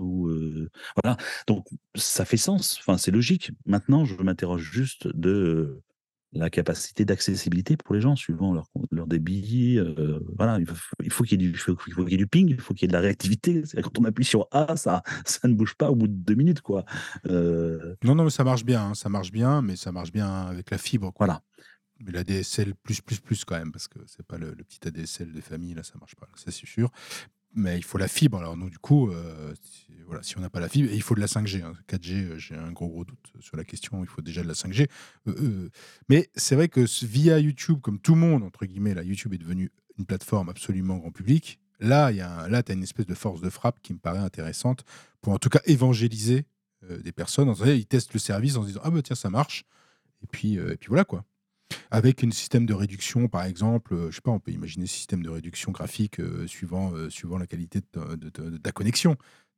voilà. 1.02 1.16
Donc 1.48 1.66
ça 1.96 2.24
fait 2.24 2.36
sens, 2.36 2.78
enfin 2.80 2.98
c'est 2.98 3.10
logique. 3.12 3.52
Maintenant, 3.66 4.04
je 4.04 4.16
m'interroge 4.16 4.62
juste 4.72 5.08
de, 5.16 5.82
la 6.34 6.48
capacité 6.50 7.04
d'accessibilité 7.04 7.76
pour 7.76 7.94
les 7.94 8.00
gens 8.00 8.16
suivant 8.16 8.54
leur 8.54 8.66
leur 8.90 9.06
débit, 9.06 9.78
heu, 9.78 10.24
voilà, 10.36 10.58
il 10.60 10.66
faut 10.66 10.74
il 11.02 11.10
faut 11.12 11.24
qu'il 11.24 11.42
y 11.42 11.52
qu'il 11.52 12.10
y 12.10 12.14
ait 12.14 12.16
du 12.16 12.26
ping, 12.26 12.48
il 12.48 12.60
faut 12.60 12.74
qu'il 12.74 12.82
y 12.82 12.86
ait 12.86 12.88
de 12.88 12.92
la 12.94 13.00
réactivité. 13.00 13.62
Quand 13.82 13.98
on 13.98 14.04
appuie 14.04 14.24
sur 14.24 14.48
A, 14.50 14.76
ça 14.76 15.02
ça 15.26 15.46
ne 15.48 15.54
bouge 15.54 15.74
pas 15.74 15.90
au 15.90 15.96
bout 15.96 16.08
de 16.08 16.14
2 16.14 16.34
minutes, 16.34 16.60
quoi. 16.62 16.84
Heu, 17.28 17.96
Non, 18.04 18.14
non, 18.14 18.24
mais 18.24 18.30
ça 18.30 18.44
marche 18.44 18.64
bien, 18.64 18.82
hein, 18.88 18.94
ça 18.94 19.08
marche 19.08 19.30
bien, 19.30 19.62
mais 19.62 19.76
ça 19.76 19.92
marche 19.92 20.12
bien 20.12 20.28
avec 20.46 20.70
la 20.70 20.78
fibre, 20.78 21.12
quoi. 21.12 21.26
voilà. 21.26 21.42
Mais 22.00 22.12
l'ADSL 22.12 22.74
plus, 22.74 23.00
plus, 23.00 23.20
plus 23.20 23.44
quand 23.44 23.56
même, 23.58 23.72
parce 23.72 23.88
que 23.88 23.98
c'est 24.06 24.26
pas 24.26 24.38
le, 24.38 24.54
le 24.54 24.64
petit 24.64 24.80
ADSL 24.86 25.32
des 25.32 25.42
familles, 25.42 25.74
là, 25.74 25.82
ça 25.84 25.94
marche 26.00 26.16
pas, 26.16 26.28
ça 26.36 26.50
c'est 26.50 26.66
sûr. 26.66 26.90
Mais 27.54 27.76
il 27.78 27.84
faut 27.84 27.98
la 27.98 28.08
fibre. 28.08 28.38
Alors 28.38 28.56
nous, 28.56 28.70
du 28.70 28.78
coup, 28.78 29.10
euh, 29.10 29.54
voilà, 30.06 30.22
si 30.22 30.36
on 30.38 30.40
n'a 30.40 30.50
pas 30.50 30.60
la 30.60 30.68
fibre, 30.68 30.88
il 30.92 31.02
faut 31.02 31.14
de 31.14 31.20
la 31.20 31.26
5G. 31.26 31.62
hein. 31.62 31.74
4G, 31.88 32.24
euh, 32.24 32.38
j'ai 32.38 32.54
un 32.54 32.72
gros 32.72 32.88
gros 32.88 33.04
doute 33.04 33.32
sur 33.40 33.56
la 33.56 33.64
question. 33.64 34.02
Il 34.02 34.08
faut 34.08 34.22
déjà 34.22 34.42
de 34.42 34.48
la 34.48 34.54
5G. 34.54 34.88
Euh, 35.28 35.34
euh, 35.40 35.70
mais 36.08 36.30
c'est 36.34 36.54
vrai 36.54 36.68
que 36.68 36.84
via 37.04 37.38
YouTube, 37.38 37.80
comme 37.80 37.98
tout 38.00 38.14
le 38.14 38.20
monde 38.20 38.42
entre 38.42 38.66
guillemets, 38.66 38.94
là, 38.94 39.02
YouTube 39.02 39.34
est 39.34 39.38
devenu 39.38 39.70
une 39.98 40.06
plateforme 40.06 40.48
absolument 40.48 40.96
grand 40.98 41.10
public. 41.12 41.58
Là, 41.80 42.06
un- 42.06 42.48
là, 42.48 42.62
tu 42.62 42.72
as 42.72 42.74
une 42.74 42.82
espèce 42.82 43.06
de 43.06 43.14
force 43.14 43.40
de 43.40 43.50
frappe 43.50 43.80
qui 43.82 43.92
me 43.92 43.98
paraît 43.98 44.18
intéressante 44.18 44.84
pour 45.20 45.32
en 45.32 45.38
tout 45.38 45.48
cas 45.48 45.60
évangéliser 45.66 46.46
euh, 46.90 46.98
des 47.02 47.12
personnes. 47.12 47.52
Ils 47.66 47.86
testent 47.86 48.14
le 48.14 48.20
service 48.20 48.56
en 48.56 48.62
se 48.62 48.68
disant 48.68 48.80
ah 48.84 48.90
bah 48.90 49.02
tiens 49.02 49.16
ça 49.16 49.30
marche. 49.30 49.64
Et 50.22 50.26
puis, 50.26 50.58
euh, 50.58 50.72
et 50.72 50.76
puis 50.76 50.88
voilà 50.88 51.04
quoi. 51.04 51.24
Avec 51.90 52.22
un 52.22 52.30
système 52.30 52.66
de 52.66 52.74
réduction, 52.74 53.28
par 53.28 53.44
exemple, 53.44 53.94
heu, 53.94 54.10
je 54.10 54.16
sais 54.16 54.20
pas, 54.20 54.30
on 54.30 54.40
peut 54.40 54.50
imaginer 54.52 54.86
ce 54.86 54.94
système 54.94 55.22
de 55.22 55.30
réduction 55.30 55.72
graphique, 55.72 56.20
suivant, 56.46 56.92
suivant 57.10 57.38
la 57.38 57.46
qualité 57.46 57.80
de 57.80 58.14
de 58.16 58.28
de 58.50 58.56
ta 58.58 58.72
connexion. 58.72 59.16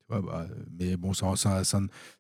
Bah, 0.09 0.47
mais 0.79 0.97
bon, 0.97 1.15
ça 1.15 1.35
ça 1.37 1.65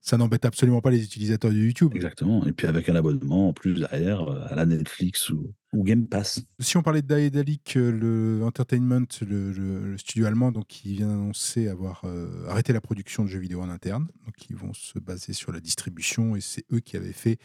ça 0.00 0.16
n'embête 0.16 0.44
absolument 0.46 0.80
pas 0.80 0.90
les 0.90 1.04
utilisateurs 1.04 1.50
de 1.50 1.56
YouTube. 1.58 1.92
Exactement 1.92 2.44
et 2.46 2.52
puis 2.52 2.66
avec 2.66 2.88
un 2.88 2.96
abonnement 2.96 3.48
en 3.48 3.52
plus 3.52 3.74
derrière, 3.74 4.22
heu, 4.28 4.40
à 4.48 4.54
la 4.54 4.66
Netflix 4.66 5.28
ou 5.30 5.54
ou 5.72 5.82
Game 5.84 6.06
Pass. 6.08 6.44
Si 6.60 6.76
on 6.76 6.82
parlait 6.82 7.02
de 7.02 7.06
Daedalic, 7.06 7.76
heu, 7.76 7.90
le 7.90 8.42
Entertainment, 8.44 9.06
le 9.22 9.52
le 9.52 9.90
le 9.90 9.98
studio 9.98 10.26
allemand, 10.26 10.52
donc 10.52 10.66
qui 10.68 10.94
vient 10.94 11.08
d'annoncer 11.08 11.68
avoir, 11.68 12.04
heu, 12.04 12.46
arrêté 12.48 12.72
la 12.72 12.80
production 12.80 13.24
de 13.24 13.28
jeux 13.28 13.38
vidéo 13.40 13.60
en 13.60 13.68
interne. 13.68 14.06
Donc 14.24 14.34
ils 14.48 14.56
vont 14.56 14.72
se 14.72 14.98
baser 14.98 15.32
sur 15.32 15.52
la 15.52 15.60
distribution 15.60 16.36
et 16.36 16.40
c'est 16.40 16.64
eux 16.72 16.80
qui 16.80 16.96
avaient 16.96 17.12
fait, 17.12 17.38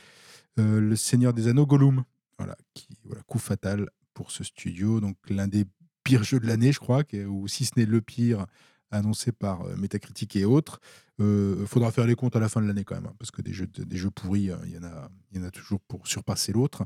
Le 0.57 0.95
Seigneur 0.95 1.33
des 1.33 1.47
Anneaux 1.49 1.67
Gollum. 1.67 2.03
Voilà, 2.39 2.57
qui 2.73 2.87
voilà, 3.05 3.21
coup 3.23 3.39
fatal 3.39 3.89
pour 4.13 4.31
ce 4.31 4.43
studio, 4.43 5.01
donc 5.01 5.17
l'un 5.29 5.47
des 5.47 5.65
pires 6.03 6.23
jeux 6.23 6.39
de 6.39 6.47
l'année, 6.47 6.71
je 6.73 6.79
crois, 6.79 7.03
ou 7.27 7.47
si 7.47 7.65
ce 7.65 7.71
n'est 7.77 7.85
le 7.85 8.01
pire 8.01 8.45
annoncé 8.91 9.31
par, 9.31 9.65
heu, 9.67 9.75
Metacritic 9.77 10.35
et 10.35 10.45
autres. 10.45 10.79
Heu, 11.21 11.65
faudra 11.67 11.91
faire 11.91 12.05
les 12.07 12.15
comptes 12.15 12.35
à 12.35 12.39
la 12.39 12.49
fin 12.49 12.61
de 12.61 12.67
l'année 12.67 12.83
quand 12.85 12.95
même, 12.95 13.07
hein, 13.07 13.15
parce 13.19 13.31
que 13.31 13.41
des 13.41 13.53
jeux 13.53 13.67
de 13.67 13.83
des 13.83 13.97
jeux 13.97 14.11
pourris, 14.11 14.49
heu, 14.51 14.57
il 14.65 14.71
y 14.73 14.77
en 14.77 14.83
a 14.83 15.09
il 15.31 15.39
y 15.39 15.43
en 15.43 15.47
a 15.47 15.51
toujours 15.51 15.79
pour 15.87 16.07
surpasser 16.07 16.51
l'autre. 16.53 16.85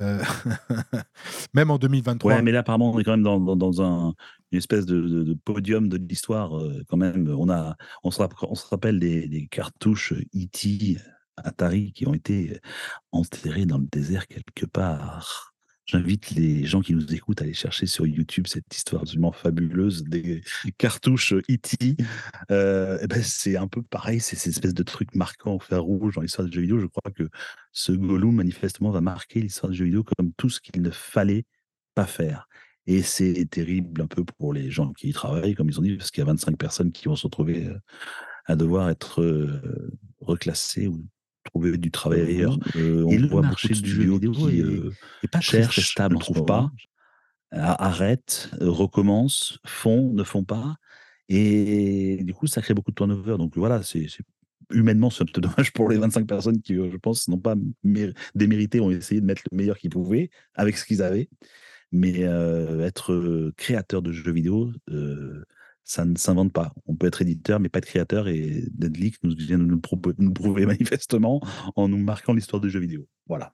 Même 1.54 1.70
en 1.70 1.78
Ouais, 2.22 2.40
2023. 2.40 2.42
mais 2.42 2.52
là 2.52 2.60
apparemment 2.60 2.90
on 2.92 2.98
est 2.98 3.04
quand 3.04 3.10
même 3.12 3.22
dans 3.22 3.38
dans 3.56 3.82
un 3.82 4.14
une 4.50 4.58
espèce 4.58 4.86
de 4.86 5.34
podium 5.44 5.88
de 5.88 5.96
l'histoire, 5.98 6.52
quand 6.88 6.96
même. 6.96 7.28
On 7.28 7.50
a 7.50 7.76
on 8.02 8.10
se 8.10 8.22
on 8.42 8.54
se 8.54 8.66
rappelle 8.66 8.98
des 9.00 9.28
des 9.28 9.46
cartouches 9.48 10.12
E.T., 10.34 10.96
Atari 11.36 11.92
qui 11.92 12.06
ont 12.06 12.14
été 12.14 12.60
enterrées 13.12 13.66
dans 13.66 13.78
le 13.78 13.86
désert 13.86 14.26
quelque 14.28 14.66
part. 14.66 15.53
J'invite 15.86 16.30
les 16.30 16.64
gens 16.64 16.80
qui 16.80 16.94
nous 16.94 17.12
écoutent 17.12 17.42
à 17.42 17.44
aller 17.44 17.52
chercher 17.52 17.84
sur 17.84 18.06
YouTube 18.06 18.46
cette 18.46 18.74
histoire 18.74 19.02
absolument 19.02 19.32
fabuleuse 19.32 20.02
des 20.04 20.42
cartouches 20.78 21.34
E.T. 21.34 21.96
Heu, 22.50 22.98
et 23.02 23.06
ben, 23.06 23.22
c'est 23.22 23.56
un 23.58 23.68
peu 23.68 23.82
pareil, 23.82 24.18
c'est 24.20 24.36
cette 24.36 24.52
espèce 24.54 24.72
de 24.72 24.82
truc 24.82 25.14
marquant 25.14 25.54
au 25.56 25.58
fer 25.60 25.82
rouge 25.82 26.14
dans 26.14 26.22
l'histoire 26.22 26.46
des 26.48 26.52
jeux 26.54 26.62
vidéo. 26.62 26.78
Je 26.78 26.86
crois 26.86 27.12
que 27.14 27.24
ce 27.72 27.92
Gollum, 27.92 28.34
manifestement, 28.34 28.90
va 28.90 29.02
marquer 29.02 29.40
l'histoire 29.42 29.70
des 29.70 29.76
jeux 29.76 29.84
vidéo 29.84 30.04
comme 30.16 30.32
tout 30.38 30.48
ce 30.48 30.60
qu'il 30.60 30.80
ne 30.80 30.90
fallait 30.90 31.44
pas 31.94 32.06
faire. 32.06 32.48
Et 32.86 33.02
c'est 33.02 33.44
terrible 33.50 34.00
un 34.02 34.06
peu 34.06 34.24
pour 34.24 34.54
les 34.54 34.70
gens 34.70 34.92
qui 34.94 35.08
y 35.08 35.12
travaillent, 35.12 35.54
comme 35.54 35.68
ils 35.68 35.78
ont 35.78 35.82
dit, 35.82 35.96
parce 35.96 36.10
qu'il 36.10 36.20
y 36.20 36.22
a 36.22 36.26
25 36.26 36.56
personnes 36.58 36.92
qui 36.92 37.06
vont 37.08 37.16
se 37.16 37.26
retrouver, 37.26 37.66
heu, 37.66 37.78
à 38.46 38.56
devoir 38.56 38.90
être, 38.90 39.22
heu, 39.22 39.90
reclassées 40.20 40.86
ou 40.88 41.04
trouver 41.44 41.76
du 41.78 41.90
travail 41.90 42.20
ailleurs. 42.22 42.58
Heu, 42.76 43.04
Et 43.08 43.16
on 43.16 43.18
le 43.18 43.28
voit 43.28 43.42
beaucoup 43.42 43.50
marché 43.50 43.74
du 43.74 43.88
jeu 43.88 44.04
vidéo 44.04 44.32
qui, 44.32 44.60
est 45.22 45.28
pas 45.28 45.40
cherchent, 45.40 45.90
stable 45.92 46.14
ne 46.16 46.20
trouvent 46.20 46.44
pas, 46.44 46.60
hein. 46.60 46.72
arrêtent, 47.78 48.50
heu, 48.60 48.68
recommencent, 48.68 49.58
font, 49.66 50.12
ne 50.12 50.24
font 50.24 50.44
pas 50.44 50.76
et 51.30 52.18
du 52.22 52.34
coup, 52.34 52.46
ça 52.46 52.60
crée 52.60 52.74
beaucoup 52.74 52.90
de 52.90 52.96
turnover. 52.96 53.38
Donc 53.38 53.56
voilà, 53.56 53.82
c'est 53.82 54.06
humainement, 54.70 55.08
c'est 55.10 55.22
un 55.22 55.26
peu 55.32 55.40
dommage 55.40 55.72
pour 55.72 55.88
les 55.88 55.96
25 55.96 56.26
personnes 56.26 56.60
qui, 56.60 56.74
heu, 56.74 56.90
je 56.90 56.96
pense, 56.98 57.28
n'ont 57.28 57.38
pas 57.38 57.54
mé 57.82 58.12
démérité, 58.34 58.80
ont 58.80 58.90
essayé 58.90 59.20
de 59.22 59.26
mettre 59.26 59.42
le 59.50 59.56
meilleur 59.56 59.78
qu'ils 59.78 59.90
pouvaient 59.90 60.30
avec 60.54 60.76
ce 60.76 60.84
qu'ils 60.84 61.02
avaient. 61.02 61.28
Mais 61.92 62.20
être, 62.22 63.52
créateur 63.56 64.02
de 64.02 64.12
jeux 64.12 64.32
vidéo, 64.32 64.72
ça 65.84 66.04
ne 66.04 66.16
s'invente 66.16 66.52
pas. 66.52 66.72
On 66.86 66.94
peut 66.94 67.06
être 67.06 67.22
éditeur, 67.22 67.60
mais 67.60 67.68
pas 67.68 67.78
être 67.78 67.86
créateur 67.86 68.28
et 68.28 68.64
Deadlick 68.72 69.16
nous 69.22 69.34
vient 69.36 69.58
de 69.58 69.64
nous 69.64 69.80
prouver 69.80 70.66
manifestement 70.66 71.40
en 71.76 71.88
nous 71.88 71.98
marquant 71.98 72.32
l'histoire 72.32 72.60
des 72.60 72.70
jeux 72.70 72.80
vidéo. 72.80 73.06
Voilà. 73.26 73.52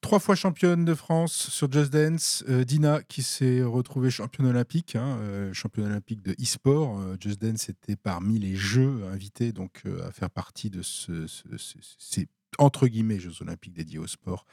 3 0.00 0.18
fois 0.18 0.34
championne 0.34 0.84
de 0.84 0.94
France 0.94 1.32
sur 1.32 1.70
Just 1.70 1.92
Dance, 1.92 2.42
heu, 2.48 2.64
Dina 2.64 3.02
qui 3.02 3.22
s'est 3.22 3.62
retrouvée 3.62 4.10
championne 4.10 4.46
olympique, 4.46 4.96
hein, 4.96 5.18
heu, 5.22 5.52
championne 5.52 5.86
olympique 5.86 6.22
de 6.22 6.32
e-sport. 6.32 6.98
Heu, 7.00 7.16
Just 7.20 7.40
Dance 7.40 7.68
était 7.68 7.96
parmi 7.96 8.38
les 8.38 8.56
jeux 8.56 9.04
invités 9.12 9.52
donc 9.52 9.84
à 10.06 10.10
faire 10.10 10.30
partie 10.30 10.70
de 10.70 10.82
ce 10.82 11.26
ces 11.26 12.28
entre 12.58 12.86
guillemets 12.88 13.18
«jeux 13.20 13.32
olympiques» 13.42 13.74
dédiés 13.74 13.98
au 13.98 14.06
sport, 14.06 14.46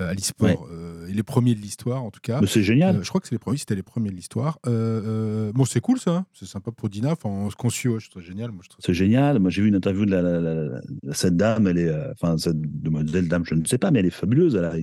heu, 0.00 0.04
à 0.06 0.14
Ouais. 0.38 0.60
l'e-sport, 0.60 0.68
heu 0.70 1.06
et 1.08 1.14
les 1.14 1.22
premiers 1.24 1.54
de 1.56 1.60
l'histoire 1.60 2.04
en 2.04 2.10
tout 2.12 2.20
cas. 2.22 2.44
C'est 2.46 2.62
génial! 2.62 3.02
je 3.02 3.08
crois 3.10 3.20
que 3.20 3.28
c'est 3.28 3.34
les 3.36 3.40
premiers 3.40 3.58
c'était 3.58 3.76
les 3.76 3.82
premiers 3.84 4.10
de 4.10 4.16
l'histoire. 4.16 4.58
Heu, 4.66 5.52
bon 5.54 5.64
c'est 5.66 5.80
cool 5.80 6.00
ça, 6.00 6.12
hein, 6.16 6.26
c'est 6.32 6.46
sympa 6.46 6.72
pour 6.72 6.88
Dina, 6.90 7.12
enfin 7.12 7.48
ce 7.50 7.56
qu'on 7.56 7.70
suit, 7.70 7.88
ouais, 7.90 8.00
je 8.00 8.10
trouve 8.10 8.22
ça 8.22 8.28
génial, 8.28 8.52
moi 8.52 8.62
C'est 8.78 8.94
génial. 8.94 9.38
Moi, 9.40 9.50
j'ai 9.50 9.62
vu 9.62 9.68
une 9.68 9.74
interview 9.76 10.06
de 10.06 10.10
la 10.10 10.22
la 10.22 10.40
la 10.40 10.54
la 11.02 11.14
cette 11.14 11.36
dame, 11.36 11.66
elle 11.66 11.78
est, 11.78 11.94
enfin 12.12 12.38
cette 12.38 12.60
demoiselle, 12.60 13.28
dame, 13.28 13.44
je 13.44 13.54
ne 13.54 13.64
sais 13.64 13.78
pas, 13.78 13.90
mais 13.90 13.98
elle 14.00 14.06
est 14.06 14.10
fabuleuse. 14.10 14.54
Elle 14.56 14.64
a 14.64 14.74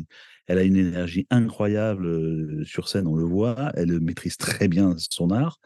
elle 0.50 0.58
a 0.60 0.64
une 0.64 0.78
énergie 0.78 1.28
incroyable, 1.30 2.66
sur 2.66 2.88
scène, 2.88 3.08
on 3.08 3.16
le 3.16 3.26
voit. 3.26 3.72
Elle 3.76 4.00
maîtrise 4.00 4.38
très 4.38 4.68
bien 4.68 4.96
son 4.98 5.32
art 5.32 5.60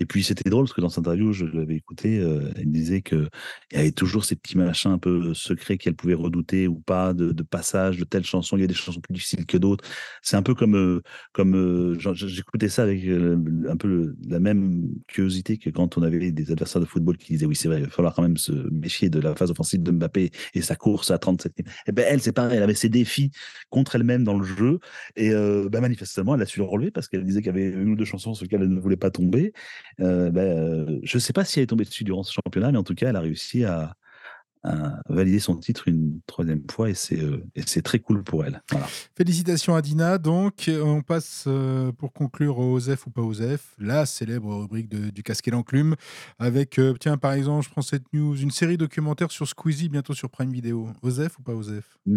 et 0.00 0.06
puis 0.06 0.22
c'était 0.22 0.48
drôle 0.50 0.64
parce 0.64 0.74
que 0.74 0.80
dans 0.80 0.88
cette 0.88 0.98
interview, 1.06 1.32
je 1.32 1.44
l'avais 1.46 1.76
écoutée, 1.76 2.18
heu, 2.20 2.50
elle 2.56 2.70
disait 2.72 3.02
qu'il 3.02 3.28
y 3.72 3.76
avait 3.76 3.92
toujours 3.92 4.24
ces 4.24 4.36
petits 4.36 4.56
machins 4.58 4.90
un 4.92 4.98
peu 4.98 5.34
secrets 5.34 5.78
qu'elle 5.78 5.94
pouvait 5.96 6.14
redouter 6.14 6.68
ou 6.68 6.76
pas 6.80 7.14
de 7.14 7.32
passage 7.42 7.98
de 7.98 8.04
telle 8.04 8.24
chanson. 8.24 8.56
Il 8.56 8.60
y 8.60 8.64
a 8.64 8.66
des 8.66 8.74
chansons 8.74 9.00
plus 9.00 9.12
difficiles 9.14 9.46
que 9.46 9.56
d'autres. 9.58 9.84
C'est 10.22 10.36
un 10.36 10.42
peu 10.42 10.54
comme, 10.54 10.76
heu 10.76 11.02
comme, 11.32 11.98
genre 11.98 12.14
j'écoutais 12.14 12.68
ça 12.68 12.82
avec, 12.84 13.04
un 13.06 13.76
peu 13.76 14.14
la 14.28 14.40
même 14.40 14.88
curiosité 15.08 15.58
que 15.58 15.70
quand 15.70 15.98
on 15.98 16.02
avait 16.02 16.30
des 16.32 16.50
adversaires 16.52 16.80
de 16.80 16.86
football 16.86 17.16
qui 17.16 17.32
disaient: 17.34 17.46
«Oui, 17.46 17.56
c'est 17.56 17.68
vrai, 17.68 17.78
il 17.78 17.84
va 17.84 17.90
falloir 17.90 18.14
quand 18.14 18.22
même 18.22 18.36
se 18.36 18.52
méfier 18.70 19.10
de 19.10 19.20
la 19.20 19.34
phase 19.34 19.50
offensive 19.50 19.82
de 19.82 19.90
Mbappé 19.90 20.30
et 20.54 20.62
sa 20.62 20.76
course 20.76 21.10
à 21.10 21.18
37» 21.18 21.54
et 21.86 21.92
ben, 21.92 22.04
elle, 22.08 22.20
c'est 22.20 22.32
pareil, 22.32 22.56
elle 22.56 22.62
avait 22.62 22.74
ses 22.74 22.88
défis 22.88 23.30
contre 23.70 23.96
elle-même 23.96 24.24
dans 24.24 24.38
le 24.38 24.44
jeu 24.44 24.78
et 25.16 25.30
bah, 25.70 25.80
manifestement, 25.80 26.34
elle 26.34 26.42
a 26.42 26.46
su 26.46 26.58
le 26.60 26.64
relever 26.66 26.90
parce 26.90 27.08
qu'elle 27.08 27.24
disait 27.24 27.40
qu'il 27.42 27.48
y 27.48 27.50
avait 27.50 27.72
1 27.74 27.88
ou 27.88 27.96
2 27.96 28.04
chansons 28.04 28.34
sur 28.34 28.44
lesquelles 28.44 28.62
elle 28.62 28.68
ne 28.74 28.80
voulait 28.80 28.96
pas 28.96 29.10
tomber. 29.10 29.52
Heu, 30.00 30.30
bah, 30.30 30.42
heu, 30.42 31.00
je 31.02 31.18
sais 31.18 31.32
pas 31.32 31.44
si 31.44 31.58
elle 31.58 31.64
est 31.64 31.66
tombée 31.68 31.84
dessus 31.84 32.04
durant 32.04 32.22
ce 32.22 32.32
championnat, 32.32 32.72
mais 32.72 32.78
en 32.78 32.84
tout 32.84 32.94
cas, 32.94 33.08
elle 33.10 33.16
a 33.16 33.20
réussi 33.20 33.64
à 33.64 33.94
à 34.64 35.00
valider 35.08 35.38
son 35.38 35.56
titre 35.56 35.86
une 35.86 36.20
3e 36.26 36.68
fois 36.68 36.90
et 36.90 36.94
c'est, 36.94 37.20
c'est 37.64 37.80
très 37.82 38.00
cool 38.00 38.24
pour 38.24 38.44
elle. 38.44 38.60
Voilà. 38.72 38.88
Félicitations 39.16 39.76
à 39.76 39.82
Dina 39.82 40.18
donc, 40.18 40.68
on 40.68 41.00
passe, 41.00 41.48
pour 41.96 42.12
conclure 42.12 42.58
au 42.58 42.74
OSEF 42.74 43.06
ou 43.06 43.10
pas 43.10 43.22
OSEF, 43.22 43.74
la 43.78 44.04
célèbre 44.04 44.56
rubrique 44.56 44.88
de 44.88 45.10
du 45.10 45.22
casque 45.22 45.46
et 45.46 45.52
l'enclume 45.52 45.94
avec, 46.40 46.80
tiens 46.98 47.16
par 47.18 47.34
exemple, 47.34 47.64
je 47.66 47.70
prends 47.70 47.82
cette 47.82 48.12
news, 48.12 48.36
une 48.36 48.50
série 48.50 48.76
documentaire 48.76 49.30
sur 49.30 49.46
Squeezie 49.46 49.88
bientôt 49.88 50.12
sur 50.12 50.28
Prime 50.28 50.50
Video. 50.52 50.88
OSEF 51.02 51.38
ou 51.38 51.42
pas 51.42 51.54
OSEF? 51.54 51.84
Mmh, 52.06 52.12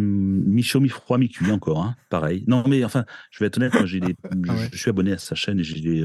mi-chaud, 0.48 0.80
mi-froid, 0.80 1.20
mi-cuit 1.20 1.52
encore, 1.52 1.84
hein, 1.84 1.96
pareil. 2.10 2.44
Non, 2.48 2.64
mais 2.68 2.84
enfin, 2.84 3.06
je 3.30 3.40
vais 3.40 3.46
être 3.46 3.58
honnête, 3.58 3.74
moi 3.74 3.86
j'ai 3.86 4.00
des 4.00 4.16
Ah 4.50 4.56
je 4.56 4.70
je 4.76 4.78
suis 4.78 4.90
abonné 4.90 5.12
à 5.14 5.20
sa 5.20 5.36
chaîne 5.36 5.60
et 5.60 5.64
j'ai 5.64 5.80
des, 5.80 6.02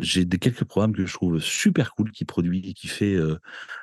j'ai 0.00 0.28
quelques 0.28 0.64
programmes 0.64 0.94
que 0.94 1.06
je 1.06 1.12
trouve 1.12 1.40
super 1.40 1.94
cool 1.94 2.10
qu'il 2.12 2.26
produit 2.26 2.60
et 2.68 2.74
qu'il 2.74 2.90
fait, 2.90 3.16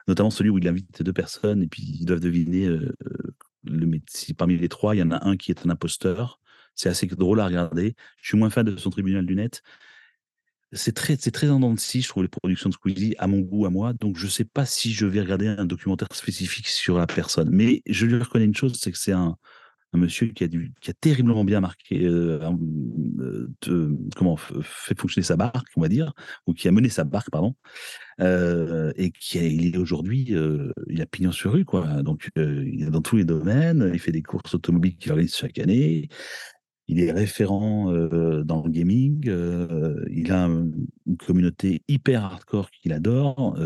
notamment 0.07 0.29
celui 0.29 0.49
où 0.49 0.57
il 0.57 0.67
invite 0.67 1.03
2 1.03 1.13
personnes 1.13 1.61
et 1.63 1.67
puis 1.67 1.83
ils 1.83 2.05
doivent 2.05 2.19
deviner, 2.21 2.67
heu, 2.67 2.95
le 3.63 3.85
mét 3.85 4.03
si 4.09 4.33
parmi 4.33 4.57
les 4.57 4.69
3, 4.69 4.95
il 4.95 4.99
y 4.99 5.03
en 5.03 5.11
a 5.11 5.27
un 5.27 5.37
qui 5.37 5.51
est 5.51 5.65
un 5.65 5.69
imposteur. 5.69 6.39
C'est 6.75 6.89
assez 6.89 7.07
drôle 7.07 7.39
à 7.39 7.45
regarder. 7.45 7.95
Je 8.21 8.27
suis 8.29 8.37
moins 8.37 8.49
fan 8.49 8.65
de 8.65 8.75
son 8.77 8.89
tribunal 8.89 9.25
du 9.25 9.35
net. 9.35 9.61
C'est 10.73 10.93
très 10.93 11.15
c'est 11.17 11.31
très 11.31 11.47
scie, 11.77 12.01
je 12.01 12.09
trouve 12.09 12.23
les 12.23 12.29
productions 12.29 12.69
de 12.69 12.73
Squeezie, 12.73 13.15
à 13.17 13.27
mon 13.27 13.39
goût, 13.39 13.65
à 13.65 13.69
moi, 13.69 13.93
donc 13.93 14.17
je 14.17 14.27
sais 14.27 14.43
pas 14.43 14.65
si 14.65 14.91
je 14.93 15.05
vais 15.05 15.21
regarder 15.21 15.47
un 15.47 15.65
documentaire 15.65 16.09
spécifique 16.13 16.67
sur 16.67 16.97
la 16.97 17.07
personne. 17.07 17.49
Mais 17.51 17.81
je 17.85 18.05
lui 18.05 18.17
reconnais 18.17 18.45
une 18.45 18.55
chose, 18.55 18.77
c'est 18.79 18.91
que 18.91 18.97
c'est 18.97 19.13
un 19.13 19.37
un 19.95 19.97
monsieur 19.97 20.27
qui 20.27 20.43
a 20.43 20.47
dû 20.47 20.73
qui 20.81 20.91
a 20.91 20.93
terriblement 20.93 21.43
bien 21.43 21.61
marqué, 21.61 22.05
heu, 22.05 22.39
de 23.63 23.97
comment? 24.15 24.37
Fait 24.37 24.99
fonctionner 24.99 25.25
sa 25.25 25.37
barque, 25.37 25.67
on 25.77 25.81
va 25.81 25.89
dire, 25.89 26.13
ou 26.47 26.53
qui 26.53 26.67
a 26.67 26.71
mené 26.71 26.89
sa 26.89 27.03
barque, 27.03 27.29
pardon, 27.31 27.55
heu 28.21 28.93
et 28.97 29.11
qui 29.11 29.39
est 29.39 29.53
il 29.53 29.75
est 29.75 29.77
aujourd'hui, 29.77 30.35
il 30.87 31.01
a 31.01 31.05
pignon 31.05 31.31
sur 31.31 31.53
rue, 31.53 31.65
quoi. 31.65 32.03
Donc 32.03 32.29
il 32.35 32.83
est 32.83 32.91
dans 32.91 33.01
tous 33.01 33.17
les 33.17 33.25
domaines, 33.25 33.89
il 33.93 33.99
fait 33.99 34.11
des 34.11 34.23
courses 34.23 34.53
automobiles 34.55 34.97
qu'il 34.97 35.11
organise 35.11 35.35
chaque 35.35 35.59
année. 35.59 36.09
Il 36.87 36.99
est 36.99 37.11
référent, 37.11 37.91
dans 38.43 38.63
le 38.63 38.69
gaming, 38.69 39.25
il 40.11 40.31
a 40.31 40.45
un 40.45 40.69
une 41.07 41.17
communauté 41.17 41.81
hyper 41.87 42.23
hardcore 42.23 42.69
qu'il 42.69 42.93
adore, 42.93 43.57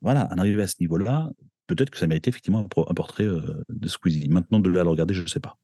voilà, 0.00 0.28
en 0.32 0.38
arriver 0.38 0.62
à 0.62 0.68
ce 0.68 0.76
niveau-là, 0.80 1.32
peut-être 1.66 1.90
que 1.90 1.98
ça 1.98 2.06
méritait 2.06 2.30
effectivement 2.30 2.60
un 2.60 2.94
portrait, 2.94 3.24
heu, 3.24 3.64
de 3.68 3.88
Squeezie. 3.88 4.28
Maintenant 4.28 4.60
de 4.60 4.70
le 4.70 4.82
regarder, 4.82 5.14
je 5.14 5.22
ne 5.22 5.28
sais 5.28 5.40
pas. 5.40 5.58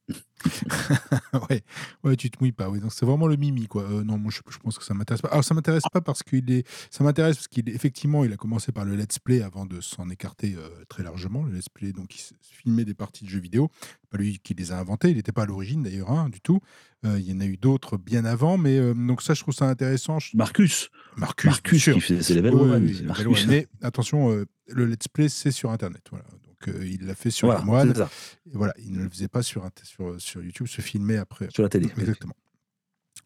Ouais, 1.51 1.63
ouais, 2.05 2.17
tu 2.17 2.31
te 2.31 2.39
mouilles 2.41 2.53
pas, 2.53 2.69
oui, 2.69 2.81
donc 2.81 2.93
c'est 2.93 3.07
vraiment 3.07 3.27
le 3.27 3.37
mimi, 3.37 3.67
quoi. 3.67 3.85
Heu, 3.85 4.03
non, 4.03 4.19
moi 4.19 4.31
je 4.31 4.41
je 4.51 4.59
pense 4.59 4.79
que 4.79 4.85
ça 4.85 4.93
m'intéresse 4.95 5.23
pas. 5.23 5.29
Alors 5.29 5.45
ça 5.45 5.55
m'intéresse 5.55 5.85
pas 5.93 6.01
parce 6.01 6.23
qu'il 6.23 6.51
est 6.51 6.67
ça 6.91 7.05
m'intéresse 7.05 7.37
parce 7.37 7.49
qu'il 7.49 7.69
est 7.69 7.75
effectivement, 7.75 8.25
il 8.25 8.33
a 8.33 8.37
commencé 8.37 8.71
par 8.73 8.85
le 8.85 8.95
let's 8.97 9.19
play 9.19 9.43
avant 9.43 9.65
de 9.67 9.81
s'en 9.81 10.11
écarter, 10.11 10.55
heu, 10.55 10.85
très 10.89 11.03
largement. 11.03 11.43
Le 11.45 11.53
let's 11.53 11.69
play, 11.69 11.93
donc 11.93 12.15
il 12.15 12.21
se 12.21 12.35
filmait 12.43 12.85
des 12.85 12.95
parties 12.95 13.25
de 13.25 13.31
jeux 13.31 13.41
vidéo. 13.41 13.71
Pas 14.11 14.19
lui 14.19 14.39
qui 14.41 14.55
les 14.55 14.73
a 14.73 14.79
inventés, 14.79 15.11
il 15.11 15.19
était 15.19 15.33
pas 15.33 15.43
à 15.43 15.47
l'origine 15.47 15.83
d'ailleurs, 15.83 16.11
hein, 16.11 16.29
du 16.29 16.41
tout. 16.41 16.61
Heu, 17.07 17.19
il 17.19 17.31
y 17.31 17.33
en 17.33 17.41
a 17.41 17.47
eu 17.47 17.57
d'autres 17.57 17.97
bien 17.97 18.25
avant, 18.25 18.59
mais 18.59 18.79
donc 18.95 19.23
ça, 19.23 19.35
je 19.35 19.41
trouve 19.41 19.55
ça 19.55 19.67
intéressant. 19.69 20.19
Marcus! 20.35 20.91
Marcus, 21.17 21.47
Marcus 21.51 21.85
qui 21.93 22.01
fait 22.01 22.23
c'est 22.23 22.35
Level 22.35 22.55
Oui, 22.55 22.61
oui, 22.63 22.73
1, 22.73 22.81
oui, 22.81 22.95
c'est 22.95 23.03
Level 23.03 23.29
Marcus. 23.29 23.45
1, 23.45 23.47
mais 23.49 23.67
attention, 23.83 24.29
le 24.31 24.87
let's 24.87 25.09
play, 25.09 25.29
c'est 25.29 25.51
sur 25.51 25.71
internet, 25.71 26.03
voilà. 26.11 26.25
Donc 26.45 26.52
il 26.69 27.07
l'a 27.07 27.15
fait 27.15 27.31
sur 27.31 27.49
Voilà, 27.65 27.93
et 27.93 28.57
voilà, 28.57 28.75
il 28.79 28.93
ne 28.93 29.03
le 29.03 29.09
faisait 29.09 29.29
pas 29.29 29.43
sur 29.43 29.69
sur, 29.83 30.21
sur 30.21 30.43
YouTube, 30.43 30.67
se 30.67 30.81
filmer 30.81 31.17
après. 31.17 31.49
Sur 31.51 31.63
la 31.63 31.69
télé. 31.69 31.89
Exactement. 31.99 32.35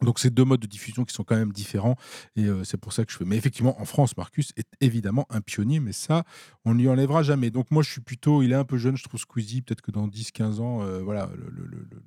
Donc 0.01 0.19
c'est 0.19 0.31
2 0.31 0.45
modes 0.45 0.59
de 0.59 0.67
diffusion 0.67 1.05
qui 1.05 1.13
sont 1.13 1.23
quand 1.23 1.35
même 1.35 1.51
différents 1.51 1.95
et 2.35 2.43
heu, 2.45 2.63
c'est 2.63 2.77
pour 2.77 2.93
ça 2.93 3.03
que 3.03 3.11
je 3.11 3.17
fais 3.17 3.25
mais 3.25 3.35
effectivement, 3.35 3.81
en 3.81 3.85
France, 3.85 4.15
Marcus 4.15 4.51
est 4.55 4.67
évidemment 4.79 5.25
un 5.29 5.41
pionnier, 5.41 5.79
mais 5.79 5.93
ça, 5.93 6.23
on 6.65 6.75
ne 6.75 6.79
lui 6.79 6.87
enlèvera 6.87 7.23
jamais. 7.23 7.49
Donc 7.49 7.71
moi, 7.71 7.81
je 7.81 7.89
suis 7.91 8.01
plutôt 8.01 8.43
il 8.43 8.51
est 8.51 8.55
un 8.55 8.65
peu 8.65 8.77
jeune, 8.77 8.95
je 8.95 9.03
trouve 9.03 9.19
Squeezie, 9.19 9.61
peut-être 9.63 9.81
que 9.81 9.91
dans 9.91 10.07
10-15 10.07 10.59
ans, 10.59 10.83
heu, 10.83 10.99
voilà, 10.99 11.29
le 11.35 11.49
le 11.49 11.65
le 11.65 11.87
le 11.89 12.03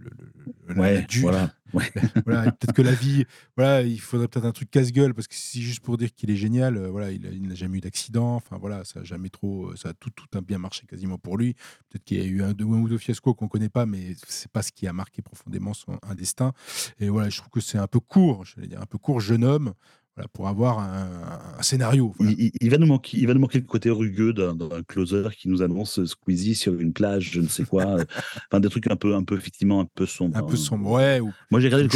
le 0.00 0.10
le 0.10 0.80
Ouais, 0.80 1.02
du 1.02 1.20
voilà, 1.20 1.52
ouais. 1.72 1.90
voilà 2.24 2.46
et 2.46 2.52
peut-être 2.52 2.72
que 2.72 2.82
la 2.82 2.92
vie 2.92 3.24
voilà, 3.56 3.82
il 3.82 4.00
faudrait 4.00 4.28
peut-être 4.28 4.46
un 4.46 4.52
truc 4.52 4.70
casse-gueule 4.70 5.14
parce 5.14 5.26
que 5.26 5.34
si 5.34 5.62
juste 5.62 5.80
pour 5.80 5.96
dire 5.96 6.14
qu'il 6.14 6.30
est 6.30 6.36
génial, 6.36 6.76
heu, 6.76 6.86
voilà, 6.88 7.10
il 7.10 7.48
n'a 7.48 7.54
jamais 7.54 7.78
eu 7.78 7.80
d'accident, 7.80 8.36
enfin 8.36 8.56
voilà, 8.58 8.84
ça 8.84 9.00
a 9.00 9.04
jamais 9.04 9.30
trop, 9.30 9.74
ça 9.76 9.90
a 9.90 9.92
tout 9.92 10.10
tout 10.10 10.26
a 10.36 10.40
bien 10.40 10.58
marché 10.58 10.86
quasiment 10.86 11.18
pour 11.18 11.36
lui. 11.36 11.54
Peut-être 11.88 12.04
qu'il 12.04 12.18
y 12.18 12.20
a 12.20 12.24
eu 12.24 12.42
un 12.42 12.52
2 12.52 12.64
1 12.64 12.68
ou 12.68 12.88
2 12.88 12.98
fiascos 12.98 13.34
qu'on 13.34 13.48
connaît 13.48 13.68
pas, 13.68 13.86
mais 13.86 14.14
c'est 14.28 14.50
pas 14.50 14.62
ce 14.62 14.70
qui 14.72 14.86
a 14.86 14.92
marqué 14.92 15.22
profondément 15.22 15.74
son 15.74 15.98
un 16.02 16.14
destin 16.14 16.52
et 16.98 17.08
voilà, 17.08 17.28
je 17.30 17.38
trouve 17.38 17.50
que 17.50 17.60
c'est 17.60 17.78
un 17.78 17.88
peu 17.88 18.00
court, 18.00 18.44
j'allais 18.44 18.68
dire 18.68 18.80
un 18.80 18.86
peu 18.86 18.98
court, 18.98 19.20
jeune 19.20 19.44
homme, 19.44 19.74
voilà, 20.16 20.28
pour 20.32 20.48
avoir 20.48 20.78
un 20.80 21.56
un 21.58 21.62
scénario, 21.62 22.12
voilà. 22.16 22.32
Il 22.32 22.38
il 22.38 22.50
il 22.60 22.70
va 22.70 22.76
nous 22.78 22.86
manquer 22.86 23.16
il 23.18 23.26
va 23.26 23.32
nous 23.34 23.40
manquer 23.40 23.58
le 23.60 23.64
côté 23.66 23.88
rugueux 23.90 24.32
d'un 24.34 24.54
closer 24.86 25.28
qui 25.36 25.48
nous 25.48 25.62
annonce 25.62 26.04
Squeezie 26.04 26.54
sur 26.54 26.78
une 26.78 26.92
plage, 26.92 27.30
je 27.32 27.40
ne 27.40 27.48
sais 27.48 27.64
quoi, 27.64 28.00
heu, 28.00 28.06
enfin 28.50 28.60
des 28.60 28.68
trucs 28.68 28.90
un 28.90 28.96
peu 28.96 29.14
un 29.14 29.24
peu 29.24 29.36
effectivement 29.36 29.80
un 29.80 29.86
peu 29.94 30.04
Un 30.32 30.42
sombres, 30.42 30.44
peu 30.44 30.56
hein, 30.56 30.56
sombre, 30.56 30.90
ouais, 30.90 31.18
ou 31.20 31.34
Moi 31.50 31.60
j'ai 31.60 31.68
regardé 31.68 31.84
le 31.84 31.90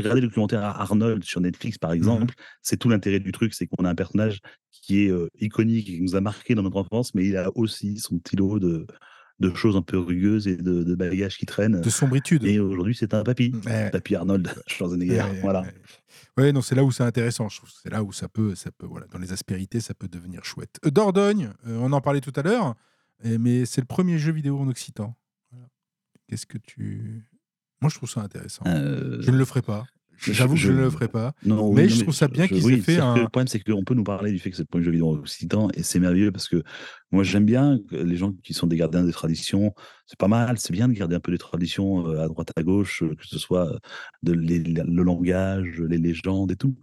regardé 0.00 0.20
documentaire 0.22 0.62
Ar 0.64 0.80
Arnold 0.82 1.24
sur 1.24 1.40
Netflix 1.40 1.78
par 1.78 1.92
Mmh 2.00 2.18
mh. 2.24 2.28
exemple. 2.28 2.34
C'est 2.62 2.78
tout 2.78 2.88
l'intérêt 2.90 3.20
du 3.20 3.32
truc, 3.32 3.54
c'est 3.54 3.66
qu'on 3.66 3.84
a 3.84 3.90
un 3.90 3.94
personnage 3.96 4.40
qui 4.72 5.04
est, 5.06 5.10
heu, 5.10 5.30
iconique 5.40 5.88
et 5.90 5.94
qui 5.94 6.02
nous 6.02 6.16
a 6.16 6.20
marqué 6.22 6.54
dans 6.54 6.62
notre 6.62 6.76
enfance, 6.78 7.14
mais 7.14 7.26
il 7.26 7.36
a 7.36 7.50
aussi 7.56 7.98
son 7.98 8.18
petit 8.18 8.36
lot 8.36 8.58
de 8.60 8.86
de 9.40 9.52
choses 9.54 9.76
un 9.76 9.82
peu 9.82 9.98
rugueuses 9.98 10.46
et 10.46 10.56
de, 10.56 10.84
de 10.84 10.94
bagages 10.94 11.36
qui 11.38 11.46
traînent. 11.46 11.80
De 11.80 11.90
sombritude. 11.90 12.44
Et 12.44 12.60
aujourd'hui, 12.60 12.94
c'est 12.94 13.14
un 13.14 13.24
papy. 13.24 13.52
Ouais. 13.66 13.90
Papy 13.90 14.14
Arnold 14.14 14.54
Schwarzenegger. 14.66 15.22
Ouais, 15.22 15.40
voilà. 15.40 15.64
ouais. 16.38 16.52
Non, 16.52 16.62
c'est 16.62 16.74
là 16.74 16.84
où 16.84 16.92
c'est 16.92 17.02
intéressant. 17.02 17.48
Je 17.48 17.56
trouve 17.58 17.70
c'est 17.70 17.90
là 17.90 18.02
où 18.02 18.12
ça 18.12 18.28
peut, 18.28 18.54
ça 18.54 18.70
peut, 18.70 18.86
voilà, 18.86 19.06
dans 19.08 19.18
les 19.18 19.32
aspérités, 19.32 19.80
ça 19.80 19.94
peut 19.94 20.08
devenir 20.08 20.44
chouette. 20.44 20.78
Euh, 20.86 20.90
Dordogne, 20.90 21.50
euh, 21.66 21.78
on 21.80 21.92
en 21.92 22.00
parlait 22.00 22.20
tout 22.20 22.32
à 22.36 22.42
l'heure, 22.42 22.74
mais 23.24 23.64
c'est 23.64 23.80
le 23.80 23.86
premier 23.86 24.18
jeu 24.18 24.32
vidéo 24.32 24.58
en 24.58 24.68
occitan. 24.68 25.16
Voilà. 25.50 25.68
Qu'est-ce 26.28 26.46
que 26.46 26.58
tu. 26.58 27.24
Moi, 27.80 27.90
je 27.90 27.96
trouve 27.96 28.08
ça 28.08 28.20
intéressant. 28.20 28.64
Euh, 28.66 29.20
Je 29.20 29.30
ne 29.30 29.36
le 29.36 29.44
ferai 29.44 29.62
pas. 29.62 29.84
J'avoue 30.18 30.54
que 30.54 30.60
je 30.60 30.68
je- 30.68 30.72
ne 30.72 30.78
le 30.82 30.90
ferai 30.90 31.08
pas. 31.08 31.32
Non, 31.44 31.68
oui, 31.68 31.74
Mais 31.76 31.82
non, 31.82 31.88
je 31.88 32.02
trouve 32.02 32.14
ça 32.14 32.28
bien 32.28 32.46
qu'ils 32.48 32.64
oui, 32.64 32.80
fait 32.80 32.98
un- 32.98 33.14
Le 33.16 33.28
problème, 33.28 33.48
c'est 33.48 33.60
qu'on 33.60 33.84
peut 33.84 33.94
nous 33.94 34.04
parler 34.04 34.32
du 34.32 34.38
fait 34.38 34.50
que 34.50 34.56
c'est 34.56 34.62
le 34.62 34.66
premier 34.66 34.84
jeu 34.84 34.90
vidéo 34.90 35.12
occitan, 35.16 35.68
et 35.74 35.82
c'est 35.82 35.98
merveilleux 36.00 36.32
parce 36.32 36.48
que 36.48 36.62
moi, 37.12 37.22
j'aime 37.22 37.44
bien 37.44 37.78
les 37.92 38.16
gens 38.16 38.32
qui 38.42 38.54
sont 38.54 38.66
des 38.66 38.76
gardiens 38.76 39.04
des 39.04 39.12
traditions. 39.12 39.72
C'est 40.06 40.18
pas 40.18 40.28
mal, 40.28 40.58
c'est 40.58 40.72
bien 40.72 40.88
de 40.88 40.92
garder 40.92 41.14
un 41.16 41.20
peu 41.20 41.30
des 41.32 41.38
traditions 41.38 42.06
euh, 42.08 42.22
à 42.24 42.28
droite, 42.28 42.50
à 42.56 42.62
gauche, 42.62 43.02
euh, 43.02 43.14
que 43.14 43.26
ce 43.26 43.38
soit 43.38 43.78
de, 44.22 44.32
les- 44.32 44.58
le 44.58 45.02
langage, 45.02 45.80
les 45.80 45.98
légendes 45.98 46.50
et 46.52 46.56
tout. 46.56 46.74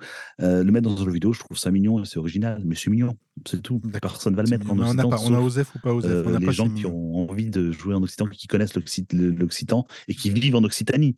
Euh, 0.41 0.63
le 0.63 0.71
mettre 0.71 0.89
dans 0.89 1.01
un 1.01 1.05
jeu 1.05 1.11
vidéo, 1.11 1.33
je 1.33 1.39
trouve 1.39 1.57
ça 1.57 1.69
mignon 1.71 2.01
et 2.01 2.05
c'est 2.05 2.17
original, 2.19 2.61
mais 2.65 2.75
c'est 2.75 2.89
mignon, 2.89 3.15
c'est 3.45 3.61
tout. 3.61 3.79
Personne 4.01 4.35
va 4.35 4.43
le 4.43 4.49
mettre 4.49 4.69
en 4.71 4.77
on 4.77 4.81
a 4.81 4.85
occitan. 4.87 5.09
pas, 5.09 5.17
on 5.25 5.33
a 5.33 5.39
Osef 5.39 5.75
ou 5.75 5.79
pas 5.79 5.93
Osef. 5.93 6.09
euh, 6.11 6.23
on 6.25 6.29
n'a 6.31 6.39
les 6.39 6.45
pas 6.45 6.51
gens 6.51 6.69
qui 6.69 6.85
ont 6.85 7.29
envie 7.29 7.49
de 7.49 7.71
jouer 7.71 7.93
en 7.93 8.01
occitan, 8.01 8.25
qui 8.27 8.47
connaissent 8.47 8.75
l'occitan 8.75 9.85
et 10.07 10.15
qui 10.15 10.29
vivent 10.29 10.55
en 10.55 10.63
Occitanie. 10.63 11.15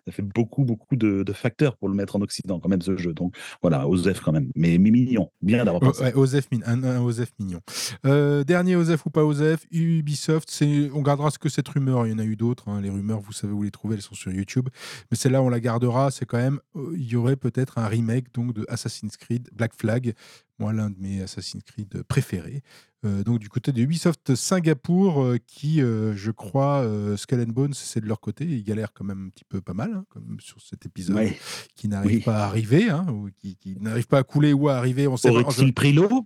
ça 0.06 0.12
fait 0.12 0.22
beaucoup, 0.22 0.64
beaucoup 0.64 0.96
de, 0.96 1.22
de 1.22 1.32
facteurs 1.32 1.76
pour 1.76 1.88
le 1.88 1.94
mettre 1.94 2.16
en 2.16 2.20
Occident, 2.20 2.60
quand 2.60 2.68
même, 2.68 2.82
ce 2.82 2.96
jeu. 2.96 3.12
Donc 3.12 3.34
voilà, 3.60 3.88
Osef 3.88 4.20
quand 4.20 4.32
même. 4.32 4.50
Mais, 4.54 4.78
mais 4.78 4.90
mignon, 4.90 5.30
bien 5.40 5.64
d'avoir 5.64 5.80
pensé. 5.80 6.02
ouais, 6.02 6.14
Osef, 6.14 6.48
min- 6.52 6.62
un, 6.66 6.82
un 6.84 7.00
Osef 7.02 7.30
mignon. 7.38 7.60
Euh, 8.06 8.44
dernier 8.44 8.76
Osef 8.76 9.04
ou 9.06 9.10
pas 9.10 9.24
Osef, 9.24 9.66
Ubisoft, 9.70 10.62
on 10.94 11.02
gardera 11.02 11.30
ce 11.30 11.38
que 11.38 11.48
cette 11.48 11.68
rumeur, 11.68 12.06
il 12.06 12.12
y 12.12 12.14
en 12.14 12.18
a 12.18 12.24
eu 12.24 12.36
d'autres, 12.36 12.68
hein, 12.68 12.80
les 12.80 12.90
rumeurs, 12.90 13.20
vous 13.20 13.32
savez 13.32 13.52
où 13.52 13.62
les 13.62 13.70
trouver, 13.70 13.96
elles 13.96 14.02
sont 14.02 14.14
sur 14.14 14.32
YouTube, 14.32 14.68
mais 15.10 15.16
celle-là, 15.16 15.42
on 15.42 15.48
la 15.48 15.60
gardera, 15.60 16.10
c'est 16.10 16.26
quand 16.26 16.38
même, 16.38 16.60
euh, 16.76 16.92
il 16.96 17.04
y 17.06 17.16
aurait 17.16 17.36
peut-être 17.36 17.78
un 17.78 17.86
remake 17.86 18.32
donc, 18.34 18.54
de 18.54 18.64
Assassin's 18.68 19.16
Creed 19.16 19.48
Black 19.52 19.72
Flag, 19.76 20.14
moi 20.62 20.72
l'un 20.72 20.90
de 20.90 20.96
mes 21.00 21.22
Assassin's 21.22 21.64
Creed 21.64 22.04
préférés. 22.04 22.62
Euh, 23.04 23.24
donc 23.24 23.40
du 23.40 23.48
côté 23.48 23.72
de 23.72 23.80
Ubisoft 23.80 24.36
Singapour, 24.36 25.22
euh, 25.22 25.36
qui, 25.44 25.82
euh, 25.82 26.14
je 26.14 26.30
crois, 26.30 26.86
Skull 27.16 27.40
and 27.40 27.52
Bones, 27.52 27.74
c'est 27.74 28.00
de 28.00 28.06
leur 28.06 28.20
côté, 28.20 28.44
ils 28.44 28.62
galèrent 28.62 28.92
quand 28.92 29.04
même 29.04 29.26
un 29.26 29.30
petit 29.30 29.44
peu 29.44 29.60
pas 29.60 29.74
mal, 29.74 29.92
hein, 29.92 30.04
comme 30.08 30.36
sur 30.40 30.60
cet 30.60 30.86
épisode, 30.86 31.16
Ouais. 31.16 31.36
qui 31.74 31.88
n'arrive 31.88 32.18
Oui. 32.18 32.22
pas 32.22 32.44
à 32.44 32.46
arriver, 32.46 32.90
hein, 32.90 33.06
ou 33.10 33.28
qui, 33.36 33.56
qui 33.56 33.76
n'arrive 33.80 34.06
pas 34.06 34.18
à 34.18 34.22
couler 34.22 34.52
ou 34.52 34.68
à 34.68 34.76
arriver, 34.76 35.08
on 35.08 35.16
sait 35.16 35.30
pas. 35.30 35.40
Aurait-il 35.40 35.74
pris 35.74 35.92
l'eau? 35.92 36.24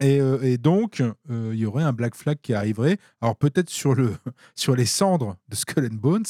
Et, 0.00 0.58
donc, 0.58 1.02
il 1.30 1.54
y 1.54 1.64
aurait 1.66 1.84
un 1.84 1.92
Black 1.92 2.14
Flag 2.14 2.38
qui 2.42 2.52
arriverait. 2.52 2.98
Alors 3.22 3.36
peut-être 3.36 3.70
sur, 3.70 3.94
le, 3.94 4.12
sur 4.54 4.76
les 4.76 4.86
cendres 4.86 5.36
de 5.48 5.54
Skull 5.56 5.86
and 5.90 5.96
Bones, 5.96 6.24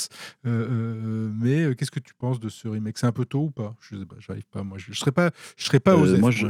mais 0.44 1.74
qu'est-ce 1.74 1.90
que 1.90 2.00
tu 2.00 2.14
penses 2.14 2.38
de 2.38 2.48
ce 2.48 2.68
remake? 2.68 2.98
C'est 2.98 3.06
un 3.06 3.12
peu 3.12 3.24
tôt 3.24 3.44
ou 3.46 3.50
pas? 3.50 3.74
Je 3.80 3.96
sais 3.96 4.06
pas, 4.06 4.16
j'arrive 4.20 4.46
pas. 4.52 4.62
Moi, 4.62 4.78
je, 4.78 4.92
je 4.92 4.98
serais 4.98 5.12
pas, 5.12 5.30
je 5.56 5.64
serais 5.64 5.80
pas 5.80 5.96
Moi, 6.18 6.30
je- 6.30 6.46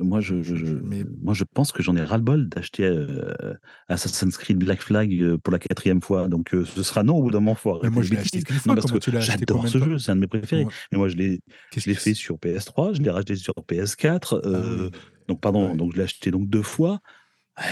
Moi 0.00 0.20
je, 0.20 0.42
je, 0.42 0.56
je- 0.56 0.66
mais 0.66 1.04
moi, 1.22 1.34
je 1.34 1.44
pense 1.44 1.72
que 1.72 1.82
j'en 1.82 1.96
ai 1.96 2.02
ras-le-bol 2.02 2.48
d'acheter 2.48 2.84
euh, 2.84 3.54
Assassin's 3.88 4.36
Creed 4.36 4.58
Black 4.58 4.80
Flag 4.82 5.12
euh, 5.20 5.38
pour 5.38 5.52
la 5.52 5.58
quatrième 5.58 6.00
fois. 6.02 6.28
Donc, 6.28 6.54
euh, 6.54 6.64
ce 6.64 6.82
sera 6.82 7.02
non 7.02 7.16
au 7.16 7.22
bout 7.22 7.30
d'un 7.30 7.40
moment. 7.40 7.56
Mais 7.82 7.90
moi, 7.90 8.02
je 8.02 8.10
l'ai 8.12 8.18
acheté 8.18 8.42
Non, 8.66 8.74
parce 8.74 8.90
que 8.90 9.20
j'adore 9.20 9.68
ce 9.68 9.78
jeu, 9.78 9.98
c'est 9.98 10.12
un 10.12 10.16
de 10.16 10.20
mes 10.20 10.26
préférés. 10.26 10.64
Ouais. 10.64 10.72
Mais 10.92 10.98
moi, 10.98 11.08
je 11.08 11.16
l'ai 11.16 11.40
fait 11.72 12.14
sur 12.14 12.36
PS3, 12.36 12.94
je 12.94 13.02
l'ai 13.02 13.10
racheté 13.10 13.36
sur 13.36 13.54
PS4. 13.68 14.40
Ah 14.44 14.48
oui. 14.82 14.90
Donc, 15.28 15.40
pardon, 15.40 15.70
Ouais. 15.70 15.76
donc 15.76 15.92
je 15.92 15.96
l'ai 15.98 16.04
acheté 16.04 16.30
donc 16.30 16.48
deux 16.48 16.62
fois. 16.62 17.00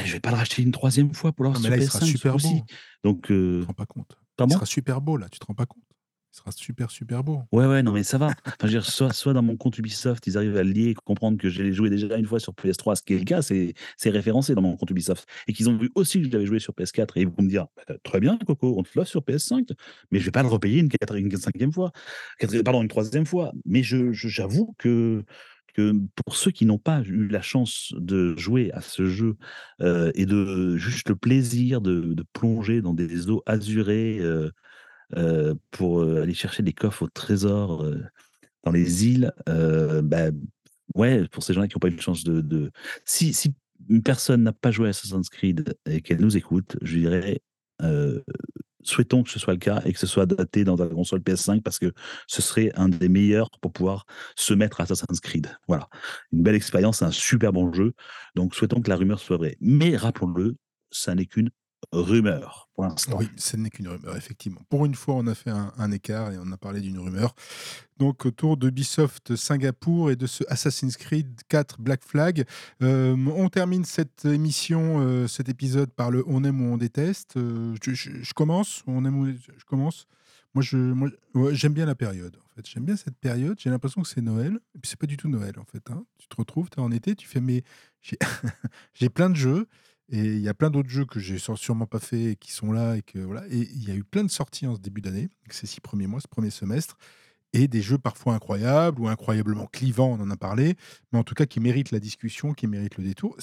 Je 0.04 0.12
vais 0.14 0.20
pas 0.20 0.30
le 0.30 0.36
racheter 0.36 0.62
une 0.62 0.72
troisième 0.72 1.12
fois 1.14 1.32
pour 1.32 1.44
l'avoir 1.44 1.60
sur 1.60 1.70
là, 1.70 1.76
il 1.76 1.82
PS5 1.82 1.90
sera 1.90 2.00
ce 2.00 2.06
super 2.06 2.32
beau. 2.32 2.38
coup-ci. 2.38 2.62
Donc, 3.04 3.22
Tu 3.26 3.32
te 3.60 3.66
rends 3.66 3.74
pas 3.74 3.86
compte. 3.86 4.16
Il 4.18 4.26
pardon? 4.36 4.54
sera 4.54 4.66
super 4.66 5.00
beau 5.00 5.16
là. 5.16 5.28
Tu 5.30 5.38
te 5.38 5.44
rends 5.46 5.54
pas 5.54 5.66
compte 5.66 5.82
Il 6.34 6.38
sera 6.38 6.50
super 6.50 6.90
super 6.90 7.22
beau. 7.22 7.42
Ouais, 7.52 7.64
ouais, 7.64 7.84
non, 7.84 7.92
mais 7.92 8.02
ça 8.02 8.18
va. 8.18 8.26
Enfin, 8.44 8.56
je 8.64 8.66
dire, 8.66 8.84
soit, 8.84 9.12
soit 9.12 9.32
dans 9.34 9.42
mon 9.42 9.56
compte 9.56 9.78
Ubisoft, 9.78 10.26
ils 10.26 10.36
arrivent 10.36 10.56
à 10.56 10.64
lier 10.64 10.92
comprendre 11.04 11.38
que 11.38 11.48
j'ai 11.48 11.72
joué 11.72 11.90
déjà 11.90 12.16
une 12.16 12.26
fois 12.26 12.40
sur 12.40 12.52
PS3, 12.54 12.96
ce 12.96 13.02
qui 13.02 13.14
est 13.14 13.18
le 13.20 13.24
cas, 13.24 13.40
c'est 13.40 13.74
c'est 13.96 14.10
référencé 14.10 14.56
dans 14.56 14.62
mon 14.62 14.76
compte 14.76 14.90
Ubisoft. 14.90 15.28
Et 15.46 15.52
qu'ils 15.52 15.70
ont 15.70 15.76
vu 15.76 15.92
aussi 15.94 16.18
que 16.20 16.26
je 16.26 16.32
l'avais 16.32 16.46
joué 16.46 16.58
sur 16.58 16.74
PS4. 16.74 17.16
Et 17.18 17.20
ils 17.20 17.28
vont 17.28 17.40
me 17.44 17.48
dire, 17.48 17.68
Bah, 17.76 17.94
très 18.02 18.18
bien, 18.18 18.36
Coco, 18.44 18.74
on 18.76 18.82
te 18.82 18.88
l'offre 18.96 19.08
sur 19.10 19.22
PS5, 19.22 19.68
mais 20.10 20.18
je 20.18 20.24
vais 20.24 20.32
pas 20.32 20.42
le 20.42 20.48
repayer 20.48 20.80
une, 20.80 20.88
quatrième, 20.88 21.28
une 21.30 21.36
cinquième 21.36 21.72
fois, 21.72 21.92
pardon, 22.64 22.82
une 22.82 22.88
troisième 22.88 23.26
fois. 23.26 23.52
Mais 23.64 23.82
je 23.84 24.12
je- 24.12 24.28
j'avoue 24.28 24.74
que, 24.78 25.22
que 25.74 25.92
pour 26.24 26.36
ceux 26.36 26.50
qui 26.50 26.66
n'ont 26.66 26.78
pas 26.78 27.02
eu 27.02 27.28
la 27.28 27.42
chance 27.42 27.92
de 27.96 28.36
jouer 28.36 28.70
à 28.72 28.80
ce 28.80 29.06
jeu 29.06 29.36
euh, 29.80 30.10
et 30.14 30.26
de 30.26 30.76
juste 30.76 31.08
le 31.08 31.16
plaisir 31.16 31.80
de, 31.80 32.14
de 32.14 32.24
plonger 32.32 32.82
dans 32.82 32.94
des 32.94 33.30
eaux 33.30 33.42
azurées 33.46 34.18
euh, 34.20 34.50
euh, 35.16 35.54
pour 35.70 36.00
euh, 36.00 36.22
aller 36.22 36.34
chercher 36.34 36.62
des 36.62 36.72
coffres 36.72 37.02
au 37.02 37.08
trésor 37.08 37.84
euh, 37.84 38.02
dans 38.64 38.72
les 38.72 39.06
îles, 39.06 39.32
bah, 39.46 40.30
ouais, 40.94 41.28
pour 41.28 41.42
ces 41.42 41.52
gens-là 41.52 41.68
qui 41.68 41.76
n'ont 41.76 41.80
pas 41.80 41.88
eu 41.88 41.96
de 41.96 42.00
chance 42.00 42.24
de. 42.24 42.70
Si, 43.04 43.34
si 43.34 43.54
une 43.90 44.02
personne 44.02 44.42
n'a 44.42 44.52
pas 44.52 44.70
joué 44.70 44.86
à 44.86 44.90
Assassin's 44.90 45.28
Creed 45.28 45.76
et 45.86 46.00
qu'elle 46.00 46.20
nous 46.20 46.36
écoute, 46.36 46.76
je 46.80 46.98
dirais. 46.98 47.42
souhaitons 48.82 49.22
que 49.22 49.30
ce 49.30 49.38
soit 49.38 49.52
le 49.52 49.58
cas 49.58 49.82
et 49.84 49.92
que 49.92 49.98
ce 49.98 50.06
soit 50.06 50.26
daté 50.26 50.64
dans 50.64 50.76
ta 50.76 50.86
console 50.86 51.20
PS5 51.20 51.60
parce 51.62 51.78
que 51.78 51.92
ce 52.26 52.40
serait 52.40 52.70
un 52.74 52.88
des 52.88 53.08
meilleurs 53.08 53.50
pour 53.60 53.72
pouvoir 53.72 54.06
se 54.36 54.54
mettre 54.54 54.80
à 54.80 54.84
Assassin's 54.84 55.20
Creed. 55.20 55.48
Voilà. 55.68 55.88
Une 56.32 56.42
belle 56.42 56.54
expérience, 56.54 57.02
un 57.02 57.10
super 57.10 57.52
bon 57.52 57.72
jeu. 57.72 57.92
Donc 58.34 58.54
souhaitons 58.54 58.80
que 58.80 58.88
la 58.88 58.96
rumeur 58.96 59.20
soit 59.20 59.36
vraie. 59.36 59.56
Mais 59.60 59.96
rappelons-le, 59.96 60.56
ça 60.90 61.14
n'est 61.14 61.26
qu'une 61.26 61.50
rumeur. 61.92 62.68
Oui, 62.76 63.28
ce 63.36 63.56
n'est 63.56 63.70
qu'une 63.70 63.88
rumeur, 63.88 64.16
effectivement. 64.16 64.60
Pour 64.68 64.84
une 64.84 64.94
fois, 64.94 65.14
on 65.14 65.26
a 65.26 65.34
fait 65.34 65.50
un, 65.50 65.92
écart 65.92 66.32
et 66.32 66.38
on 66.38 66.50
a 66.50 66.56
parlé 66.56 66.80
d'une 66.80 66.98
rumeur. 66.98 67.34
Donc, 67.98 68.26
autour 68.26 68.56
d'Ubisoft 68.56 69.36
Singapour 69.36 70.10
et 70.10 70.16
de 70.16 70.26
ce 70.26 70.42
Assassin's 70.48 70.96
Creed 70.96 71.42
4 71.48 71.80
Black 71.80 72.02
Flag. 72.02 72.44
Euh, 72.82 73.16
on 73.36 73.48
termine 73.48 73.84
cette 73.84 74.24
émission, 74.24 75.00
euh, 75.00 75.28
cet 75.28 75.48
épisode 75.48 75.90
par 75.90 76.10
le 76.10 76.24
On 76.26 76.42
aime 76.42 76.60
ou 76.60 76.74
on 76.74 76.76
déteste. 76.76 77.36
Euh, 77.36 77.76
je, 77.80 78.34
commence 78.34 78.82
On 78.88 79.04
aime 79.04 79.18
ou 79.18 79.26
je 79.26 79.64
commence 79.64 80.06
Moi, 80.54 80.62
je, 80.62 80.76
moi, 80.76 81.10
j'aime 81.52 81.74
bien 81.74 81.86
la 81.86 81.94
période. 81.94 82.36
En 82.36 82.56
fait, 82.56 82.68
j'aime 82.68 82.84
bien 82.84 82.96
cette 82.96 83.16
période. 83.16 83.56
J'ai 83.60 83.70
l'impression 83.70 84.02
que 84.02 84.08
c'est 84.08 84.22
Noël. 84.22 84.58
Et 84.74 84.78
puis, 84.80 84.90
c'est 84.90 84.98
pas 84.98 85.06
du 85.06 85.16
tout 85.16 85.28
Noël, 85.28 85.54
en 85.58 85.64
fait. 85.64 85.88
hein. 85.90 86.04
Tu 86.18 86.26
te 86.26 86.36
retrouves, 86.36 86.70
tu 86.70 86.80
es 86.80 86.82
en 86.82 86.90
été, 86.90 87.14
tu 87.14 87.28
fais, 87.28 87.40
mais 87.40 87.62
j'ai 88.94 89.08
plein 89.08 89.30
de 89.30 89.36
jeux. 89.36 89.68
Et 90.10 90.18
il 90.18 90.40
y 90.40 90.48
a 90.48 90.54
plein 90.54 90.70
d'autres 90.70 90.90
jeux 90.90 91.06
que 91.06 91.18
j'ai 91.18 91.38
sûre- 91.38 91.58
sûrement 91.58 91.86
pas 91.86 91.98
fait 92.00 92.32
et 92.32 92.36
qui 92.36 92.52
sont 92.52 92.72
là. 92.72 92.96
Et 92.96 93.02
que 93.02 93.18
voilà. 93.18 93.44
Il 93.50 93.82
y 93.88 93.90
a 93.90 93.94
eu 93.94 94.04
plein 94.04 94.24
de 94.24 94.30
sorties 94.30 94.66
en 94.66 94.74
ce 94.74 94.80
début 94.80 95.00
d'année, 95.00 95.28
ces 95.50 95.66
six 95.66 95.80
premiers 95.80 96.06
mois, 96.06 96.20
ce 96.20 96.28
premier 96.28 96.50
semestre. 96.50 96.96
Et 97.56 97.68
des 97.68 97.82
jeux 97.82 97.98
parfois 97.98 98.34
incroyables 98.34 99.00
ou 99.00 99.06
incroyablement 99.06 99.66
clivants, 99.66 100.18
on 100.18 100.20
en 100.20 100.30
a 100.30 100.36
parlé, 100.36 100.74
mais 101.12 101.20
en 101.20 101.22
tout 101.22 101.34
cas 101.34 101.46
qui 101.46 101.60
méritent 101.60 101.92
la 101.92 102.00
discussion, 102.00 102.52
qui 102.52 102.66
méritent 102.66 102.96
le 102.98 103.04
détour. 103.04 103.36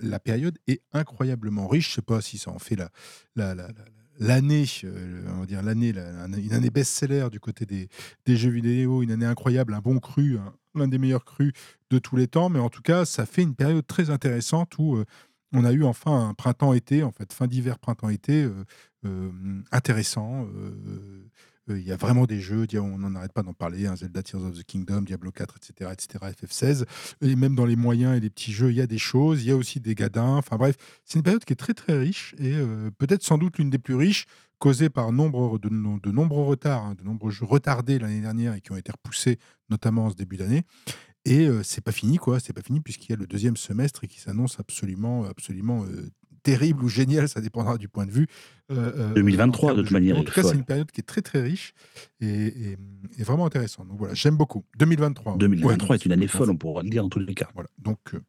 La, 0.00 0.20
période 0.20 0.56
est 0.68 0.82
incroyablement 0.92 1.66
riche. 1.66 1.88
Je 1.90 1.94
sais 1.96 2.02
pas 2.02 2.20
si 2.20 2.38
ça 2.38 2.52
en 2.52 2.60
fait 2.60 2.76
la, 2.76 2.90
la- 3.34 3.56
la- 3.56 3.66
la- 3.66 3.84
l'année, 4.20 4.66
euh, 4.84 5.24
on 5.34 5.40
va 5.40 5.46
dire 5.46 5.62
l'année, 5.62 5.92
la- 5.92 6.26
une 6.26 6.52
année 6.52 6.70
best-seller 6.70 7.26
du 7.32 7.40
côté 7.40 7.66
des, 7.66 7.88
des 8.24 8.36
jeux 8.36 8.50
vidéo, 8.50 9.02
une 9.02 9.10
année 9.10 9.26
incroyable, 9.26 9.74
un 9.74 9.80
bon 9.80 9.98
cru, 9.98 10.38
un- 10.38 10.54
l'un 10.76 10.86
des 10.86 10.98
meilleurs 10.98 11.24
crus 11.24 11.52
de 11.90 11.98
tous 11.98 12.14
les 12.14 12.28
temps. 12.28 12.50
Mais 12.50 12.60
en 12.60 12.68
tout 12.70 12.82
cas, 12.82 13.04
ça 13.04 13.26
fait 13.26 13.42
une 13.42 13.56
période 13.56 13.84
très 13.84 14.10
intéressante 14.10 14.78
où 14.78 14.94
euh, 14.96 15.04
on 15.52 15.64
a 15.64 15.72
eu 15.72 15.84
enfin 15.84 16.28
un 16.30 16.34
printemps-été, 16.34 17.02
en 17.02 17.10
fait, 17.10 17.32
fin 17.32 17.46
d'hiver, 17.46 17.78
printemps-été, 17.78 18.44
euh, 18.44 18.64
euh, 19.06 19.30
intéressant. 19.72 20.46
euh, 20.46 21.28
Il 21.68 21.86
y 21.86 21.92
a 21.92 21.96
vraiment 21.96 22.26
des 22.26 22.40
jeux, 22.40 22.66
on 22.74 22.98
n'en 22.98 23.14
arrête 23.14 23.32
pas 23.32 23.42
d'en 23.44 23.52
parler, 23.52 23.86
hein, 23.86 23.94
Zelda 23.94 24.22
Tears 24.22 24.42
of 24.42 24.58
the 24.58 24.64
Kingdom, 24.64 25.02
Diablo 25.02 25.30
4, 25.30 25.56
etc., 25.56 25.90
etc., 25.92 26.32
FF16. 26.32 26.84
Et 27.20 27.36
même 27.36 27.54
dans 27.54 27.66
les 27.66 27.76
moyens 27.76 28.16
et 28.16 28.20
les 28.20 28.30
petits 28.30 28.52
jeux, 28.52 28.70
il 28.70 28.76
y 28.76 28.80
a 28.80 28.88
des 28.88 28.98
choses, 28.98 29.42
il 29.44 29.48
y 29.48 29.52
a 29.52 29.56
aussi 29.56 29.78
des 29.78 29.94
gadins. 29.94 30.36
Enfin 30.36 30.56
bref, 30.56 30.74
c'est 31.04 31.18
une 31.18 31.22
période 31.22 31.44
qui 31.44 31.52
est 31.52 31.56
très 31.56 31.74
très 31.74 31.96
riche 31.96 32.34
et 32.38 32.54
peut-être 32.98 33.22
sans 33.22 33.38
doute 33.38 33.58
l'une 33.58 33.70
des 33.70 33.78
plus 33.78 33.94
riches, 33.94 34.26
causée 34.58 34.90
par 34.90 35.10
de 35.10 35.14
nombreux 35.14 36.44
retards, 36.44 36.84
hein, 36.84 36.94
de 36.96 37.02
nombreux 37.02 37.30
jeux 37.30 37.46
retardés 37.46 37.98
l'année 37.98 38.20
dernière 38.20 38.54
et 38.54 38.60
qui 38.60 38.72
ont 38.72 38.76
été 38.76 38.92
repoussés, 38.92 39.38
notamment 39.70 40.06
en 40.06 40.10
ce 40.10 40.16
début 40.16 40.36
d'année. 40.36 40.64
Et 41.24 41.46
euh, 41.46 41.62
c'est 41.62 41.82
pas 41.82 41.92
fini, 41.92 42.16
quoi. 42.16 42.40
C'est 42.40 42.52
pas 42.52 42.62
fini 42.62 42.80
puisqu'il 42.80 43.10
y 43.10 43.12
a 43.12 43.16
le 43.16 43.26
deuxième 43.26 43.56
semestre 43.56 44.04
et 44.04 44.08
qui 44.08 44.20
s'annonce 44.20 44.58
absolument, 44.58 45.24
absolument 45.26 45.84
euh, 45.84 46.08
terrible 46.42 46.82
ou 46.82 46.88
génial, 46.88 47.28
ça 47.28 47.42
dépendra 47.42 47.76
du 47.76 47.88
point 47.88 48.06
de 48.06 48.10
vue. 48.10 48.26
euh, 48.70 49.10
euh, 49.10 49.14
2023, 49.14 49.64
en 49.64 49.74
termes 49.74 49.76
de 49.78 49.82
toute 49.82 49.92
manière, 49.92 50.16
En 50.16 50.24
tout 50.24 50.32
cas, 50.32 50.42
c'est 50.42 50.54
une 50.54 50.64
période 50.64 50.90
qui 50.90 51.00
est 51.00 51.04
très 51.04 51.20
très 51.20 51.42
riche 51.42 51.74
et, 52.20 52.26
et- 52.28 52.76
et 53.18 53.22
vraiment 53.22 53.44
intéressante. 53.44 53.88
Donc 53.88 53.98
voilà, 53.98 54.14
j'aime 54.14 54.36
beaucoup. 54.36 54.64
2023. 54.78 55.32
ouais. 55.32 55.38
2023 55.38 55.88
Ouais, 55.90 55.96
est 55.96 56.06
une 56.06 56.12
année 56.12 56.26
folle, 56.28 56.48
on 56.50 56.56
pourra 56.56 56.82
le 56.82 56.88
dire 56.88 57.02
dans 57.02 57.10
tous 57.10 57.18
les 57.20 57.34
cas. 57.34 57.48
Voilà. 57.54 57.68
Donc, 57.78 57.98
euh, 58.14 58.20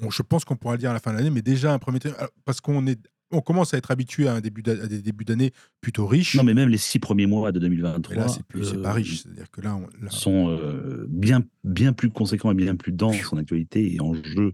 on- 0.00 0.10
je 0.10 0.22
pense 0.22 0.44
qu'on 0.44 0.56
pourra 0.56 0.74
le 0.74 0.78
dire 0.78 0.90
à 0.90 0.94
la 0.94 1.00
fin 1.00 1.12
de 1.12 1.18
l'année, 1.18 1.30
mais 1.30 1.42
déjà 1.42 1.72
un 1.74 1.78
premier 1.78 1.98
trimestre, 1.98 2.28
parce 2.46 2.60
qu'on 2.60 2.86
est, 2.86 2.98
on 3.30 3.40
commence 3.40 3.74
à 3.74 3.78
être 3.78 3.90
habitué 3.90 4.28
à, 4.28 4.34
un 4.34 4.40
début 4.40 4.62
à 4.66 4.86
des 4.86 5.02
débuts 5.02 5.24
d'année 5.24 5.52
plutôt 5.80 6.06
riches. 6.06 6.34
Non, 6.36 6.44
mais 6.44 6.54
même 6.54 6.68
les 6.68 6.78
six 6.78 6.98
premiers 6.98 7.26
mois 7.26 7.52
de 7.52 7.58
Mais 7.58 7.66
2023 7.66 8.16
là, 8.16 8.28
c'est 8.28 8.44
plus, 8.44 8.64
c'est 8.64 8.80
pas 8.82 8.90
euh, 8.90 8.94
riche. 8.94 9.22
C'est-à-dire 9.22 9.50
que 9.50 9.60
là, 9.60 9.76
on- 9.76 9.88
là- 10.04 10.10
sont 10.10 10.48
euh, 10.50 11.06
bien, 11.08 11.42
bien 11.64 11.92
plus 11.92 12.10
conséquents 12.10 12.50
et 12.50 12.54
bien 12.54 12.76
plus 12.76 12.92
denses 12.92 13.32
en 13.32 13.36
actualité 13.36 13.94
et 13.94 14.00
en 14.00 14.14
jeu 14.14 14.52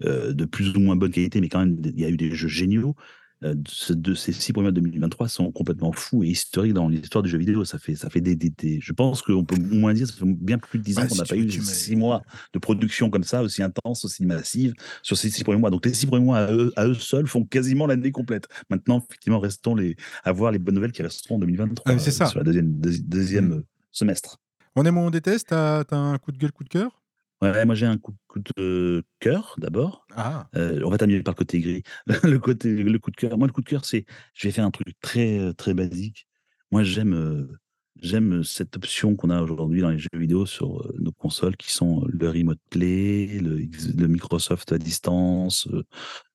de 0.00 0.44
plus 0.44 0.76
ou 0.76 0.80
moins 0.80 0.94
bonne 0.94 1.10
qualité, 1.10 1.40
mais 1.40 1.48
quand 1.48 1.58
même, 1.58 1.76
il 1.84 1.98
y 1.98 2.04
a 2.04 2.08
eu 2.08 2.16
des 2.16 2.32
jeux 2.32 2.46
géniaux. 2.48 2.94
De 3.40 4.14
ces 4.14 4.32
six 4.32 4.52
premiers 4.52 4.64
mois 4.64 4.72
de 4.72 4.80
2023 4.80 5.28
sont 5.28 5.52
complètement 5.52 5.92
fous 5.92 6.24
et 6.24 6.28
historiques 6.28 6.72
dans 6.72 6.88
l'histoire 6.88 7.22
du 7.22 7.30
jeu 7.30 7.38
vidéo. 7.38 7.64
Ça 7.64 7.78
fait, 7.78 7.94
ça 7.94 8.10
fait 8.10 8.20
des, 8.20 8.34
des, 8.34 8.80
Je 8.80 8.92
pense 8.92 9.22
qu'on 9.22 9.44
peut 9.44 9.56
au 9.56 9.74
moins 9.74 9.94
dire 9.94 10.08
ça 10.08 10.14
fait 10.14 10.24
bien 10.24 10.58
plus 10.58 10.78
de 10.78 10.84
dix 10.84 10.98
ans 10.98 11.06
qu'on 11.06 11.14
n'a 11.14 11.24
pas 11.24 11.36
eu 11.36 11.50
six 11.50 11.94
mois 11.94 12.22
de 12.52 12.58
production 12.58 13.10
comme 13.10 13.24
ça, 13.24 13.42
aussi 13.42 13.62
intense, 13.62 14.04
aussi 14.04 14.26
massive, 14.26 14.74
sur 15.02 15.16
ces 15.16 15.30
six 15.30 15.44
premiers 15.44 15.60
mois. 15.60 15.70
Donc 15.70 15.86
les 15.86 15.94
six 15.94 16.06
premiers 16.06 16.24
mois 16.24 16.38
à 16.38 16.52
eux, 16.52 16.72
à 16.76 16.86
eux 16.86 16.94
seuls 16.94 17.28
font 17.28 17.44
quasiment 17.44 17.86
l'année 17.86 18.10
complète. 18.10 18.48
Maintenant, 18.70 19.04
effectivement, 19.08 19.38
restons 19.38 19.74
les, 19.74 19.96
à 20.24 20.32
voir 20.32 20.50
les 20.50 20.58
bonnes 20.58 20.74
nouvelles 20.74 20.92
qui 20.92 21.02
resteront 21.02 21.36
en 21.36 21.38
2023 21.38 21.92
ah, 21.94 21.98
c'est 21.98 22.10
ça. 22.10 22.26
sur 22.26 22.38
la 22.38 22.44
deuxième, 22.44 22.72
deuxième 22.72 23.48
mmh. 23.48 23.62
semestre. 23.92 24.38
On 24.74 24.84
aime 24.84 24.98
ou 24.98 25.02
on 25.02 25.10
déteste? 25.10 25.48
T'as 25.48 25.84
as 25.90 25.96
un 25.96 26.18
coup 26.18 26.32
de 26.32 26.38
gueule, 26.38 26.52
coup 26.52 26.64
de 26.64 26.68
cœur? 26.68 26.97
Ouais, 27.40 27.64
moi 27.64 27.74
j'ai 27.76 27.86
un 27.86 27.98
coup, 27.98 28.14
de 28.56 29.04
cœur 29.20 29.54
d'abord. 29.58 30.06
Ah. 30.16 30.48
Euh, 30.56 30.80
on 30.84 30.90
va 30.90 30.98
terminer 30.98 31.22
par 31.22 31.34
le 31.34 31.38
côté 31.38 31.60
gris. 31.60 31.82
le 32.24 32.38
côté, 32.38 32.74
le 32.82 32.98
coup 32.98 33.10
de 33.12 33.16
cœur. 33.16 33.38
Moi, 33.38 33.46
le 33.46 33.52
coup 33.52 33.60
de 33.60 33.68
cœur, 33.68 33.84
c'est, 33.84 34.06
je 34.34 34.48
vais 34.48 34.52
faire 34.52 34.64
un 34.64 34.70
truc 34.72 34.88
très 35.00 35.52
très 35.54 35.72
basique. 35.74 36.26
Moi, 36.72 36.82
j'aime 36.82 37.14
euh, 37.14 37.60
j'aime 38.02 38.42
cette 38.44 38.76
option 38.76 39.16
qu'on 39.16 39.30
a 39.30 39.42
aujourd'hui 39.42 39.80
dans 39.80 39.90
les 39.90 39.98
jeux 39.98 40.08
vidéo 40.14 40.46
sur 40.46 40.80
euh, 40.80 40.94
nos 40.98 41.12
consoles, 41.12 41.56
qui 41.56 41.72
sont 41.72 42.04
le 42.08 42.28
remote 42.28 42.60
play, 42.70 43.40
le, 43.40 44.08
Microsoft 44.08 44.72
à 44.72 44.78
distance, 44.78 45.68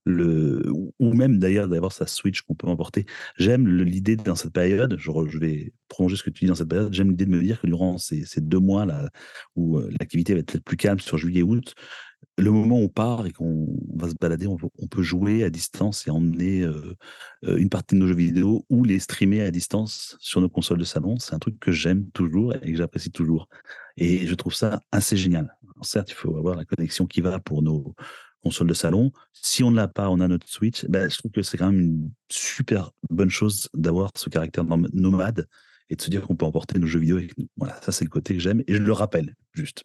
le, 0.06 0.64
ou 0.99 1.14
même 1.14 1.40
d'ailleurs 1.40 1.68
d'avoir 1.68 1.91
sa 1.91 2.07
Switch 2.07 2.41
qu'on 2.41 2.56
peut 2.56 2.68
emporter. 2.68 3.06
J'aime 3.38 3.68
l'idée 3.68 4.15
dans 4.15 4.35
cette 4.35 4.53
période, 4.53 4.98
je, 4.98 5.38
vais 5.38 5.73
prolonger 5.88 6.15
ce 6.15 6.23
que 6.23 6.30
tu 6.30 6.45
dis 6.45 6.49
dans 6.49 6.56
cette 6.56 6.69
période, 6.69 6.94
j'aime 6.94 7.10
l'idée 7.10 7.26
de 7.26 7.31
me 7.31 7.41
dire 7.41 7.61
que 7.61 7.68
durant 7.68 7.98
ces, 7.98 8.26
ces 8.26 8.41
deux 8.41 8.60
mois 8.60 8.85
là 8.85 9.10
où 9.56 9.77
euh, 9.77 9.90
l'activité 9.99 10.34
va 10.34 10.40
être 10.40 10.60
plus 10.60 10.77
calme 10.77 10.99
sur 10.99 11.18
juillet-août, 11.18 11.76
le 12.38 12.52
moment 12.52 12.80
où 12.80 12.84
on 12.84 12.90
part 12.90 13.26
et 13.26 13.32
qu'on 13.32 13.68
va 13.96 14.10
se 14.10 14.16
balader, 14.20 14.48
on, 14.48 14.58
peut 14.58 15.04
jouer 15.04 15.44
à 15.44 15.50
distance 15.50 16.08
et 16.08 16.12
emmener 16.12 16.62
euh, 16.62 16.96
euh, 17.46 17.58
une 17.58 17.70
partie 17.70 17.96
de 17.96 18.00
nos 18.00 18.08
jeux 18.08 18.16
vidéo 18.16 18.66
ou 18.70 18.84
les 18.84 19.00
streamer 19.00 19.42
à 19.42 19.52
distance 19.52 20.18
sur 20.20 20.42
nos 20.42 20.50
consoles 20.50 20.80
de 20.80 20.84
salon. 20.84 21.18
C'est 21.20 21.36
un 21.36 21.40
truc 21.40 21.60
que 21.60 21.72
j'aime 21.72 22.10
toujours 22.12 22.56
et 22.56 22.72
que 22.72 22.78
j'apprécie 22.78 23.12
toujours. 23.12 23.48
Et 23.98 24.26
je 24.26 24.34
trouve 24.36 24.54
ça 24.54 24.82
assez 24.92 25.16
génial. 25.16 25.56
certes, 25.82 26.10
il 26.10 26.16
faut 26.16 26.36
avoir 26.38 26.56
la 26.56 26.66
connexion 26.66 27.06
qui 27.06 27.22
va 27.22 27.40
pour 27.40 27.62
nos, 27.62 27.96
console 28.44 28.68
de 28.68 28.74
salon. 28.74 29.12
Si 29.32 29.64
on 29.64 29.72
ne 29.72 29.78
l'a 29.78 29.88
pas, 29.88 30.10
on 30.10 30.20
a 30.20 30.28
notre 30.28 30.48
Switch. 30.48 30.86
Ben, 30.86 31.10
je 31.10 31.18
trouve 31.18 31.32
que 31.32 31.42
c'est 31.42 31.58
quand 31.58 31.72
même 31.72 31.80
une 31.80 32.12
super 32.30 32.92
bonne 33.10 33.30
chose 33.30 33.70
d'avoir 33.74 34.12
ce 34.16 34.30
caractère 34.30 34.66
nomade 34.66 35.48
et 35.90 35.96
de 35.96 36.02
se 36.02 36.10
dire 36.10 36.22
qu'on 36.22 36.36
peut 36.36 36.46
emporter 36.46 36.78
nos 36.78 36.88
jeux 36.88 37.00
vidéo 37.00 37.18
avec 37.18 37.38
nous. 37.38 37.48
Voilà, 37.58 37.80
ça 37.82 37.92
c'est 37.92 38.04
le 38.04 38.10
côté 38.10 38.36
que 38.36 38.42
j'aime 38.42 38.62
et 38.68 38.76
je 38.76 38.80
le 38.80 38.92
rappelle 38.92 39.36
juste. 39.54 39.84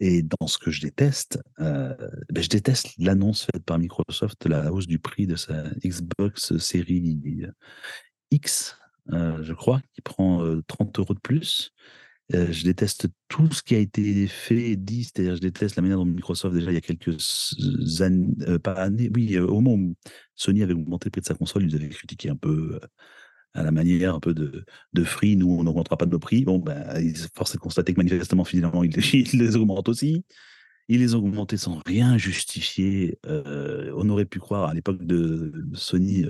Et 0.00 0.22
dans 0.22 0.46
ce 0.46 0.58
que 0.58 0.70
je 0.70 0.80
déteste, 0.80 1.40
euh, 1.60 1.94
ben, 2.30 2.42
je 2.42 2.48
déteste 2.48 2.94
l'annonce 2.98 3.46
faite 3.46 3.64
par 3.64 3.78
Microsoft 3.78 4.44
de 4.44 4.50
la 4.50 4.72
hausse 4.72 4.86
du 4.86 4.98
prix 4.98 5.26
de 5.26 5.34
sa 5.34 5.64
Xbox 5.84 6.56
série 6.58 7.18
X, 8.30 8.76
euh, 9.12 9.42
je 9.42 9.52
crois, 9.52 9.80
qui 9.94 10.00
prend 10.00 10.38
30 10.66 10.98
euh, 10.98 11.02
euros 11.02 11.14
de 11.14 11.20
plus. 11.20 11.72
Je 12.30 12.62
déteste 12.62 13.08
tout 13.28 13.50
ce 13.50 13.62
qui 13.62 13.74
a 13.74 13.78
été 13.78 14.26
fait 14.26 14.76
dit, 14.76 15.04
c'est-à-dire 15.04 15.36
je 15.36 15.40
déteste 15.40 15.76
la 15.76 15.82
manière 15.82 15.96
dont 15.96 16.04
Microsoft, 16.04 16.54
déjà 16.54 16.70
il 16.70 16.74
y 16.74 16.76
a 16.76 16.82
quelques 16.82 17.56
années, 18.02 18.58
pas 18.62 18.74
années, 18.74 19.10
oui, 19.14 19.38
au 19.38 19.62
moment 19.62 19.82
où 19.82 19.94
Sony 20.34 20.62
avait 20.62 20.74
augmenté 20.74 21.06
le 21.06 21.10
prix 21.10 21.22
de 21.22 21.26
sa 21.26 21.34
console, 21.34 21.64
ils 21.64 21.74
avaient 21.74 21.88
critiqué 21.88 22.28
un 22.28 22.36
peu 22.36 22.78
à 23.54 23.62
la 23.62 23.70
manière 23.70 24.14
un 24.14 24.20
peu 24.20 24.34
de, 24.34 24.64
de 24.92 25.04
Free, 25.04 25.36
nous 25.36 25.50
on 25.50 25.64
n'augmentera 25.64 25.96
pas 25.96 26.06
nos 26.06 26.18
prix. 26.18 26.44
Bon, 26.44 26.58
ben, 26.58 27.00
ils 27.00 27.16
forcent 27.34 27.52
de 27.52 27.58
constater 27.58 27.92
que 27.92 28.00
manifestement, 28.00 28.44
finalement, 28.44 28.84
ils, 28.84 28.92
les 28.92 29.56
augmentent 29.56 29.88
aussi. 29.88 30.24
Ils 30.88 31.00
les 31.00 31.14
augmentés 31.14 31.58
sans 31.58 31.82
rien 31.84 32.16
justifier. 32.16 33.18
on 33.24 34.08
aurait 34.08 34.24
pu 34.24 34.38
croire 34.38 34.70
à 34.70 34.74
l'époque 34.74 35.04
de 35.04 35.52
Sony, 35.74 36.24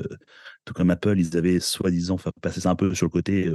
tout 0.64 0.74
comme 0.74 0.90
Apple, 0.90 1.18
ils 1.18 1.36
avaient 1.36 1.60
soi-disant 1.60 2.18
passé 2.42 2.60
ça 2.60 2.70
un 2.70 2.74
peu 2.74 2.94
sur 2.94 3.06
le 3.06 3.10
côté 3.10 3.48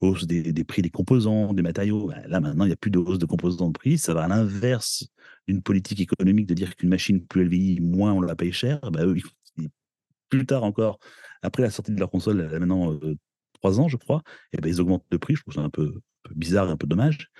hausse 0.00 0.26
des, 0.26 0.64
prix 0.64 0.80
des 0.80 0.90
composants, 0.90 1.52
des 1.54 1.62
matériaux. 1.62 2.06
Bah, 2.06 2.16
là, 2.28 2.40
maintenant, 2.40 2.64
il 2.64 2.68
n'y 2.68 2.72
a 2.72 2.76
plus 2.76 2.92
de 2.92 2.98
hausse 2.98 3.18
de 3.18 3.26
composants 3.26 3.68
de 3.68 3.72
prix. 3.72 3.98
Ça 3.98 4.14
va 4.14 4.22
à 4.22 4.28
l'inverse 4.28 5.08
d'une 5.48 5.60
politique 5.60 6.00
économique 6.00 6.46
de 6.46 6.54
dire 6.54 6.76
qu'une 6.76 6.88
machine, 6.88 7.24
plus 7.26 7.42
elle 7.42 7.48
vieillit, 7.48 7.80
moins 7.80 8.12
on 8.12 8.20
la 8.20 8.36
paye 8.36 8.52
cher. 8.52 8.78
Bah, 8.92 9.02
plus 10.38 10.46
tard 10.46 10.64
encore, 10.64 10.98
après 11.42 11.62
la 11.62 11.70
sortie 11.70 11.92
de 11.92 11.98
leur 11.98 12.10
console, 12.10 12.40
elle 12.40 12.54
a 12.54 12.58
maintenant 12.58 12.98
trois 13.54 13.80
ans, 13.80 13.88
je 13.88 13.96
crois, 13.96 14.22
et 14.52 14.58
ben, 14.58 14.68
ils 14.68 14.80
augmentent 14.80 15.04
de 15.10 15.16
prix. 15.16 15.34
Je 15.36 15.42
trouve 15.42 15.54
ça 15.54 15.60
un 15.60 15.70
peu 15.70 15.94
bizarre 16.34 16.68
et 16.68 16.72
un 16.72 16.76
peu 16.76 16.86
dommage. 16.86 17.30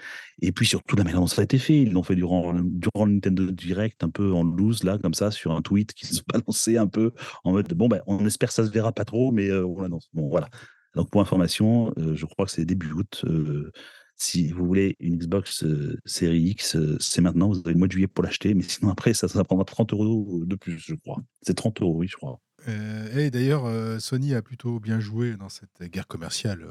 Et 0.41 0.53
puis 0.53 0.66
surtout, 0.66 0.97
la 0.97 1.05
manière 1.05 1.21
dont 1.21 1.27
ça 1.27 1.43
a 1.43 1.45
été 1.45 1.59
fait, 1.59 1.83
ils 1.83 1.93
l'ont 1.93 2.03
fait 2.03 2.16
durant, 2.16 2.55
durant 2.55 3.07
le 3.07 3.12
Nintendo 3.12 3.51
Direct, 3.51 4.03
un 4.05 4.11
peu 4.11 4.33
en 4.33 4.43
loose, 4.43 4.85
là, 4.85 4.99
comme 4.99 5.15
ça, 5.15 5.31
sur 5.31 5.53
un 5.53 5.62
tweet 5.62 5.93
qui 5.95 6.07
se 6.15 6.23
balançait 6.27 6.77
un 6.77 6.87
peu 6.87 7.12
en 7.45 7.53
mode 7.53 7.73
bon, 7.75 7.89
ben, 7.89 8.03
on 8.07 8.25
espère 8.27 8.49
que 8.49 8.55
ça 8.55 8.66
se 8.66 8.71
verra 8.71 8.93
pas 8.93 9.05
trop, 9.05 9.33
mais 9.33 9.49
euh, 9.49 9.66
on 9.66 9.81
l'annonce. 9.81 10.09
Bon, 10.12 10.29
voilà. 10.29 10.49
Donc, 10.95 11.11
pour 11.11 11.21
information, 11.21 11.93
euh, 11.99 12.15
je 12.15 12.27
crois 12.27 12.47
que 12.47 12.53
c'est 12.53 12.65
début 12.65 12.93
août. 12.93 13.25
Euh, 13.27 13.73
si 14.16 14.53
vous 14.53 14.65
voulez 14.65 14.97
une 15.01 15.16
Xbox 15.16 15.65
série 16.05 16.41
X, 16.43 16.77
c'est 17.01 17.21
maintenant, 17.21 17.49
vous 17.49 17.59
avez 17.59 17.73
le 17.73 17.79
mois 17.79 17.89
de 17.89 17.93
juillet 17.93 18.07
pour 18.07 18.23
l'acheter, 18.23 18.55
mais 18.55 18.62
sinon 18.62 18.93
après, 18.93 19.12
ça, 19.12 19.27
ça 19.27 19.43
prendra 19.43 19.65
30 19.65 19.93
euros 19.93 20.45
de 20.45 20.55
plus, 20.55 20.79
je 20.79 20.95
crois. 20.95 21.21
C'est 21.43 21.55
30 21.55 21.83
euros, 21.83 21.97
oui, 21.97 22.07
je 22.07 22.16
crois. 22.16 22.39
Et 22.66 23.31
d'ailleurs, 23.31 23.65
Sony 24.01 24.35
a 24.35 24.43
plutôt 24.43 24.81
bien 24.81 25.01
joué 25.01 25.36
dans 25.36 25.49
cette 25.49 25.82
guerre 25.91 26.07
commerciale 26.07 26.66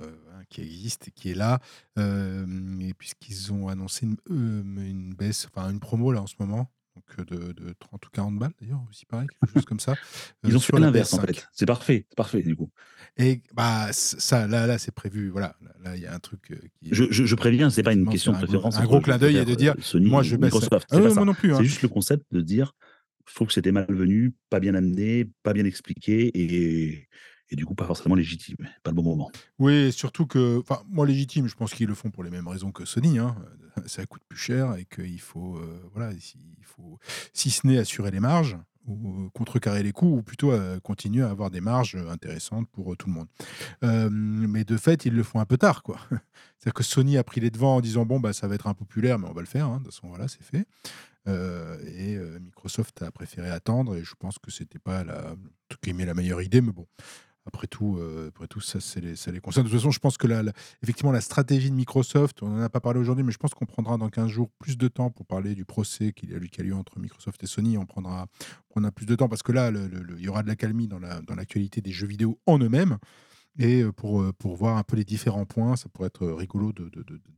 qui 0.50 0.62
existe 0.62 1.08
et 1.08 1.12
qui 1.12 1.32
est 1.32 1.36
là. 1.36 1.60
et 1.98 2.94
puisqu'ils 2.98 3.52
ont 3.54 3.68
annoncé 3.68 4.06
une, 4.06 4.18
une, 4.30 5.14
baisse, 5.14 5.48
enfin 5.54 5.70
une 5.70 5.80
promo 5.80 6.12
là 6.12 6.22
en 6.22 6.28
ce 6.28 6.36
moment, 6.40 6.70
donc 6.96 7.28
de, 7.28 7.54
de 7.54 7.74
30 7.80 8.06
ou 8.06 8.10
40 8.12 8.40
balles 8.40 8.54
d'ailleurs, 8.62 8.82
aussi 8.90 9.06
pareil, 9.06 9.28
quelque 9.40 9.54
chose 9.54 9.66
comme 9.66 9.80
ça. 9.80 9.96
Ils 10.44 10.56
ont 10.56 10.60
fait 10.60 10.80
l'inverse 10.80 11.14
en 11.14 11.22
fait. 11.22 11.48
C'est 11.52 11.66
parfait, 11.66 12.06
c'est 12.10 12.16
parfait 12.16 12.44
du 12.44 12.56
coup. 12.56 12.70
Et 13.18 13.42
bah 13.54 13.88
ça, 13.92 14.48
là, 14.48 14.66
là, 14.66 14.78
c'est 14.78 14.94
prévu. 14.94 15.30
Voilà, 15.30 15.56
là, 15.84 15.96
il 15.96 16.02
y 16.02 16.08
a 16.08 16.14
un 16.14 16.20
truc. 16.20 16.42
Qui 16.76 16.90
je, 16.92 17.06
je, 17.12 17.26
je, 17.26 17.36
préviens, 17.36 17.70
c'est 17.70 17.84
pas 17.84 17.94
une 17.94 18.08
question 18.08 18.32
de 18.32 18.38
préférence. 18.38 18.78
Un, 18.78 18.86
gros 18.86 19.02
clin 19.02 19.18
d'œil 19.18 19.38
et 19.38 19.46
de 19.46 19.56
dire, 19.56 19.76
moi 19.96 20.24
je 20.24 20.36
baisse. 20.36 20.54
Microsoft, 20.54 20.88
ah, 20.92 21.00
moi 21.00 21.26
non 21.26 21.34
plus. 21.34 21.54
Hein. 21.54 21.58
C'est 21.58 21.66
juste 21.66 21.82
le 21.82 21.90
concept 21.90 22.26
de 22.32 22.42
dire, 22.42 22.74
je 23.28 23.36
trouve 23.36 23.48
que 23.48 23.54
c'était 23.54 23.72
malvenu, 23.72 24.34
pas 24.50 24.60
bien 24.60 24.76
amené, 24.76 25.30
pas 25.44 25.54
bien 25.54 25.66
expliqué 25.66 26.32
et 26.36 27.08
du 27.56 27.66
coup 27.66 27.76
pas 27.76 27.86
forcément 27.86 28.16
légitime, 28.16 28.58
pas 28.84 28.92
le 28.92 28.96
bon 28.96 29.04
moment. 29.04 29.32
Oui, 29.60 29.92
surtout 29.92 30.26
que, 30.26 30.60
enfin, 30.60 30.82
moi 30.90 31.06
légitime, 31.06 31.48
je 31.48 31.56
pense 31.56 31.74
qu'ils 31.74 31.88
le 31.88 31.94
font 31.94 32.10
pour 32.10 32.24
les 32.24 32.30
mêmes 32.30 32.48
raisons 32.48 32.72
que 32.72 32.86
Sony, 32.86 33.20
hein. 33.20 33.36
ça 33.86 34.06
coûte 34.06 34.24
plus 34.28 34.40
cher 34.40 34.76
et 34.76 34.86
qu'il 34.86 35.22
faut, 35.22 35.58
euh, 35.58 35.90
voilà, 35.94 36.12
il 36.14 36.66
faut, 36.66 37.00
si 37.34 37.50
ce 37.50 37.66
n'est 37.68 37.78
assurer 37.78 38.12
les 38.12 38.20
marges 38.20 38.58
ou 38.88 39.30
contrecarrer 39.34 39.84
les 39.84 39.92
coûts, 39.92 40.18
ou 40.18 40.22
plutôt 40.22 40.52
euh, 40.52 40.80
continuer 40.80 41.24
à 41.24 41.30
avoir 41.30 41.52
des 41.52 41.62
marges 41.62 41.96
intéressantes 42.10 42.68
pour 42.70 42.94
euh, 42.94 42.96
tout 42.96 43.08
le 43.08 43.14
monde. 43.14 44.12
mais 44.12 44.64
de 44.64 44.78
fait, 44.78 45.06
ils 45.06 45.14
le 45.14 45.24
font 45.24 45.40
un 45.40 45.46
peu 45.46 45.58
tard. 45.58 45.84
C'est-à-dire 46.60 46.74
que 46.74 46.84
Sony 46.84 47.18
a 47.18 47.24
pris 47.24 47.42
les 47.42 47.50
devants 47.50 47.78
en 47.78 47.82
disant 47.82 48.06
bon 48.06 48.20
bah 48.20 48.34
ça 48.34 48.48
va 48.48 48.56
être 48.56 48.68
impopulaire, 48.68 49.20
mais 49.20 49.28
on 49.28 49.34
va 49.34 49.42
le 49.42 49.48
faire. 49.48 49.68
Hein. 49.68 49.80
De 49.80 49.86
toute 49.86 49.94
façon, 49.94 50.08
voilà, 50.08 50.28
c'est 50.28 50.44
fait. 50.44 50.66
et 51.28 52.18
Microsoft 52.40 53.02
a 53.02 53.12
préféré 53.12 53.50
attendre, 53.50 53.96
et 53.96 54.04
je 54.04 54.16
pense 54.18 54.40
que 54.40 54.52
c'était 54.52 54.80
pas 54.80 55.04
la, 55.04 55.36
la 55.88 56.14
meilleure 56.14 56.42
idée, 56.42 56.62
mais 56.62 56.72
bon, 56.72 56.88
après 57.46 57.68
tout, 57.68 57.98
euh, 57.98 58.30
après 58.30 58.48
tout 58.48 58.62
ça, 58.62 58.80
les, 59.02 59.16
ça 59.16 59.32
les 59.32 59.40
concerne. 59.40 59.66
De 59.66 59.70
toute 59.70 59.80
façon, 59.80 59.92
je 59.92 60.00
pense 60.00 60.18
que 60.18 60.28
la, 60.28 60.44
effectivement, 60.82 61.12
la 61.12 61.22
stratégie 61.22 61.70
de 61.70 61.76
Microsoft, 61.76 62.42
on 62.42 62.50
n'en 62.50 62.62
a 62.62 62.70
pas 62.70 62.80
parlé 62.80 63.00
aujourd'hui, 63.00 63.24
mais 63.24 63.32
je 63.32 63.38
pense 63.38 63.54
qu'on 63.54 63.66
prendra 63.66 63.98
dans 63.98 64.10
15 64.10 64.28
jours 64.28 64.50
plus 64.60 64.78
de 64.78 64.88
temps 64.88 65.10
pour 65.10 65.26
parler 65.26 65.56
du 65.56 65.66
procès 65.66 66.14
qui 66.14 66.34
a, 66.34 66.38
a 66.38 66.64
lieu 66.64 66.76
entre 66.76 67.00
Microsoft 67.00 67.44
et 67.44 67.48
Sony. 67.48 67.78
On 67.78 67.86
prendra, 67.86 68.28
on 68.76 68.90
plus 68.92 69.06
de 69.06 69.16
temps 69.16 69.30
parce 69.30 69.44
que 69.44 69.52
là, 69.52 69.72
il 69.72 70.24
y 70.24 70.30
aura 70.30 70.44
de 70.44 70.48
l'accalmie 70.48 70.88
dans 70.88 71.00
l'actualité 71.00 71.82
des 71.82 71.92
jeux 71.92 72.08
vidéo 72.08 72.40
en 72.46 72.60
eux-mêmes. 72.60 72.98
Et 73.60 73.84
pour, 73.96 74.34
pour 74.40 74.56
voir 74.56 74.78
un 74.78 74.84
peu 74.84 74.96
les 74.96 75.04
différents 75.04 75.46
points, 75.46 75.76
ça 75.76 75.88
pourrait 75.88 76.08
être 76.08 76.28
rigolo 76.28 76.74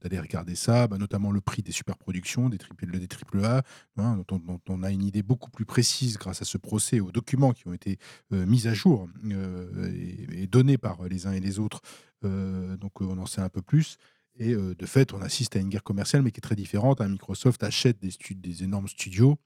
d'aller 0.01 0.19
regarder 0.19 0.55
ça, 0.55 0.87
bah, 0.87 0.97
notamment 0.97 1.31
le 1.31 1.41
prix 1.41 1.61
des 1.61 1.73
superproductions, 1.73 2.47
des 2.47 2.57
triple, 2.57 2.99
des 2.99 3.07
triple 3.07 3.43
A, 3.43 3.63
hein, 3.97 4.23
dont, 4.27 4.41
on 4.69 4.83
a 4.83 4.91
une 4.91 5.03
idée 5.03 5.23
beaucoup 5.23 5.51
plus 5.51 5.65
précise 5.65 6.17
grâce 6.17 6.41
à 6.41 6.45
ce 6.45 6.57
procès, 6.57 7.01
aux 7.01 7.11
documents 7.11 7.51
qui 7.51 7.67
ont 7.67 7.73
été 7.73 7.97
mis 8.31 8.65
à 8.67 8.73
jour 8.73 9.09
et, 9.25 10.47
donnés 10.47 10.77
par 10.77 11.03
les 11.03 11.27
uns 11.27 11.33
et 11.33 11.41
les 11.41 11.59
autres. 11.59 11.81
donc 12.23 13.01
on 13.01 13.17
en 13.17 13.25
sait 13.25 13.41
un 13.41 13.49
peu 13.49 13.61
plus. 13.61 13.97
Et 14.37 14.55
de 14.55 14.85
fait, 14.85 15.13
on 15.13 15.21
assiste 15.21 15.57
à 15.57 15.59
une 15.59 15.69
guerre 15.69 15.83
commerciale, 15.83 16.21
mais 16.21 16.31
qui 16.31 16.39
est 16.39 16.41
très 16.41 16.55
différente. 16.55 17.01
Hein. 17.01 17.09
Microsoft 17.09 17.61
achète 17.63 17.99
des, 17.99 18.11
des 18.35 18.63
énormes 18.63 18.87
studios 18.87 19.37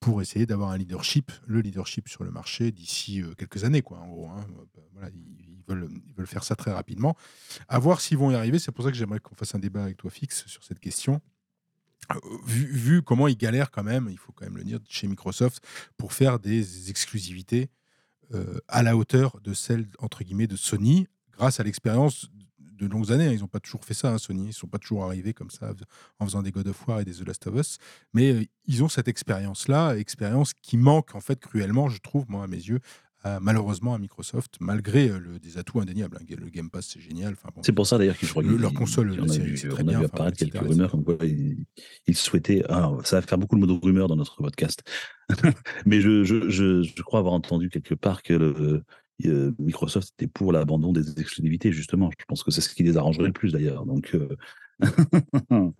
pour 0.00 0.22
essayer 0.22 0.46
d'avoir 0.46 0.70
un 0.70 0.78
leadership, 0.78 1.30
le 1.46 1.60
leadership 1.60 2.08
sur 2.08 2.24
le 2.24 2.30
marché 2.30 2.72
d'ici 2.72 3.22
quelques 3.36 3.64
années, 3.64 3.82
quoi. 3.82 3.98
En 3.98 4.08
gros, 4.08 4.28
hein. 4.28 4.46
bah, 4.74 4.82
voilà, 4.94 5.10
ils 5.10 5.62
veulent 6.16 6.26
faire 6.26 6.42
ça 6.42 6.56
très 6.56 6.72
rapidement. 6.72 7.16
À 7.68 7.78
voir 7.78 8.00
s'ils 8.00 8.18
vont 8.18 8.30
y 8.30 8.34
arriver. 8.34 8.58
C'est 8.58 8.72
pour 8.72 8.84
ça 8.84 8.90
que 8.90 8.96
j'aimerais 8.96 9.20
qu'on 9.20 9.34
fasse 9.34 9.54
un 9.54 9.58
débat 9.58 9.84
avec 9.84 9.96
toi, 9.96 10.10
Fix, 10.10 10.46
sur 10.46 10.64
cette 10.64 10.80
question. 10.80 11.20
Euh, 12.12 12.18
vu, 12.44 13.02
comment 13.02 13.28
ils 13.28 13.36
galèrent 13.36 13.70
quand 13.70 13.84
même, 13.84 14.08
il 14.10 14.18
faut 14.18 14.32
quand 14.32 14.44
même 14.44 14.56
le 14.56 14.64
dire, 14.64 14.78
chez 14.88 15.06
Microsoft, 15.06 15.64
pour 15.96 16.12
faire 16.12 16.38
des 16.38 16.90
exclusivités 16.90 17.70
euh, 18.34 18.58
à 18.68 18.82
la 18.82 18.96
hauteur 18.96 19.40
de 19.42 19.54
celles, 19.54 19.88
entre 19.98 20.24
guillemets, 20.24 20.46
de 20.46 20.56
Sony, 20.56 21.06
grâce 21.32 21.60
à 21.60 21.62
l'expérience 21.62 22.30
de 22.88 22.92
longues 22.92 23.12
années. 23.12 23.26
hein. 23.26 23.32
Ils 23.32 23.40
n'ont 23.40 23.46
pas 23.48 23.60
toujours 23.60 23.84
fait 23.84 23.94
ça, 23.94 24.12
hein, 24.12 24.18
Sony. 24.18 24.44
Ils 24.44 24.46
ne 24.48 24.52
sont 24.52 24.66
pas 24.68 24.78
toujours 24.78 25.04
arrivés 25.04 25.32
comme 25.34 25.50
ça 25.50 25.72
en 26.18 26.24
faisant 26.26 26.42
des 26.42 26.50
God 26.50 26.68
of 26.68 26.88
War 26.88 27.00
et 27.00 27.04
des 27.04 27.12
The 27.14 27.26
Last 27.26 27.46
of 27.46 27.54
Us. 27.58 27.78
Mais 28.14 28.32
euh, 28.32 28.44
ils 28.66 28.82
ont 28.82 28.88
cette 28.88 29.08
expérience-là, 29.08 29.96
expérience 29.96 30.52
qui 30.54 30.76
manque 30.76 31.14
en 31.14 31.20
fait 31.20 31.38
cruellement, 31.40 31.88
je 31.88 31.98
trouve, 32.00 32.24
moi, 32.28 32.44
à 32.44 32.46
mes 32.46 32.56
yeux, 32.56 32.80
à- 33.22 33.38
malheureusement 33.38 33.92
à 33.94 33.98
Microsoft, 33.98 34.54
malgré 34.60 35.10
euh, 35.10 35.18
le- 35.18 35.38
des 35.38 35.58
atouts 35.58 35.78
indéniables. 35.80 36.16
hein. 36.18 36.24
Le 36.38 36.48
Game 36.48 36.70
Pass, 36.70 36.86
c'est 36.94 37.00
génial. 37.00 37.34
Enfin, 37.34 37.50
bon, 37.54 37.62
C'est 37.62 37.72
pour 37.72 37.86
ça 37.86 37.98
d'ailleurs 37.98 38.16
qu'ils 38.16 38.30
Le- 38.42 38.56
leur 38.56 38.72
console, 38.72 39.10
a 39.12 39.26
vu- 39.26 39.56
c'est 39.58 39.68
très 39.68 39.82
on 39.82 39.88
a 39.88 39.90
bien, 39.90 39.98
vu 39.98 40.04
enfin, 40.06 40.14
apparaître 40.14 40.42
etc., 40.42 40.50
quelques 40.58 40.70
rumeurs 40.72 40.90
comme 40.90 41.04
quoi 41.04 41.16
ils, 41.22 41.66
ils 42.06 42.16
souhaitaient. 42.16 42.64
ah, 42.70 42.92
ça 43.04 43.20
va 43.20 43.22
faire 43.26 43.36
beaucoup 43.36 43.56
de 43.56 43.60
mots 43.60 43.66
de 43.66 43.78
rumeurs 43.84 44.08
dans 44.08 44.16
notre 44.16 44.36
podcast. 44.42 44.82
Mais 45.86 46.00
je, 46.00 46.24
je, 46.24 46.48
je, 46.48 46.82
je 46.82 47.02
crois 47.02 47.18
avoir 47.20 47.34
entendu 47.34 47.68
quelque 47.68 47.94
part 47.94 48.22
que 48.22 48.32
le, 48.32 48.84
euh, 49.28 49.52
Microsoft 49.58 50.12
était 50.18 50.26
pour 50.26 50.52
l'abandon 50.52 50.92
des 50.92 51.18
exclusivités, 51.20 51.72
justement. 51.72 52.10
Je 52.18 52.24
pense 52.26 52.42
que 52.42 52.50
c'est 52.50 52.60
ce 52.60 52.74
qui 52.74 52.82
les 52.82 52.96
arrangerait 52.96 53.26
le 53.28 53.32
plus 53.32 53.52
d'ailleurs. 53.52 53.84
Donc, 53.86 54.14
euh, 54.14 54.36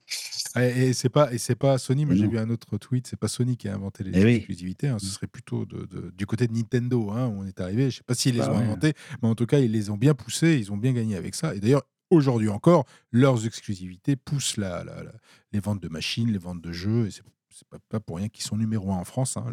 Et, 0.57 0.93
c'est 0.93 1.09
pas 1.09 1.33
et 1.33 1.39
c'est 1.39 1.55
pas 1.55 1.79
Sony, 1.79 2.05
mais 2.07 2.17
j'ai 2.17 2.25
non. 2.25 2.31
vu 2.31 2.39
un 2.39 2.51
autre 2.51 2.77
tweet, 2.77 3.07
c'est 3.07 3.19
pas 3.19 3.29
Sony 3.29 3.57
qui 3.57 3.69
a 3.69 3.75
inventé 3.75 4.03
les 4.05 4.19
Eh 4.19 4.25
oui. 4.25 4.35
exclusivités, 4.35 4.89
hein, 4.89 4.99
ce 4.99 5.07
serait 5.07 5.27
plutôt 5.29 5.65
de, 5.65 5.87
de- 5.87 6.11
du 6.17 6.27
côté 6.27 6.49
de 6.49 6.53
Nintendo 6.53 7.11
hein, 7.11 7.29
où 7.29 7.41
on 7.43 7.47
est 7.47 7.61
arrivé. 7.61 7.91
Je 7.91 7.99
sais 7.99 8.03
pas 8.05 8.15
s'ils 8.15 8.35
les 8.35 8.41
Bah 8.41 8.53
ont 8.53 8.59
ouais. 8.59 8.65
inventés, 8.65 8.95
mais 9.23 9.29
en 9.29 9.35
tout 9.35 9.47
cas 9.47 9.61
ils 9.61 9.71
les 9.71 9.91
ont 9.91 9.97
bien 9.97 10.15
poussés, 10.15 10.59
ils 10.59 10.73
ont 10.73 10.77
bien 10.77 10.93
gagné 10.93 11.17
avec 11.17 11.35
ça. 11.37 11.55
Et 11.55 11.61
d'ailleurs 11.61 11.85
aujourd'hui 12.11 12.49
encore, 12.49 12.85
leurs 13.13 13.47
exclusivités 13.47 14.17
poussent 14.17 14.57
la, 14.57 14.83
la- 14.85 15.05
la- 15.05 15.13
les 15.53 15.61
ventes 15.61 15.81
de 15.83 15.89
machines, 15.89 16.31
les 16.33 16.39
ventes 16.39 16.61
de 16.61 16.73
jeux. 16.73 17.07
Et 17.07 17.11
c'est 17.11 17.23
c'est 17.51 17.67
pas, 17.69 17.79
pas 17.89 18.01
pour 18.01 18.17
rien 18.17 18.29
qu'ils 18.29 18.45
sont 18.45 18.57
numéro 18.57 18.93
un 18.93 18.97
en 18.97 19.05
France. 19.05 19.37
hein. 19.37 19.45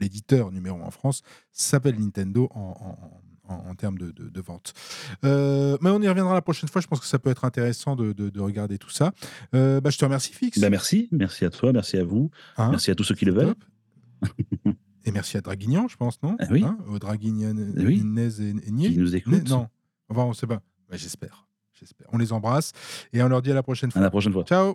L'éditeur 0.00 0.50
numéro 0.50 0.78
un 0.82 0.86
en 0.86 0.90
France 0.90 1.22
s'appelle 1.52 1.98
Nintendo 2.00 2.48
en, 2.54 2.60
en- 2.60 3.52
en- 3.52 3.68
en 3.70 3.74
termes 3.74 3.98
de, 3.98 4.10
de, 4.10 4.28
de 4.30 4.40
vente. 4.40 4.72
Euh, 5.24 5.76
mais 5.82 5.90
on 5.90 6.00
y 6.00 6.08
reviendra 6.08 6.32
la 6.32 6.40
prochaine 6.42 6.68
fois. 6.68 6.80
Je 6.80 6.86
pense 6.86 7.00
que 7.00 7.06
ça 7.06 7.18
peut 7.18 7.28
être 7.30 7.44
intéressant 7.44 7.94
de, 7.94 8.12
de- 8.14 8.30
de 8.30 8.40
regarder 8.40 8.78
tout 8.78 8.88
ça. 8.90 9.12
Euh, 9.54 9.80
bah, 9.82 9.90
je 9.90 9.98
te 9.98 10.04
remercie, 10.04 10.32
Fix. 10.32 10.58
bah, 10.58 10.70
merci, 10.70 11.08
merci 11.12 11.44
à 11.44 11.50
toi, 11.50 11.72
merci 11.72 11.98
à 11.98 12.04
vous, 12.04 12.30
Hein? 12.56 12.70
Merci 12.70 12.90
à 12.90 12.94
tous 12.94 13.04
ceux 13.04 13.14
qui 13.14 13.26
le 13.26 13.32
veulent. 13.32 13.54
Et 15.04 15.12
merci 15.12 15.36
à 15.36 15.42
Draguignan, 15.42 15.86
je 15.88 15.96
pense, 15.96 16.22
non? 16.22 16.36
Ah 16.40 16.46
oui. 16.50 16.64
Hein 16.64 16.78
Au 16.88 16.98
Draguignan 16.98 17.54
Eh 17.76 17.84
oui. 17.84 17.98
Inès 17.98 18.40
et 18.40 18.54
Nier 18.70 18.90
Qui 18.92 18.96
nous 18.98 19.14
écoutent. 19.14 19.46
Non, 19.50 19.68
enfin, 20.08 20.22
on 20.22 20.32
sait 20.32 20.46
pas. 20.46 20.62
Bah, 20.88 20.96
J'espère. 20.96 21.46
J'espère. 21.78 22.06
On 22.12 22.16
les 22.18 22.32
embrasse 22.32 22.72
et 23.12 23.22
on 23.22 23.28
leur 23.28 23.42
dit 23.42 23.50
à 23.50 23.54
la 23.54 23.62
prochaine 23.62 23.90
À 23.90 23.92
fois. 23.92 24.00
la 24.00 24.10
prochaine 24.10 24.32
fois. 24.32 24.44
Ciao 24.44 24.74